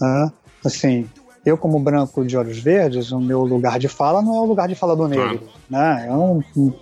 Né? 0.00 0.32
Assim, 0.64 1.08
eu, 1.44 1.56
como 1.56 1.80
branco 1.80 2.24
de 2.24 2.36
olhos 2.36 2.58
verdes, 2.58 3.10
o 3.10 3.20
meu 3.20 3.42
lugar 3.44 3.78
de 3.78 3.88
fala 3.88 4.22
não 4.22 4.36
é 4.36 4.40
o 4.40 4.44
lugar 4.44 4.68
de 4.68 4.74
fala 4.74 4.94
do 4.94 5.08
negro. 5.08 5.48
Né? 5.68 6.06
Eu 6.08 6.16
não, 6.16 6.74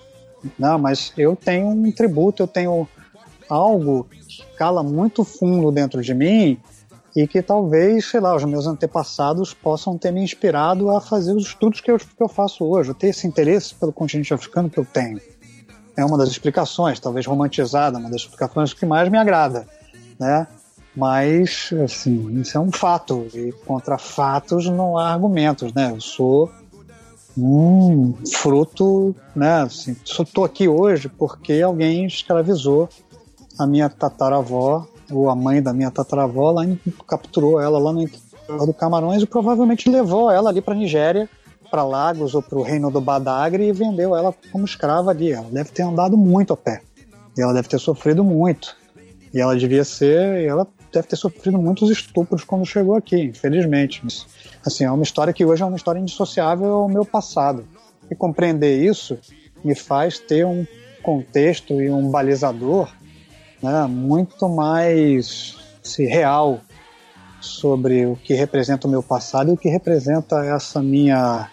não, 0.59 0.79
mas 0.79 1.13
eu 1.17 1.35
tenho 1.37 1.69
um 1.69 1.91
tributo, 1.91 2.43
eu 2.43 2.47
tenho 2.47 2.89
algo 3.49 4.07
que 4.29 4.45
cala 4.57 4.83
muito 4.83 5.25
fundo 5.25 5.71
dentro 5.73 6.03
de 6.03 6.15
mim 6.15 6.59
e 7.17 7.27
que 7.27 7.43
talvez, 7.43 8.11
sei 8.11 8.21
lá, 8.21 8.37
os 8.37 8.45
meus 8.45 8.67
antepassados 8.67 9.53
possam 9.53 9.99
ter 9.99 10.13
me 10.13 10.23
inspirado 10.23 10.91
a 10.91 11.01
fazer 11.01 11.33
os 11.33 11.47
estudos 11.47 11.81
que 11.81 11.91
eu, 11.91 11.99
que 11.99 12.23
eu 12.23 12.29
faço 12.29 12.65
hoje, 12.65 12.95
ter 12.95 13.09
esse 13.09 13.27
interesse 13.27 13.75
pelo 13.75 13.93
continente 13.93 14.33
africano 14.33 14.71
que 14.71 14.79
eu 14.79 14.85
tenho. 14.85 15.21
É 15.97 16.05
uma 16.05 16.17
das 16.17 16.29
explicações, 16.29 17.01
talvez 17.01 17.27
romantizada, 17.27 17.99
uma 17.99 18.09
das 18.09 18.21
explicações 18.21 18.73
que 18.73 18.87
mais 18.87 19.09
me 19.09 19.19
agrada, 19.19 19.67
né? 20.19 20.47
Mas, 20.95 21.71
assim, 21.85 22.41
isso 22.41 22.57
é 22.57 22.61
um 22.61 22.71
fato. 22.71 23.27
E 23.35 23.53
contra 23.67 23.99
fatos 23.99 24.67
não 24.67 24.97
há 24.97 25.13
argumentos, 25.13 25.73
né? 25.73 25.91
Eu 25.91 26.01
sou 26.01 26.51
um 27.39 28.15
fruto, 28.33 29.15
né? 29.35 29.63
Assim, 29.63 29.97
só 30.05 30.25
tô 30.25 30.45
aqui 30.45 30.69
hoje 30.69 31.09
porque 31.09 31.61
alguém 31.63 32.07
escravizou 32.07 32.89
a 33.59 33.67
minha 33.67 33.89
tataravó, 33.89 34.87
ou 35.11 35.31
a 35.31 35.35
mãe 35.35 35.63
da 35.63 35.73
minha 35.73 35.91
tataravó, 35.91 36.51
lá 36.51 36.65
em, 36.65 36.79
capturou 37.07 37.61
ela 37.61 37.79
lá 37.79 37.93
no 37.93 38.03
interior 38.03 38.67
do 38.67 38.75
Camarões 38.75 39.23
e 39.23 39.27
provavelmente 39.27 39.89
levou 39.89 40.31
ela 40.31 40.51
ali 40.51 40.61
para 40.61 40.75
Nigéria, 40.75 41.29
para 41.71 41.85
Lagos 41.85 42.35
ou 42.35 42.43
para 42.43 42.59
o 42.59 42.63
reino 42.63 42.91
do 42.91 43.01
Badagre 43.01 43.69
e 43.69 43.73
vendeu 43.73 44.17
ela 44.17 44.35
como 44.51 44.65
escrava 44.65 45.11
ali. 45.11 45.33
Ela 45.33 45.49
deve 45.51 45.71
ter 45.71 45.83
andado 45.83 46.17
muito 46.17 46.53
a 46.53 46.57
pé. 46.57 46.83
E 47.37 47.41
ela 47.41 47.53
deve 47.53 47.69
ter 47.69 47.79
sofrido 47.79 48.25
muito 48.25 48.77
E 49.33 49.41
ela 49.41 49.57
devia 49.57 49.85
ser, 49.85 50.45
ela 50.45 50.67
deve 50.93 51.09
ter 51.09 51.17
sofrido 51.17 51.59
muitos 51.59 51.91
estupros 51.91 52.45
quando 52.45 52.65
chegou 52.65 52.95
aqui, 52.95 53.21
infelizmente. 53.21 54.03
Assim, 54.65 54.85
é 54.85 54.91
uma 54.91 55.03
história 55.03 55.33
que 55.33 55.45
hoje 55.45 55.63
é 55.63 55.67
uma 55.67 55.77
história 55.77 55.99
indissociável 55.99 56.69
ao 56.69 56.89
meu 56.89 57.05
passado. 57.05 57.67
E 58.11 58.15
compreender 58.15 58.83
isso 58.83 59.19
me 59.65 59.75
faz 59.75 60.19
ter 60.19 60.47
um 60.47 60.67
contexto 61.03 61.81
e 61.81 61.91
um 61.91 62.11
balizador 62.11 62.89
né, 63.63 63.87
muito 63.87 64.49
mais 64.49 65.57
assim, 65.85 66.07
real 66.07 66.61
sobre 67.41 68.07
o 68.07 68.17
que 68.17 68.35
representa 68.35 68.87
o 68.87 68.91
meu 68.91 69.03
passado 69.03 69.51
e 69.51 69.55
o 69.55 69.57
que 69.57 69.69
representa 69.69 70.45
essa 70.45 70.83
minha 70.83 71.51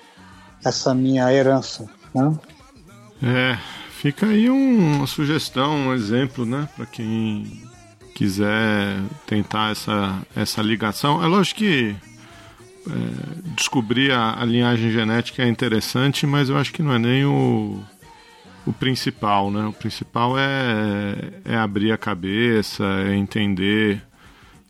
essa 0.63 0.95
minha 0.95 1.31
herança, 1.31 1.87
né? 2.13 2.33
É, 3.21 3.57
fica 3.91 4.25
aí 4.25 4.49
um, 4.49 4.97
uma 4.97 5.07
sugestão, 5.07 5.75
um 5.75 5.93
exemplo, 5.93 6.43
né, 6.43 6.67
para 6.75 6.87
quem 6.87 7.61
quiser 8.15 8.97
tentar 9.27 9.71
essa, 9.71 10.25
essa 10.33 10.61
ligação. 10.61 11.21
É 11.21 11.27
lógico 11.27 11.59
que 11.59 11.93
é, 12.87 13.51
descobrir 13.55 14.11
a, 14.11 14.41
a, 14.41 14.45
linhagem 14.45 14.89
genética 14.89 15.43
é 15.43 15.47
interessante, 15.47 16.25
mas 16.25 16.49
eu 16.49 16.57
acho 16.57 16.71
que 16.71 16.81
não 16.81 16.93
é 16.93 16.97
nem 16.97 17.25
o, 17.25 17.83
o 18.65 18.71
principal, 18.71 19.51
né? 19.51 19.65
O 19.65 19.73
principal 19.73 20.39
é, 20.39 21.15
é 21.43 21.57
abrir 21.57 21.91
a 21.91 21.97
cabeça, 21.97 22.85
é 23.05 23.15
entender 23.15 24.01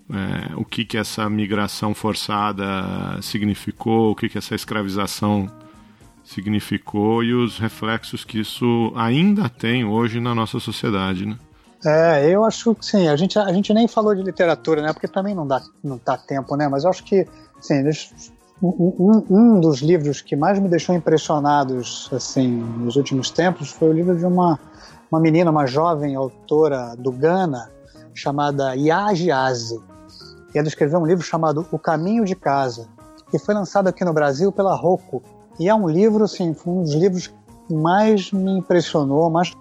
é, 0.09 0.55
o 0.55 0.65
que, 0.65 0.83
que 0.83 0.97
essa 0.97 1.29
migração 1.29 1.93
forçada 1.93 3.21
significou, 3.21 4.11
o 4.11 4.15
que, 4.15 4.27
que 4.27 4.39
essa 4.39 4.55
escravização 4.55 5.51
significou 6.23 7.23
e 7.23 7.31
os 7.31 7.59
reflexos 7.59 8.25
que 8.25 8.39
isso 8.39 8.91
ainda 8.95 9.47
tem 9.47 9.85
hoje 9.85 10.19
na 10.19 10.33
nossa 10.33 10.59
sociedade, 10.59 11.27
né? 11.27 11.37
É, 11.85 12.29
eu 12.29 12.43
acho 12.43 12.73
que 12.73 12.85
sim. 12.85 13.07
A 13.07 13.15
gente, 13.15 13.37
a 13.37 13.53
gente 13.53 13.73
nem 13.73 13.87
falou 13.87 14.15
de 14.15 14.23
literatura, 14.23 14.81
né? 14.81 14.91
Porque 14.91 15.07
também 15.07 15.35
não 15.35 15.45
dá, 15.45 15.61
não 15.83 15.99
dá 16.03 16.17
tempo, 16.17 16.55
né? 16.55 16.67
Mas 16.67 16.83
eu 16.83 16.89
acho 16.89 17.03
que, 17.03 17.27
sim, 17.61 17.83
um, 18.61 19.23
um, 19.29 19.59
dos 19.59 19.81
livros 19.81 20.21
que 20.21 20.35
mais 20.35 20.57
me 20.59 20.67
deixou 20.67 20.95
impressionados, 20.95 22.09
assim, 22.11 22.47
nos 22.47 22.95
últimos 22.95 23.29
tempos 23.29 23.69
foi 23.69 23.89
o 23.89 23.93
livro 23.93 24.17
de 24.17 24.25
uma, 24.25 24.59
uma 25.11 25.19
menina, 25.19 25.51
uma 25.51 25.67
jovem 25.67 26.15
autora 26.15 26.95
do 26.97 27.11
Ghana, 27.11 27.69
chamada 28.13 28.73
Yaji 28.73 29.31
Aze. 29.31 29.79
E 30.53 30.57
ela 30.57 30.67
escreveu 30.67 30.99
um 30.99 31.05
livro 31.05 31.23
chamado 31.23 31.67
O 31.71 31.77
Caminho 31.77 32.25
de 32.25 32.33
Casa, 32.33 32.87
que 33.29 33.37
foi 33.37 33.53
lançado 33.53 33.87
aqui 33.87 34.03
no 34.05 34.13
Brasil 34.13 34.51
pela 34.51 34.75
Rocco. 34.75 35.21
E 35.59 35.69
é 35.69 35.75
um 35.75 35.87
livro, 35.87 36.23
assim, 36.23 36.55
um 36.65 36.81
dos 36.81 36.93
livros 36.93 37.27
que 37.67 37.73
mais 37.73 38.31
me 38.31 38.57
impressionou, 38.57 39.29
mais 39.29 39.53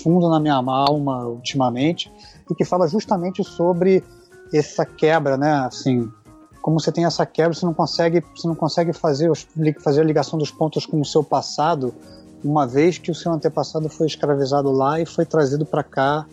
fundo 0.00 0.28
na 0.28 0.40
minha 0.40 0.54
alma 0.54 1.26
ultimamente 1.26 2.12
e 2.50 2.54
que 2.54 2.64
fala 2.64 2.86
justamente 2.88 3.42
sobre 3.44 4.02
essa 4.52 4.84
quebra, 4.84 5.36
né? 5.36 5.52
Assim, 5.52 6.10
como 6.60 6.80
você 6.80 6.90
tem 6.90 7.04
essa 7.04 7.26
quebra, 7.26 7.52
você 7.52 7.66
não 7.66 7.74
consegue, 7.74 8.24
você 8.34 8.46
não 8.46 8.54
consegue 8.54 8.92
fazer, 8.92 9.30
fazer 9.80 10.00
a 10.00 10.04
ligação 10.04 10.38
dos 10.38 10.50
pontos 10.50 10.86
com 10.86 11.00
o 11.00 11.04
seu 11.04 11.22
passado, 11.22 11.94
uma 12.42 12.66
vez 12.66 12.98
que 12.98 13.10
o 13.10 13.14
seu 13.14 13.32
antepassado 13.32 13.88
foi 13.88 14.06
escravizado 14.06 14.70
lá 14.70 15.00
e 15.00 15.06
foi 15.06 15.24
trazido 15.24 15.64
para 15.64 15.82
cá, 15.82 16.26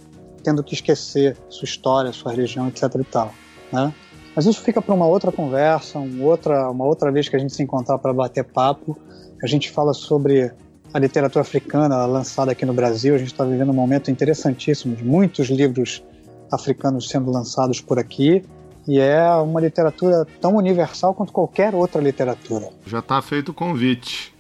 tendo 0.43 0.63
que 0.63 0.73
esquecer 0.73 1.38
sua 1.49 1.65
história, 1.65 2.11
sua 2.11 2.31
religião, 2.31 2.67
etc. 2.67 2.83
e 2.95 3.03
tal, 3.03 3.31
né? 3.71 3.93
Mas 4.35 4.45
isso 4.45 4.61
fica 4.61 4.81
para 4.81 4.93
uma 4.95 5.05
outra 5.05 5.31
conversa, 5.31 5.99
um 5.99 6.23
outra, 6.23 6.69
uma 6.69 6.85
outra 6.85 7.11
vez 7.11 7.27
que 7.27 7.35
a 7.35 7.39
gente 7.39 7.53
se 7.53 7.61
encontrar 7.61 7.97
para 7.97 8.13
bater 8.13 8.43
papo. 8.43 8.97
A 9.43 9.47
gente 9.47 9.69
fala 9.69 9.93
sobre 9.93 10.53
a 10.93 10.99
literatura 10.99 11.41
africana 11.41 12.05
lançada 12.05 12.51
aqui 12.51 12.65
no 12.65 12.73
Brasil. 12.73 13.15
A 13.15 13.18
gente 13.18 13.31
está 13.31 13.43
vivendo 13.43 13.69
um 13.69 13.73
momento 13.73 14.11
interessantíssimo 14.11 14.95
de 14.95 15.03
muitos 15.03 15.49
livros 15.49 16.03
africanos 16.51 17.07
sendo 17.07 17.31
lançados 17.31 17.80
por 17.80 17.97
aqui. 17.97 18.43
E 18.88 18.99
é 18.99 19.30
uma 19.35 19.61
literatura 19.61 20.26
tão 20.41 20.55
universal 20.55 21.13
quanto 21.13 21.31
qualquer 21.31 21.76
outra 21.76 22.01
literatura. 22.01 22.69
Já 22.85 22.99
está 22.99 23.22
feito 23.22 23.49
o 23.49 23.53
convite. 23.53 24.34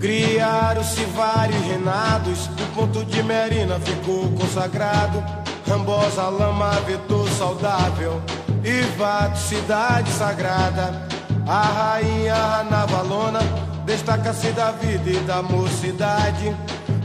Criaram-se 0.00 1.04
vários 1.06 1.60
renados, 1.62 2.46
o 2.46 2.74
ponto 2.74 3.04
de 3.04 3.22
Merina 3.22 3.80
ficou 3.80 4.30
consagrado. 4.32 5.18
Rambosa, 5.66 6.28
lama, 6.28 6.70
vetor 6.82 7.28
saudável. 7.30 8.22
Ivato, 8.66 9.38
cidade 9.38 10.10
sagrada, 10.10 11.06
a 11.46 11.60
rainha 11.60 12.64
navalona 12.68 13.38
destaca-se 13.84 14.50
da 14.50 14.72
vida 14.72 15.08
e 15.08 15.20
da 15.20 15.40
mocidade, 15.40 16.52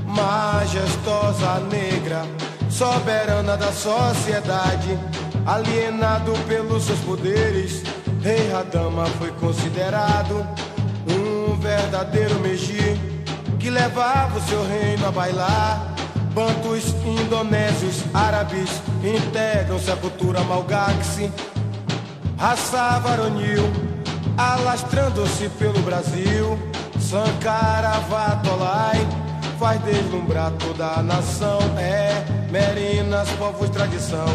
majestosa 0.03 1.59
negra, 1.71 2.23
soberana 2.67 3.55
da 3.55 3.71
sociedade, 3.71 4.97
alienado 5.45 6.33
pelos 6.47 6.85
seus 6.85 6.99
poderes, 7.01 7.83
rei 8.23 8.51
Radama 8.51 9.05
foi 9.19 9.29
considerado 9.33 10.43
um 11.07 11.59
verdadeiro 11.59 12.39
Meji 12.39 12.99
que 13.59 13.69
levava 13.69 14.39
o 14.39 14.41
seu 14.41 14.67
reino 14.67 15.05
a 15.07 15.11
bailar. 15.11 15.91
Bantus, 16.33 16.95
indonésios, 17.05 18.05
árabes 18.13 18.69
integram-se 19.03 19.91
à 19.91 19.97
cultura 19.97 20.41
malgaxe 20.45 21.29
raça 22.41 22.99
varonil, 22.99 23.71
alastrando-se 24.35 25.47
pelo 25.59 25.79
Brasil. 25.83 26.57
Sankara 26.99 27.99
Vatolai 28.09 29.07
faz 29.59 29.79
deslumbrar 29.83 30.51
toda 30.53 30.87
a 30.87 31.03
nação. 31.03 31.59
É 31.77 32.25
Merinas, 32.49 33.29
povos 33.37 33.69
tradição. 33.69 34.25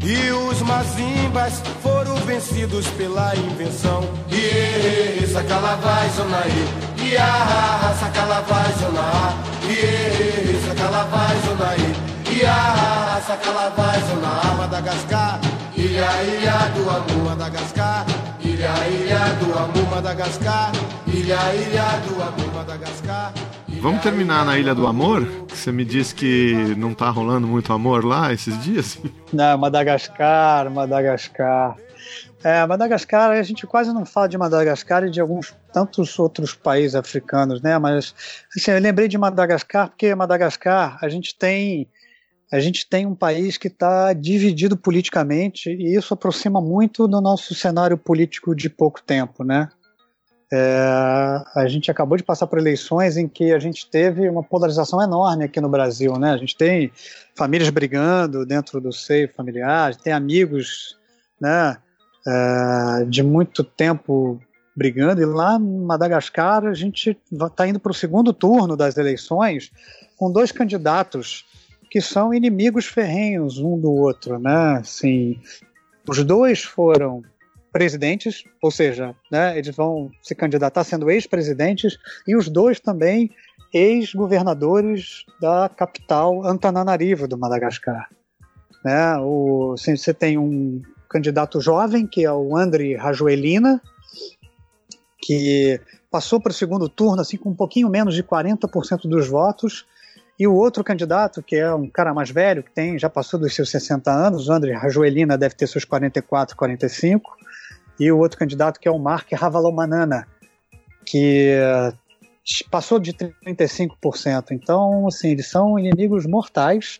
E 0.00 0.30
os 0.30 0.60
mazimbas 0.62 1.62
foram 1.82 2.16
vencidos 2.16 2.86
pela 2.96 3.36
invenção. 3.36 4.02
E 4.30 5.26
sacalavai 5.26 6.08
zonaí, 6.16 7.16
a 7.18 7.94
sacalavai 8.00 8.72
zonaí, 8.80 9.70
e 9.70 10.66
sacalavai 10.66 11.36
zonaí, 11.46 12.46
a 12.46 13.20
sacalavai 13.26 14.00
zonaí, 14.08 14.56
Madagascar. 14.56 15.40
Ilha, 15.76 16.22
ilha 16.22 16.68
do 16.74 16.88
amor, 16.88 17.24
Madagascar. 17.30 18.06
Ilha, 18.40 18.88
ilha 18.88 19.18
do 19.40 19.58
amor, 19.58 19.90
Madagascar. 19.90 20.72
Ilha, 21.06 21.54
ilha 21.54 22.00
do 22.06 22.22
amor, 22.22 22.54
Madagascar. 22.54 23.32
Vamos 23.80 24.00
terminar 24.02 24.46
na 24.46 24.56
Ilha 24.56 24.74
do 24.74 24.86
Amor? 24.86 25.26
Você 25.48 25.70
me 25.70 25.84
disse 25.84 26.14
que 26.14 26.74
não 26.76 26.94
tá 26.94 27.10
rolando 27.10 27.46
muito 27.46 27.72
amor 27.72 28.04
lá 28.04 28.32
esses 28.32 28.58
dias? 28.62 28.98
Não, 29.30 29.58
Madagascar, 29.58 30.70
Madagascar. 30.70 31.76
É, 32.42 32.64
Madagascar, 32.66 33.30
a 33.32 33.42
gente 33.42 33.66
quase 33.66 33.92
não 33.92 34.04
fala 34.06 34.28
de 34.28 34.38
Madagascar 34.38 35.04
e 35.04 35.10
de 35.10 35.20
alguns 35.20 35.54
tantos 35.72 36.18
outros 36.18 36.54
países 36.54 36.94
africanos, 36.94 37.60
né? 37.62 37.78
Mas 37.78 38.14
assim, 38.56 38.70
eu 38.70 38.78
lembrei 38.78 39.08
de 39.08 39.18
Madagascar 39.18 39.88
porque 39.88 40.14
Madagascar 40.14 40.98
a 41.02 41.08
gente 41.08 41.34
tem 41.34 41.88
a 42.52 42.60
gente 42.60 42.88
tem 42.88 43.06
um 43.06 43.14
país 43.14 43.56
que 43.56 43.68
está 43.68 44.12
dividido 44.12 44.76
politicamente 44.76 45.70
e 45.70 45.96
isso 45.96 46.14
aproxima 46.14 46.60
muito 46.60 47.08
do 47.08 47.20
nosso 47.20 47.54
cenário 47.54 47.96
político 47.98 48.54
de 48.54 48.68
pouco 48.68 49.02
tempo, 49.02 49.42
né? 49.42 49.68
É, 50.52 51.42
a 51.56 51.66
gente 51.66 51.90
acabou 51.90 52.16
de 52.16 52.22
passar 52.22 52.46
por 52.46 52.58
eleições 52.58 53.16
em 53.16 53.26
que 53.26 53.52
a 53.52 53.58
gente 53.58 53.90
teve 53.90 54.28
uma 54.28 54.42
polarização 54.42 55.02
enorme 55.02 55.44
aqui 55.44 55.60
no 55.60 55.68
Brasil, 55.68 56.16
né? 56.18 56.30
A 56.30 56.36
gente 56.36 56.56
tem 56.56 56.92
famílias 57.34 57.70
brigando 57.70 58.46
dentro 58.46 58.80
do 58.80 58.92
seio 58.92 59.28
familiar, 59.34 59.96
tem 59.96 60.12
amigos, 60.12 60.96
né? 61.40 61.76
É, 62.26 63.04
de 63.06 63.22
muito 63.22 63.64
tempo 63.64 64.40
brigando 64.76 65.20
e 65.20 65.24
lá 65.24 65.56
em 65.56 65.84
Madagascar 65.84 66.64
a 66.66 66.74
gente 66.74 67.18
está 67.30 67.66
indo 67.66 67.78
para 67.78 67.92
o 67.92 67.94
segundo 67.94 68.32
turno 68.32 68.76
das 68.76 68.96
eleições 68.96 69.70
com 70.16 70.32
dois 70.32 70.50
candidatos 70.50 71.44
que 71.94 72.00
são 72.00 72.34
inimigos 72.34 72.86
ferrenhos 72.86 73.60
um 73.60 73.78
do 73.78 73.92
outro, 73.92 74.36
né? 74.36 74.78
Assim, 74.80 75.40
os 76.08 76.24
dois 76.24 76.64
foram 76.64 77.22
presidentes, 77.72 78.42
ou 78.60 78.68
seja, 78.68 79.14
né, 79.30 79.56
eles 79.56 79.76
vão 79.76 80.10
se 80.20 80.34
candidatar 80.34 80.82
sendo 80.82 81.08
ex-presidentes, 81.08 81.96
e 82.26 82.34
os 82.34 82.48
dois 82.48 82.80
também 82.80 83.30
ex-governadores 83.72 85.24
da 85.40 85.68
capital 85.68 86.44
Antananarivo 86.44 87.28
do 87.28 87.38
Madagascar. 87.38 88.08
Né? 88.84 89.16
O, 89.18 89.74
assim, 89.74 89.96
você 89.96 90.12
tem 90.12 90.36
um 90.36 90.82
candidato 91.08 91.60
jovem, 91.60 92.08
que 92.08 92.24
é 92.24 92.32
o 92.32 92.56
André 92.56 92.96
Rajoelina, 92.96 93.80
que 95.22 95.80
passou 96.10 96.40
para 96.40 96.50
o 96.50 96.54
segundo 96.54 96.88
turno 96.88 97.22
assim, 97.22 97.36
com 97.36 97.50
um 97.50 97.54
pouquinho 97.54 97.88
menos 97.88 98.16
de 98.16 98.24
40% 98.24 99.08
dos 99.08 99.28
votos, 99.28 99.86
e 100.38 100.46
o 100.46 100.54
outro 100.54 100.82
candidato, 100.82 101.42
que 101.42 101.56
é 101.56 101.72
um 101.72 101.88
cara 101.88 102.12
mais 102.12 102.30
velho, 102.30 102.62
que 102.62 102.70
tem 102.70 102.98
já 102.98 103.08
passou 103.08 103.38
dos 103.38 103.54
seus 103.54 103.70
60 103.70 104.10
anos, 104.10 104.48
o 104.48 104.52
André 104.52 104.74
Rajoelina 104.74 105.38
deve 105.38 105.54
ter 105.54 105.66
seus 105.66 105.84
44, 105.84 106.56
45, 106.56 107.36
e 108.00 108.10
o 108.10 108.18
outro 108.18 108.38
candidato 108.38 108.80
que 108.80 108.88
é 108.88 108.90
o 108.90 108.98
Mark 108.98 109.30
Ravalomanana, 109.32 110.26
que 111.06 111.56
passou 112.70 112.98
de 112.98 113.12
35%. 113.12 114.50
Então, 114.50 115.06
assim, 115.06 115.30
eles 115.30 115.46
são 115.46 115.78
inimigos 115.78 116.26
mortais, 116.26 116.98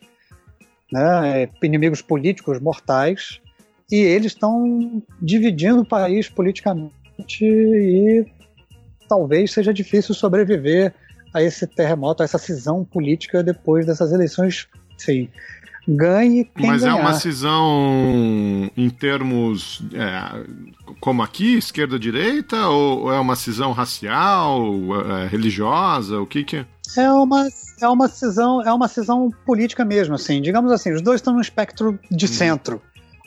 né? 0.92 1.48
inimigos 1.62 2.00
políticos 2.00 2.60
mortais, 2.60 3.40
e 3.90 3.96
eles 3.96 4.32
estão 4.32 5.02
dividindo 5.20 5.80
o 5.80 5.86
país 5.86 6.28
politicamente 6.28 6.92
e 7.42 8.24
talvez 9.08 9.52
seja 9.52 9.74
difícil 9.74 10.14
sobreviver 10.14 10.94
a 11.34 11.42
esse 11.42 11.66
terremoto, 11.66 12.22
a 12.22 12.24
essa 12.24 12.38
cisão 12.38 12.84
política 12.84 13.42
depois 13.42 13.84
dessas 13.84 14.12
eleições. 14.12 14.68
Sim, 14.96 15.28
ganhe 15.86 16.44
quem 16.44 16.66
Mas 16.68 16.82
ganhar. 16.82 16.96
é 16.96 17.00
uma 17.00 17.14
cisão 17.14 18.70
em 18.76 18.88
termos 18.88 19.82
é, 19.92 20.44
como 21.00 21.22
aqui, 21.22 21.56
esquerda-direita, 21.56 22.68
ou 22.68 23.12
é 23.12 23.18
uma 23.18 23.36
cisão 23.36 23.72
racial, 23.72 24.72
é, 25.10 25.26
religiosa, 25.26 26.20
o 26.20 26.26
que 26.26 26.44
que 26.44 26.56
é? 26.58 26.66
É 26.96 27.10
uma, 27.10 27.48
é 27.80 27.88
uma 27.88 28.08
cisão, 28.08 28.62
é 28.62 28.72
uma 28.72 28.88
cisão 28.88 29.30
política 29.44 29.84
mesmo, 29.84 30.14
assim. 30.14 30.40
Digamos 30.40 30.70
assim, 30.70 30.92
os 30.92 31.02
dois 31.02 31.20
estão 31.20 31.34
no 31.34 31.40
espectro 31.40 31.98
de 32.10 32.26
hum. 32.26 32.28
centro. 32.28 32.82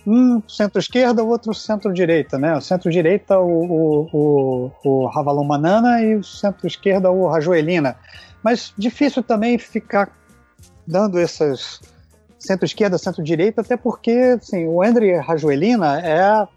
Um 0.10 0.42
centro-esquerda, 0.48 1.22
o 1.22 1.28
outro 1.28 1.54
centro-direita, 1.54 2.38
né? 2.38 2.56
O 2.56 2.62
centro-direita, 2.62 3.38
o, 3.38 4.08
o, 4.14 4.72
o, 4.82 5.10
o 5.10 5.44
Manana 5.44 6.02
e 6.02 6.16
o 6.16 6.24
centro-esquerda, 6.24 7.12
o 7.12 7.28
Rajoelina. 7.28 7.98
Mas 8.42 8.74
difícil 8.78 9.22
também 9.22 9.58
ficar 9.58 10.10
dando 10.88 11.20
essas 11.20 11.82
centro-esquerda, 12.40 12.98
centro-direita, 12.98 13.60
até 13.60 13.76
porque 13.76 14.38
assim, 14.42 14.66
o 14.66 14.82
André 14.82 15.20
Rajoelina 15.20 16.00
é, 16.00 16.48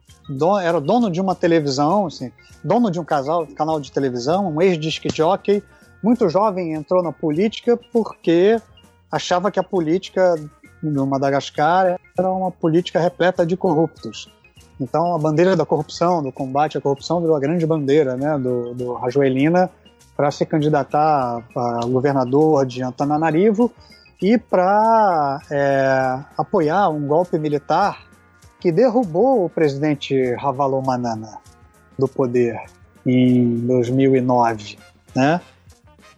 era 0.63 0.81
dono 0.81 1.11
de 1.11 1.21
uma 1.21 1.35
televisão, 1.35 2.07
assim, 2.07 2.31
dono 2.63 2.91
de 2.91 3.01
um 3.01 3.05
casal, 3.05 3.47
canal 3.49 3.81
de 3.81 3.91
televisão, 3.91 4.55
um 4.55 4.63
ex-disc 4.63 5.05
jockey, 5.13 5.63
muito 6.03 6.29
jovem, 6.29 6.75
entrou 6.75 7.03
na 7.03 7.13
política 7.13 7.79
porque 7.93 8.61
achava 9.11 9.51
que 9.51 9.59
a 9.59 9.63
política 9.63 10.37
no 10.83 11.07
Madagascar 11.07 11.99
era 12.19 12.31
uma 12.31 12.51
política 12.51 13.01
repleta 13.01 13.45
de 13.45 13.57
corruptos. 13.57 14.29
Então 14.81 15.15
a 15.15 15.19
bandeira 15.19 15.55
da 15.55 15.67
corrupção, 15.67 16.23
do 16.23 16.33
combate 16.33 16.79
à 16.79 16.81
corrupção, 16.81 17.21
virou 17.21 17.37
a 17.37 17.41
grande 17.41 17.67
bandeira 17.67 18.17
né, 18.17 18.39
do, 18.39 18.75
do 18.75 18.95
Rajoelina 18.95 19.71
para 20.17 20.31
se 20.31 20.45
candidatar 20.47 21.43
a 21.57 21.81
governador 21.87 22.67
de 22.67 22.83
Antananarivo 22.83 23.73
e 24.21 24.37
para 24.37 25.41
é, 25.51 26.19
apoiar 26.37 26.89
um 26.89 27.07
golpe 27.07 27.39
militar 27.39 28.07
que 28.59 28.71
derrubou 28.71 29.47
o 29.47 29.51
presidente 29.51 30.35
Ravalomanana 30.35 31.39
do 31.99 32.07
poder 32.07 32.61
em 33.07 33.57
2009, 33.67 34.79
né? 35.15 35.41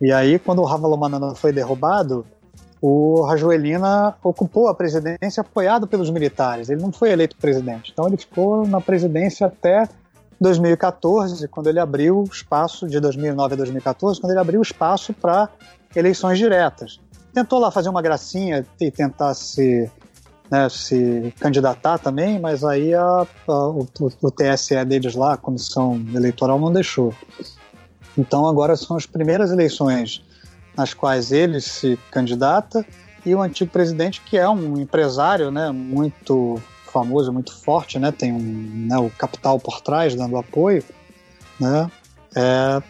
E 0.00 0.12
aí, 0.12 0.36
quando 0.36 0.60
o 0.60 0.64
Ravalomanana 0.64 1.34
foi 1.36 1.52
derrubado, 1.52 2.26
o 2.82 3.22
Rajoelina 3.22 4.16
ocupou 4.24 4.66
a 4.66 4.74
presidência 4.74 5.40
apoiado 5.40 5.86
pelos 5.86 6.10
militares. 6.10 6.68
Ele 6.68 6.82
não 6.82 6.90
foi 6.90 7.12
eleito 7.12 7.36
presidente. 7.36 7.92
Então 7.92 8.08
ele 8.08 8.16
ficou 8.16 8.66
na 8.66 8.80
presidência 8.80 9.46
até 9.46 9.88
2014, 10.40 11.46
quando 11.46 11.68
ele 11.68 11.78
abriu 11.78 12.24
espaço, 12.24 12.88
de 12.88 12.98
2009 12.98 13.54
a 13.54 13.56
2014, 13.56 14.20
quando 14.20 14.32
ele 14.32 14.40
abriu 14.40 14.60
espaço 14.60 15.14
para 15.14 15.48
eleições 15.94 16.36
diretas. 16.38 17.00
Tentou 17.32 17.60
lá 17.60 17.70
fazer 17.70 17.88
uma 17.88 18.02
gracinha 18.02 18.66
e 18.80 18.90
tentar 18.90 19.34
se, 19.34 19.88
né, 20.50 20.68
se 20.68 21.32
candidatar 21.38 21.98
também, 21.98 22.40
mas 22.40 22.64
aí 22.64 22.92
a, 22.92 23.24
a, 23.46 23.68
o, 23.68 23.86
o 24.20 24.30
TSE 24.32 24.84
deles 24.84 25.14
lá, 25.14 25.34
a 25.34 25.36
comissão 25.36 26.04
eleitoral, 26.12 26.58
não 26.58 26.72
deixou. 26.72 27.14
Então 28.18 28.48
agora 28.48 28.74
são 28.74 28.96
as 28.96 29.06
primeiras 29.06 29.52
eleições 29.52 30.24
nas 30.76 30.94
quais 30.94 31.32
ele 31.32 31.60
se 31.60 31.98
candidata 32.10 32.84
e 33.24 33.34
o 33.34 33.40
antigo 33.40 33.70
presidente 33.70 34.20
que 34.20 34.36
é 34.36 34.48
um 34.48 34.78
empresário, 34.78 35.50
né, 35.50 35.70
muito 35.70 36.60
famoso, 36.92 37.32
muito 37.32 37.56
forte, 37.56 37.98
né, 37.98 38.12
tem 38.12 38.32
um, 38.32 38.86
né, 38.88 38.98
o 38.98 39.10
capital 39.10 39.58
por 39.58 39.80
trás 39.80 40.14
dando 40.14 40.36
apoio, 40.36 40.84
né, 41.58 41.90
é, 42.34 42.82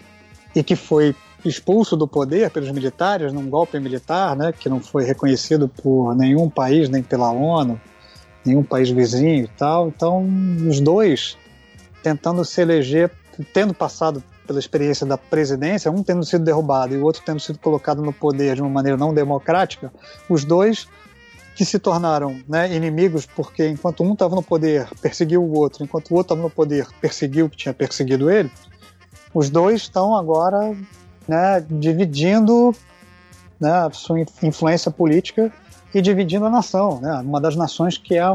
e 0.54 0.62
que 0.62 0.74
foi 0.74 1.14
expulso 1.44 1.96
do 1.96 2.06
poder 2.06 2.50
pelos 2.50 2.70
militares 2.70 3.32
num 3.32 3.48
golpe 3.48 3.78
militar, 3.78 4.36
né, 4.36 4.52
que 4.52 4.68
não 4.68 4.80
foi 4.80 5.04
reconhecido 5.04 5.68
por 5.68 6.14
nenhum 6.14 6.48
país, 6.48 6.88
nem 6.88 7.02
pela 7.02 7.30
ONU, 7.30 7.80
nenhum 8.44 8.62
país 8.62 8.90
vizinho 8.90 9.44
e 9.44 9.48
tal. 9.48 9.88
Então, 9.88 10.26
os 10.68 10.80
dois 10.80 11.36
tentando 12.02 12.44
se 12.44 12.60
eleger, 12.60 13.10
tendo 13.52 13.72
passado 13.72 14.22
pela 14.52 14.60
experiência 14.60 15.06
da 15.06 15.16
presidência, 15.16 15.90
um 15.90 16.02
tendo 16.02 16.24
sido 16.24 16.44
derrubado 16.44 16.94
e 16.94 16.98
o 16.98 17.04
outro 17.04 17.22
tendo 17.24 17.40
sido 17.40 17.58
colocado 17.58 18.02
no 18.02 18.12
poder 18.12 18.54
de 18.54 18.60
uma 18.60 18.70
maneira 18.70 18.98
não 18.98 19.14
democrática, 19.14 19.90
os 20.28 20.44
dois 20.44 20.86
que 21.56 21.64
se 21.64 21.78
tornaram 21.78 22.38
né, 22.46 22.74
inimigos 22.74 23.26
porque 23.26 23.66
enquanto 23.66 24.02
um 24.02 24.12
estava 24.12 24.34
no 24.34 24.42
poder 24.42 24.86
perseguiu 25.00 25.42
o 25.42 25.58
outro, 25.58 25.82
enquanto 25.82 26.10
o 26.10 26.14
outro 26.14 26.34
estava 26.34 26.42
no 26.42 26.50
poder 26.50 26.86
perseguiu 27.00 27.46
o 27.46 27.50
que 27.50 27.56
tinha 27.56 27.74
perseguido 27.74 28.30
ele, 28.30 28.50
os 29.34 29.48
dois 29.48 29.82
estão 29.82 30.14
agora 30.14 30.76
né, 31.26 31.64
dividindo 31.70 32.74
né, 33.58 33.88
sua 33.92 34.20
influência 34.42 34.90
política 34.90 35.50
e 35.94 36.00
dividindo 36.00 36.46
a 36.46 36.50
nação, 36.50 37.00
né, 37.00 37.14
uma 37.24 37.40
das 37.40 37.56
nações 37.56 37.96
que 37.96 38.16
é 38.16 38.26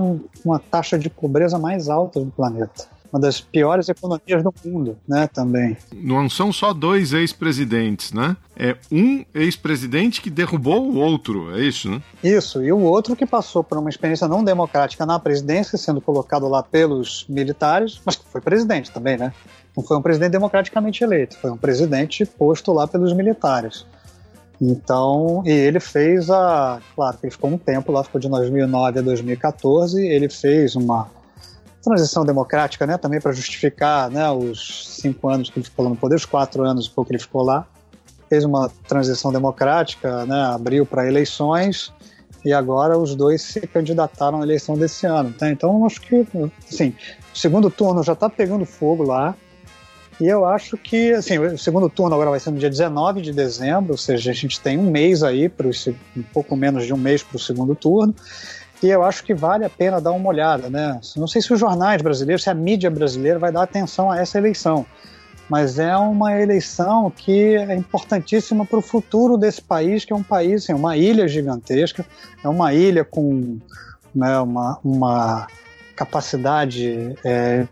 uma 0.44 0.60
taxa 0.60 0.98
de 0.98 1.10
pobreza 1.10 1.60
mais 1.60 1.90
alta 1.90 2.20
do 2.20 2.32
planeta 2.32 2.97
uma 3.12 3.20
das 3.20 3.40
piores 3.40 3.90
economias 3.90 4.44
do 4.44 4.54
mundo, 4.66 4.98
né, 5.08 5.28
também. 5.28 5.78
Não 5.94 6.30
são 6.30 6.52
só 6.52 6.74
dois 6.74 7.14
ex-presidentes, 7.14 8.12
né? 8.12 8.36
É 8.56 8.76
um 8.92 9.24
ex-presidente 9.34 10.22
que 10.22 10.30
derrubou 10.30 10.84
o 10.90 10.98
outro, 10.98 11.56
é 11.56 11.62
isso, 11.62 11.90
né? 11.90 12.02
Isso, 12.24 12.64
e 12.64 12.72
o 12.72 12.80
outro 12.80 13.16
que 13.16 13.26
passou 13.26 13.64
por 13.64 13.78
uma 13.78 13.90
experiência 13.90 14.28
não 14.28 14.44
democrática 14.44 15.06
na 15.06 15.20
presidência, 15.20 15.78
sendo 15.78 16.02
colocado 16.02 16.48
lá 16.48 16.64
pelos 16.64 17.26
militares, 17.30 18.02
mas 18.06 18.16
que 18.16 18.26
foi 18.26 18.42
presidente 18.42 18.92
também, 18.92 19.18
né? 19.18 19.32
Não 19.76 19.84
foi 19.84 19.98
um 19.98 20.02
presidente 20.02 20.32
democraticamente 20.32 21.04
eleito, 21.04 21.38
foi 21.38 21.52
um 21.52 21.58
presidente 21.58 22.26
posto 22.26 22.74
lá 22.74 22.88
pelos 22.88 23.14
militares. 23.14 23.86
Então, 24.60 25.44
e 25.46 25.52
ele 25.52 25.80
fez 25.80 26.30
a. 26.32 26.82
Claro 26.96 27.18
que 27.18 27.28
ele 27.28 27.32
ficou 27.32 27.52
um 27.52 27.58
tempo 27.58 27.92
lá, 27.92 28.04
ficou 28.04 28.20
de 28.20 28.28
2009 28.28 29.00
a 29.00 29.02
2014. 29.04 30.04
Ele 30.04 30.28
fez 30.30 30.76
uma 30.76 31.08
transição 31.88 32.26
democrática, 32.26 32.86
né, 32.86 32.98
também 32.98 33.20
para 33.20 33.32
justificar 33.32 34.10
né, 34.10 34.30
os 34.30 35.00
cinco 35.02 35.30
anos 35.30 35.50
que 35.50 35.60
ele 35.60 35.66
ficou 35.66 35.88
no 35.88 35.96
poder, 35.96 36.16
os 36.16 36.26
quatro 36.26 36.64
anos 36.64 36.88
pouco 36.88 37.10
que 37.10 37.16
ele 37.16 37.22
ficou 37.22 37.44
lá. 37.44 37.66
Fez 38.30 38.44
uma 38.44 38.70
transição 38.88 39.32
democrática, 39.32 40.26
né, 40.26 40.46
abriu 40.54 40.86
para 40.86 41.08
eleições 41.08 41.94
e 42.44 42.54
agora 42.54 42.98
os 42.98 43.16
dois 43.16 43.42
se 43.42 43.62
candidataram 43.62 44.42
à 44.42 44.44
eleição 44.44 44.78
desse 44.78 45.06
ano. 45.06 45.34
Tá? 45.34 45.50
Então, 45.50 45.86
acho 45.86 46.02
que, 46.02 46.26
assim, 46.70 46.94
o 47.34 47.38
segundo 47.38 47.70
turno 47.70 48.04
já 48.04 48.14
está 48.14 48.30
pegando 48.30 48.66
fogo 48.66 49.04
lá. 49.04 49.36
E 50.20 50.28
eu 50.28 50.46
acho 50.46 50.78
que, 50.78 51.12
assim, 51.12 51.38
o 51.38 51.58
segundo 51.58 51.90
turno 51.90 52.16
agora 52.16 52.32
vai 52.32 52.40
ser 52.40 52.50
no 52.50 52.58
dia 52.58 52.70
19 52.70 53.22
de 53.22 53.32
dezembro, 53.32 53.92
ou 53.92 53.98
seja, 53.98 54.32
a 54.32 54.34
gente 54.34 54.60
tem 54.60 54.78
um 54.78 54.90
mês 54.90 55.22
aí, 55.22 55.48
pro, 55.48 55.70
um 56.16 56.24
pouco 56.34 56.56
menos 56.56 56.86
de 56.86 56.94
um 56.94 56.98
mês 56.98 57.22
para 57.22 57.36
o 57.36 57.40
segundo 57.40 57.76
turno 57.76 58.16
e 58.82 58.90
eu 58.90 59.04
acho 59.04 59.24
que 59.24 59.34
vale 59.34 59.66
a 59.66 59.70
pena 59.70 60.00
dar 60.00 60.12
uma 60.12 60.30
olhada, 60.30 60.70
né? 60.70 61.00
Não 61.16 61.28
sei 61.28 61.42
se 61.42 61.52
os 61.52 61.60
jornais 61.60 62.02
brasileiros, 62.02 62.44
se 62.44 62.50
a 62.50 62.54
mídia 62.54 62.92
brasileira 62.92 63.40
vai 63.40 63.52
dar 63.52 63.64
atenção 63.64 64.12
a 64.12 64.20
essa 64.20 64.38
eleição, 64.38 64.86
mas 65.50 65.80
é 65.80 65.96
uma 65.98 66.40
eleição 66.40 67.10
que 67.10 67.56
é 67.56 67.76
importantíssima 67.76 68.66
para 68.66 68.78
o 68.78 68.82
futuro 68.82 69.38
desse 69.38 69.62
país, 69.62 70.06
que 70.06 70.14
é 70.14 70.16
um 70.16 70.24
país, 70.24 70.64
assim, 70.64 70.74
uma 70.74 70.96
ilha 70.96 71.28
gigantesca, 71.28 72.06
é 72.44 72.48
uma 72.48 72.74
ilha 72.74 73.04
com 73.04 73.58
né, 74.14 74.38
uma, 74.40 74.80
uma 74.84 75.48
capacidade 75.96 77.16
é, 77.24 77.66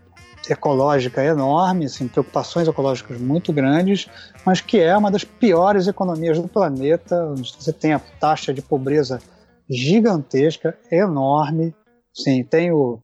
ecológica 0.48 1.22
enorme, 1.22 1.86
assim, 1.86 2.08
preocupações 2.08 2.66
ecológicas 2.66 3.20
muito 3.20 3.52
grandes, 3.52 4.08
mas 4.44 4.60
que 4.60 4.80
é 4.80 4.96
uma 4.96 5.10
das 5.10 5.22
piores 5.22 5.86
economias 5.86 6.40
do 6.40 6.48
planeta, 6.48 7.32
você 7.36 7.72
tem 7.72 7.92
a 7.92 8.00
taxa 8.18 8.52
de 8.52 8.62
pobreza 8.62 9.20
gigantesca, 9.68 10.76
enorme. 10.90 11.74
Sim, 12.14 12.42
tem 12.44 12.72
o, 12.72 12.98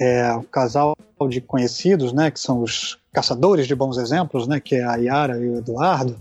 é, 0.00 0.32
o 0.32 0.42
casal 0.42 0.96
de 1.28 1.40
conhecidos, 1.40 2.12
né, 2.12 2.30
que 2.30 2.38
são 2.38 2.62
os 2.62 2.98
caçadores 3.12 3.66
de 3.66 3.74
bons 3.74 3.98
exemplos, 3.98 4.46
né, 4.46 4.60
que 4.60 4.76
é 4.76 4.84
a 4.84 4.96
Yara 4.96 5.38
e 5.38 5.48
o 5.48 5.56
Eduardo, 5.56 6.20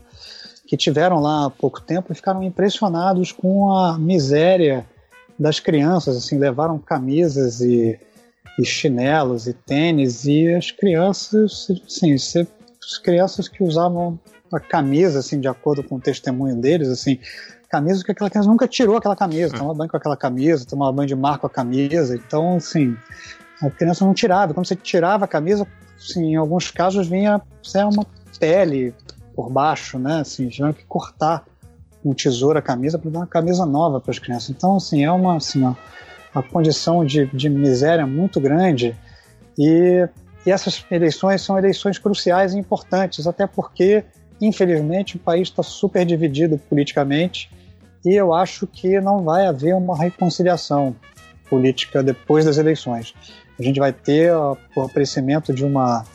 que 0.65 0.75
tiveram 0.75 1.19
lá 1.19 1.45
há 1.45 1.49
pouco 1.49 1.79
tempo 1.81 2.11
e 2.11 2.15
ficaram 2.15 2.41
impressionados 2.41 3.31
com 3.31 3.71
a 3.71 3.97
miséria 3.99 4.85
das 5.38 5.59
crianças, 5.59 6.17
assim, 6.17 6.38
levaram 6.38 6.79
camisas 6.79 7.61
e, 7.61 7.99
e 8.59 8.65
chinelos 8.65 9.47
e 9.47 9.53
tênis 9.53 10.25
e 10.25 10.51
as 10.53 10.71
crianças, 10.71 11.67
sim, 11.88 12.13
as 12.13 12.97
crianças 12.97 13.47
que 13.47 13.63
usavam 13.63 14.19
a 14.51 14.59
camisa, 14.59 15.19
assim, 15.19 15.39
de 15.39 15.47
acordo 15.47 15.84
com 15.84 15.95
o 15.95 16.01
testemunho 16.01 16.55
deles, 16.55 16.88
assim, 16.88 17.19
camisa 17.78 18.04
que 18.04 18.12
aquela 18.12 18.30
criança 18.30 18.49
nunca 18.49 18.68
tirou 18.68 18.98
aquela 18.98 19.16
camisa, 19.16 19.54
tomava 19.58 19.74
banho 19.74 19.90
com 19.90 19.98
aquela 19.98 20.18
camisa, 20.18 20.66
tomava 20.66 20.91
banho 20.91 21.08
de 21.08 21.16
mar 21.16 21.38
com 21.38 21.48
a 21.48 21.49
camisa. 21.49 22.16
Então, 22.16 22.58
assim, 22.58 22.95
a 23.62 23.70
criança 23.70 24.06
não 24.06 24.14
tirava. 24.14 24.54
Quando 24.54 24.68
você 24.68 24.76
tirava 24.76 25.26
a 25.26 25.28
camisa, 25.28 25.68
assim, 25.98 26.34
em 26.34 26.36
alguns 26.36 26.72
casos 26.72 27.08
vinha 27.08 27.41
é 27.76 27.86
uma 27.86 28.06
pele 28.40 28.94
por 29.36 29.49
baixo, 29.49 29.99
né? 29.99 30.22
Assim, 30.22 30.48
tiveram 30.48 30.74
que 30.74 30.86
cortar 30.86 31.45
um 32.04 32.14
tesouro 32.14 32.58
a 32.58 32.62
camisa 32.62 32.98
para 32.98 33.12
dar 33.12 33.20
uma 33.20 33.28
camisa 33.28 33.66
nova 33.66 33.99
para 33.99 34.12
as 34.12 34.20
crianças. 34.20 34.49
Então, 34.49 34.78
assim, 34.78 35.04
é 35.04 35.12
uma, 35.12 35.38
assim, 35.38 35.60
uma, 35.60 35.78
uma 36.34 36.44
condição 36.44 37.06
de, 37.06 37.26
de 37.28 37.49
miséria 37.49 38.06
muito 38.06 38.40
grande 38.40 38.95
e, 39.58 40.08
e 40.45 40.52
essas 40.52 40.86
eleições 40.90 41.41
são 41.41 41.58
eleições 41.58 41.98
cruciais 41.98 42.54
e 42.54 42.60
importantes, 42.60 43.28
até 43.28 43.45
porque, 43.45 44.06
infelizmente, 44.40 45.18
o 45.18 45.20
país 45.20 45.49
está 45.49 45.64
super 45.64 46.06
dividido 46.06 46.58
politicamente 46.70 47.49
e 48.07 48.15
eu 48.15 48.34
acho 48.34 48.65
que 48.65 49.01
não 49.01 49.21
vai 49.21 49.45
haver 49.45 49.75
uma 49.75 49.97
reconciliação 49.97 50.95
política 51.49 52.01
depois 52.01 52.45
das 52.45 52.57
eleições. 52.57 53.13
A 53.59 53.63
gente 53.63 53.79
vai 53.79 53.91
ter 53.91 54.34
o 54.34 54.81
aparecimento 54.81 55.53
de 55.53 55.65
uma 55.65 56.05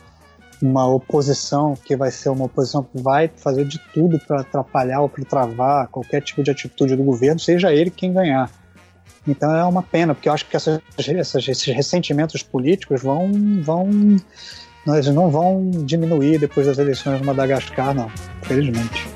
uma 0.61 0.87
oposição 0.87 1.75
que 1.75 1.93
vai 1.93 2.09
ser 2.09 2.29
uma 2.29 2.45
oposição 2.45 2.83
que 2.83 3.01
vai 3.01 3.29
fazer 3.35 3.65
de 3.65 3.77
tudo 3.93 4.17
para 4.17 4.39
atrapalhar 4.39 5.01
ou 5.01 5.09
para 5.09 5.25
travar 5.25 5.87
qualquer 5.89 6.21
tipo 6.21 6.41
de 6.41 6.51
atitude 6.51 6.95
do 6.95 7.03
governo, 7.03 7.37
seja 7.37 7.73
ele 7.73 7.91
quem 7.91 8.13
ganhar. 8.13 8.49
Então 9.27 9.53
é 9.53 9.65
uma 9.65 9.83
pena, 9.83 10.15
porque 10.15 10.29
eu 10.29 10.33
acho 10.33 10.45
que 10.47 10.55
essas, 10.55 10.79
essas, 10.97 11.47
esses 11.49 11.65
ressentimentos 11.65 12.41
políticos 12.41 13.01
vão, 13.01 13.29
vão 13.61 13.89
eles 14.87 15.07
não 15.07 15.29
vão 15.29 15.69
diminuir 15.85 16.39
depois 16.39 16.65
das 16.65 16.77
eleições 16.77 17.19
de 17.19 17.25
Madagascar, 17.25 17.93
não, 17.93 18.09
felizmente. 18.43 19.12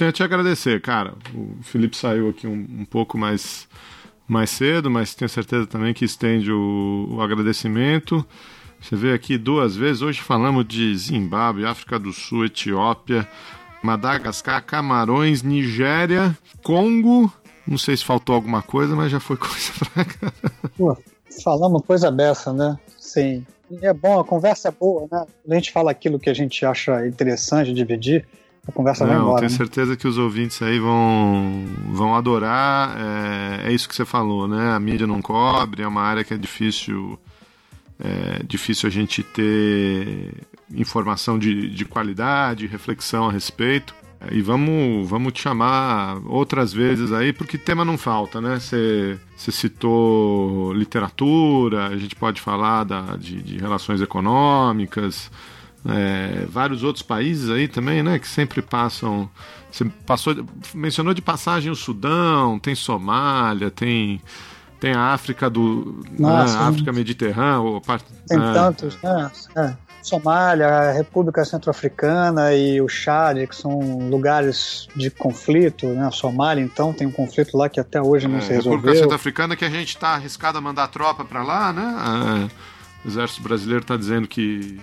Tenho 0.00 0.08
a 0.08 0.12
te 0.14 0.22
agradecer, 0.22 0.80
cara. 0.80 1.12
O 1.34 1.62
Felipe 1.62 1.94
saiu 1.94 2.30
aqui 2.30 2.46
um, 2.46 2.66
um 2.80 2.84
pouco 2.86 3.18
mais, 3.18 3.68
mais 4.26 4.48
cedo, 4.48 4.90
mas 4.90 5.14
tenho 5.14 5.28
certeza 5.28 5.66
também 5.66 5.92
que 5.92 6.06
estende 6.06 6.50
o, 6.50 7.06
o 7.10 7.20
agradecimento. 7.20 8.24
Você 8.80 8.96
veio 8.96 9.14
aqui 9.14 9.36
duas 9.36 9.76
vezes. 9.76 10.00
Hoje 10.00 10.22
falamos 10.22 10.66
de 10.66 10.96
Zimbábue, 10.96 11.66
África 11.66 11.98
do 11.98 12.14
Sul, 12.14 12.46
Etiópia, 12.46 13.28
Madagascar, 13.82 14.64
Camarões, 14.64 15.42
Nigéria, 15.42 16.34
Congo. 16.62 17.30
Não 17.66 17.76
sei 17.76 17.94
se 17.94 18.04
faltou 18.04 18.34
alguma 18.34 18.62
coisa, 18.62 18.96
mas 18.96 19.12
já 19.12 19.20
foi 19.20 19.36
coisa 19.38 19.72
pra 19.92 20.04
cá. 20.06 20.32
Pô, 20.78 20.96
falamos 21.44 21.84
coisa 21.84 22.10
dessa, 22.10 22.54
né? 22.54 22.78
Sim. 22.98 23.44
E 23.70 23.84
é 23.84 23.92
bom, 23.92 24.18
a 24.18 24.24
conversa 24.24 24.68
é 24.68 24.72
boa, 24.72 25.06
né? 25.12 25.26
A 25.46 25.54
gente 25.56 25.70
fala 25.70 25.90
aquilo 25.90 26.18
que 26.18 26.30
a 26.30 26.34
gente 26.34 26.64
acha 26.64 27.06
interessante 27.06 27.74
dividir 27.74 28.26
a 28.66 28.72
conversa 28.72 29.04
Não, 29.04 29.12
vai 29.12 29.22
embora. 29.22 29.40
Tenho 29.40 29.50
né? 29.50 29.56
certeza 29.56 29.96
que 29.96 30.06
os 30.06 30.18
ouvintes 30.18 30.60
aí 30.62 30.78
vão, 30.78 31.64
vão 31.88 32.14
adorar. 32.14 32.96
É, 32.98 33.68
é, 33.68 33.72
isso 33.72 33.88
que 33.88 33.94
você 33.94 34.04
falou, 34.04 34.46
né? 34.46 34.72
A 34.72 34.80
mídia 34.80 35.06
não 35.06 35.22
cobre, 35.22 35.82
é 35.82 35.88
uma 35.88 36.02
área 36.02 36.24
que 36.24 36.34
é 36.34 36.38
difícil. 36.38 37.18
É 38.02 38.42
difícil 38.44 38.86
a 38.88 38.90
gente 38.90 39.22
ter 39.22 40.32
informação 40.74 41.38
de, 41.38 41.68
de 41.68 41.84
qualidade, 41.84 42.66
reflexão 42.66 43.28
a 43.28 43.32
respeito. 43.32 43.94
E 44.30 44.42
vamos, 44.42 45.08
vamos 45.08 45.32
te 45.32 45.40
chamar 45.40 46.18
outras 46.26 46.74
vezes 46.74 47.10
aí, 47.10 47.32
porque 47.32 47.56
tema 47.56 47.86
não 47.86 47.96
falta, 47.96 48.38
né? 48.38 48.58
Você, 48.58 49.18
citou 49.36 50.74
literatura, 50.74 51.86
a 51.86 51.96
gente 51.96 52.14
pode 52.14 52.40
falar 52.40 52.84
da, 52.84 53.16
de, 53.16 53.40
de 53.40 53.56
relações 53.56 54.02
econômicas, 54.02 55.30
é, 55.88 56.46
vários 56.48 56.82
outros 56.82 57.02
países 57.02 57.48
aí 57.50 57.66
também, 57.66 58.02
né? 58.02 58.18
Que 58.18 58.28
sempre 58.28 58.60
passam. 58.60 59.30
Você 59.70 59.84
passou, 60.06 60.34
mencionou 60.74 61.14
de 61.14 61.22
passagem 61.22 61.70
o 61.70 61.76
Sudão, 61.76 62.58
tem 62.58 62.74
Somália, 62.74 63.70
tem 63.70 64.20
tem 64.80 64.94
a 64.94 65.12
África 65.12 65.50
do 65.50 66.02
né, 66.10 66.16
Nossa, 66.18 66.58
né, 66.58 66.68
África 66.68 66.92
Mediterrânea, 66.92 67.80
parte, 67.82 68.06
tem 68.26 68.38
é, 68.38 68.52
tantos, 68.52 68.98
né? 69.02 69.30
É. 69.56 69.90
Somália, 70.02 70.92
República 70.92 71.44
Centro-Africana 71.44 72.54
e 72.54 72.80
o 72.80 72.88
Chad, 72.88 73.46
que 73.46 73.54
são 73.54 74.08
lugares 74.08 74.88
de 74.96 75.10
conflito, 75.10 75.86
né? 75.88 76.06
A 76.06 76.10
Somália, 76.10 76.62
então, 76.62 76.94
tem 76.94 77.06
um 77.06 77.12
conflito 77.12 77.56
lá 77.56 77.68
que 77.68 77.78
até 77.78 78.00
hoje 78.00 78.26
não 78.26 78.38
é, 78.38 78.40
se 78.40 78.48
resolveu. 78.48 78.72
A 78.72 78.76
República 78.76 78.98
Centro-Africana 78.98 79.56
que 79.56 79.64
a 79.64 79.70
gente 79.70 79.90
está 79.90 80.14
arriscado 80.14 80.56
a 80.56 80.60
mandar 80.60 80.88
tropa 80.88 81.24
para 81.24 81.42
lá, 81.42 81.72
né? 81.72 82.48
o 83.04 83.08
exército 83.08 83.42
brasileiro 83.42 83.82
está 83.82 83.96
dizendo 83.96 84.26
que 84.26 84.80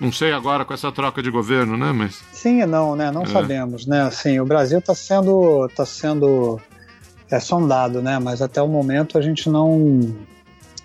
não 0.00 0.10
sei 0.10 0.32
agora 0.32 0.64
com 0.64 0.72
essa 0.72 0.90
troca 0.90 1.22
de 1.22 1.30
governo, 1.30 1.76
né? 1.76 1.92
Mas 1.92 2.22
sim 2.32 2.62
e 2.62 2.66
não, 2.66 2.96
né? 2.96 3.10
Não 3.10 3.22
é. 3.22 3.26
sabemos, 3.26 3.86
né? 3.86 4.02
Assim, 4.02 4.40
o 4.40 4.46
Brasil 4.46 4.78
está 4.78 4.94
sendo, 4.94 5.68
tá 5.76 5.84
sendo 5.84 6.58
é, 7.30 7.38
sondado, 7.38 8.00
né? 8.00 8.18
Mas 8.18 8.40
até 8.40 8.62
o 8.62 8.66
momento 8.66 9.18
a 9.18 9.20
gente 9.20 9.48
não 9.50 10.00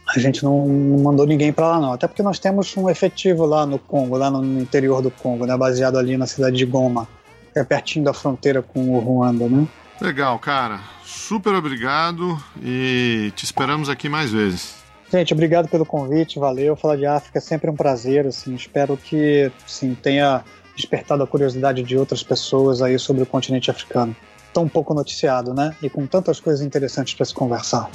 a 0.07 0.19
gente 0.19 0.43
não 0.43 0.67
mandou 1.01 1.25
ninguém 1.25 1.51
para 1.51 1.67
lá 1.67 1.79
não. 1.79 1.93
Até 1.93 2.07
porque 2.07 2.21
nós 2.21 2.37
temos 2.37 2.75
um 2.77 2.89
efetivo 2.89 3.45
lá 3.45 3.65
no 3.65 3.79
Congo, 3.79 4.17
lá 4.17 4.29
no 4.29 4.61
interior 4.61 5.01
do 5.01 5.09
Congo, 5.09 5.45
né? 5.45 5.55
Baseado 5.57 5.97
ali 5.97 6.17
na 6.17 6.27
cidade 6.27 6.57
de 6.57 6.65
Goma, 6.65 7.07
é 7.55 7.63
pertinho 7.63 8.05
da 8.05 8.13
fronteira 8.13 8.61
com 8.61 8.95
o 8.95 8.99
Ruanda, 8.99 9.47
né? 9.47 9.65
Legal, 9.99 10.37
cara. 10.39 10.81
Super 11.05 11.55
obrigado 11.55 12.37
e 12.61 13.31
te 13.35 13.45
esperamos 13.45 13.89
aqui 13.89 14.09
mais 14.09 14.31
vezes. 14.31 14.84
Gente, 15.15 15.31
obrigado 15.31 15.69
pelo 15.69 15.85
convite, 15.85 16.37
valeu. 16.37 16.75
Falar 16.75 16.97
de 16.97 17.05
África 17.05 17.37
é 17.37 17.41
sempre 17.41 17.69
um 17.69 17.75
prazer, 17.75 18.27
assim, 18.27 18.53
espero 18.53 18.97
que 18.97 19.49
sim, 19.65 19.95
tenha 19.95 20.43
despertado 20.75 21.23
a 21.23 21.27
curiosidade 21.27 21.81
de 21.83 21.97
outras 21.97 22.21
pessoas 22.21 22.81
aí 22.81 22.99
sobre 22.99 23.23
o 23.23 23.25
continente 23.25 23.71
africano. 23.71 24.13
Tão 24.53 24.67
pouco 24.67 24.93
noticiado, 24.93 25.53
né? 25.53 25.73
E 25.81 25.89
com 25.89 26.05
tantas 26.05 26.41
coisas 26.41 26.61
interessantes 26.65 27.13
para 27.13 27.25
se 27.25 27.33
conversar. 27.33 27.89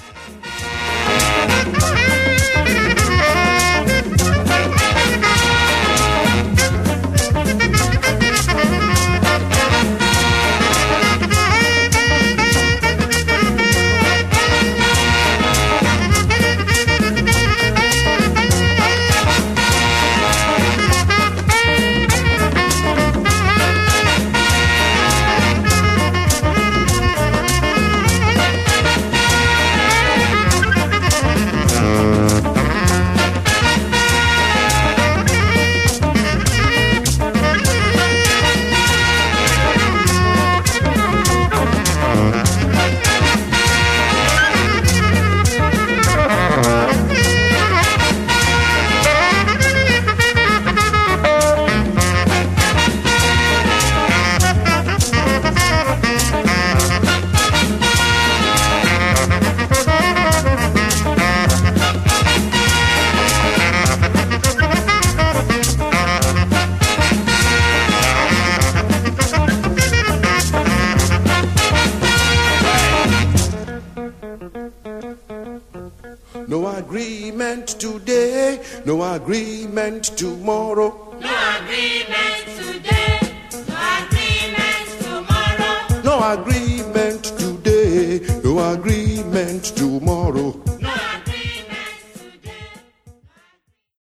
Tomorrow. 80.09 80.90